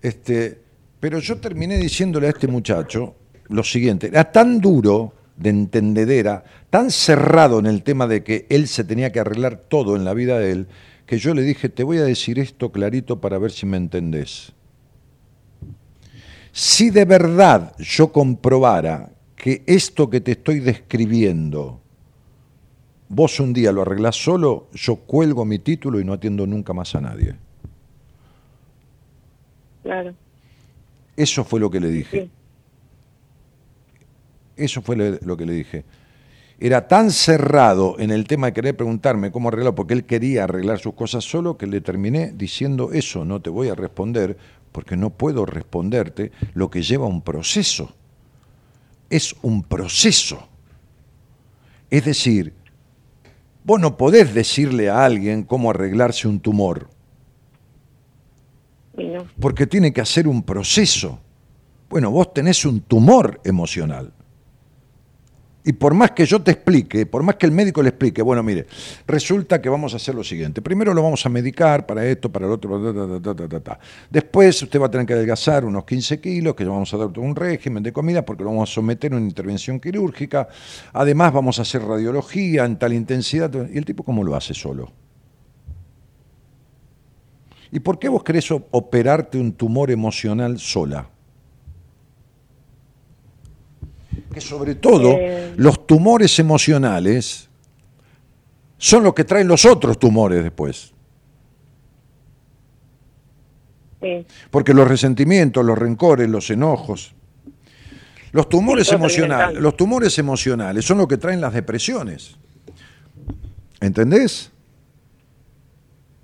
Este, 0.00 0.60
pero 1.00 1.18
yo 1.18 1.38
terminé 1.38 1.76
diciéndole 1.78 2.28
a 2.28 2.30
este 2.30 2.46
muchacho 2.46 3.16
lo 3.48 3.64
siguiente. 3.64 4.06
Era 4.06 4.30
tan 4.30 4.60
duro 4.60 5.14
de 5.36 5.50
entendedera, 5.50 6.44
tan 6.70 6.92
cerrado 6.92 7.58
en 7.58 7.66
el 7.66 7.82
tema 7.82 8.06
de 8.06 8.22
que 8.22 8.46
él 8.48 8.68
se 8.68 8.84
tenía 8.84 9.10
que 9.10 9.18
arreglar 9.18 9.56
todo 9.56 9.96
en 9.96 10.04
la 10.04 10.14
vida 10.14 10.38
de 10.38 10.52
él, 10.52 10.66
que 11.04 11.18
yo 11.18 11.34
le 11.34 11.42
dije, 11.42 11.68
te 11.68 11.82
voy 11.82 11.98
a 11.98 12.04
decir 12.04 12.38
esto 12.38 12.70
clarito 12.70 13.20
para 13.20 13.38
ver 13.38 13.50
si 13.50 13.66
me 13.66 13.76
entendés. 13.76 14.52
Si 16.52 16.90
de 16.90 17.04
verdad 17.04 17.74
yo 17.78 18.12
comprobara 18.12 19.10
que 19.36 19.62
esto 19.66 20.10
que 20.10 20.20
te 20.20 20.32
estoy 20.32 20.60
describiendo, 20.60 21.80
vos 23.08 23.40
un 23.40 23.52
día 23.52 23.72
lo 23.72 23.82
arreglás 23.82 24.16
solo, 24.16 24.68
yo 24.72 24.96
cuelgo 24.96 25.44
mi 25.44 25.58
título 25.58 26.00
y 26.00 26.04
no 26.04 26.12
atiendo 26.12 26.46
nunca 26.46 26.72
más 26.72 26.94
a 26.94 27.00
nadie. 27.00 27.36
Claro. 29.82 30.14
Eso 31.16 31.44
fue 31.44 31.60
lo 31.60 31.70
que 31.70 31.80
le 31.80 31.88
dije. 31.88 32.22
Sí. 32.22 32.30
Eso 34.56 34.82
fue 34.82 34.96
le- 34.96 35.18
lo 35.22 35.36
que 35.36 35.46
le 35.46 35.52
dije. 35.54 35.84
Era 36.58 36.86
tan 36.86 37.10
cerrado 37.10 37.96
en 37.98 38.10
el 38.10 38.26
tema 38.26 38.48
de 38.48 38.52
querer 38.52 38.76
preguntarme 38.76 39.32
cómo 39.32 39.48
arreglarlo, 39.48 39.74
porque 39.74 39.94
él 39.94 40.04
quería 40.04 40.44
arreglar 40.44 40.78
sus 40.78 40.92
cosas 40.92 41.24
solo, 41.24 41.56
que 41.56 41.66
le 41.66 41.80
terminé 41.80 42.32
diciendo 42.34 42.90
eso, 42.92 43.24
no 43.24 43.40
te 43.40 43.48
voy 43.48 43.68
a 43.68 43.74
responder, 43.74 44.36
porque 44.72 44.96
no 44.96 45.10
puedo 45.10 45.46
responderte 45.46 46.32
lo 46.54 46.70
que 46.70 46.82
lleva 46.82 47.06
un 47.06 47.22
proceso. 47.22 47.94
Es 49.08 49.34
un 49.42 49.62
proceso. 49.62 50.48
Es 51.90 52.04
decir, 52.04 52.54
vos 53.64 53.80
no 53.80 53.96
podés 53.96 54.32
decirle 54.32 54.88
a 54.88 55.04
alguien 55.04 55.42
cómo 55.42 55.70
arreglarse 55.70 56.28
un 56.28 56.40
tumor, 56.40 56.88
no. 58.96 59.26
porque 59.40 59.66
tiene 59.66 59.92
que 59.92 60.00
hacer 60.00 60.28
un 60.28 60.42
proceso. 60.42 61.18
Bueno, 61.88 62.10
vos 62.12 62.32
tenés 62.32 62.64
un 62.64 62.80
tumor 62.80 63.40
emocional. 63.44 64.12
Y 65.70 65.72
por 65.72 65.94
más 65.94 66.10
que 66.10 66.26
yo 66.26 66.42
te 66.42 66.50
explique, 66.50 67.06
por 67.06 67.22
más 67.22 67.36
que 67.36 67.46
el 67.46 67.52
médico 67.52 67.80
le 67.80 67.90
explique, 67.90 68.22
bueno, 68.22 68.42
mire, 68.42 68.66
resulta 69.06 69.62
que 69.62 69.68
vamos 69.68 69.92
a 69.92 69.98
hacer 69.98 70.16
lo 70.16 70.24
siguiente. 70.24 70.60
Primero 70.60 70.92
lo 70.92 71.00
vamos 71.00 71.24
a 71.24 71.28
medicar 71.28 71.86
para 71.86 72.04
esto, 72.04 72.28
para 72.28 72.46
el 72.46 72.50
otro, 72.50 73.20
ta, 73.20 73.36
ta, 73.36 73.60
ta. 73.60 73.78
Después 74.10 74.60
usted 74.64 74.80
va 74.80 74.86
a 74.86 74.90
tener 74.90 75.06
que 75.06 75.12
adelgazar 75.12 75.64
unos 75.64 75.84
15 75.84 76.20
kilos, 76.20 76.56
que 76.56 76.64
le 76.64 76.70
vamos 76.70 76.92
a 76.92 76.96
dar 76.96 77.12
todo 77.12 77.24
un 77.24 77.36
régimen 77.36 77.84
de 77.84 77.92
comida 77.92 78.24
porque 78.24 78.42
lo 78.42 78.50
vamos 78.50 78.68
a 78.68 78.74
someter 78.74 79.12
a 79.12 79.16
una 79.16 79.24
intervención 79.24 79.78
quirúrgica. 79.78 80.48
Además 80.92 81.32
vamos 81.32 81.60
a 81.60 81.62
hacer 81.62 81.84
radiología 81.84 82.64
en 82.64 82.76
tal 82.76 82.92
intensidad. 82.92 83.52
¿Y 83.72 83.78
el 83.78 83.84
tipo 83.84 84.02
cómo 84.02 84.24
lo 84.24 84.34
hace 84.34 84.54
solo? 84.54 84.90
¿Y 87.70 87.78
por 87.78 88.00
qué 88.00 88.08
vos 88.08 88.24
querés 88.24 88.50
operarte 88.50 89.38
un 89.38 89.52
tumor 89.52 89.92
emocional 89.92 90.58
sola? 90.58 91.08
Que 94.32 94.40
sobre 94.40 94.76
todo 94.76 95.16
Eh. 95.18 95.54
los 95.56 95.86
tumores 95.86 96.38
emocionales 96.38 97.48
son 98.78 99.02
los 99.02 99.12
que 99.14 99.24
traen 99.24 99.48
los 99.48 99.64
otros 99.64 99.98
tumores 99.98 100.42
después. 100.42 100.92
Sí. 104.00 104.26
Porque 104.50 104.72
los 104.72 104.88
resentimientos, 104.88 105.64
los 105.64 105.76
rencores, 105.78 106.28
los 106.28 106.48
enojos, 106.50 107.14
los 108.32 108.48
tumores 108.48 108.86
Sí, 108.88 108.94
emocionales, 108.94 109.60
los 109.60 109.76
tumores 109.76 110.18
emocionales 110.18 110.84
son 110.84 110.98
los 110.98 111.08
que 111.08 111.18
traen 111.18 111.40
las 111.40 111.52
depresiones. 111.52 112.36
¿Entendés? 113.80 114.52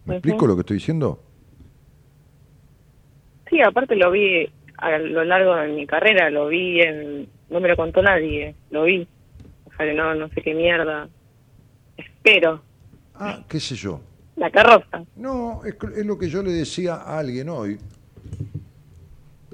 ¿Me 0.05 0.15
explico 0.15 0.47
lo 0.47 0.55
que 0.55 0.61
estoy 0.61 0.77
diciendo? 0.77 1.23
Sí, 3.51 3.61
aparte 3.61 3.97
lo 3.97 4.11
vi 4.11 4.49
a 4.79 4.99
lo 4.99 5.25
largo 5.25 5.55
de 5.57 5.69
mi 5.69 5.87
carrera, 5.87 6.31
lo 6.31 6.49
vi 6.49 6.81
en... 6.81 7.29
No 7.51 7.61
me 7.61 7.69
lo 7.69 7.77
contó 7.77 8.03
nadie, 8.03 8.55
lo 8.71 8.85
vi. 8.85 9.07
O 9.67 9.77
sea 9.77 9.87
que 9.87 9.95
no, 9.95 10.15
no 10.15 10.29
sé 10.31 10.43
qué 10.43 10.55
mierda. 10.55 11.09
Espero. 11.97 12.63
Ah, 13.15 13.45
qué 13.49 13.61
sé 13.61 13.75
yo. 13.77 14.01
La 14.37 14.51
carroza. 14.51 15.05
No, 15.17 15.65
es, 15.65 15.77
es 15.97 16.05
lo 16.05 16.19
que 16.19 16.29
yo 16.29 16.43
le 16.43 16.53
decía 16.53 16.97
a 16.97 17.19
alguien 17.19 17.49
hoy. 17.49 17.79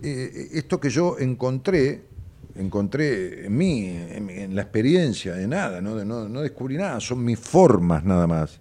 Eh, 0.03 0.49
esto 0.55 0.81
que 0.81 0.91
yo 0.91 1.17
encontré, 1.19 2.03
encontré 2.57 3.47
en 3.47 3.57
mí, 3.57 3.87
en, 3.87 4.55
la 4.57 4.63
experiencia 4.63 5.35
de 5.35 5.47
nada, 5.47 5.81
¿no? 5.81 5.95
De- 5.95 6.05
no, 6.05 6.29
no 6.29 6.41
descubrí 6.41 6.77
nada, 6.77 6.99
son 6.99 7.25
mis 7.25 7.39
formas 7.39 8.05
nada 8.05 8.27
más. 8.27 8.59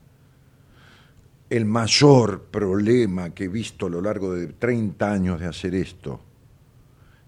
El 1.49 1.65
mayor 1.65 2.43
problema 2.43 3.31
que 3.31 3.45
he 3.45 3.47
visto 3.47 3.87
a 3.87 3.89
lo 3.89 4.01
largo 4.01 4.33
de 4.35 4.47
30 4.47 5.11
años 5.11 5.39
de 5.39 5.47
hacer 5.47 5.73
esto, 5.73 6.21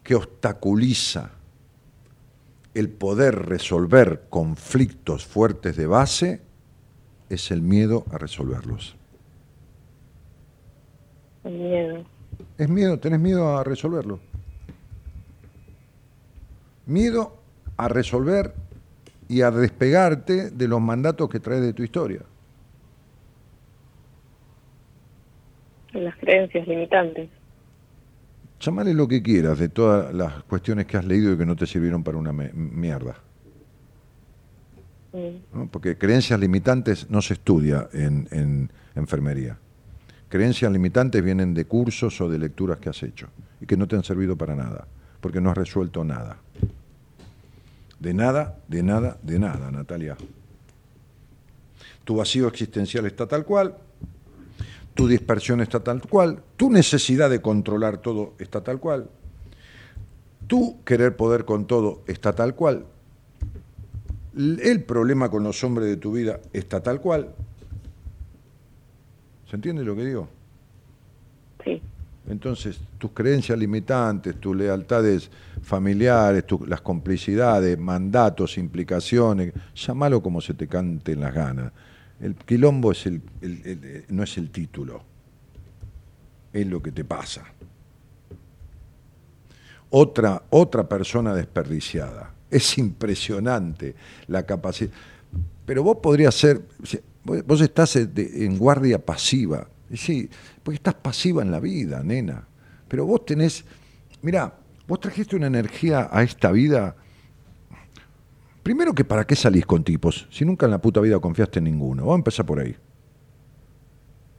que 0.04 0.14
obstaculiza 0.16 1.32
el 2.74 2.90
poder 2.90 3.48
resolver 3.48 4.24
conflictos 4.30 5.26
fuertes 5.26 5.76
de 5.76 5.86
base, 5.86 6.42
es 7.30 7.52
el 7.52 7.62
miedo 7.62 8.06
a 8.12 8.18
resolverlos. 8.18 8.96
El 11.44 11.54
miedo. 11.54 12.06
Es 12.58 12.70
miedo, 12.70 13.00
tenés 13.00 13.20
miedo 13.20 13.58
a 13.58 13.64
resolverlo. 13.64 14.20
Miedo 16.86 17.38
a 17.78 17.88
resolver 17.88 18.54
y 19.28 19.42
a 19.42 19.52
despegarte 19.52 20.52
de 20.52 20.68
los 20.68 20.82
mandatos 20.82 21.30
que 21.30 21.40
traes 21.40 21.62
de 21.62 21.74
tu 21.74 21.84
historia. 21.84 22.22
Las 25.94 26.16
creencias 26.18 26.68
limitantes. 26.68 27.30
Llamale 28.64 28.94
lo 28.94 29.10
que 29.10 29.22
quieras 29.22 29.60
de 29.60 29.68
todas 29.68 30.14
las 30.14 30.44
cuestiones 30.44 30.86
que 30.86 30.96
has 30.96 31.04
leído 31.04 31.34
y 31.34 31.38
que 31.38 31.46
no 31.46 31.54
te 31.54 31.66
sirvieron 31.66 32.02
para 32.02 32.18
una 32.18 32.32
mierda. 32.32 33.18
¿no? 35.54 35.68
Porque 35.70 35.98
creencias 35.98 36.40
limitantes 36.40 37.10
no 37.10 37.22
se 37.22 37.34
estudia 37.34 37.90
en, 37.92 38.30
en 38.32 38.72
enfermería. 38.96 39.58
Creencias 40.30 40.72
limitantes 40.72 41.22
vienen 41.22 41.54
de 41.54 41.66
cursos 41.66 42.22
o 42.22 42.30
de 42.30 42.40
lecturas 42.40 42.80
que 42.80 42.88
has 42.88 43.04
hecho 43.04 43.28
y 43.60 43.66
que 43.66 43.76
no 43.76 43.86
te 43.86 43.98
han 43.98 44.04
servido 44.04 44.38
para 44.38 44.56
nada, 44.56 44.88
porque 45.20 45.42
no 45.42 45.52
has 45.52 45.58
resuelto 45.58 46.06
nada. 46.06 46.38
De 48.00 48.14
nada, 48.14 48.60
de 48.70 48.82
nada, 48.82 49.18
de 49.22 49.40
nada, 49.40 49.72
Natalia. 49.72 50.16
Tu 52.06 52.16
vacío 52.16 52.48
existencial 52.48 53.06
está 53.08 53.28
tal 53.28 53.44
cual, 53.44 53.76
tu 54.94 55.08
dispersión 55.08 55.62
está 55.62 55.80
tal 55.80 56.02
cual, 56.02 56.42
tu 56.56 56.70
necesidad 56.70 57.30
de 57.30 57.42
controlar 57.42 57.98
todo 57.98 58.34
está 58.40 58.62
tal 58.64 58.80
cual, 58.80 59.10
tu 60.48 60.84
querer 60.84 61.16
poder 61.16 61.46
con 61.46 61.66
todo 61.66 62.02
está 62.08 62.34
tal 62.34 62.54
cual, 62.56 62.86
el 64.36 64.84
problema 64.84 65.30
con 65.30 65.44
los 65.44 65.64
hombres 65.64 65.88
de 65.88 65.98
tu 65.98 66.12
vida 66.14 66.40
está 66.54 66.82
tal 66.82 67.00
cual. 67.02 67.34
¿Se 69.50 69.56
entiende 69.56 69.84
lo 69.84 69.96
que 69.96 70.06
digo? 70.06 70.28
Sí. 71.64 71.82
Entonces, 72.28 72.80
tus 72.98 73.12
creencias 73.12 73.58
limitantes, 73.60 74.40
tus 74.40 74.56
lealtades 74.56 75.30
familiares, 75.62 76.48
tu- 76.48 76.66
las 76.66 76.82
complicidades, 76.82 77.78
mandatos, 77.78 78.58
implicaciones, 78.58 79.54
llámalo 79.76 80.24
como 80.24 80.42
se 80.42 80.54
te 80.54 80.68
cante 80.68 81.12
en 81.12 81.20
las 81.22 81.34
ganas. 81.34 81.72
El 82.24 82.36
quilombo 82.36 82.94
no 84.10 84.24
es 84.24 84.38
el 84.38 84.50
título, 84.50 85.04
es 86.54 86.66
lo 86.66 86.82
que 86.82 86.94
te 86.94 87.04
pasa. 87.04 87.44
Otra, 89.90 90.42
otra 90.50 90.88
persona 90.88 91.36
desperdiciada. 91.36 92.34
Es 92.50 92.78
impresionante 92.78 93.96
la 94.28 94.44
capacidad. 94.46 94.92
Pero 95.66 95.84
vos 95.84 95.98
podrías 96.02 96.34
ser, 96.34 96.62
vos 97.26 97.60
estás 97.60 97.94
de- 97.96 98.46
en 98.46 98.58
guardia 98.58 99.04
pasiva. 99.04 99.68
Sí, 99.94 100.30
porque 100.64 100.76
estás 100.78 100.94
pasiva 100.96 101.42
en 101.42 101.52
la 101.52 101.60
vida, 101.60 102.04
nena. 102.04 102.48
Pero 102.88 103.06
vos 103.06 103.26
tenés, 103.26 103.66
mira, 104.22 104.54
vos 104.88 105.02
trajiste 105.02 105.36
una 105.36 105.48
energía 105.48 106.08
a 106.10 106.24
esta 106.24 106.54
vida. 106.54 106.96
Primero 108.64 108.94
que 108.94 109.04
para 109.04 109.26
qué 109.28 109.36
salís 109.36 109.66
con 109.66 109.84
tipos, 109.84 110.26
si 110.32 110.46
nunca 110.46 110.66
en 110.66 110.72
la 110.72 110.82
puta 110.82 111.02
vida 111.02 111.20
confiaste 111.20 111.60
en 111.60 111.66
ninguno. 111.66 112.04
Vamos 112.04 112.16
a 112.16 112.20
empezar 112.20 112.46
por 112.46 112.60
ahí. 112.60 112.76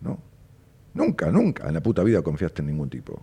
¿No? 0.01 0.19
Nunca, 0.95 1.31
nunca 1.31 1.69
en 1.69 1.75
la 1.75 1.83
puta 1.83 2.03
vida 2.03 2.23
confiaste 2.23 2.63
en 2.63 2.69
ningún 2.69 2.89
tipo. 2.89 3.21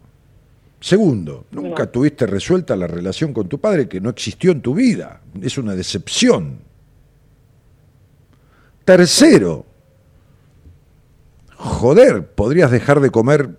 Segundo, 0.79 1.45
nunca 1.51 1.83
No. 1.83 1.89
tuviste 1.89 2.25
resuelta 2.27 2.75
la 2.75 2.87
relación 2.87 3.33
con 3.33 3.47
tu 3.47 3.59
padre 3.59 3.87
que 3.87 3.99
no 4.01 4.09
existió 4.09 4.51
en 4.51 4.61
tu 4.61 4.73
vida. 4.75 5.21
Es 5.41 5.57
una 5.57 5.75
decepción. 5.75 6.59
Tercero, 8.85 9.65
joder, 11.55 12.27
podrías 12.33 12.71
dejar 12.71 12.99
de 12.99 13.11
comer, 13.11 13.57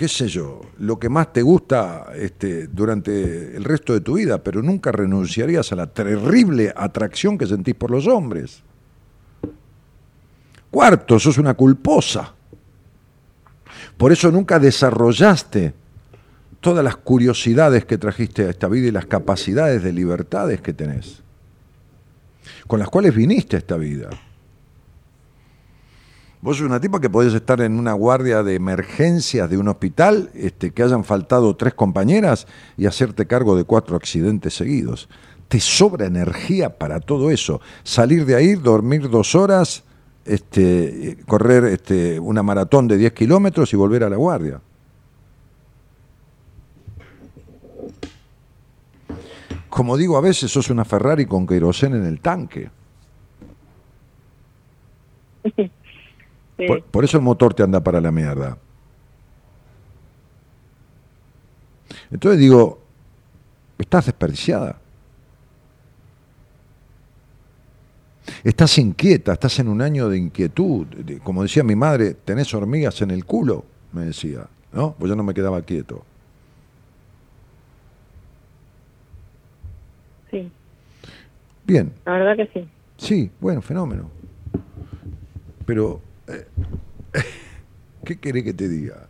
qué 0.00 0.08
sé 0.08 0.28
yo, 0.28 0.62
lo 0.78 0.98
que 0.98 1.10
más 1.10 1.30
te 1.30 1.42
gusta 1.42 2.06
este, 2.14 2.68
durante 2.68 3.54
el 3.54 3.62
resto 3.64 3.92
de 3.92 4.00
tu 4.00 4.14
vida, 4.14 4.42
pero 4.42 4.62
nunca 4.62 4.90
renunciarías 4.90 5.72
a 5.72 5.76
la 5.76 5.88
terrible 5.88 6.72
atracción 6.74 7.36
que 7.36 7.46
sentís 7.46 7.74
por 7.74 7.90
los 7.90 8.06
hombres. 8.06 8.62
Cuarto, 10.70 11.18
sos 11.18 11.36
una 11.36 11.52
culposa. 11.52 12.32
Por 13.98 14.10
eso 14.10 14.32
nunca 14.32 14.58
desarrollaste 14.58 15.74
todas 16.62 16.82
las 16.82 16.96
curiosidades 16.96 17.84
que 17.84 17.98
trajiste 17.98 18.46
a 18.46 18.48
esta 18.48 18.68
vida 18.68 18.88
y 18.88 18.92
las 18.92 19.04
capacidades 19.04 19.82
de 19.82 19.92
libertades 19.92 20.62
que 20.62 20.72
tenés, 20.72 21.22
con 22.66 22.78
las 22.78 22.88
cuales 22.88 23.14
viniste 23.14 23.56
a 23.56 23.58
esta 23.58 23.76
vida. 23.76 24.08
Vos 26.42 26.56
sos 26.56 26.66
una 26.66 26.80
tipa 26.80 27.00
que 27.00 27.10
podés 27.10 27.34
estar 27.34 27.60
en 27.60 27.78
una 27.78 27.92
guardia 27.92 28.42
de 28.42 28.54
emergencias 28.54 29.50
de 29.50 29.58
un 29.58 29.68
hospital, 29.68 30.30
este, 30.32 30.70
que 30.70 30.82
hayan 30.82 31.04
faltado 31.04 31.54
tres 31.54 31.74
compañeras 31.74 32.46
y 32.78 32.86
hacerte 32.86 33.26
cargo 33.26 33.56
de 33.56 33.64
cuatro 33.64 33.94
accidentes 33.94 34.54
seguidos. 34.54 35.10
Te 35.48 35.60
sobra 35.60 36.06
energía 36.06 36.78
para 36.78 37.00
todo 37.00 37.30
eso. 37.30 37.60
Salir 37.82 38.24
de 38.24 38.36
ahí, 38.36 38.54
dormir 38.54 39.10
dos 39.10 39.34
horas, 39.34 39.84
este, 40.24 41.18
correr 41.26 41.64
este, 41.64 42.18
una 42.18 42.42
maratón 42.42 42.88
de 42.88 42.96
10 42.96 43.12
kilómetros 43.12 43.70
y 43.74 43.76
volver 43.76 44.04
a 44.04 44.08
la 44.08 44.16
guardia. 44.16 44.62
Como 49.68 49.98
digo, 49.98 50.16
a 50.16 50.22
veces 50.22 50.50
sos 50.50 50.70
una 50.70 50.86
Ferrari 50.86 51.26
con 51.26 51.46
querosén 51.46 51.94
en 51.94 52.06
el 52.06 52.20
tanque. 52.20 52.70
Sí. 56.60 56.66
Por, 56.66 56.82
por 56.82 57.04
eso 57.04 57.16
el 57.16 57.22
motor 57.22 57.54
te 57.54 57.62
anda 57.62 57.80
para 57.80 58.00
la 58.00 58.12
mierda. 58.12 58.58
Entonces 62.10 62.38
digo, 62.38 62.80
estás 63.78 64.06
desperdiciada. 64.06 64.78
Estás 68.44 68.78
inquieta, 68.78 69.32
estás 69.32 69.58
en 69.58 69.68
un 69.68 69.80
año 69.80 70.08
de 70.08 70.18
inquietud. 70.18 70.86
Como 71.22 71.42
decía 71.42 71.64
mi 71.64 71.76
madre, 71.76 72.14
tenés 72.14 72.52
hormigas 72.54 73.00
en 73.02 73.10
el 73.10 73.24
culo, 73.24 73.64
me 73.92 74.04
decía. 74.04 74.46
¿No? 74.72 74.94
Pues 74.98 75.08
yo 75.08 75.16
no 75.16 75.22
me 75.22 75.34
quedaba 75.34 75.62
quieto. 75.62 76.04
Sí, 80.30 80.50
Bien, 81.64 81.92
la 82.04 82.12
verdad 82.12 82.36
que 82.36 82.46
sí. 82.52 82.68
Sí, 82.96 83.30
bueno, 83.40 83.62
fenómeno. 83.62 84.10
Pero, 85.66 86.00
¿qué 88.04 88.18
querés 88.18 88.44
que 88.44 88.54
te 88.54 88.68
diga? 88.68 89.06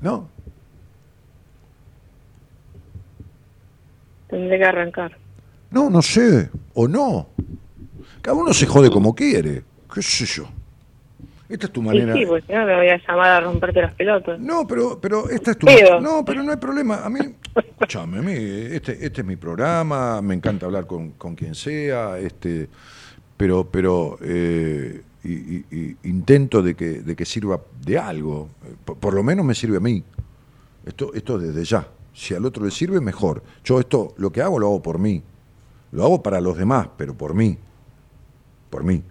¿No? 0.00 0.28
Tendré 4.28 4.58
que 4.58 4.64
arrancar. 4.64 5.16
No, 5.70 5.90
no 5.90 6.02
sé, 6.02 6.50
o 6.74 6.86
no. 6.88 7.28
Cada 8.22 8.36
uno 8.36 8.52
se 8.52 8.66
jode 8.66 8.90
como 8.90 9.14
quiere, 9.14 9.62
qué 9.92 10.02
sé 10.02 10.26
yo. 10.26 10.48
Esta 11.48 11.66
es 11.66 11.72
tu 11.72 11.80
Y 11.80 11.84
manera. 11.84 12.12
sí, 12.12 12.26
pues 12.26 12.44
si 12.46 12.52
no 12.52 12.66
me 12.66 12.76
voy 12.76 12.88
a 12.88 12.98
llamar 12.98 13.30
a 13.30 13.40
romperte 13.40 13.80
las 13.80 13.94
pelotas. 13.94 14.38
No, 14.38 14.66
pero, 14.66 15.00
pero 15.00 15.30
esta 15.30 15.52
es 15.52 15.58
tu. 15.58 15.66
Pero- 15.66 15.98
No, 16.00 16.22
pero 16.24 16.42
no 16.42 16.50
hay 16.50 16.58
problema. 16.58 17.02
A 17.04 17.08
mí, 17.08 17.20
escúchame, 17.56 18.18
a 18.18 18.22
mí, 18.22 18.34
este, 18.34 18.92
este 19.04 19.22
es 19.22 19.26
mi 19.26 19.36
programa, 19.36 20.20
me 20.20 20.34
encanta 20.34 20.66
hablar 20.66 20.86
con, 20.86 21.12
con 21.12 21.34
quien 21.34 21.54
sea, 21.54 22.18
este, 22.18 22.68
pero, 23.36 23.64
pero 23.70 24.18
eh, 24.22 25.00
y- 25.24 25.64
y- 25.70 25.96
intento 26.04 26.62
de 26.62 26.74
que, 26.74 27.00
de 27.02 27.16
que 27.16 27.24
sirva 27.24 27.60
de 27.84 27.98
algo. 27.98 28.48
Por, 28.84 28.96
por 28.98 29.14
lo 29.14 29.22
menos 29.22 29.44
me 29.44 29.54
sirve 29.54 29.76
a 29.78 29.80
mí. 29.80 30.02
Esto, 30.84 31.12
esto 31.14 31.38
desde 31.38 31.64
ya. 31.64 31.88
Si 32.14 32.34
al 32.34 32.44
otro 32.44 32.64
le 32.64 32.70
sirve, 32.70 33.00
mejor. 33.00 33.42
Yo 33.64 33.78
esto, 33.80 34.14
lo 34.16 34.30
que 34.32 34.42
hago, 34.42 34.58
lo 34.58 34.66
hago 34.66 34.82
por 34.82 34.98
mí. 34.98 35.22
Lo 35.92 36.04
hago 36.04 36.22
para 36.22 36.40
los 36.40 36.56
demás, 36.56 36.88
pero 36.96 37.14
por 37.16 37.34
mí. 37.34 37.56
Por 38.70 38.84
mí. 38.84 39.02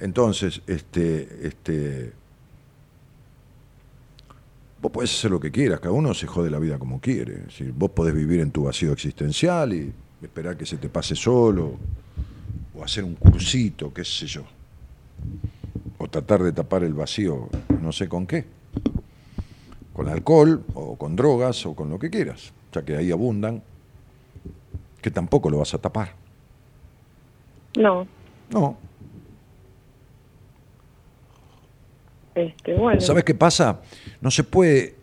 Entonces, 0.00 0.60
este, 0.66 1.46
este, 1.46 2.12
vos 4.82 4.90
podés 4.92 5.10
hacer 5.16 5.30
lo 5.30 5.40
que 5.40 5.50
quieras, 5.50 5.80
cada 5.80 5.92
uno 5.94 6.12
se 6.14 6.26
jode 6.26 6.50
la 6.50 6.58
vida 6.58 6.78
como 6.78 7.00
quiere. 7.00 7.44
Es 7.48 7.76
vos 7.76 7.90
podés 7.90 8.14
vivir 8.14 8.40
en 8.40 8.50
tu 8.50 8.64
vacío 8.64 8.92
existencial 8.92 9.72
y 9.72 9.92
esperar 10.22 10.56
que 10.56 10.66
se 10.66 10.76
te 10.78 10.88
pase 10.88 11.14
solo, 11.14 11.76
o 12.74 12.82
hacer 12.82 13.04
un 13.04 13.14
cursito, 13.14 13.92
qué 13.92 14.04
sé 14.04 14.26
yo. 14.26 14.42
O 15.98 16.08
tratar 16.08 16.42
de 16.42 16.52
tapar 16.52 16.84
el 16.84 16.94
vacío, 16.94 17.48
no 17.80 17.92
sé 17.92 18.08
con 18.08 18.26
qué. 18.26 18.44
Con 19.92 20.08
alcohol, 20.08 20.64
o 20.74 20.96
con 20.96 21.16
drogas, 21.16 21.64
o 21.66 21.74
con 21.74 21.88
lo 21.88 21.98
que 21.98 22.10
quieras, 22.10 22.52
ya 22.72 22.84
que 22.84 22.96
ahí 22.96 23.12
abundan, 23.12 23.62
que 25.00 25.10
tampoco 25.10 25.50
lo 25.50 25.58
vas 25.58 25.74
a 25.74 25.78
tapar. 25.78 26.12
No, 27.76 28.06
No, 28.50 28.76
este, 32.34 32.74
bueno. 32.74 33.00
¿Sabes 33.00 33.24
qué 33.24 33.34
pasa? 33.34 33.80
No 34.20 34.30
se 34.30 34.44
puede. 34.44 34.96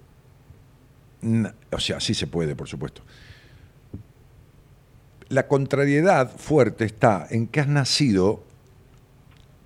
O 1.71 1.79
sea, 1.79 1.99
sí 1.99 2.13
se 2.13 2.27
puede, 2.27 2.55
por 2.55 2.67
supuesto. 2.67 3.03
La 5.29 5.47
contrariedad 5.47 6.29
fuerte 6.29 6.83
está 6.83 7.25
en 7.29 7.47
que 7.47 7.61
has 7.61 7.67
nacido 7.67 8.43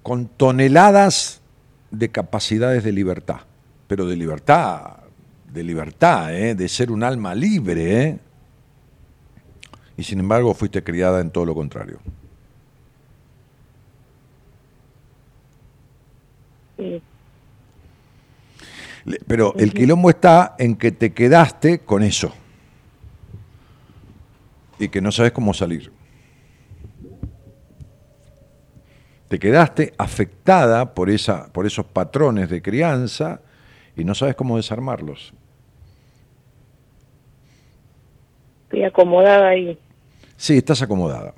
con 0.05 0.27
toneladas 0.27 1.41
de 1.89 2.09
capacidades 2.09 2.83
de 2.83 2.91
libertad, 2.91 3.37
pero 3.87 4.05
de 4.05 4.15
libertad, 4.15 4.97
de 5.51 5.63
libertad, 5.63 6.31
¿eh? 6.31 6.53
de 6.53 6.69
ser 6.69 6.91
un 6.91 7.01
alma 7.01 7.33
libre, 7.33 8.03
¿eh? 8.03 8.19
y 9.97 10.03
sin 10.03 10.19
embargo 10.19 10.53
fuiste 10.53 10.83
criada 10.83 11.21
en 11.21 11.31
todo 11.31 11.47
lo 11.47 11.55
contrario. 11.55 11.97
Sí. 16.77 17.01
Pero 19.25 19.55
el 19.57 19.73
quilombo 19.73 20.11
está 20.11 20.55
en 20.59 20.75
que 20.75 20.91
te 20.91 21.13
quedaste 21.13 21.79
con 21.79 22.03
eso 22.03 22.31
y 24.77 24.89
que 24.89 25.01
no 25.01 25.11
sabes 25.11 25.31
cómo 25.31 25.51
salir. 25.55 25.94
Te 29.27 29.39
quedaste 29.39 29.93
afectada 29.97 30.93
por, 30.93 31.09
esa, 31.09 31.51
por 31.51 31.65
esos 31.65 31.85
patrones 31.85 32.49
de 32.49 32.61
crianza 32.61 33.41
y 33.95 34.03
no 34.03 34.13
sabes 34.13 34.35
cómo 34.35 34.57
desarmarlos. 34.57 35.33
Estoy 38.65 38.83
acomodada 38.83 39.49
ahí. 39.49 39.77
Sí, 40.37 40.57
estás 40.57 40.81
acomodada. 40.81 41.33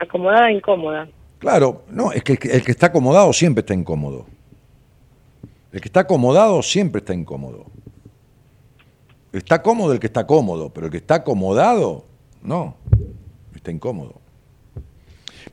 Acomodada 0.00 0.50
e 0.50 0.54
incómoda. 0.54 1.08
Claro, 1.38 1.84
no, 1.90 2.12
es 2.12 2.22
que 2.22 2.32
el 2.32 2.38
que 2.38 2.48
el 2.48 2.64
que 2.64 2.70
está 2.72 2.86
acomodado 2.86 3.32
siempre 3.32 3.60
está 3.60 3.74
incómodo. 3.74 4.26
El 5.72 5.80
que 5.80 5.88
está 5.88 6.00
acomodado 6.00 6.62
siempre 6.62 7.00
está 7.00 7.12
incómodo. 7.12 7.66
Está 9.32 9.62
cómodo 9.62 9.92
el 9.92 10.00
que 10.00 10.06
está 10.06 10.26
cómodo, 10.26 10.70
pero 10.70 10.86
el 10.86 10.90
que 10.90 10.96
está 10.96 11.16
acomodado, 11.16 12.06
no, 12.42 12.76
está 13.54 13.70
incómodo. 13.70 14.14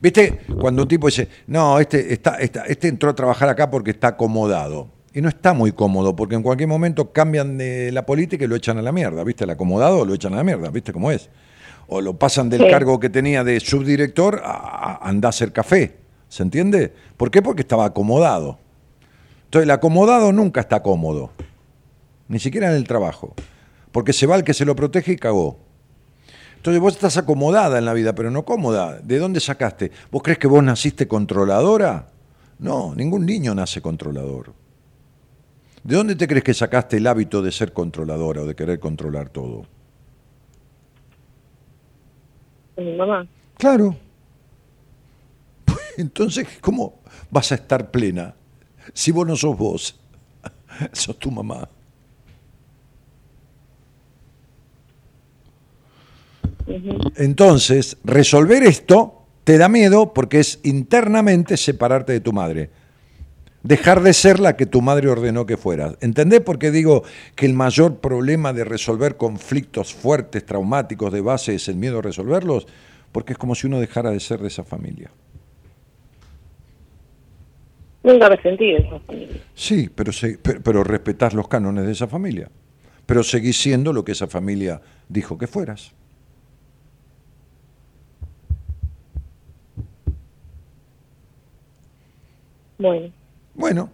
¿Viste? 0.04 0.40
Cuando 0.60 0.82
un 0.82 0.88
tipo 0.88 1.06
dice, 1.06 1.28
no, 1.46 1.80
este, 1.80 2.12
está, 2.12 2.34
está- 2.36 2.66
este 2.66 2.88
entró 2.88 3.08
a 3.08 3.14
trabajar 3.14 3.48
acá 3.48 3.70
porque 3.70 3.92
está 3.92 4.08
acomodado. 4.08 4.88
Y 5.14 5.22
no 5.22 5.30
está 5.30 5.54
muy 5.54 5.72
cómodo, 5.72 6.14
porque 6.14 6.34
en 6.34 6.42
cualquier 6.42 6.68
momento 6.68 7.10
cambian 7.10 7.56
de 7.56 7.90
la 7.90 8.04
política 8.04 8.44
y 8.44 8.46
lo 8.48 8.54
echan 8.54 8.76
a 8.76 8.82
la 8.82 8.92
mierda. 8.92 9.24
¿Viste? 9.24 9.44
El 9.44 9.50
acomodado 9.50 10.04
lo 10.04 10.12
echan 10.12 10.34
a 10.34 10.36
la 10.36 10.44
mierda, 10.44 10.68
¿viste 10.68 10.92
cómo 10.92 11.10
es? 11.10 11.30
O 11.88 12.02
lo 12.02 12.18
pasan 12.18 12.50
del 12.50 12.60
Sí. 12.64 12.68
cargo 12.70 13.00
que 13.00 13.08
tenía 13.08 13.44
de 13.44 13.58
subdirector 13.60 14.42
a, 14.44 14.50
a 14.50 15.08
andar 15.08 15.28
a 15.28 15.30
hacer 15.30 15.52
café. 15.54 15.96
¿Se 16.28 16.42
entiende? 16.42 16.92
¿Por 17.16 17.30
qué? 17.30 17.40
Porque 17.40 17.62
estaba 17.62 17.86
acomodado. 17.86 18.58
Entonces 19.46 19.64
el 19.64 19.70
acomodado 19.70 20.32
nunca 20.32 20.60
está 20.60 20.82
cómodo, 20.82 21.30
ni 22.28 22.38
siquiera 22.40 22.68
en 22.68 22.74
el 22.76 22.84
trabajo, 22.86 23.32
porque 23.90 24.12
se 24.12 24.26
va 24.26 24.36
el 24.36 24.44
que 24.44 24.52
se 24.52 24.66
lo 24.66 24.76
protege 24.76 25.12
y 25.12 25.16
cagó. 25.16 25.60
Entonces 26.64 26.80
vos 26.80 26.94
estás 26.94 27.18
acomodada 27.18 27.76
en 27.76 27.84
la 27.84 27.92
vida, 27.92 28.14
pero 28.14 28.30
no 28.30 28.46
cómoda. 28.46 28.98
¿De 28.98 29.18
dónde 29.18 29.38
sacaste? 29.38 29.92
¿Vos 30.10 30.22
crees 30.22 30.38
que 30.38 30.46
vos 30.46 30.64
naciste 30.64 31.06
controladora? 31.06 32.06
No, 32.58 32.94
ningún 32.94 33.26
niño 33.26 33.54
nace 33.54 33.82
controlador. 33.82 34.54
¿De 35.82 35.94
dónde 35.94 36.16
te 36.16 36.26
crees 36.26 36.42
que 36.42 36.54
sacaste 36.54 36.96
el 36.96 37.06
hábito 37.06 37.42
de 37.42 37.52
ser 37.52 37.74
controladora 37.74 38.40
o 38.40 38.46
de 38.46 38.54
querer 38.54 38.80
controlar 38.80 39.28
todo? 39.28 39.66
Con 42.74 42.86
mi 42.86 42.96
mamá. 42.96 43.26
Claro. 43.58 43.94
Entonces, 45.98 46.48
¿cómo 46.62 46.94
vas 47.30 47.52
a 47.52 47.56
estar 47.56 47.90
plena 47.90 48.34
si 48.94 49.12
vos 49.12 49.26
no 49.26 49.36
sos 49.36 49.54
vos? 49.54 50.00
Sos 50.92 51.18
tu 51.18 51.30
mamá. 51.30 51.68
Entonces, 57.16 57.96
resolver 58.04 58.62
esto 58.62 59.22
te 59.44 59.58
da 59.58 59.68
miedo 59.68 60.12
porque 60.14 60.40
es 60.40 60.60
internamente 60.64 61.56
separarte 61.56 62.12
de 62.12 62.20
tu 62.20 62.32
madre. 62.32 62.70
Dejar 63.62 64.02
de 64.02 64.12
ser 64.12 64.40
la 64.40 64.56
que 64.56 64.66
tu 64.66 64.82
madre 64.82 65.08
ordenó 65.08 65.46
que 65.46 65.56
fueras. 65.56 65.96
¿Entendés 66.02 66.40
por 66.40 66.58
qué 66.58 66.70
digo 66.70 67.02
que 67.34 67.46
el 67.46 67.54
mayor 67.54 67.96
problema 67.98 68.52
de 68.52 68.64
resolver 68.64 69.16
conflictos 69.16 69.94
fuertes, 69.94 70.44
traumáticos 70.44 71.12
de 71.12 71.20
base 71.22 71.54
es 71.54 71.68
el 71.68 71.76
miedo 71.76 71.98
a 72.00 72.02
resolverlos? 72.02 72.66
Porque 73.10 73.32
es 73.32 73.38
como 73.38 73.54
si 73.54 73.66
uno 73.66 73.80
dejara 73.80 74.10
de 74.10 74.20
ser 74.20 74.40
de 74.40 74.48
esa 74.48 74.64
familia. 74.64 75.10
Nunca 78.02 78.28
me 78.28 78.40
sentí 78.42 78.66
de 78.72 78.76
esa 78.78 78.98
familia. 79.00 79.36
Sí, 79.54 79.88
pero, 79.94 80.12
se- 80.12 80.36
pero, 80.38 80.60
pero 80.62 80.84
respetás 80.84 81.32
los 81.32 81.48
cánones 81.48 81.86
de 81.86 81.92
esa 81.92 82.06
familia. 82.06 82.50
Pero 83.06 83.22
seguís 83.22 83.58
siendo 83.60 83.92
lo 83.94 84.04
que 84.04 84.12
esa 84.12 84.26
familia 84.26 84.80
dijo 85.08 85.38
que 85.38 85.46
fueras. 85.46 85.92
Bueno, 92.78 93.10
Bueno, 93.54 93.90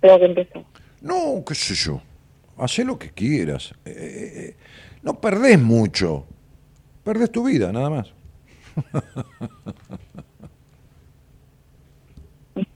tengo 0.00 0.18
que 0.18 0.24
empezar. 0.26 0.64
no, 1.00 1.44
qué 1.46 1.54
sé 1.54 1.74
yo. 1.74 2.00
Hacé 2.56 2.84
lo 2.84 2.98
que 2.98 3.10
quieras. 3.10 3.72
Eh, 3.84 3.90
eh, 3.90 4.32
eh, 4.48 4.56
no 5.02 5.20
perdés 5.20 5.60
mucho. 5.60 6.26
Perdés 7.02 7.30
tu 7.32 7.44
vida, 7.44 7.72
nada 7.72 7.90
más. 7.90 8.12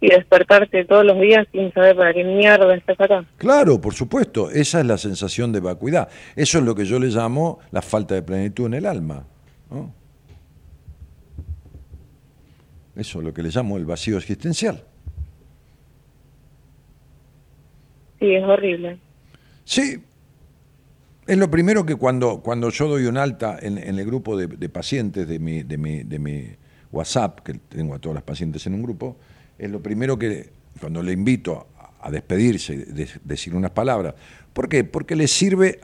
Y 0.01 0.09
despertarte 0.09 0.85
todos 0.87 1.05
los 1.05 1.21
días 1.21 1.47
sin 1.53 1.73
saber 1.73 1.97
para 1.97 2.13
qué 2.13 2.25
mierda 2.25 2.75
estás 2.75 3.01
acá. 3.01 3.25
Claro, 3.37 3.81
por 3.81 3.95
supuesto. 3.95 4.51
Esa 4.51 4.81
es 4.81 4.87
la 4.87 4.99
sensación 4.99 5.53
de 5.53 5.61
vacuidad. 5.61 6.09
Eso 6.35 6.59
es 6.59 6.65
lo 6.65 6.75
que 6.75 6.85
yo 6.85 6.99
le 6.99 7.09
llamo 7.09 7.61
la 7.71 7.81
falta 7.81 8.15
de 8.17 8.23
plenitud 8.23 8.67
en 8.67 8.75
el 8.75 8.87
alma. 8.87 9.25
¿no? 9.71 9.93
Eso 12.97 13.21
es 13.21 13.25
lo 13.25 13.33
que 13.33 13.43
le 13.45 13.51
llamo 13.51 13.77
el 13.77 13.85
vacío 13.87 14.17
existencial. 14.19 14.83
Sí, 18.19 18.35
es 18.35 18.45
horrible. 18.45 18.99
Sí, 19.65 20.03
es 21.27 21.37
lo 21.37 21.51
primero 21.51 21.85
que 21.85 21.97
cuando, 21.97 22.41
cuando 22.41 22.71
yo 22.71 22.89
doy 22.89 23.05
un 23.05 23.17
alta 23.19 23.59
en, 23.61 23.79
en 23.79 23.99
el 23.99 24.07
grupo 24.07 24.37
de, 24.37 24.47
de 24.47 24.69
pacientes 24.69 25.29
de 25.29 25.39
mi, 25.39 25.63
de, 25.63 25.77
mi, 25.77 26.03
de 26.03 26.19
mi 26.19 26.45
WhatsApp, 26.91 27.41
que 27.41 27.55
tengo 27.55 27.95
a 27.95 27.99
todas 27.99 28.15
las 28.15 28.25
pacientes 28.25 28.67
en 28.67 28.75
un 28.75 28.83
grupo, 28.83 29.17
es 29.59 29.71
lo 29.71 29.83
primero 29.83 30.19
que, 30.19 30.49
cuando 30.81 31.03
le 31.03 31.13
invito 31.13 31.67
a, 32.01 32.11
despedirse, 32.11 32.77
de, 32.77 33.09
decir 33.25 33.55
unas 33.55 33.73
palabras. 33.73 34.15
¿Por 34.53 34.69
qué? 34.69 34.85
Porque 34.85 35.17
le 35.17 35.29
sirve 35.29 35.81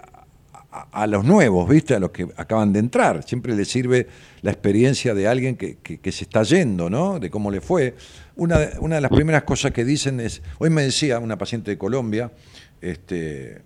a, 0.75 1.07
los 1.07 1.25
nuevos, 1.25 1.69
¿viste? 1.69 1.95
A 1.95 2.01
los 2.01 2.11
que 2.11 2.29
acaban 2.37 2.73
de 2.73 2.81
entrar. 2.81 3.23
Siempre 3.23 3.55
le 3.55 3.65
sirve 3.65 4.09
la 4.43 4.51
experiencia 4.51 5.15
de 5.15 5.29
alguien 5.29 5.57
que, 5.57 6.13
se 6.13 6.25
está 6.25 6.43
yendo, 6.43 6.91
¿no? 6.91 7.21
De 7.21 7.31
cómo 7.31 7.51
le 7.51 7.61
fue. 7.61 7.95
Una, 8.37 8.59
de- 8.59 9.01
las 9.01 9.11
primeras 9.11 9.45
cosas 9.45 9.73
que 9.73 9.85
dicen 9.85 10.19
es, 10.21 10.43
hoy 10.59 10.71
me 10.71 10.83
decía 10.83 11.21
una 11.21 11.39
paciente 11.39 11.71
de 11.71 11.79
Colombia, 11.79 12.33
este, 12.81 13.63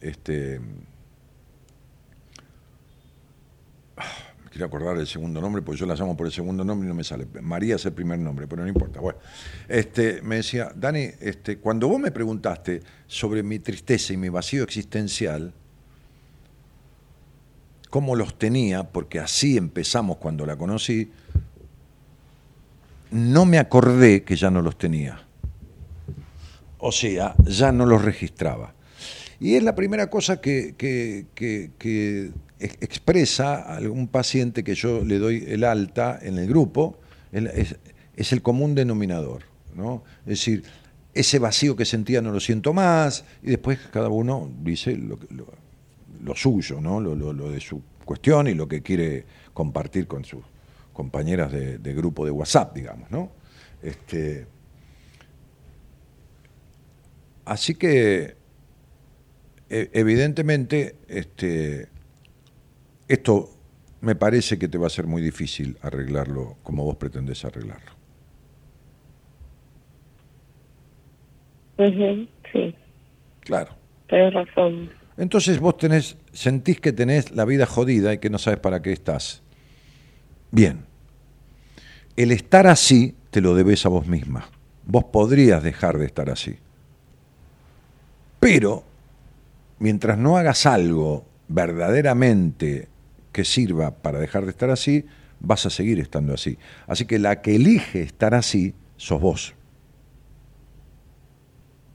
este, 0.00 0.60
ah, 3.96 4.04
quiero 4.50 4.66
acordar 4.66 4.98
el 4.98 5.06
segundo 5.06 5.40
nombre, 5.40 5.62
porque 5.62 5.80
yo 5.80 5.86
la 5.86 5.94
llamo 5.94 6.14
por 6.14 6.26
el 6.26 6.32
segundo 6.32 6.62
nombre 6.62 6.86
y 6.86 6.90
no 6.90 6.94
me 6.94 7.04
sale. 7.04 7.26
María 7.40 7.76
es 7.76 7.86
el 7.86 7.92
primer 7.92 8.18
nombre, 8.18 8.46
pero 8.46 8.62
no 8.62 8.68
importa. 8.68 9.00
Bueno, 9.00 9.18
este, 9.66 10.20
me 10.20 10.36
decía, 10.36 10.70
Dani, 10.74 11.08
este, 11.20 11.56
cuando 11.56 11.88
vos 11.88 11.98
me 11.98 12.10
preguntaste 12.10 12.82
sobre 13.06 13.42
mi 13.42 13.60
tristeza 13.60 14.12
y 14.12 14.18
mi 14.18 14.28
vacío 14.28 14.62
existencial, 14.62 15.54
cómo 17.90 18.14
los 18.16 18.38
tenía, 18.38 18.84
porque 18.84 19.18
así 19.18 19.56
empezamos 19.56 20.16
cuando 20.18 20.46
la 20.46 20.56
conocí, 20.56 21.10
no 23.10 23.44
me 23.44 23.58
acordé 23.58 24.22
que 24.22 24.36
ya 24.36 24.50
no 24.50 24.62
los 24.62 24.78
tenía. 24.78 25.24
O 26.78 26.92
sea, 26.92 27.34
ya 27.44 27.72
no 27.72 27.84
los 27.84 28.02
registraba. 28.02 28.72
Y 29.40 29.54
es 29.56 29.62
la 29.62 29.74
primera 29.74 30.08
cosa 30.08 30.40
que, 30.40 30.74
que- 30.76 31.26
que- 31.34 31.70
que 31.78 32.30
ex- 32.58 32.76
expresa 32.80 33.56
algún 33.74 34.06
paciente 34.06 34.62
que 34.62 34.74
yo 34.74 35.04
le 35.04 35.18
doy 35.18 35.44
el 35.48 35.64
alta 35.64 36.18
en 36.22 36.38
el 36.38 36.46
grupo, 36.46 36.98
es, 37.32 38.32
el 38.32 38.42
común 38.42 38.74
denominador. 38.74 39.42
¿no? 39.74 40.02
Es 40.20 40.30
decir, 40.30 40.62
ese 41.14 41.38
vacío 41.38 41.74
que 41.76 41.84
sentía 41.84 42.20
no 42.22 42.32
lo 42.32 42.40
siento 42.40 42.72
más, 42.72 43.24
y 43.42 43.48
después 43.48 43.78
cada 43.92 44.08
uno 44.08 44.48
dice 44.62 44.96
lo, 44.96 45.18
que- 45.18 45.34
lo- 45.34 45.46
lo 46.24 46.34
suyo, 46.34 46.80
¿no? 46.80 47.00
Lo, 47.00 47.14
lo- 47.14 47.32
lo 47.32 47.50
de 47.50 47.60
su 47.60 47.82
cuestión 48.04 48.48
y 48.48 48.54
lo 48.54 48.66
que 48.68 48.82
quiere 48.82 49.24
compartir 49.54 50.06
con 50.06 50.24
sus 50.24 50.44
compañeras 50.92 51.52
de, 51.52 51.78
de 51.78 51.94
grupo 51.94 52.24
de 52.24 52.30
WhatsApp, 52.30 52.74
digamos, 52.74 53.10
¿no? 53.10 53.30
Este, 53.82 54.46
así 57.46 57.74
que, 57.74 58.36
e- 59.70 59.90
evidentemente, 59.92 60.96
este, 61.08 61.88
esto 63.08 63.50
me 64.00 64.14
parece 64.14 64.58
que 64.58 64.68
te 64.68 64.78
va 64.78 64.86
a 64.86 64.90
ser 64.90 65.06
muy 65.06 65.22
difícil 65.22 65.76
arreglarlo 65.82 66.56
como 66.62 66.84
vos 66.84 66.96
pretendés 66.96 67.44
arreglarlo. 67.44 67.92
Sí, 72.52 72.74
Claro. 73.40 73.70
tenés 74.08 74.34
razón. 74.34 74.90
Entonces 75.20 75.60
vos 75.60 75.76
tenés, 75.76 76.16
sentís 76.32 76.80
que 76.80 76.94
tenés 76.94 77.32
la 77.32 77.44
vida 77.44 77.66
jodida 77.66 78.14
y 78.14 78.18
que 78.18 78.30
no 78.30 78.38
sabes 78.38 78.58
para 78.58 78.80
qué 78.80 78.90
estás. 78.90 79.42
Bien. 80.50 80.86
El 82.16 82.32
estar 82.32 82.66
así 82.66 83.14
te 83.30 83.42
lo 83.42 83.54
debes 83.54 83.84
a 83.84 83.90
vos 83.90 84.06
misma. 84.06 84.48
Vos 84.86 85.04
podrías 85.12 85.62
dejar 85.62 85.98
de 85.98 86.06
estar 86.06 86.30
así. 86.30 86.56
Pero, 88.40 88.82
mientras 89.78 90.16
no 90.16 90.38
hagas 90.38 90.64
algo 90.64 91.26
verdaderamente 91.48 92.88
que 93.30 93.44
sirva 93.44 93.90
para 93.90 94.20
dejar 94.20 94.46
de 94.46 94.52
estar 94.52 94.70
así, 94.70 95.04
vas 95.38 95.66
a 95.66 95.70
seguir 95.70 96.00
estando 96.00 96.32
así. 96.32 96.56
Así 96.86 97.04
que 97.04 97.18
la 97.18 97.42
que 97.42 97.56
elige 97.56 98.00
estar 98.00 98.32
así 98.32 98.72
sos 98.96 99.20
vos. 99.20 99.54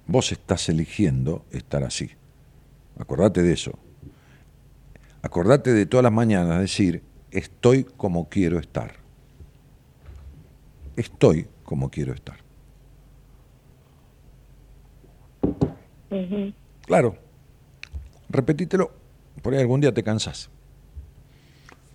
Vos 0.06 0.32
estás 0.32 0.70
eligiendo 0.70 1.44
estar 1.52 1.84
así. 1.84 2.12
Acordate 2.98 3.42
de 3.42 3.54
eso. 3.54 3.78
Acordate 5.22 5.74
de 5.74 5.86
todas 5.86 6.04
las 6.04 6.14
mañanas 6.14 6.60
decir, 6.60 7.04
estoy 7.32 7.84
como 7.84 8.30
quiero 8.30 8.60
estar. 8.60 8.94
Estoy 10.96 11.48
como 11.64 11.90
quiero 11.90 12.14
estar. 12.14 12.38
Claro. 16.86 17.18
Repetítelo. 18.30 18.92
Por 19.42 19.54
ahí 19.54 19.62
algún 19.62 19.82
día 19.82 19.94
te 19.94 20.04
cansás. 20.04 20.50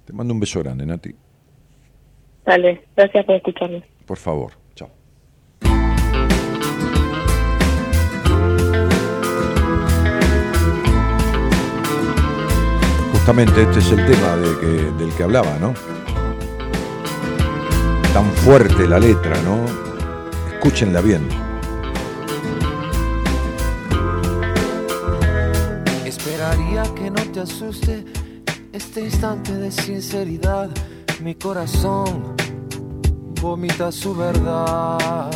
Te 0.04 0.12
mando 0.12 0.34
un 0.34 0.40
beso 0.40 0.60
grande, 0.60 0.84
Nati. 0.84 1.14
Dale, 2.44 2.86
gracias 2.96 3.24
por 3.24 3.36
escucharme. 3.36 3.84
Por 4.06 4.18
favor. 4.18 4.59
Justamente 13.30 13.62
este 13.62 13.78
es 13.78 13.92
el 13.92 14.04
tema 14.06 14.36
de 14.38 14.58
que- 14.58 14.90
del 14.98 15.12
que 15.12 15.22
hablaba, 15.22 15.56
¿no? 15.60 15.72
Tan 18.12 18.24
fuerte 18.42 18.88
la 18.88 18.98
letra, 18.98 19.40
¿no? 19.42 19.60
Escúchenla 20.54 21.00
bien. 21.00 21.28
Esperaría 26.04 26.82
que 26.96 27.08
no 27.08 27.22
te 27.32 27.38
asuste 27.38 28.04
este 28.72 29.02
instante 29.02 29.54
de 29.54 29.70
sinceridad. 29.70 30.68
Mi 31.22 31.36
corazón 31.36 32.34
vomita 33.40 33.92
su 33.92 34.16
verdad. 34.16 35.30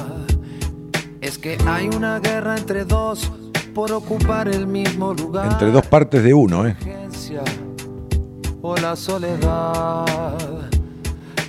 Es 1.21 1.39
que 1.39 1.57
hay 1.65 1.87
una 1.95 2.19
guerra 2.19 2.57
entre 2.57 2.85
dos 2.85 3.31
por 3.73 3.93
ocupar 3.93 4.49
el 4.49 4.67
mismo 4.67 5.15
lugar. 5.15 5.53
Entre 5.53 5.71
dos 5.71 5.87
partes 5.87 6.25
de 6.25 6.35
uno, 6.35 6.67
¿eh? 6.67 6.77
O 8.67 8.75
la 8.77 8.97
soledad. 8.97 10.07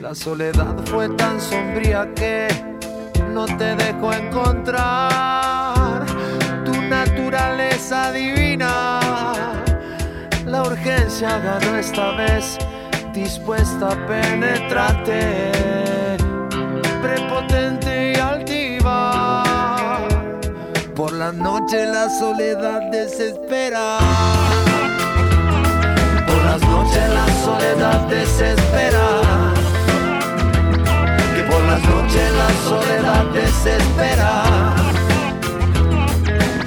La 0.02 0.14
soledad 0.14 0.76
fue 0.84 1.08
tan 1.16 1.40
sombría 1.40 2.14
que 2.14 2.48
no 3.34 3.46
te 3.46 3.74
dejó 3.76 4.12
encontrar 4.12 6.06
tu 6.66 6.74
naturaleza 6.82 8.12
divina. 8.12 9.00
La 10.46 10.64
urgencia 10.64 11.40
ganó 11.40 11.78
esta 11.78 12.12
vez, 12.18 12.58
dispuesta 13.14 13.94
a 13.94 14.08
penetrarte, 14.08 15.52
prepotente 17.02 18.12
y 18.12 18.16
altiva. 18.20 20.06
Por 20.94 21.14
la 21.14 21.32
noche 21.32 21.86
la 21.86 22.10
soledad 22.10 22.92
desespera. 22.92 24.00
Soledad 27.46 28.00
desespera. 28.08 29.08
Que 31.36 31.44
por 31.44 31.62
las 31.72 31.82
noches 31.94 32.28
la 32.42 32.50
soledad 32.70 33.26
desespera. 33.42 34.32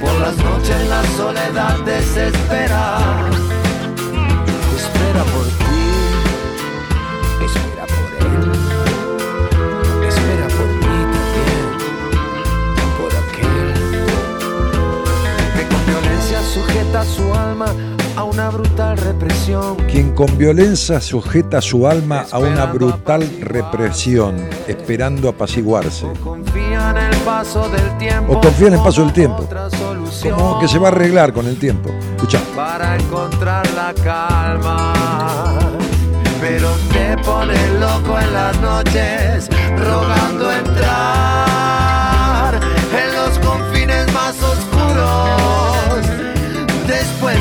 Por 0.01 0.15
las 0.25 0.37
noches 0.37 0.81
la 0.95 1.03
soledad 1.19 1.77
desespera. 1.93 2.83
Espera 4.81 5.23
por 5.35 5.47
ti. 5.61 5.85
Espera 7.49 7.85
por 7.97 8.09
él. 8.27 8.43
Espera 10.11 10.47
por 10.57 10.69
mí 10.83 10.99
también. 11.15 11.67
Por 12.99 13.13
aquel 13.23 13.69
que 15.55 15.63
con 15.71 15.83
violencia 15.91 16.41
sujeta 16.55 17.05
su 17.05 17.25
alma 17.35 17.69
a 18.19 18.25
una 18.25 18.51
brutal 18.51 18.99
represión. 18.99 19.77
Quien 19.89 20.13
con 20.13 20.37
violencia 20.37 21.01
sujeta 21.01 21.61
su 21.61 21.87
alma 21.87 22.27
a 22.33 22.39
una 22.41 22.67
brutal 22.67 23.23
represión, 23.41 24.49
esperando 24.67 25.29
apaciguarse. 25.29 26.09
Confía 26.25 26.91
en 26.91 26.97
el 26.97 27.17
paso 27.19 27.69
del 27.69 27.97
tiempo. 27.97 28.33
O 28.33 28.41
confía 28.41 28.67
en 28.67 28.75
el 28.75 28.81
paso 28.81 29.05
del 29.05 29.13
tiempo. 29.13 29.49
Como 30.35 30.59
que 30.59 30.67
se 30.67 30.81
va 30.81 30.89
a 30.89 30.91
arreglar 30.91 31.33
con 31.33 31.47
el 31.47 31.61
tiempo. 31.61 31.91
Escucha. 32.17 32.41
para 32.57 32.97
encontrar 32.97 33.65
la 33.71 33.95
calma. 33.95 34.93
Pero 36.41 36.71
te 36.93 37.17
pone 37.23 37.55
loco 37.79 38.19
en 38.19 38.33
las 38.33 38.61
noches, 38.61 39.49
rogando 39.77 40.53
entrar 40.53 41.39
en 42.93 43.08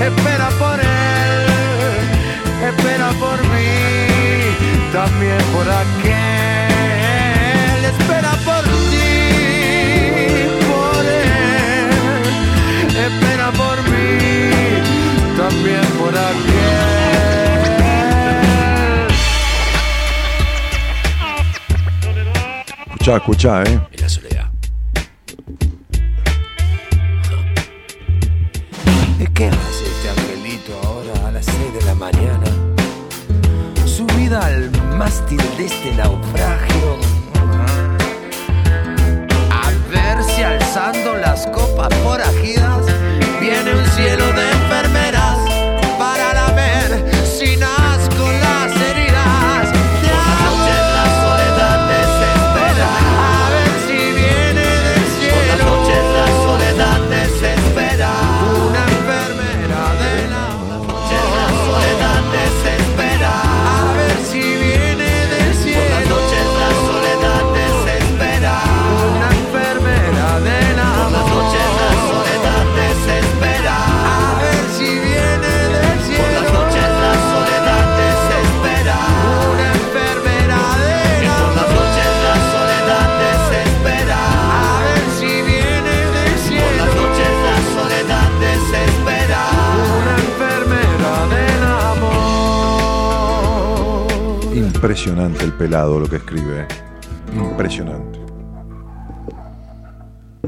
Espera 0.00 0.48
por 0.58 0.78
él, 0.80 1.46
espera 2.68 3.08
por 3.20 3.38
mí, 3.44 3.72
también 4.92 5.38
por 5.52 5.68
aquel. 5.68 6.24
Espera 7.84 8.32
por 8.44 8.64
ti, 8.90 9.08
por 10.68 11.04
él, 11.04 11.90
espera 13.06 13.50
por 13.52 13.76
mí, 13.90 14.18
también 15.36 15.86
por 15.98 16.14
aquel. 16.16 16.76
Escuchá, 22.86 23.16
escuchá, 23.16 23.62
¿eh? 23.62 23.95
De 35.34 35.66
este 35.66 35.92
naufragio. 35.92 36.98
A 39.50 39.70
ver 39.90 40.22
si 40.22 40.42
alzando 40.42 41.16
las 41.16 41.48
copas 41.48 41.92
forajidas 42.04 42.86
viene 43.40 43.74
un 43.74 43.84
cielo 43.86 44.24
de 44.32 44.55
Impresionante 94.86 95.44
el 95.44 95.52
pelado 95.52 95.98
lo 95.98 96.08
que 96.08 96.14
escribe. 96.14 96.64
Impresionante. 97.34 98.20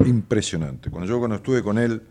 Impresionante. 0.07 0.91
Cuando 0.91 1.09
yo 1.09 1.19
cuando 1.19 1.35
estuve 1.35 1.61
con 1.61 1.77
él 1.77 2.03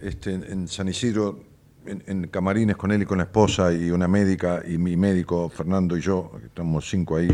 este, 0.00 0.34
en- 0.34 0.66
San 0.66 0.88
Isidro, 0.88 1.38
en, 1.86 2.02
en 2.08 2.26
camarines 2.26 2.74
con 2.74 2.90
él 2.90 3.02
y 3.02 3.04
con 3.04 3.18
la 3.18 3.24
esposa 3.24 3.72
y 3.72 3.92
una 3.92 4.08
médica 4.08 4.60
y 4.68 4.76
mi 4.76 4.96
médico 4.96 5.48
Fernando 5.50 5.96
y 5.96 6.00
yo, 6.00 6.32
estamos 6.44 6.90
cinco 6.90 7.14
ahí, 7.14 7.28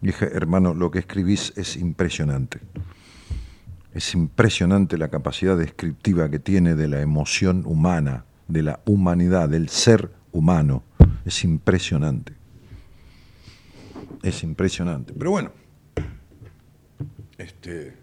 dije, 0.00 0.26
hermano, 0.32 0.74
lo 0.74 0.92
que 0.92 1.00
escribís 1.00 1.52
es 1.56 1.76
impresionante. 1.76 2.60
Es 3.92 4.14
impresionante 4.14 4.96
la 4.96 5.08
capacidad 5.08 5.58
descriptiva 5.58 6.30
que 6.30 6.38
tiene 6.38 6.76
de 6.76 6.86
la 6.86 7.00
emoción 7.00 7.64
humana, 7.66 8.26
de 8.46 8.62
la 8.62 8.78
humanidad, 8.86 9.48
del 9.48 9.68
ser 9.68 10.12
humano. 10.30 10.84
Es 11.24 11.42
impresionante. 11.42 12.40
Es 14.22 14.42
impresionante. 14.42 15.12
Pero 15.12 15.32
bueno, 15.32 15.52
este, 17.38 17.94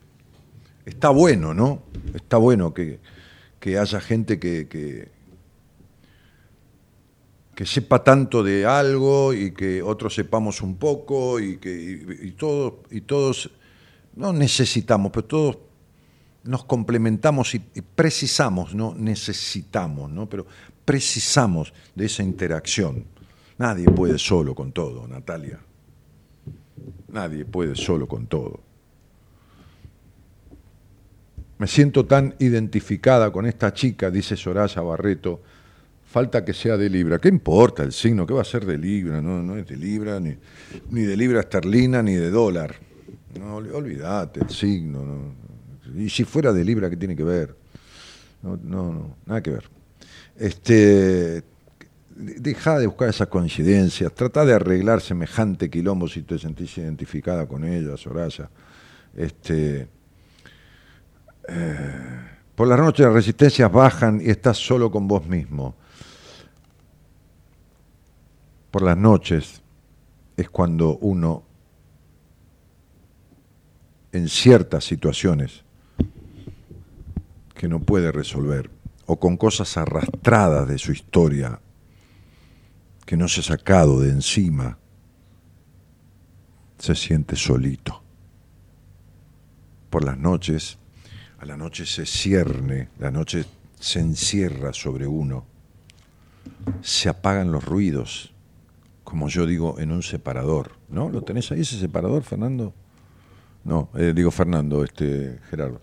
está 0.85 1.09
bueno, 1.09 1.53
¿no? 1.53 1.83
Está 2.13 2.37
bueno 2.37 2.73
que, 2.73 2.99
que 3.59 3.77
haya 3.77 4.01
gente 4.01 4.39
que, 4.39 4.67
que, 4.67 5.09
sepa 7.65 8.03
tanto 8.05 8.41
de 8.41 8.65
algo 8.65 9.33
y 9.33 9.51
que 9.51 9.81
otros 9.81 10.15
sepamos 10.15 10.61
un 10.61 10.77
poco 10.77 11.41
y 11.41 11.57
que 11.57 11.69
y, 12.21 12.27
y 12.27 12.31
todos, 12.31 12.75
y 12.89 13.01
todos, 13.01 13.51
no 14.15 14.31
necesitamos, 14.31 15.11
pero 15.11 15.25
todos 15.25 15.57
nos 16.43 16.63
complementamos 16.63 17.53
y, 17.55 17.61
y 17.75 17.81
precisamos, 17.81 18.73
no 18.73 18.95
necesitamos, 18.95 20.09
¿no? 20.09 20.29
pero 20.29 20.47
precisamos 20.85 21.73
de 21.95 22.05
esa 22.05 22.23
interacción. 22.23 23.03
Nadie 23.57 23.85
puede 23.91 24.17
solo 24.17 24.55
con 24.55 24.71
todo, 24.71 25.05
Natalia. 25.05 25.59
Nadie 27.11 27.45
puede 27.45 27.75
solo 27.75 28.07
con 28.07 28.27
todo. 28.27 28.59
Me 31.57 31.67
siento 31.67 32.05
tan 32.05 32.35
identificada 32.39 33.31
con 33.31 33.45
esta 33.45 33.73
chica, 33.73 34.09
dice 34.09 34.37
Soraya 34.37 34.81
Barreto. 34.81 35.41
Falta 36.05 36.43
que 36.43 36.53
sea 36.53 36.77
de 36.77 36.89
Libra. 36.89 37.19
¿Qué 37.19 37.27
importa 37.27 37.83
el 37.83 37.91
signo? 37.91 38.25
¿Qué 38.25 38.33
va 38.33 38.41
a 38.41 38.45
ser 38.45 38.65
de 38.65 38.77
Libra? 38.77 39.21
No, 39.21 39.55
es 39.57 39.67
de 39.67 39.75
Libra, 39.75 40.19
ni, 40.19 40.35
ni 40.89 41.01
de 41.01 41.17
Libra 41.17 41.41
esterlina, 41.41 42.01
ni 42.01 42.15
de 42.15 42.31
dólar. 42.31 42.75
Olvídate 43.73 44.39
el 44.39 44.49
signo. 44.49 45.03
no. 45.03 45.49
Y 45.95 46.09
si 46.09 46.23
fuera 46.23 46.53
de 46.53 46.63
Libra, 46.63 46.89
¿qué 46.89 46.97
tiene 46.97 47.15
que 47.15 47.23
ver? 47.23 47.55
No, 48.41 48.57
no, 48.63 48.93
no, 48.93 49.15
nada 49.25 49.43
que 49.43 49.51
ver. 49.51 49.69
Este, 50.37 51.43
deja 52.19 52.77
de 52.77 52.87
buscar 52.87 53.09
esas 53.09 53.29
coincidencias, 53.29 54.13
trata 54.13 54.43
de 54.43 54.53
arreglar 54.53 54.99
semejante 54.99 55.69
quilombo 55.69 56.07
si 56.07 56.23
te 56.23 56.37
sentís 56.37 56.77
identificada 56.77 57.47
con 57.47 57.63
ella, 57.63 57.95
Soraya. 57.95 58.49
Este, 59.15 59.87
eh, 61.47 62.27
por 62.55 62.67
las 62.67 62.77
noches 62.77 63.05
las 63.05 63.15
resistencias 63.15 63.71
bajan 63.71 64.19
y 64.21 64.29
estás 64.29 64.57
solo 64.57 64.91
con 64.91 65.07
vos 65.07 65.25
mismo. 65.25 65.75
Por 68.69 68.81
las 68.81 68.97
noches 68.97 69.61
es 70.35 70.49
cuando 70.49 70.97
uno, 70.97 71.43
en 74.11 74.27
ciertas 74.27 74.83
situaciones 74.83 75.63
que 77.55 77.69
no 77.69 77.79
puede 77.79 78.11
resolver, 78.11 78.69
o 79.05 79.17
con 79.19 79.37
cosas 79.37 79.75
arrastradas 79.77 80.67
de 80.67 80.77
su 80.77 80.91
historia 80.91 81.59
que 83.09 83.17
no 83.17 83.27
se 83.27 83.39
ha 83.39 83.43
sacado 83.43 84.01
de 84.01 84.11
encima, 84.11 84.77
se 86.77 86.93
siente 86.93 87.35
solito. 87.35 88.03
Por 89.89 90.03
las 90.03 90.15
noches, 90.15 90.77
a 91.39 91.45
la 91.45 91.57
noche 91.57 91.87
se 91.87 92.05
cierne, 92.05 92.89
la 92.99 93.09
noche 93.09 93.45
se 93.79 93.99
encierra 93.99 94.73
sobre 94.73 95.07
uno, 95.07 95.47
se 96.83 97.09
apagan 97.09 97.51
los 97.51 97.65
ruidos, 97.65 98.31
como 99.03 99.27
yo 99.27 99.47
digo, 99.47 99.79
en 99.79 99.91
un 99.91 100.03
separador. 100.03 100.73
¿No? 100.87 101.09
¿Lo 101.09 101.23
tenés 101.23 101.51
ahí 101.51 101.61
ese 101.61 101.79
separador, 101.79 102.21
Fernando? 102.21 102.75
No, 103.63 103.89
eh, 103.95 104.13
digo 104.15 104.29
Fernando, 104.29 104.83
este 104.83 105.39
Gerardo. 105.49 105.81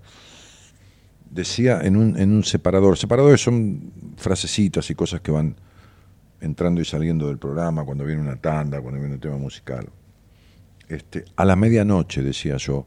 Decía 1.28 1.80
en 1.80 1.96
un, 1.96 2.16
en 2.20 2.30
un 2.30 2.44
separador. 2.44 2.96
Separadores 2.96 3.40
son 3.40 4.14
frasecitas 4.16 4.88
y 4.90 4.94
cosas 4.94 5.22
que 5.22 5.32
van 5.32 5.56
entrando 6.46 6.80
y 6.80 6.84
saliendo 6.84 7.28
del 7.28 7.38
programa, 7.38 7.84
cuando 7.84 8.04
viene 8.04 8.22
una 8.22 8.36
tanda, 8.36 8.80
cuando 8.80 8.98
viene 9.00 9.14
un 9.16 9.20
tema 9.20 9.36
musical. 9.36 9.88
Este, 10.88 11.24
a 11.36 11.44
la 11.44 11.56
medianoche, 11.56 12.22
decía 12.22 12.56
yo, 12.56 12.86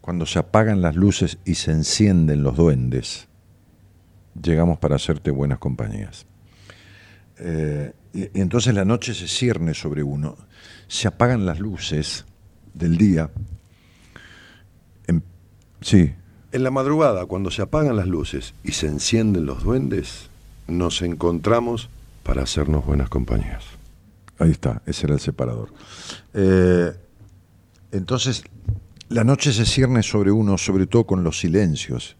cuando 0.00 0.26
se 0.26 0.38
apagan 0.38 0.80
las 0.80 0.96
luces 0.96 1.38
y 1.44 1.54
se 1.54 1.72
encienden 1.72 2.42
los 2.42 2.56
duendes, 2.56 3.28
llegamos 4.40 4.78
para 4.78 4.96
hacerte 4.96 5.30
buenas 5.30 5.58
compañías. 5.58 6.26
Eh, 7.38 7.92
y, 8.12 8.40
entonces 8.40 8.74
la 8.74 8.84
noche 8.84 9.14
se 9.14 9.28
cierne 9.28 9.74
sobre 9.74 10.02
uno, 10.02 10.36
se 10.88 11.06
apagan 11.06 11.44
las 11.46 11.60
luces 11.60 12.24
del 12.74 12.96
día. 12.96 13.30
En- 15.06 15.22
sí, 15.80 16.14
En 16.52 16.64
la 16.64 16.70
madrugada, 16.72 17.26
cuando 17.26 17.50
se 17.52 17.62
apagan 17.62 17.94
las 17.94 18.08
luces 18.08 18.54
y 18.64 18.72
se 18.72 18.88
encienden 18.88 19.46
los 19.46 19.62
duendes, 19.62 20.29
nos 20.70 21.02
encontramos 21.02 21.88
para 22.22 22.42
hacernos 22.42 22.84
buenas 22.86 23.08
compañías. 23.08 23.64
Ahí 24.38 24.50
está, 24.50 24.82
ese 24.86 25.06
era 25.06 25.14
el 25.14 25.20
separador. 25.20 25.70
Eh, 26.32 26.92
entonces, 27.92 28.42
la 29.08 29.24
noche 29.24 29.52
se 29.52 29.66
cierne 29.66 30.02
sobre 30.02 30.30
uno, 30.32 30.56
sobre 30.56 30.86
todo 30.86 31.04
con 31.06 31.24
los 31.24 31.38
silencios, 31.40 32.16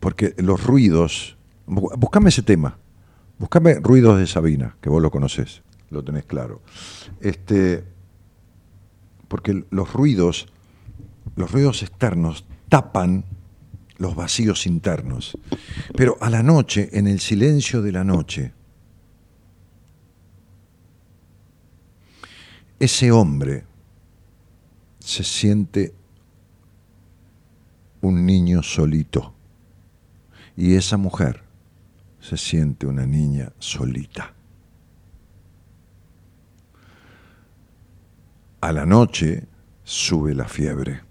porque 0.00 0.34
los 0.38 0.62
ruidos, 0.64 1.36
bu- 1.66 1.94
buscame 1.98 2.28
ese 2.30 2.42
tema, 2.42 2.78
buscame 3.38 3.74
ruidos 3.80 4.18
de 4.18 4.26
Sabina, 4.26 4.76
que 4.80 4.88
vos 4.88 5.02
lo 5.02 5.10
conocés, 5.10 5.62
lo 5.90 6.02
tenés 6.04 6.24
claro. 6.24 6.62
Este, 7.20 7.84
porque 9.26 9.64
los 9.70 9.92
ruidos, 9.92 10.46
los 11.36 11.50
ruidos 11.50 11.82
externos 11.82 12.44
tapan 12.68 13.24
los 13.98 14.14
vacíos 14.14 14.66
internos. 14.66 15.36
Pero 15.94 16.16
a 16.20 16.30
la 16.30 16.42
noche, 16.42 16.88
en 16.92 17.06
el 17.06 17.20
silencio 17.20 17.82
de 17.82 17.92
la 17.92 18.04
noche, 18.04 18.52
ese 22.78 23.10
hombre 23.10 23.64
se 25.00 25.24
siente 25.24 25.94
un 28.00 28.24
niño 28.24 28.62
solito 28.62 29.34
y 30.56 30.74
esa 30.74 30.96
mujer 30.96 31.42
se 32.20 32.36
siente 32.36 32.86
una 32.86 33.06
niña 33.06 33.52
solita. 33.58 34.34
A 38.60 38.72
la 38.72 38.84
noche 38.84 39.46
sube 39.84 40.34
la 40.34 40.48
fiebre. 40.48 41.07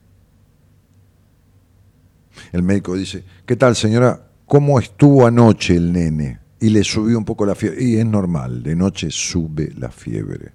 El 2.57 2.63
médico 2.63 2.95
dice, 2.95 3.23
¿qué 3.45 3.55
tal 3.55 3.75
señora? 3.75 4.19
¿Cómo 4.47 4.79
estuvo 4.79 5.27
anoche 5.27 5.75
el 5.75 5.93
nene? 5.93 6.39
Y 6.59 6.71
le 6.71 6.83
subió 6.83 7.15
un 7.15 7.23
poco 7.23 7.45
la 7.45 7.53
fiebre. 7.53 7.83
Y 7.83 7.97
es 7.97 8.05
normal, 8.05 8.63
de 8.63 8.75
noche 8.75 9.11
sube 9.11 9.71
la 9.77 9.91
fiebre. 9.91 10.53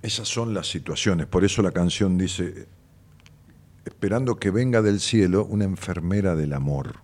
Esas 0.00 0.26
son 0.26 0.54
las 0.54 0.66
situaciones. 0.66 1.26
Por 1.26 1.44
eso 1.44 1.60
la 1.60 1.72
canción 1.72 2.16
dice, 2.16 2.68
esperando 3.84 4.36
que 4.36 4.50
venga 4.50 4.80
del 4.80 4.98
cielo 4.98 5.44
una 5.44 5.64
enfermera 5.64 6.34
del 6.34 6.54
amor. 6.54 7.03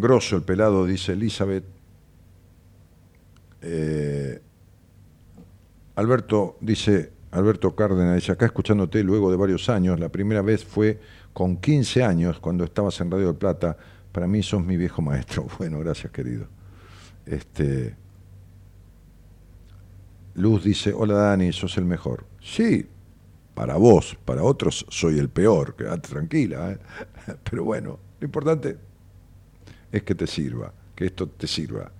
Grosso 0.00 0.36
el 0.36 0.42
pelado, 0.42 0.86
dice 0.86 1.12
Elizabeth. 1.12 1.64
Eh, 3.62 4.40
Alberto 5.96 6.56
dice, 6.60 7.12
Alberto 7.30 7.74
Cárdenas 7.74 8.16
dice, 8.16 8.32
acá 8.32 8.46
escuchándote 8.46 9.02
luego 9.04 9.30
de 9.30 9.36
varios 9.36 9.68
años, 9.68 10.00
la 10.00 10.08
primera 10.08 10.42
vez 10.42 10.64
fue 10.64 10.98
con 11.32 11.58
15 11.58 12.02
años 12.02 12.40
cuando 12.40 12.64
estabas 12.64 13.00
en 13.00 13.10
Radio 13.10 13.26
del 13.26 13.36
Plata. 13.36 13.76
Para 14.12 14.26
mí 14.26 14.42
sos 14.42 14.64
mi 14.64 14.76
viejo 14.76 15.02
maestro. 15.02 15.46
Bueno, 15.58 15.78
gracias 15.78 16.12
querido. 16.12 16.46
Este, 17.26 17.94
Luz 20.34 20.64
dice, 20.64 20.92
hola 20.92 21.14
Dani, 21.14 21.52
sos 21.52 21.76
el 21.76 21.84
mejor. 21.84 22.24
Sí, 22.40 22.86
para 23.54 23.76
vos, 23.76 24.16
para 24.24 24.42
otros 24.42 24.86
soy 24.88 25.18
el 25.18 25.28
peor, 25.28 25.76
quédate 25.76 26.08
tranquila. 26.08 26.72
¿eh? 26.72 26.78
Pero 27.50 27.64
bueno, 27.64 27.98
lo 28.18 28.24
importante 28.24 28.89
es 29.92 30.02
que 30.02 30.14
te 30.14 30.26
sirva, 30.26 30.72
que 30.94 31.06
esto 31.06 31.28
te 31.28 31.46
sirva. 31.46 31.90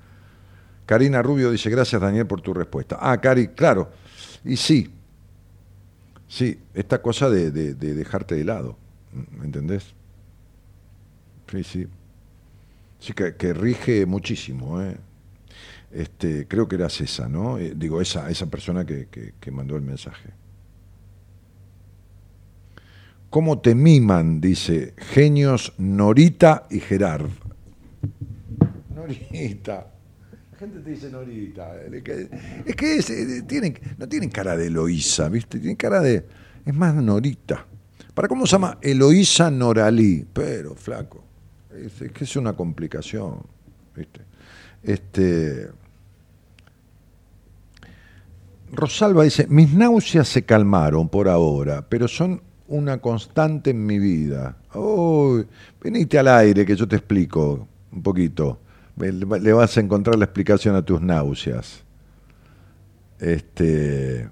Karina 0.87 1.23
Rubio 1.23 1.51
dice, 1.51 1.71
gracias 1.71 2.01
Daniel 2.01 2.27
por 2.27 2.41
tu 2.41 2.53
respuesta. 2.53 2.99
Ah, 3.01 3.21
Cari, 3.21 3.49
claro. 3.49 3.91
Y 4.45 4.57
sí, 4.57 4.91
sí, 6.27 6.59
esta 6.75 7.01
cosa 7.01 7.29
de, 7.31 7.51
de, 7.51 7.75
de 7.75 7.95
dejarte 7.95 8.35
de 8.35 8.45
lado, 8.45 8.77
¿me 9.39 9.45
entendés? 9.45 9.95
Sí, 11.51 11.65
sí. 11.65 11.89
Sí, 12.99 13.15
que, 13.15 13.53
rige 13.55 14.05
muchísimo. 14.05 14.81
¿eh? 14.83 14.97
Este, 15.91 16.47
creo 16.47 16.69
que 16.69 16.77
eras 16.77 17.01
esa, 17.01 17.29
¿no? 17.29 17.59
Eh, 17.59 17.73
digo, 17.75 18.01
esa, 18.01 18.31
esa 18.31 18.47
persona 18.47 18.85
que 18.85 19.51
mandó 19.51 19.77
el 19.77 19.83
mensaje. 19.83 20.31
¿Cómo 23.31 23.61
te 23.61 23.77
miman? 23.77 24.41
Dice, 24.41 24.93
genios 24.97 25.73
Norita 25.79 26.67
y 26.69 26.81
Gerard. 26.81 27.31
Norita. 28.95 29.87
La 30.53 30.59
gente 30.59 30.81
te 30.81 30.91
dice 30.91 31.11
Norita. 31.11 31.75
Es 32.67 32.77
que 32.77 32.97
es, 32.97 33.11
eh, 33.11 33.43
tienen, 33.47 33.79
no 33.99 34.09
tienen 34.09 34.31
cara 34.31 34.57
de 34.57 34.67
Eloísa, 34.67 35.29
¿viste? 35.29 35.59
Tienen 35.59 35.77
cara 35.77 36.01
de. 36.01 36.27
Es 36.65 36.75
más 36.75 36.95
Norita. 36.95 37.67
¿Para 38.15 38.29
cómo 38.29 38.47
se 38.47 38.53
llama? 38.53 38.79
Eloísa 38.83 39.51
Noralí. 39.51 40.27
Pero, 40.33 40.75
flaco. 40.75 41.25
Es, 41.75 42.03
es 42.03 42.13
que 42.13 42.25
es 42.25 42.37
una 42.37 42.53
complicación, 42.55 43.43
¿viste? 43.97 44.21
Este. 44.83 45.71
Rosalba 48.73 49.25
dice, 49.25 49.47
mis 49.49 49.73
náuseas 49.75 50.29
se 50.29 50.45
calmaron 50.45 51.09
por 51.09 51.29
ahora, 51.29 51.89
pero 51.89 52.07
son 52.07 52.41
una 52.69 52.99
constante 52.99 53.71
en 53.71 53.85
mi 53.85 53.99
vida. 53.99 54.57
Uy, 54.75 55.45
venite 55.83 56.19
al 56.19 56.29
aire 56.29 56.65
que 56.65 56.77
yo 56.77 56.87
te 56.87 56.97
explico 56.97 57.67
un 57.93 58.03
poquito. 58.03 58.61
Le 58.97 59.53
vas 59.53 59.77
a 59.77 59.81
encontrar 59.81 60.17
la 60.19 60.25
explicación 60.25 60.75
a 60.77 60.83
tus 60.83 61.01
náuseas. 61.01 61.83
Este. 63.19 64.29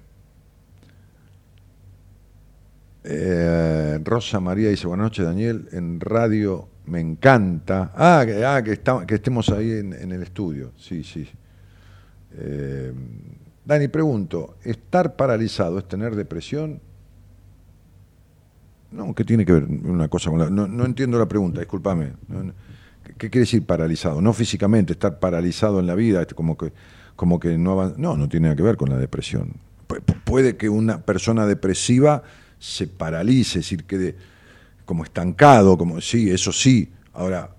eh, 3.03 3.99
Rosa 4.03 4.39
María 4.39 4.69
dice, 4.69 4.87
buenas 4.87 5.05
noches 5.05 5.25
Daniel, 5.25 5.67
en 5.71 5.99
radio 5.99 6.67
me 6.85 6.99
encanta. 6.99 7.91
Ah, 7.95 8.23
que, 8.25 8.45
ah, 8.45 8.63
que, 8.63 9.15
estemos 9.15 9.49
ahí 9.49 9.71
en, 9.71 10.11
el 10.11 10.23
estudio. 10.23 10.71
Sí, 10.77 11.03
sí. 11.03 11.27
Eh, 12.33 12.93
Dani, 13.65 13.87
pregunto, 13.87 14.57
¿estar 14.63 15.15
paralizado 15.15 15.77
es 15.79 15.87
tener 15.87 16.15
depresión? 16.15 16.81
No, 18.91 19.13
¿qué 19.13 19.23
tiene 19.23 19.45
que 19.45 19.53
ver 19.53 19.65
una 19.65 20.07
cosa 20.07 20.31
con 20.31 20.39
la.? 20.39 20.49
No, 20.49 20.67
no 20.67 20.85
entiendo 20.85 21.19
la 21.19 21.27
pregunta, 21.27 21.59
discúlpame. 21.59 22.13
No. 22.27 22.51
¿Qué, 23.17 23.29
quiere 23.29 23.41
decir 23.41 23.65
paralizado? 23.65 24.21
No 24.21 24.33
físicamente, 24.33 24.93
estar 24.93 25.19
paralizado 25.19 25.79
en 25.79 25.87
la 25.87 25.95
vida, 25.95 26.21
este, 26.21 26.35
como 26.35 26.57
que, 26.57 26.71
como 27.15 27.39
que 27.39 27.57
no 27.57 27.73
avan- 27.79 27.95
No, 27.97 28.15
no 28.17 28.29
tiene 28.29 28.45
nada 28.47 28.55
que 28.55 28.63
ver 28.63 28.77
con 28.77 28.89
la 28.89 28.97
depresión. 28.97 29.53
Pu- 29.87 30.01
pu- 30.03 30.21
puede 30.23 30.57
que 30.57 30.69
una 30.69 31.01
persona 31.01 31.45
depresiva 31.45 32.23
se 32.59 32.87
paralice, 32.87 33.59
es 33.59 33.65
decir, 33.65 33.85
quede 33.85 34.15
como 34.85 35.03
estancado, 35.03 35.77
como 35.77 36.01
sí, 36.01 36.29
eso 36.29 36.51
sí. 36.51 36.91
Ahora, 37.13 37.55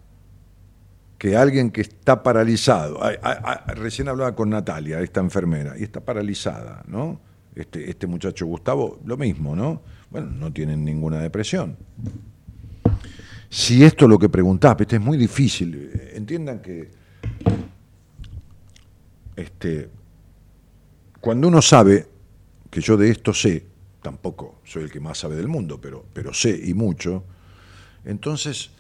que 1.19 1.37
alguien 1.37 1.71
que 1.71 1.83
está 1.83 2.23
paralizado, 2.23 2.99
recién 3.77 4.09
hablaba 4.09 4.35
con 4.35 4.51
Natalia, 4.51 5.01
esta 5.01 5.21
enfermera, 5.21 5.79
y 5.79 5.83
está 5.83 6.01
paralizada, 6.01 6.83
¿no? 6.87 7.21
Este, 7.55 7.91
este 7.91 8.07
muchacho 8.07 8.47
Gustavo, 8.47 9.01
lo 9.05 9.17
mismo, 9.17 9.55
¿no? 9.55 9.83
Bueno, 10.11 10.29
no 10.31 10.53
tienen 10.53 10.85
ninguna 10.85 11.19
depresión. 11.19 11.77
Si 13.53 13.83
esto 13.83 14.05
es 14.05 14.09
lo 14.09 14.19
que 14.19 14.29
preguntás, 14.29 14.77
este 14.79 14.97
es 14.97 15.03
muy 15.03 15.19
difícil. 15.19 15.91
Entiendan 16.15 16.63
que 16.63 16.89
este, 19.35 19.91
cuando 21.21 21.49
uno 21.49 21.61
sabe, 21.61 22.07
que 22.71 22.81
yo 22.81 22.97
de 22.97 23.11
esto 23.11 23.35
sé, 23.35 23.65
tampoco 24.01 24.61
soy 24.65 24.85
el 24.85 24.93
que 24.93 25.01
más 25.01 25.19
sabe 25.19 25.35
del 25.35 25.49
mundo, 25.49 25.81
pero, 25.81 26.07
pero 26.13 26.33
sé 26.33 26.59
y 26.65 26.75
mucho, 26.75 27.25
entonces 28.05 28.71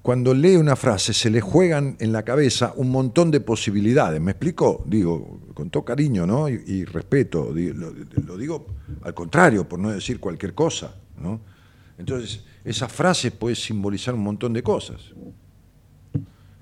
cuando 0.00 0.32
lee 0.32 0.56
una 0.56 0.76
frase 0.76 1.12
se 1.12 1.28
le 1.28 1.40
juegan 1.40 1.96
en 1.98 2.12
la 2.12 2.22
cabeza 2.22 2.72
un 2.76 2.90
montón 2.90 3.32
de 3.32 3.40
posibilidades. 3.40 4.20
¿Me 4.20 4.30
explico? 4.30 4.84
Digo, 4.86 5.40
con 5.54 5.70
todo 5.70 5.84
cariño 5.84 6.24
¿no? 6.24 6.48
y, 6.48 6.84
respeto. 6.84 7.52
Lo, 7.52 7.92
lo 8.24 8.36
digo 8.38 8.66
al 9.02 9.12
contrario, 9.12 9.68
por 9.68 9.78
no 9.80 9.90
decir 9.90 10.20
cualquier 10.20 10.54
cosa. 10.54 10.94
¿no? 11.18 11.40
Entonces, 11.98 12.44
esa 12.64 12.88
frase 12.88 13.30
puede 13.30 13.54
simbolizar 13.54 14.14
un 14.14 14.22
montón 14.22 14.52
de 14.52 14.62
cosas. 14.62 15.00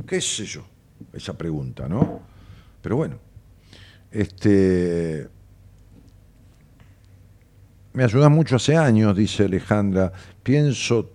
¿Qué 0.06 0.20
sé 0.20 0.44
yo? 0.44 0.62
Esa 1.12 1.36
pregunta, 1.36 1.88
¿no? 1.88 2.20
Pero 2.80 2.96
bueno, 2.96 3.18
este. 4.10 5.28
Me 7.92 8.04
ayudas 8.04 8.30
mucho 8.30 8.56
hace 8.56 8.76
años, 8.76 9.16
dice 9.16 9.44
Alejandra. 9.44 10.12
Pienso 10.42 11.10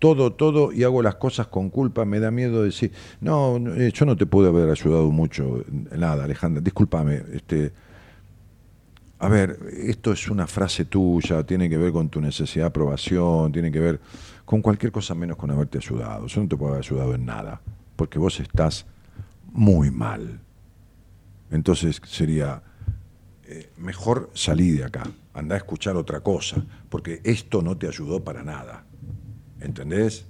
todo, 0.00 0.32
todo 0.32 0.72
y 0.72 0.82
hago 0.82 1.00
las 1.00 1.14
cosas 1.14 1.46
con 1.46 1.70
culpa. 1.70 2.04
Me 2.04 2.18
da 2.18 2.30
miedo 2.30 2.62
decir, 2.62 2.92
no, 3.20 3.56
eh, 3.76 3.92
yo 3.94 4.04
no 4.04 4.16
te 4.16 4.26
pude 4.26 4.48
haber 4.48 4.68
ayudado 4.68 5.10
mucho. 5.10 5.64
Nada, 5.96 6.24
Alejandra, 6.24 6.60
discúlpame. 6.60 7.22
Este, 7.32 7.72
a 9.24 9.28
ver, 9.28 9.58
esto 9.72 10.12
es 10.12 10.28
una 10.28 10.46
frase 10.46 10.84
tuya, 10.84 11.42
tiene 11.44 11.70
que 11.70 11.78
ver 11.78 11.92
con 11.92 12.10
tu 12.10 12.20
necesidad 12.20 12.64
de 12.64 12.68
aprobación, 12.68 13.50
tiene 13.52 13.72
que 13.72 13.80
ver 13.80 14.00
con 14.44 14.60
cualquier 14.60 14.92
cosa 14.92 15.14
menos 15.14 15.38
con 15.38 15.50
haberte 15.50 15.78
ayudado. 15.78 16.26
Yo 16.26 16.42
no 16.42 16.48
te 16.48 16.56
puedo 16.58 16.72
haber 16.74 16.84
ayudado 16.84 17.14
en 17.14 17.24
nada, 17.24 17.58
porque 17.96 18.18
vos 18.18 18.38
estás 18.38 18.84
muy 19.50 19.90
mal. 19.90 20.40
Entonces 21.50 22.02
sería 22.04 22.62
eh, 23.46 23.70
mejor 23.78 24.30
salí 24.34 24.72
de 24.72 24.84
acá, 24.84 25.04
anda 25.32 25.54
a 25.54 25.58
escuchar 25.58 25.96
otra 25.96 26.20
cosa, 26.20 26.62
porque 26.90 27.22
esto 27.24 27.62
no 27.62 27.78
te 27.78 27.88
ayudó 27.88 28.22
para 28.22 28.42
nada. 28.42 28.84
¿Entendés? 29.58 30.26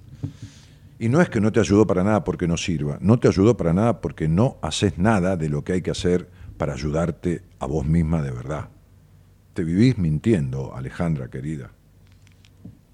Y 1.01 1.09
no 1.09 1.21
es 1.21 1.29
que 1.29 1.41
no 1.41 1.51
te 1.51 1.59
ayudó 1.59 1.85
para 1.85 2.05
nada 2.05 2.23
porque 2.23 2.47
no 2.47 2.57
sirva, 2.57 2.99
no 3.01 3.19
te 3.19 3.27
ayudó 3.27 3.57
para 3.57 3.73
nada 3.73 4.01
porque 4.01 4.29
no 4.29 4.57
haces 4.63 4.99
nada 4.99 5.37
de 5.37 5.49
lo 5.49 5.65
que 5.65 5.73
hay 5.73 5.83
que 5.83 5.91
hacer 5.91 6.31
para 6.57 6.75
ayudarte 6.75 7.43
a 7.59 7.67
vos 7.67 7.85
misma 7.85 8.23
de 8.23 8.31
verdad. 8.31 8.69
Te 9.55 9.63
vivís 9.63 9.97
mintiendo, 9.99 10.75
Alejandra 10.75 11.29
querida. 11.29 11.71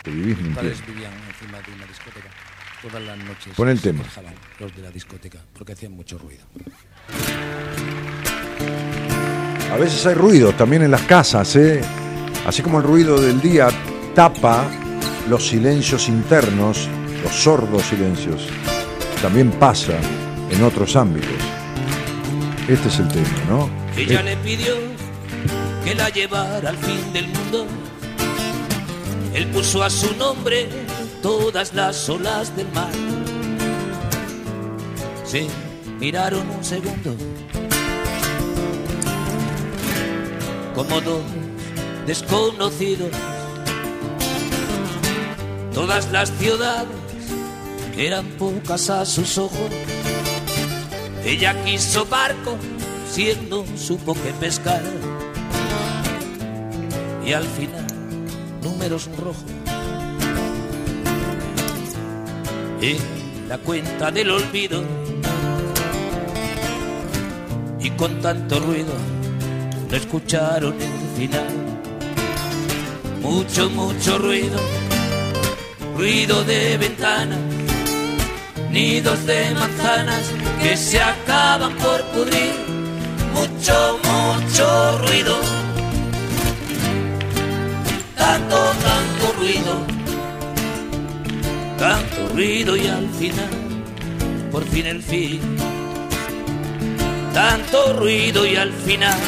Te 0.03 0.11
vivís 0.11 0.37
mintiendo. 0.39 0.77
Vivían 0.87 1.13
encima 1.29 1.59
de 1.67 1.73
una 1.75 1.87
discoteca. 1.87 2.29
Todas 2.83 3.03
las 3.03 3.19
noches 3.19 3.55
Pon 3.55 3.69
el 3.69 3.79
se 3.79 3.83
tema. 3.93 4.03
los 4.59 4.75
de 4.77 4.83
la 4.83 4.91
discoteca 4.91 5.39
porque 5.55 5.73
hacían 5.73 5.93
mucho 5.93 6.19
ruido. 6.19 6.43
A 9.73 9.77
veces 9.77 10.05
hay 10.07 10.15
ruido 10.15 10.53
también 10.53 10.83
en 10.83 10.91
las 10.91 11.03
casas, 11.03 11.57
¿eh? 11.57 11.81
Así 12.47 12.63
como 12.63 12.79
el 12.79 12.85
ruido 12.85 13.21
del 13.21 13.41
día 13.41 13.69
tapa 14.15 14.67
los 15.29 15.47
silencios 15.49 16.09
internos, 16.09 16.89
los 17.23 17.33
sordos 17.33 17.83
silencios, 17.85 18.49
también 19.23 19.51
pasa 19.51 19.99
en 20.51 20.63
otros 20.63 20.97
ámbitos. 20.97 21.31
Este 22.69 22.89
es 22.89 22.99
el 22.99 23.09
tema, 23.09 23.29
¿no? 23.49 23.71
Ella 23.97 24.23
le 24.23 24.37
pidió 24.39 24.75
que 25.85 25.95
la 25.95 26.09
llevara 26.11 26.71
al 26.71 26.79
fin 26.79 27.13
del 27.13 27.29
mundo. 27.29 27.67
Él 29.35 29.47
puso 29.49 29.83
a 29.83 29.91
su 29.91 30.15
nombre 30.17 30.69
todas 31.23 31.73
las 31.75 32.09
olas 32.09 32.55
del 32.57 32.69
mar. 32.73 32.91
Se 35.25 35.47
miraron 35.99 36.49
un 36.51 36.65
segundo, 36.65 37.15
como 40.75 41.01
dos 41.01 41.23
desconocidos. 42.07 43.11
Todas 45.73 46.11
las 46.11 46.31
ciudades 46.33 46.89
eran 47.97 48.27
pocas 48.39 48.91
a 48.91 49.07
sus 49.07 49.39
ojos. 49.39 49.71
Ella 51.25 51.55
quiso 51.65 52.05
barco, 52.07 52.57
siendo 53.09 53.65
supo 53.77 54.15
que 54.15 54.33
pescar. 54.41 54.83
Y 57.31 57.33
al 57.33 57.45
final, 57.45 57.87
números 58.61 59.09
rojos. 59.17 59.45
En 62.81 63.49
la 63.49 63.57
cuenta 63.59 64.11
del 64.11 64.33
olvido. 64.33 64.83
Y 67.79 67.91
con 67.91 68.21
tanto 68.21 68.59
ruido, 68.59 68.93
no 69.89 69.97
escucharon 69.97 70.75
el 70.75 71.17
final. 71.17 71.47
Mucho, 73.23 73.71
mucho 73.71 74.19
ruido. 74.19 74.59
Ruido 75.97 76.43
de 76.43 76.79
ventanas 76.79 77.39
nidos 78.73 79.25
de 79.25 79.55
manzanas 79.55 80.33
que 80.61 80.77
se 80.77 81.01
acaban 81.01 81.77
por 81.77 82.03
pudrir. 82.07 82.55
Mucho, 83.35 84.01
mucho 84.03 84.99
ruido. 85.07 85.60
Tanto, 88.21 88.57
tanto 88.57 89.33
ruido. 89.39 89.87
Tanto 91.79 92.29
ruido 92.35 92.77
y 92.77 92.87
al 92.87 93.09
final, 93.09 93.49
por 94.53 94.63
fin 94.67 94.87
el 94.87 95.03
fin. 95.03 95.41
Tanto 97.33 97.95
ruido 97.95 98.45
y 98.45 98.57
al 98.57 98.73
final. 98.73 99.19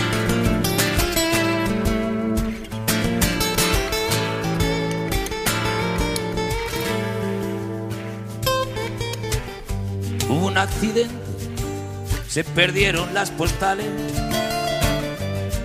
Hubo 10.29 10.47
un 10.49 10.59
accidente, 10.59 11.15
se 12.29 12.45
perdieron 12.45 13.15
las 13.15 13.31
postales. 13.31 13.87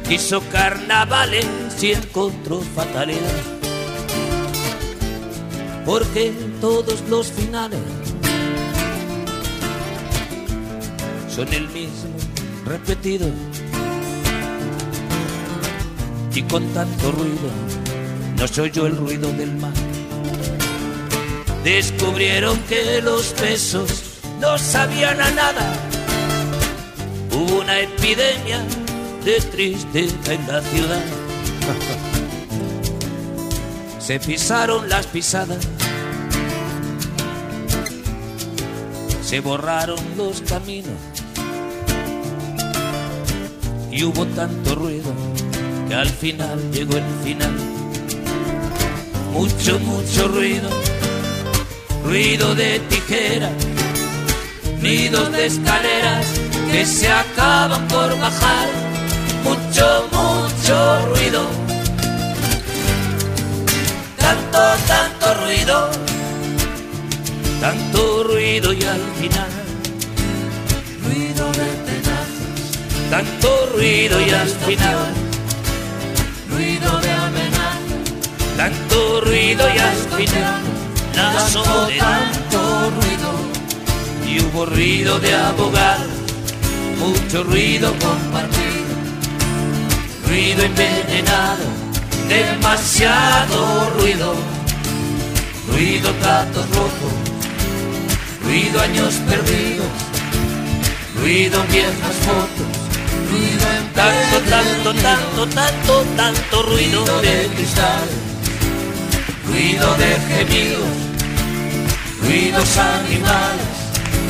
Quiso 0.07 0.41
carnavales 0.49 1.66
y 1.81 1.91
encontró 1.91 2.61
fatalidad. 2.75 3.41
Porque 5.85 6.33
todos 6.59 7.01
los 7.09 7.31
finales 7.31 7.79
son 11.29 11.47
el 11.53 11.67
mismo, 11.69 12.09
repetido. 12.65 13.29
Y 16.33 16.41
con 16.43 16.63
tanto 16.73 17.11
ruido, 17.11 17.49
no 18.37 18.47
se 18.47 18.61
oyó 18.61 18.87
el 18.87 18.97
ruido 18.97 19.31
del 19.33 19.55
mar. 19.57 19.73
Descubrieron 21.63 22.59
que 22.69 23.01
los 23.01 23.35
besos 23.39 23.89
no 24.39 24.57
sabían 24.57 25.19
a 25.21 25.31
nada. 25.31 25.73
Hubo 27.31 27.61
una 27.61 27.79
epidemia 27.79 28.63
de 29.23 29.41
tristeza 29.41 30.33
en 30.33 30.47
la 30.47 30.61
ciudad. 30.61 31.16
Se 33.99 34.19
pisaron 34.19 34.89
las 34.89 35.05
pisadas. 35.07 35.67
Se 39.23 39.39
borraron 39.39 39.99
los 40.15 40.41
caminos. 40.41 40.93
Y 43.91 44.03
hubo 44.03 44.25
tanto 44.27 44.75
ruido 44.75 45.11
que 45.87 45.95
al 45.95 46.09
final 46.09 46.71
llegó 46.71 46.97
el 46.97 47.05
final. 47.23 47.55
Mucho, 49.33 49.79
mucho 49.79 50.27
ruido. 50.27 50.69
Ruido 52.03 52.55
de 52.55 52.79
tijera 52.79 53.51
nidos 54.81 55.31
de 55.31 55.45
escaleras 55.45 56.25
que 56.71 56.85
se 56.85 57.09
acaban 57.09 57.87
por 57.87 58.17
bajar. 58.19 58.86
Mucho, 59.47 60.09
mucho 60.11 61.05
ruido. 61.07 61.41
Tanto, 64.17 64.59
tanto 64.87 65.33
ruido. 65.45 65.89
Tanto 67.61 68.23
ruido 68.23 68.73
y 68.73 68.83
al 68.83 69.01
final. 69.19 69.51
Ruido 71.03 71.45
de 71.59 71.69
tenazas. 71.87 73.09
Tanto 73.09 73.69
ruido 73.73 74.19
y 74.21 74.29
al 74.31 74.49
final. 74.49 75.13
Ruido 76.49 76.99
de 76.99 77.11
amenaza. 77.11 77.77
Tanto 78.57 79.21
ruido 79.21 79.65
y 79.73 79.77
al 79.79 79.97
final. 80.17 80.61
La 81.15 81.39
soledad. 81.47 82.31
Tanto 82.31 82.91
ruido 82.99 83.57
y 84.27 84.41
hubo 84.41 84.65
ruido 84.65 85.19
de 85.19 85.33
abogado, 85.33 86.03
mucho 86.99 87.43
ruido 87.43 87.91
compartido, 87.91 88.76
ruido 90.27 90.63
envenenado, 90.63 91.63
demasiado 92.27 93.89
ruido, 93.97 94.35
ruido 95.71 96.11
platos 96.13 96.69
rojos, 96.69 97.13
ruido 98.43 98.81
años 98.81 99.13
perdidos, 99.29 99.87
ruido 101.19 101.63
viejas 101.71 102.15
fotos, 102.25 102.67
ruido 103.31 103.65
tanto, 103.95 104.39
tanto, 104.49 104.93
tanto, 105.01 105.47
tanto, 105.47 106.05
tanto 106.15 106.63
ruido 106.63 107.03
de 107.21 107.47
cristal, 107.55 108.07
ruido 109.47 109.95
de 109.95 110.17
gemidos, 110.27 110.87
ruidos 112.21 112.77
animales 112.77 113.77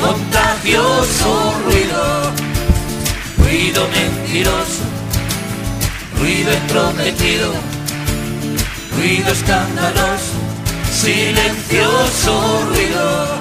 contagioso 0.00 1.54
ruido, 1.64 2.32
ruido 3.38 3.88
mentiroso, 3.88 4.84
ruido 6.18 6.52
entrometido, 6.52 7.52
ruido 8.96 9.30
escandaloso, 9.32 10.32
silencioso 10.92 12.64
ruido, 12.68 13.38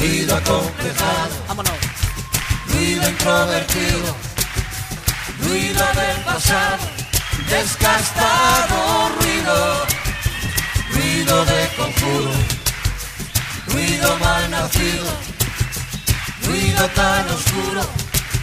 ruido 0.00 0.36
acomplejado, 0.36 1.30
ruido 2.68 3.08
introvertido, 3.08 4.16
ruido 5.40 5.84
del 5.94 6.24
pasado, 6.24 6.84
desgastado 7.48 9.10
ruido, 9.20 9.86
ruido 10.94 11.44
de 11.44 11.68
conjuro 11.76 12.66
ruido 13.76 14.18
mal 14.18 14.50
nacido, 14.50 15.10
ruido 16.46 16.88
tan 16.94 17.28
oscuro, 17.28 17.82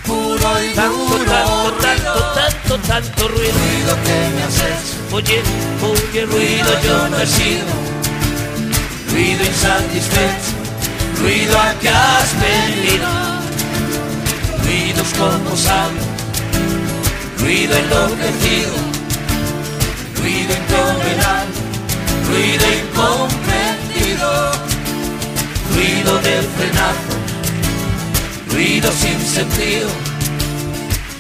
puro 0.05 0.63
y 0.63 0.73
duro, 0.73 1.71
ruido, 1.79 2.52
tanto, 2.68 2.88
tanto 2.88 3.27
ruido. 3.27 3.52
ruido 3.52 3.95
que 4.03 4.35
me 4.35 4.44
has 4.44 4.57
hecho, 4.57 5.15
Oye, 5.15 5.41
oye, 5.81 6.26
ruido 6.26 6.64
ruido 6.65 6.81
yo 6.84 7.10
no 7.10 7.19
he 7.19 7.27
sido, 7.27 7.65
ruido 9.11 9.45
insatisfecho, 9.45 10.52
ruido 11.22 11.60
a 11.60 11.73
que 11.80 11.90
has 11.90 12.34
venido, 12.40 13.07
ruidos 14.64 15.07
como 15.18 15.56
sangre, 15.56 16.03
ruido 17.40 17.76
enloquecido, 17.76 18.73
ruido 20.22 20.53
intolerante, 20.53 21.60
ruido 22.30 22.65
incomprendido. 22.73 23.73
Ruido 25.73 26.19
del 26.19 26.44
frenazo, 26.56 27.14
ruido 28.52 28.91
sin 28.91 29.19
sentido, 29.19 29.90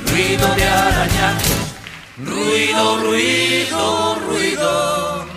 ruido 0.07 0.55
de 0.55 0.63
arañazos, 0.63 1.75
ruido, 2.17 2.97
ruido, 3.03 4.15
ruido. 4.27 5.27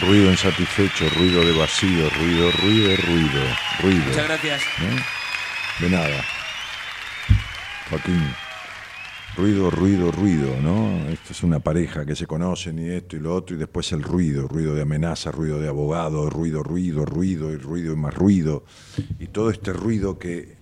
Ruido 0.00 0.30
insatisfecho, 0.32 1.08
ruido 1.10 1.44
de 1.44 1.52
vacío, 1.52 2.10
ruido, 2.10 2.50
ruido, 2.52 2.96
ruido, 2.96 3.56
ruido. 3.80 4.04
Muchas 4.06 4.24
gracias. 4.24 4.62
¿Eh? 4.62 5.04
De 5.78 5.90
nada. 5.90 6.24
Joaquín. 7.88 8.34
Ruido, 9.34 9.70
ruido, 9.70 10.12
ruido, 10.12 10.60
¿no? 10.60 11.08
Esto 11.08 11.32
es 11.32 11.42
una 11.42 11.58
pareja 11.58 12.04
que 12.04 12.14
se 12.14 12.26
conocen 12.26 12.78
y 12.78 12.88
esto 12.90 13.16
y 13.16 13.20
lo 13.20 13.34
otro, 13.34 13.56
y 13.56 13.58
después 13.58 13.90
el 13.92 14.02
ruido, 14.02 14.46
ruido 14.46 14.74
de 14.74 14.82
amenaza, 14.82 15.30
ruido 15.30 15.58
de 15.58 15.68
abogado, 15.68 16.28
ruido, 16.28 16.62
ruido, 16.62 17.06
ruido, 17.06 17.50
y 17.50 17.56
ruido 17.56 17.94
y 17.94 17.96
más 17.96 18.12
ruido. 18.14 18.64
Y 19.18 19.28
todo 19.28 19.48
este 19.50 19.72
ruido 19.72 20.18
que, 20.18 20.56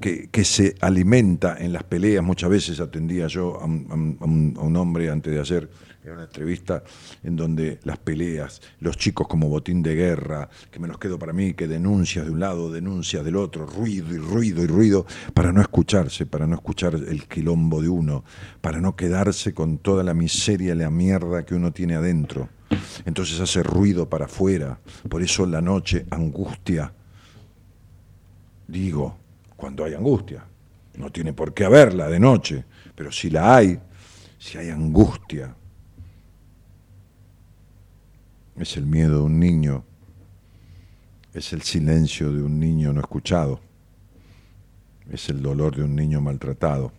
que, 0.00 0.28
que 0.28 0.44
se 0.44 0.74
alimenta 0.80 1.56
en 1.56 1.72
las 1.72 1.84
peleas. 1.84 2.24
Muchas 2.24 2.50
veces 2.50 2.80
atendía 2.80 3.28
yo 3.28 3.60
a 3.60 3.64
un, 3.64 3.86
a 4.20 4.24
un- 4.24 4.54
a 4.58 4.62
un 4.62 4.76
hombre 4.76 5.08
antes 5.08 5.32
de 5.32 5.38
ayer, 5.38 5.70
era 6.06 6.14
una 6.14 6.24
entrevista 6.24 6.84
en 7.24 7.34
donde 7.34 7.80
las 7.82 7.98
peleas, 7.98 8.62
los 8.78 8.96
chicos 8.96 9.26
como 9.26 9.48
botín 9.48 9.82
de 9.82 9.96
guerra, 9.96 10.48
que 10.70 10.78
me 10.78 10.86
los 10.86 10.98
quedo 10.98 11.18
para 11.18 11.32
mí, 11.32 11.54
que 11.54 11.66
denuncias 11.66 12.24
de 12.24 12.30
un 12.30 12.38
lado, 12.38 12.70
denuncias 12.70 13.24
del 13.24 13.34
otro, 13.34 13.66
ruido 13.66 14.14
y 14.14 14.18
ruido 14.18 14.62
y 14.62 14.68
ruido, 14.68 15.04
para 15.34 15.50
no 15.50 15.60
escucharse, 15.60 16.24
para 16.24 16.46
no 16.46 16.54
escuchar 16.54 16.94
el 16.94 17.26
quilombo 17.26 17.82
de 17.82 17.88
uno, 17.88 18.22
para 18.60 18.80
no 18.80 18.94
quedarse 18.94 19.52
con 19.52 19.78
toda 19.78 20.04
la 20.04 20.14
miseria 20.14 20.74
y 20.74 20.78
la 20.78 20.90
mierda 20.90 21.44
que 21.44 21.56
uno 21.56 21.72
tiene 21.72 21.96
adentro. 21.96 22.50
Entonces 23.04 23.40
hace 23.40 23.64
ruido 23.64 24.08
para 24.08 24.26
afuera, 24.26 24.78
por 25.08 25.22
eso 25.22 25.44
la 25.44 25.60
noche 25.60 26.06
angustia. 26.10 26.92
Digo, 28.68 29.16
cuando 29.56 29.84
hay 29.84 29.94
angustia, 29.94 30.44
no 30.98 31.10
tiene 31.10 31.32
por 31.32 31.52
qué 31.52 31.64
haberla 31.64 32.08
de 32.08 32.20
noche, 32.20 32.64
pero 32.94 33.10
si 33.10 33.28
la 33.28 33.56
hay, 33.56 33.80
si 34.38 34.56
hay 34.56 34.70
angustia, 34.70 35.52
es 38.58 38.76
el 38.76 38.86
miedo 38.86 39.18
de 39.18 39.24
un 39.24 39.38
niño, 39.38 39.84
es 41.34 41.52
el 41.52 41.62
silencio 41.62 42.32
de 42.32 42.42
un 42.42 42.58
niño 42.58 42.92
no 42.92 43.00
escuchado, 43.00 43.60
es 45.10 45.28
el 45.28 45.42
dolor 45.42 45.76
de 45.76 45.82
un 45.82 45.94
niño 45.94 46.20
maltratado, 46.20 46.92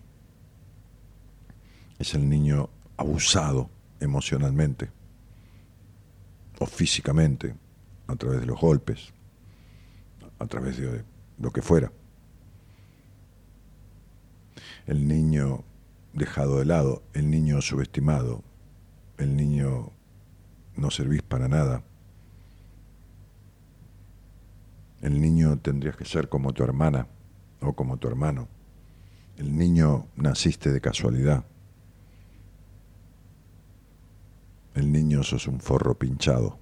es 1.97 2.13
el 2.13 2.29
niño 2.29 2.69
abusado 2.95 3.69
emocionalmente 3.99 4.91
o 6.59 6.65
físicamente 6.65 7.55
a 8.05 8.15
través 8.15 8.39
de 8.41 8.45
los 8.45 8.59
golpes, 8.59 9.13
a 10.39 10.45
través 10.45 10.77
de 10.77 11.03
lo 11.39 11.51
que 11.51 11.61
fuera. 11.61 11.91
El 14.85 15.07
niño 15.07 15.63
dejado 16.13 16.59
de 16.59 16.65
lado, 16.65 17.03
el 17.13 17.29
niño 17.29 17.61
subestimado, 17.61 18.43
el 19.17 19.35
niño 19.35 19.91
no 20.77 20.91
servís 20.91 21.21
para 21.21 21.47
nada. 21.47 21.83
El 25.01 25.21
niño 25.21 25.57
tendrías 25.59 25.95
que 25.95 26.05
ser 26.05 26.29
como 26.29 26.53
tu 26.53 26.63
hermana 26.63 27.07
o 27.61 27.73
como 27.73 27.97
tu 27.97 28.07
hermano. 28.07 28.47
El 29.37 29.55
niño 29.55 30.07
naciste 30.15 30.71
de 30.71 30.81
casualidad. 30.81 31.45
El 34.73 34.91
niño 34.91 35.23
sos 35.23 35.47
un 35.47 35.59
forro 35.59 35.97
pinchado. 35.97 36.59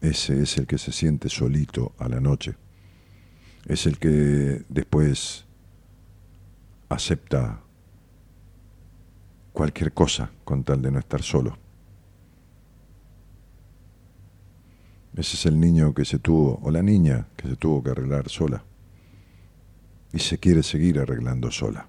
Ese 0.00 0.42
es 0.42 0.56
el 0.58 0.66
que 0.66 0.78
se 0.78 0.92
siente 0.92 1.28
solito 1.28 1.92
a 1.98 2.08
la 2.08 2.20
noche. 2.20 2.56
Es 3.66 3.86
el 3.86 3.98
que 3.98 4.64
después 4.68 5.44
acepta 6.88 7.62
cualquier 9.58 9.92
cosa 9.92 10.30
con 10.44 10.62
tal 10.62 10.80
de 10.80 10.92
no 10.92 11.00
estar 11.00 11.20
solo. 11.20 11.58
Ese 15.16 15.34
es 15.34 15.46
el 15.46 15.58
niño 15.58 15.92
que 15.92 16.04
se 16.04 16.20
tuvo, 16.20 16.60
o 16.62 16.70
la 16.70 16.80
niña 16.80 17.26
que 17.36 17.48
se 17.48 17.56
tuvo 17.56 17.82
que 17.82 17.90
arreglar 17.90 18.28
sola. 18.28 18.62
Y 20.12 20.20
se 20.20 20.38
quiere 20.38 20.62
seguir 20.62 21.00
arreglando 21.00 21.50
sola. 21.50 21.88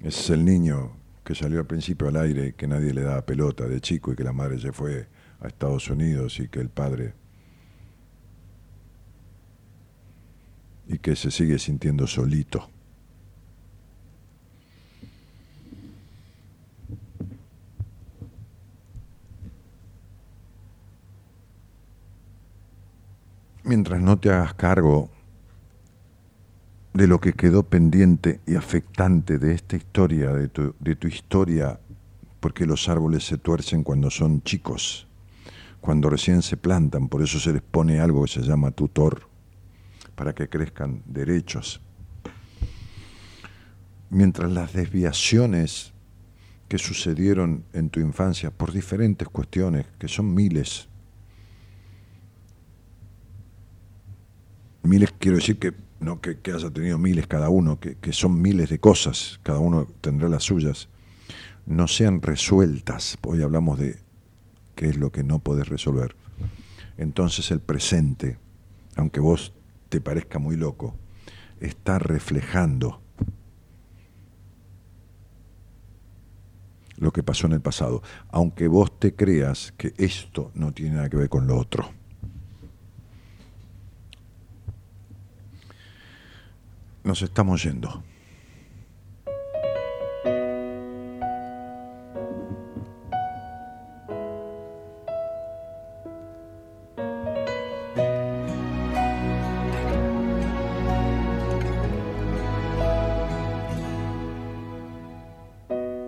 Ese 0.00 0.20
es 0.20 0.28
el 0.28 0.44
niño 0.44 0.92
que 1.24 1.34
salió 1.34 1.58
al 1.60 1.66
principio 1.66 2.08
al 2.08 2.18
aire 2.18 2.52
que 2.52 2.68
nadie 2.68 2.92
le 2.92 3.00
daba 3.00 3.24
pelota 3.24 3.66
de 3.66 3.80
chico 3.80 4.12
y 4.12 4.16
que 4.16 4.24
la 4.24 4.34
madre 4.34 4.60
se 4.60 4.72
fue 4.72 5.08
a 5.40 5.46
Estados 5.46 5.88
Unidos 5.88 6.38
y 6.38 6.48
que 6.48 6.60
el 6.60 6.68
padre 6.68 7.14
y 10.86 10.98
que 10.98 11.16
se 11.16 11.30
sigue 11.30 11.58
sintiendo 11.58 12.06
solito. 12.06 12.68
Mientras 23.68 24.00
no 24.00 24.18
te 24.18 24.30
hagas 24.30 24.54
cargo 24.54 25.10
de 26.94 27.06
lo 27.06 27.20
que 27.20 27.34
quedó 27.34 27.64
pendiente 27.64 28.40
y 28.46 28.54
afectante 28.54 29.38
de 29.38 29.52
esta 29.52 29.76
historia, 29.76 30.32
de 30.32 30.48
tu, 30.48 30.74
de 30.80 30.96
tu 30.96 31.06
historia, 31.06 31.78
porque 32.40 32.64
los 32.64 32.88
árboles 32.88 33.26
se 33.26 33.36
tuercen 33.36 33.84
cuando 33.84 34.08
son 34.08 34.42
chicos, 34.42 35.06
cuando 35.82 36.08
recién 36.08 36.40
se 36.40 36.56
plantan, 36.56 37.08
por 37.08 37.20
eso 37.20 37.38
se 37.38 37.52
les 37.52 37.60
pone 37.60 38.00
algo 38.00 38.22
que 38.22 38.30
se 38.30 38.40
llama 38.40 38.70
tutor, 38.70 39.28
para 40.14 40.34
que 40.34 40.48
crezcan 40.48 41.02
derechos. 41.04 41.82
Mientras 44.08 44.50
las 44.50 44.72
desviaciones 44.72 45.92
que 46.68 46.78
sucedieron 46.78 47.64
en 47.74 47.90
tu 47.90 48.00
infancia 48.00 48.50
por 48.50 48.72
diferentes 48.72 49.28
cuestiones, 49.28 49.84
que 49.98 50.08
son 50.08 50.32
miles, 50.32 50.88
miles 54.82 55.12
quiero 55.18 55.36
decir 55.36 55.58
que 55.58 55.74
no 56.00 56.20
que, 56.20 56.38
que 56.38 56.52
haya 56.52 56.70
tenido 56.70 56.98
miles 56.98 57.26
cada 57.26 57.48
uno, 57.48 57.80
que, 57.80 57.96
que 57.96 58.12
son 58.12 58.40
miles 58.40 58.70
de 58.70 58.78
cosas, 58.78 59.40
cada 59.42 59.58
uno 59.58 59.86
tendrá 60.00 60.28
las 60.28 60.44
suyas, 60.44 60.88
no 61.66 61.88
sean 61.88 62.22
resueltas, 62.22 63.18
hoy 63.26 63.42
hablamos 63.42 63.78
de 63.78 63.98
qué 64.74 64.88
es 64.88 64.96
lo 64.96 65.10
que 65.10 65.24
no 65.24 65.40
podés 65.40 65.68
resolver. 65.68 66.14
Entonces 66.96 67.50
el 67.50 67.60
presente, 67.60 68.38
aunque 68.96 69.20
vos 69.20 69.52
te 69.88 70.00
parezca 70.00 70.38
muy 70.38 70.56
loco, 70.56 70.94
está 71.60 71.98
reflejando 71.98 73.00
lo 76.96 77.12
que 77.12 77.22
pasó 77.22 77.46
en 77.46 77.54
el 77.54 77.60
pasado, 77.60 78.02
aunque 78.28 78.68
vos 78.68 78.98
te 78.98 79.14
creas 79.14 79.72
que 79.76 79.94
esto 79.98 80.50
no 80.54 80.72
tiene 80.72 80.96
nada 80.96 81.08
que 81.08 81.16
ver 81.16 81.28
con 81.28 81.46
lo 81.46 81.56
otro. 81.56 81.97
Nos 87.08 87.22
estamos 87.22 87.62
yendo. 87.62 87.88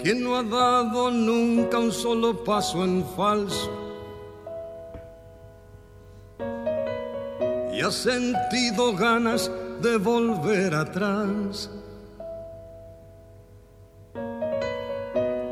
¿Quién 0.02 0.22
no 0.22 0.36
ha 0.36 0.42
dado 0.42 1.10
nunca 1.10 1.78
un 1.78 1.92
solo 1.92 2.44
paso 2.44 2.84
en 2.84 3.06
falso? 3.16 3.70
Y 7.72 7.80
ha 7.80 7.90
sentido 7.90 8.94
ganas 8.94 9.50
de 9.82 9.96
volver 9.96 10.74
atrás. 10.74 11.70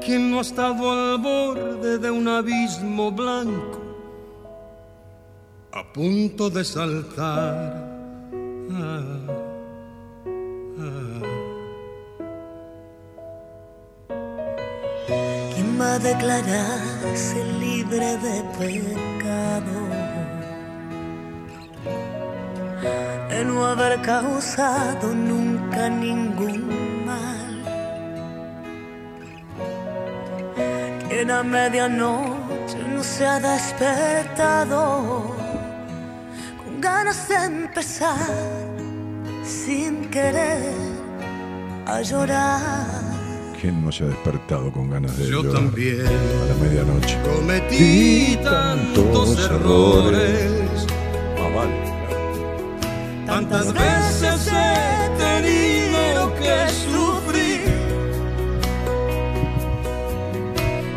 ¿Quién 0.04 0.30
no 0.30 0.38
ha 0.38 0.40
estado 0.40 0.90
al 0.90 1.18
borde 1.18 1.98
de 1.98 2.10
un 2.10 2.28
abismo 2.28 3.10
blanco? 3.12 3.78
A 5.72 5.92
punto 5.92 6.48
de 6.48 6.64
saltar. 6.64 7.84
Ah. 8.72 9.18
¿Quién 15.54 15.80
va 15.80 15.94
a 15.94 15.98
declararse 15.98 17.44
libre 17.60 18.16
de 18.16 18.42
pecado? 18.58 19.97
De 23.28 23.44
no 23.44 23.66
haber 23.66 24.00
causado 24.02 25.14
nunca 25.14 25.88
ningún 25.88 27.06
mal. 27.06 27.62
Quien 31.08 31.30
a 31.30 31.42
medianoche 31.42 32.78
no 32.94 33.02
se 33.02 33.26
ha 33.26 33.40
despertado 33.40 35.34
con 36.62 36.80
ganas 36.80 37.28
de 37.28 37.36
empezar 37.44 38.16
sin 39.44 40.10
querer 40.10 40.74
a 41.86 42.02
llorar. 42.02 42.86
¿Quién 43.60 43.84
no 43.84 43.90
se 43.90 44.04
ha 44.04 44.06
despertado 44.08 44.70
con 44.70 44.90
ganas 44.90 45.16
de 45.16 45.26
Yo 45.28 45.42
llorar 45.42 45.64
también 45.64 46.06
a 46.06 46.46
la 46.46 46.54
medianoche? 46.62 47.18
Cometí 47.22 48.38
tantos 48.44 49.38
errores. 49.38 50.86
Ah, 51.38 51.56
vale. 51.56 51.87
Tantas 53.38 53.72
veces 53.72 54.50
he 54.52 55.10
tenido 55.16 56.34
que 56.40 56.68
sufrir, 56.90 57.60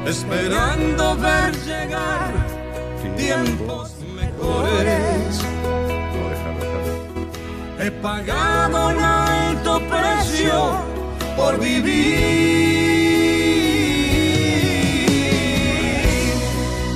esperando 0.08 1.18
ver 1.18 1.56
llegar 1.64 2.34
tiempos 3.16 3.92
mejores. 4.16 5.40
He 7.80 7.92
pagado 7.92 8.88
un 8.88 9.00
alto 9.04 9.80
precio 9.82 10.82
por 11.38 11.60
vivir. 11.60 11.92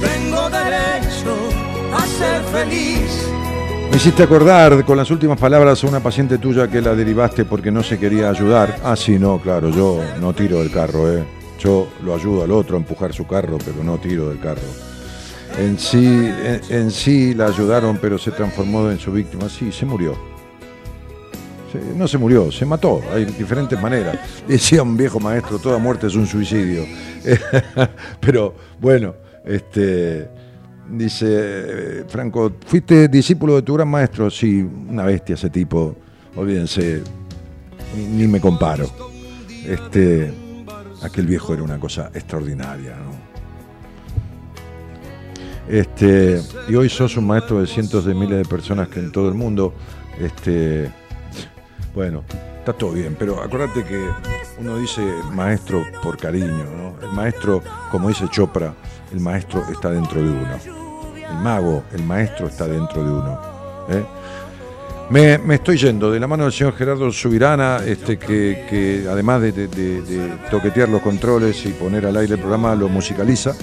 Tengo 0.01 0.49
derecho 0.49 1.35
a 1.93 2.01
ser 2.17 2.41
feliz 2.45 3.29
me 3.95 3.99
hiciste 3.99 4.23
acordar 4.23 4.83
con 4.83 4.97
las 4.97 5.09
últimas 5.09 5.39
palabras 5.39 5.81
a 5.81 5.87
una 5.87 6.01
paciente 6.01 6.37
tuya 6.37 6.67
que 6.67 6.81
la 6.81 6.93
derivaste 6.93 7.45
porque 7.45 7.71
no 7.71 7.81
se 7.81 7.97
quería 7.97 8.29
ayudar. 8.29 8.77
Ah, 8.83 8.97
sí, 8.97 9.17
no, 9.17 9.39
claro, 9.39 9.69
yo 9.69 10.01
no 10.19 10.33
tiro 10.33 10.59
del 10.59 10.69
carro, 10.69 11.09
¿eh? 11.13 11.23
Yo 11.59 11.87
lo 12.03 12.13
ayudo 12.13 12.43
al 12.43 12.51
otro 12.51 12.75
a 12.75 12.79
empujar 12.81 13.13
su 13.13 13.25
carro, 13.25 13.57
pero 13.57 13.85
no 13.85 13.97
tiro 13.97 14.27
del 14.27 14.41
carro. 14.41 14.67
En 15.57 15.79
sí, 15.79 16.29
en, 16.69 16.91
sí 16.91 17.33
la 17.35 17.45
ayudaron, 17.45 17.97
pero 18.01 18.17
se 18.17 18.31
transformó 18.31 18.91
en 18.91 18.99
su 18.99 19.13
víctima. 19.13 19.47
Sí, 19.47 19.71
se 19.71 19.85
murió. 19.85 20.13
No 21.95 22.05
se 22.05 22.17
murió, 22.17 22.51
se 22.51 22.65
mató. 22.65 23.01
Hay 23.13 23.23
diferentes 23.23 23.81
maneras. 23.81 24.19
Decía 24.45 24.83
un 24.83 24.97
viejo 24.97 25.21
maestro, 25.21 25.57
toda 25.57 25.77
muerte 25.77 26.07
es 26.07 26.15
un 26.15 26.27
suicidio. 26.27 26.83
pero 28.19 28.53
bueno, 28.77 29.15
este, 29.45 30.27
dice 30.89 31.27
eh, 31.29 32.03
Franco, 32.07 32.53
¿fuiste 32.65 33.07
discípulo 33.07 33.55
de 33.55 33.61
tu 33.61 33.73
gran 33.73 33.87
maestro? 33.87 34.29
Sí, 34.29 34.67
una 34.89 35.03
bestia 35.03 35.35
ese 35.35 35.49
tipo. 35.49 35.95
Olvídense, 36.35 37.01
ni, 37.95 38.27
me 38.27 38.39
comparo. 38.39 38.89
Este, 39.65 40.31
aquel 41.01 41.25
viejo 41.25 41.53
era 41.53 41.63
una 41.63 41.79
cosa 41.79 42.11
extraordinaria. 42.13 42.95
Este, 45.67 46.41
y 46.67 46.75
hoy 46.75 46.89
sos 46.89 47.17
un 47.17 47.25
maestro 47.25 47.59
de 47.59 47.67
cientos 47.67 48.05
de 48.05 48.13
miles 48.13 48.37
de 48.37 48.45
personas 48.45 48.87
que 48.87 48.99
en 48.99 49.11
todo 49.11 49.27
el 49.29 49.33
mundo, 49.33 49.73
este, 50.19 50.91
bueno, 51.95 52.23
está 52.59 52.73
todo 52.73 52.91
bien, 52.91 53.15
pero 53.17 53.41
acuérdate 53.41 53.83
que 53.83 54.09
uno 54.59 54.77
dice 54.77 55.01
maestro 55.33 55.83
por 56.03 56.17
cariño, 56.17 56.65
¿no? 56.77 57.07
El 57.07 57.13
maestro, 57.13 57.63
como 57.91 58.09
dice 58.09 58.25
Chopra, 58.29 58.75
el 59.11 59.19
maestro 59.19 59.63
está 59.71 59.91
dentro 59.91 60.21
de 60.21 60.29
uno. 60.29 60.59
El 61.15 61.37
mago, 61.37 61.83
el 61.93 62.03
maestro 62.03 62.47
está 62.47 62.67
dentro 62.67 63.03
de 63.03 63.11
uno. 63.11 63.39
¿eh? 63.89 64.03
Me, 65.09 65.39
estoy 65.53 65.77
yendo 65.77 66.11
de 66.11 66.19
la 66.19 66.27
mano 66.27 66.45
del 66.45 66.53
señor 66.53 66.75
Gerardo 66.75 67.11
Subirana, 67.11 67.79
este, 67.85 68.17
que, 68.17 69.05
además 69.09 69.41
de, 69.41 70.31
toquetear 70.49 70.89
los 70.89 71.01
controles 71.01 71.63
y 71.65 71.69
poner 71.69 72.07
al 72.07 72.17
aire 72.17 72.33
el 72.33 72.39
programa, 72.39 72.73
lo 72.73 72.89
musicaliza 72.89 73.53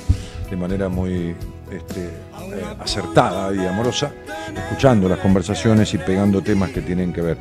de 0.48 0.56
manera 0.56 0.88
muy 0.88 1.34
este, 1.70 2.04
eh, 2.04 2.64
acertada 2.78 3.52
y 3.54 3.66
amorosa, 3.66 4.12
escuchando 4.54 5.08
las 5.08 5.18
conversaciones 5.18 5.92
y 5.94 5.98
pegando 5.98 6.42
temas 6.42 6.70
que 6.70 6.80
tienen 6.80 7.12
que 7.12 7.22
ver. 7.22 7.38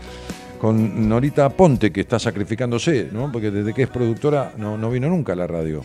Con 0.60 1.08
Norita 1.08 1.50
Ponte, 1.50 1.92
que 1.92 2.02
está 2.02 2.18
sacrificándose, 2.18 3.10
¿no? 3.12 3.32
porque 3.32 3.52
desde 3.52 3.74
que 3.74 3.84
es 3.84 3.90
productora 3.90 4.54
no, 4.58 4.78
no 4.78 4.90
vino 4.90 5.10
nunca 5.10 5.34
a 5.34 5.36
la 5.36 5.48
radio. 5.48 5.84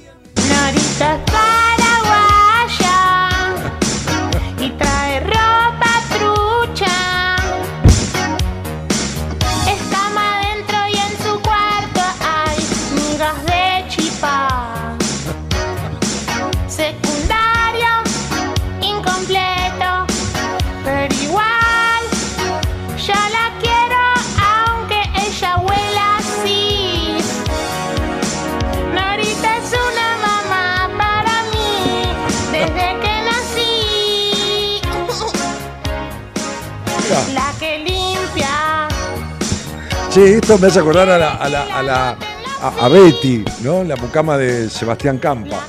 Sí, 40.16 40.22
esto 40.22 40.56
me 40.56 40.68
hace 40.68 40.78
acordar 40.78 41.10
a 41.10 41.18
la, 41.18 41.34
a 41.34 41.82
la, 41.82 42.16
a 42.62 42.88
Betty, 42.88 43.44
¿no? 43.60 43.84
La 43.84 43.96
mucama 43.96 44.38
de 44.38 44.70
Sebastián 44.70 45.18
Campa. 45.18 45.60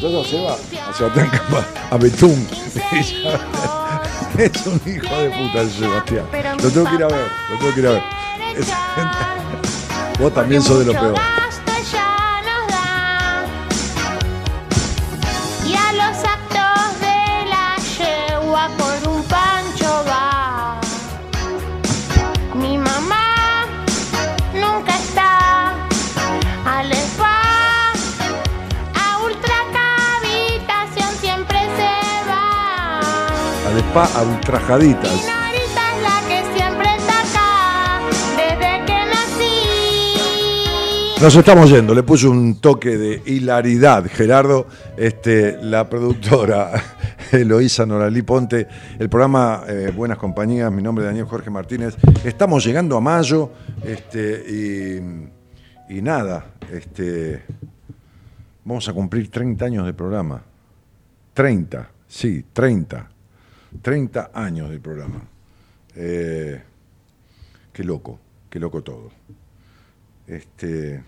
Todo 0.00 0.20
a 0.20 0.24
Sebastián 0.94 1.28
Campa, 1.28 1.66
a 1.90 1.96
Betún. 1.96 2.46
es 4.38 4.64
un 4.64 4.80
hijo 4.86 5.16
de 5.16 5.30
puta 5.30 5.60
el 5.60 5.70
Sebastián. 5.72 6.24
Lo 6.62 6.70
tengo 6.70 6.88
que 6.88 6.94
ir 6.94 7.02
a 7.02 7.08
ver, 7.08 7.26
lo 7.50 7.58
tengo 7.58 7.74
que 7.74 7.80
ir 7.80 7.86
a 7.88 7.90
ver. 7.90 8.02
Vos 10.20 10.32
también 10.32 10.62
sos 10.62 10.78
de 10.78 10.84
lo 10.84 10.92
peor. 10.92 11.39
Desde 38.36 38.84
que 38.86 38.94
nací. 39.10 39.54
Nos 41.20 41.34
estamos 41.34 41.70
yendo, 41.70 41.92
le 41.92 42.04
puse 42.04 42.28
un 42.28 42.60
toque 42.60 42.96
de 42.96 43.20
hilaridad, 43.26 44.06
Gerardo, 44.08 44.68
este, 44.96 45.58
la 45.62 45.88
productora 45.88 46.70
Eloísa 47.32 47.84
Noralí 47.84 48.22
Ponte, 48.22 48.68
el 48.96 49.08
programa 49.08 49.64
eh, 49.66 49.92
Buenas 49.94 50.18
Compañías, 50.18 50.70
mi 50.70 50.82
nombre 50.82 51.04
es 51.04 51.08
Daniel 51.08 51.26
Jorge 51.26 51.50
Martínez. 51.50 51.96
Estamos 52.22 52.64
llegando 52.64 52.96
a 52.96 53.00
mayo 53.00 53.50
este, 53.82 54.44
y, 55.88 55.96
y 55.96 56.00
nada, 56.00 56.46
este, 56.72 57.42
vamos 58.64 58.88
a 58.88 58.92
cumplir 58.92 59.32
30 59.32 59.64
años 59.64 59.84
de 59.84 59.94
programa. 59.94 60.40
30, 61.34 61.90
sí, 62.06 62.44
30. 62.52 63.19
30 63.82 64.30
años 64.34 64.70
del 64.70 64.80
programa. 64.80 65.22
Eh, 65.94 66.62
qué 67.72 67.84
loco, 67.84 68.18
qué 68.48 68.58
loco 68.58 68.82
todo. 68.82 69.10
Este, 70.26 71.02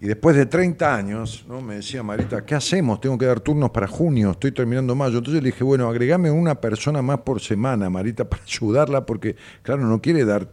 y 0.00 0.06
después 0.06 0.36
de 0.36 0.46
30 0.46 0.94
años, 0.94 1.44
¿no? 1.48 1.60
me 1.60 1.76
decía 1.76 2.02
Marita, 2.02 2.44
¿qué 2.44 2.54
hacemos? 2.54 3.00
Tengo 3.00 3.16
que 3.16 3.26
dar 3.26 3.40
turnos 3.40 3.70
para 3.70 3.86
junio, 3.86 4.32
estoy 4.32 4.52
terminando 4.52 4.94
mayo. 4.94 5.18
Entonces 5.18 5.42
le 5.42 5.50
dije, 5.50 5.64
bueno, 5.64 5.88
agregame 5.88 6.30
una 6.30 6.60
persona 6.60 7.00
más 7.00 7.20
por 7.20 7.40
semana, 7.40 7.88
Marita, 7.88 8.24
para 8.28 8.42
ayudarla, 8.42 9.06
porque, 9.06 9.36
claro, 9.62 9.86
no 9.86 10.02
quiere 10.02 10.24
dar 10.24 10.48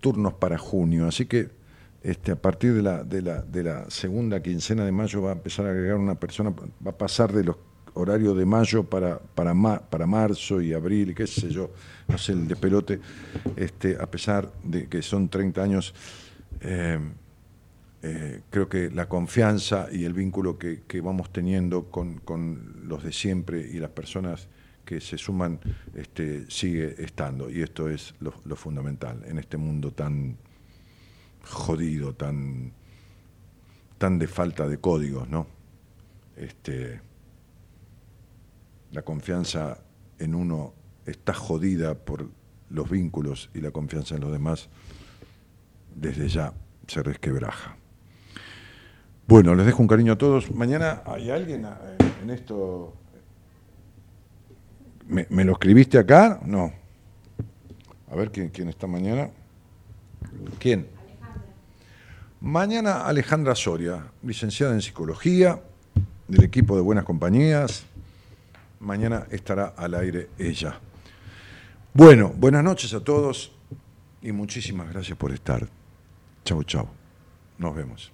turnos 0.00 0.34
para 0.34 0.56
junio. 0.56 1.06
Así 1.06 1.26
que 1.26 1.50
este, 2.02 2.32
a 2.32 2.36
partir 2.36 2.74
de 2.74 2.82
la, 2.82 3.02
de, 3.04 3.22
la, 3.22 3.42
de 3.42 3.62
la 3.62 3.90
segunda 3.90 4.40
quincena 4.42 4.84
de 4.84 4.92
mayo 4.92 5.22
va 5.22 5.30
a 5.30 5.34
empezar 5.34 5.66
a 5.66 5.70
agregar 5.70 5.96
una 5.96 6.14
persona, 6.14 6.50
va 6.50 6.90
a 6.90 6.96
pasar 6.96 7.32
de 7.32 7.44
los 7.44 7.56
horarios 7.94 8.36
de 8.36 8.44
mayo 8.44 8.84
para, 8.84 9.18
para, 9.18 9.54
ma- 9.54 9.80
para 9.80 10.06
marzo 10.06 10.60
y 10.60 10.72
abril, 10.72 11.14
qué 11.14 11.26
sé 11.26 11.50
yo, 11.50 11.70
no 12.08 12.18
sé, 12.18 12.32
el 12.32 12.46
despelote, 12.48 13.00
este, 13.56 13.96
a 14.00 14.06
pesar 14.10 14.52
de 14.62 14.88
que 14.88 15.02
son 15.02 15.28
30 15.28 15.62
años. 15.62 15.94
eh, 16.60 16.98
eh, 18.06 18.42
creo 18.50 18.68
que 18.68 18.90
la 18.90 19.08
confianza 19.08 19.88
y 19.90 20.04
el 20.04 20.12
vínculo 20.12 20.58
que, 20.58 20.82
que 20.86 21.00
vamos 21.00 21.32
teniendo 21.32 21.84
con, 21.84 22.18
con 22.18 22.82
los 22.86 23.02
de 23.02 23.12
siempre 23.12 23.60
y 23.60 23.78
las 23.78 23.88
personas 23.92 24.46
que 24.84 25.00
se 25.00 25.16
suman 25.16 25.58
este, 25.94 26.44
sigue 26.50 27.02
estando. 27.02 27.48
Y 27.48 27.62
esto 27.62 27.88
es 27.88 28.14
lo, 28.20 28.34
lo 28.44 28.56
fundamental 28.56 29.22
en 29.26 29.38
este 29.38 29.56
mundo 29.56 29.90
tan 29.92 30.36
jodido, 31.44 32.12
tan, 32.14 32.72
tan 33.96 34.18
de 34.18 34.26
falta 34.26 34.68
de 34.68 34.76
códigos, 34.78 35.26
¿no? 35.28 35.46
Este, 36.36 37.00
la 38.94 39.02
confianza 39.02 39.78
en 40.20 40.34
uno 40.34 40.72
está 41.04 41.34
jodida 41.34 41.94
por 41.94 42.30
los 42.70 42.88
vínculos 42.88 43.50
y 43.52 43.60
la 43.60 43.72
confianza 43.72 44.14
en 44.14 44.20
los 44.20 44.32
demás 44.32 44.68
desde 45.94 46.28
ya 46.28 46.52
se 46.86 47.02
resquebraja. 47.02 47.76
Bueno, 49.26 49.54
les 49.54 49.66
dejo 49.66 49.82
un 49.82 49.88
cariño 49.88 50.12
a 50.12 50.18
todos. 50.18 50.50
Mañana 50.52 51.02
hay 51.06 51.30
alguien 51.30 51.64
eh, 51.64 51.68
en 52.22 52.30
esto. 52.30 52.94
¿Me, 55.08 55.26
me 55.28 55.44
lo 55.44 55.52
escribiste 55.52 55.98
acá? 55.98 56.40
No. 56.44 56.72
A 58.10 58.14
ver 58.14 58.30
quién, 58.30 58.48
quién 58.50 58.68
está 58.68 58.86
mañana. 58.86 59.30
¿Quién? 60.60 60.86
Mañana 62.40 63.06
Alejandra 63.06 63.54
Soria, 63.54 64.06
licenciada 64.22 64.72
en 64.72 64.82
psicología, 64.82 65.60
del 66.28 66.44
equipo 66.44 66.76
de 66.76 66.82
Buenas 66.82 67.04
Compañías. 67.04 67.86
Mañana 68.80 69.26
estará 69.30 69.74
al 69.76 69.94
aire 69.94 70.30
ella. 70.38 70.78
Bueno, 71.92 72.32
buenas 72.36 72.64
noches 72.64 72.92
a 72.94 73.00
todos 73.02 73.52
y 74.20 74.32
muchísimas 74.32 74.90
gracias 74.92 75.16
por 75.16 75.32
estar. 75.32 75.68
Chau, 76.44 76.62
chau. 76.64 76.88
Nos 77.58 77.74
vemos. 77.74 78.12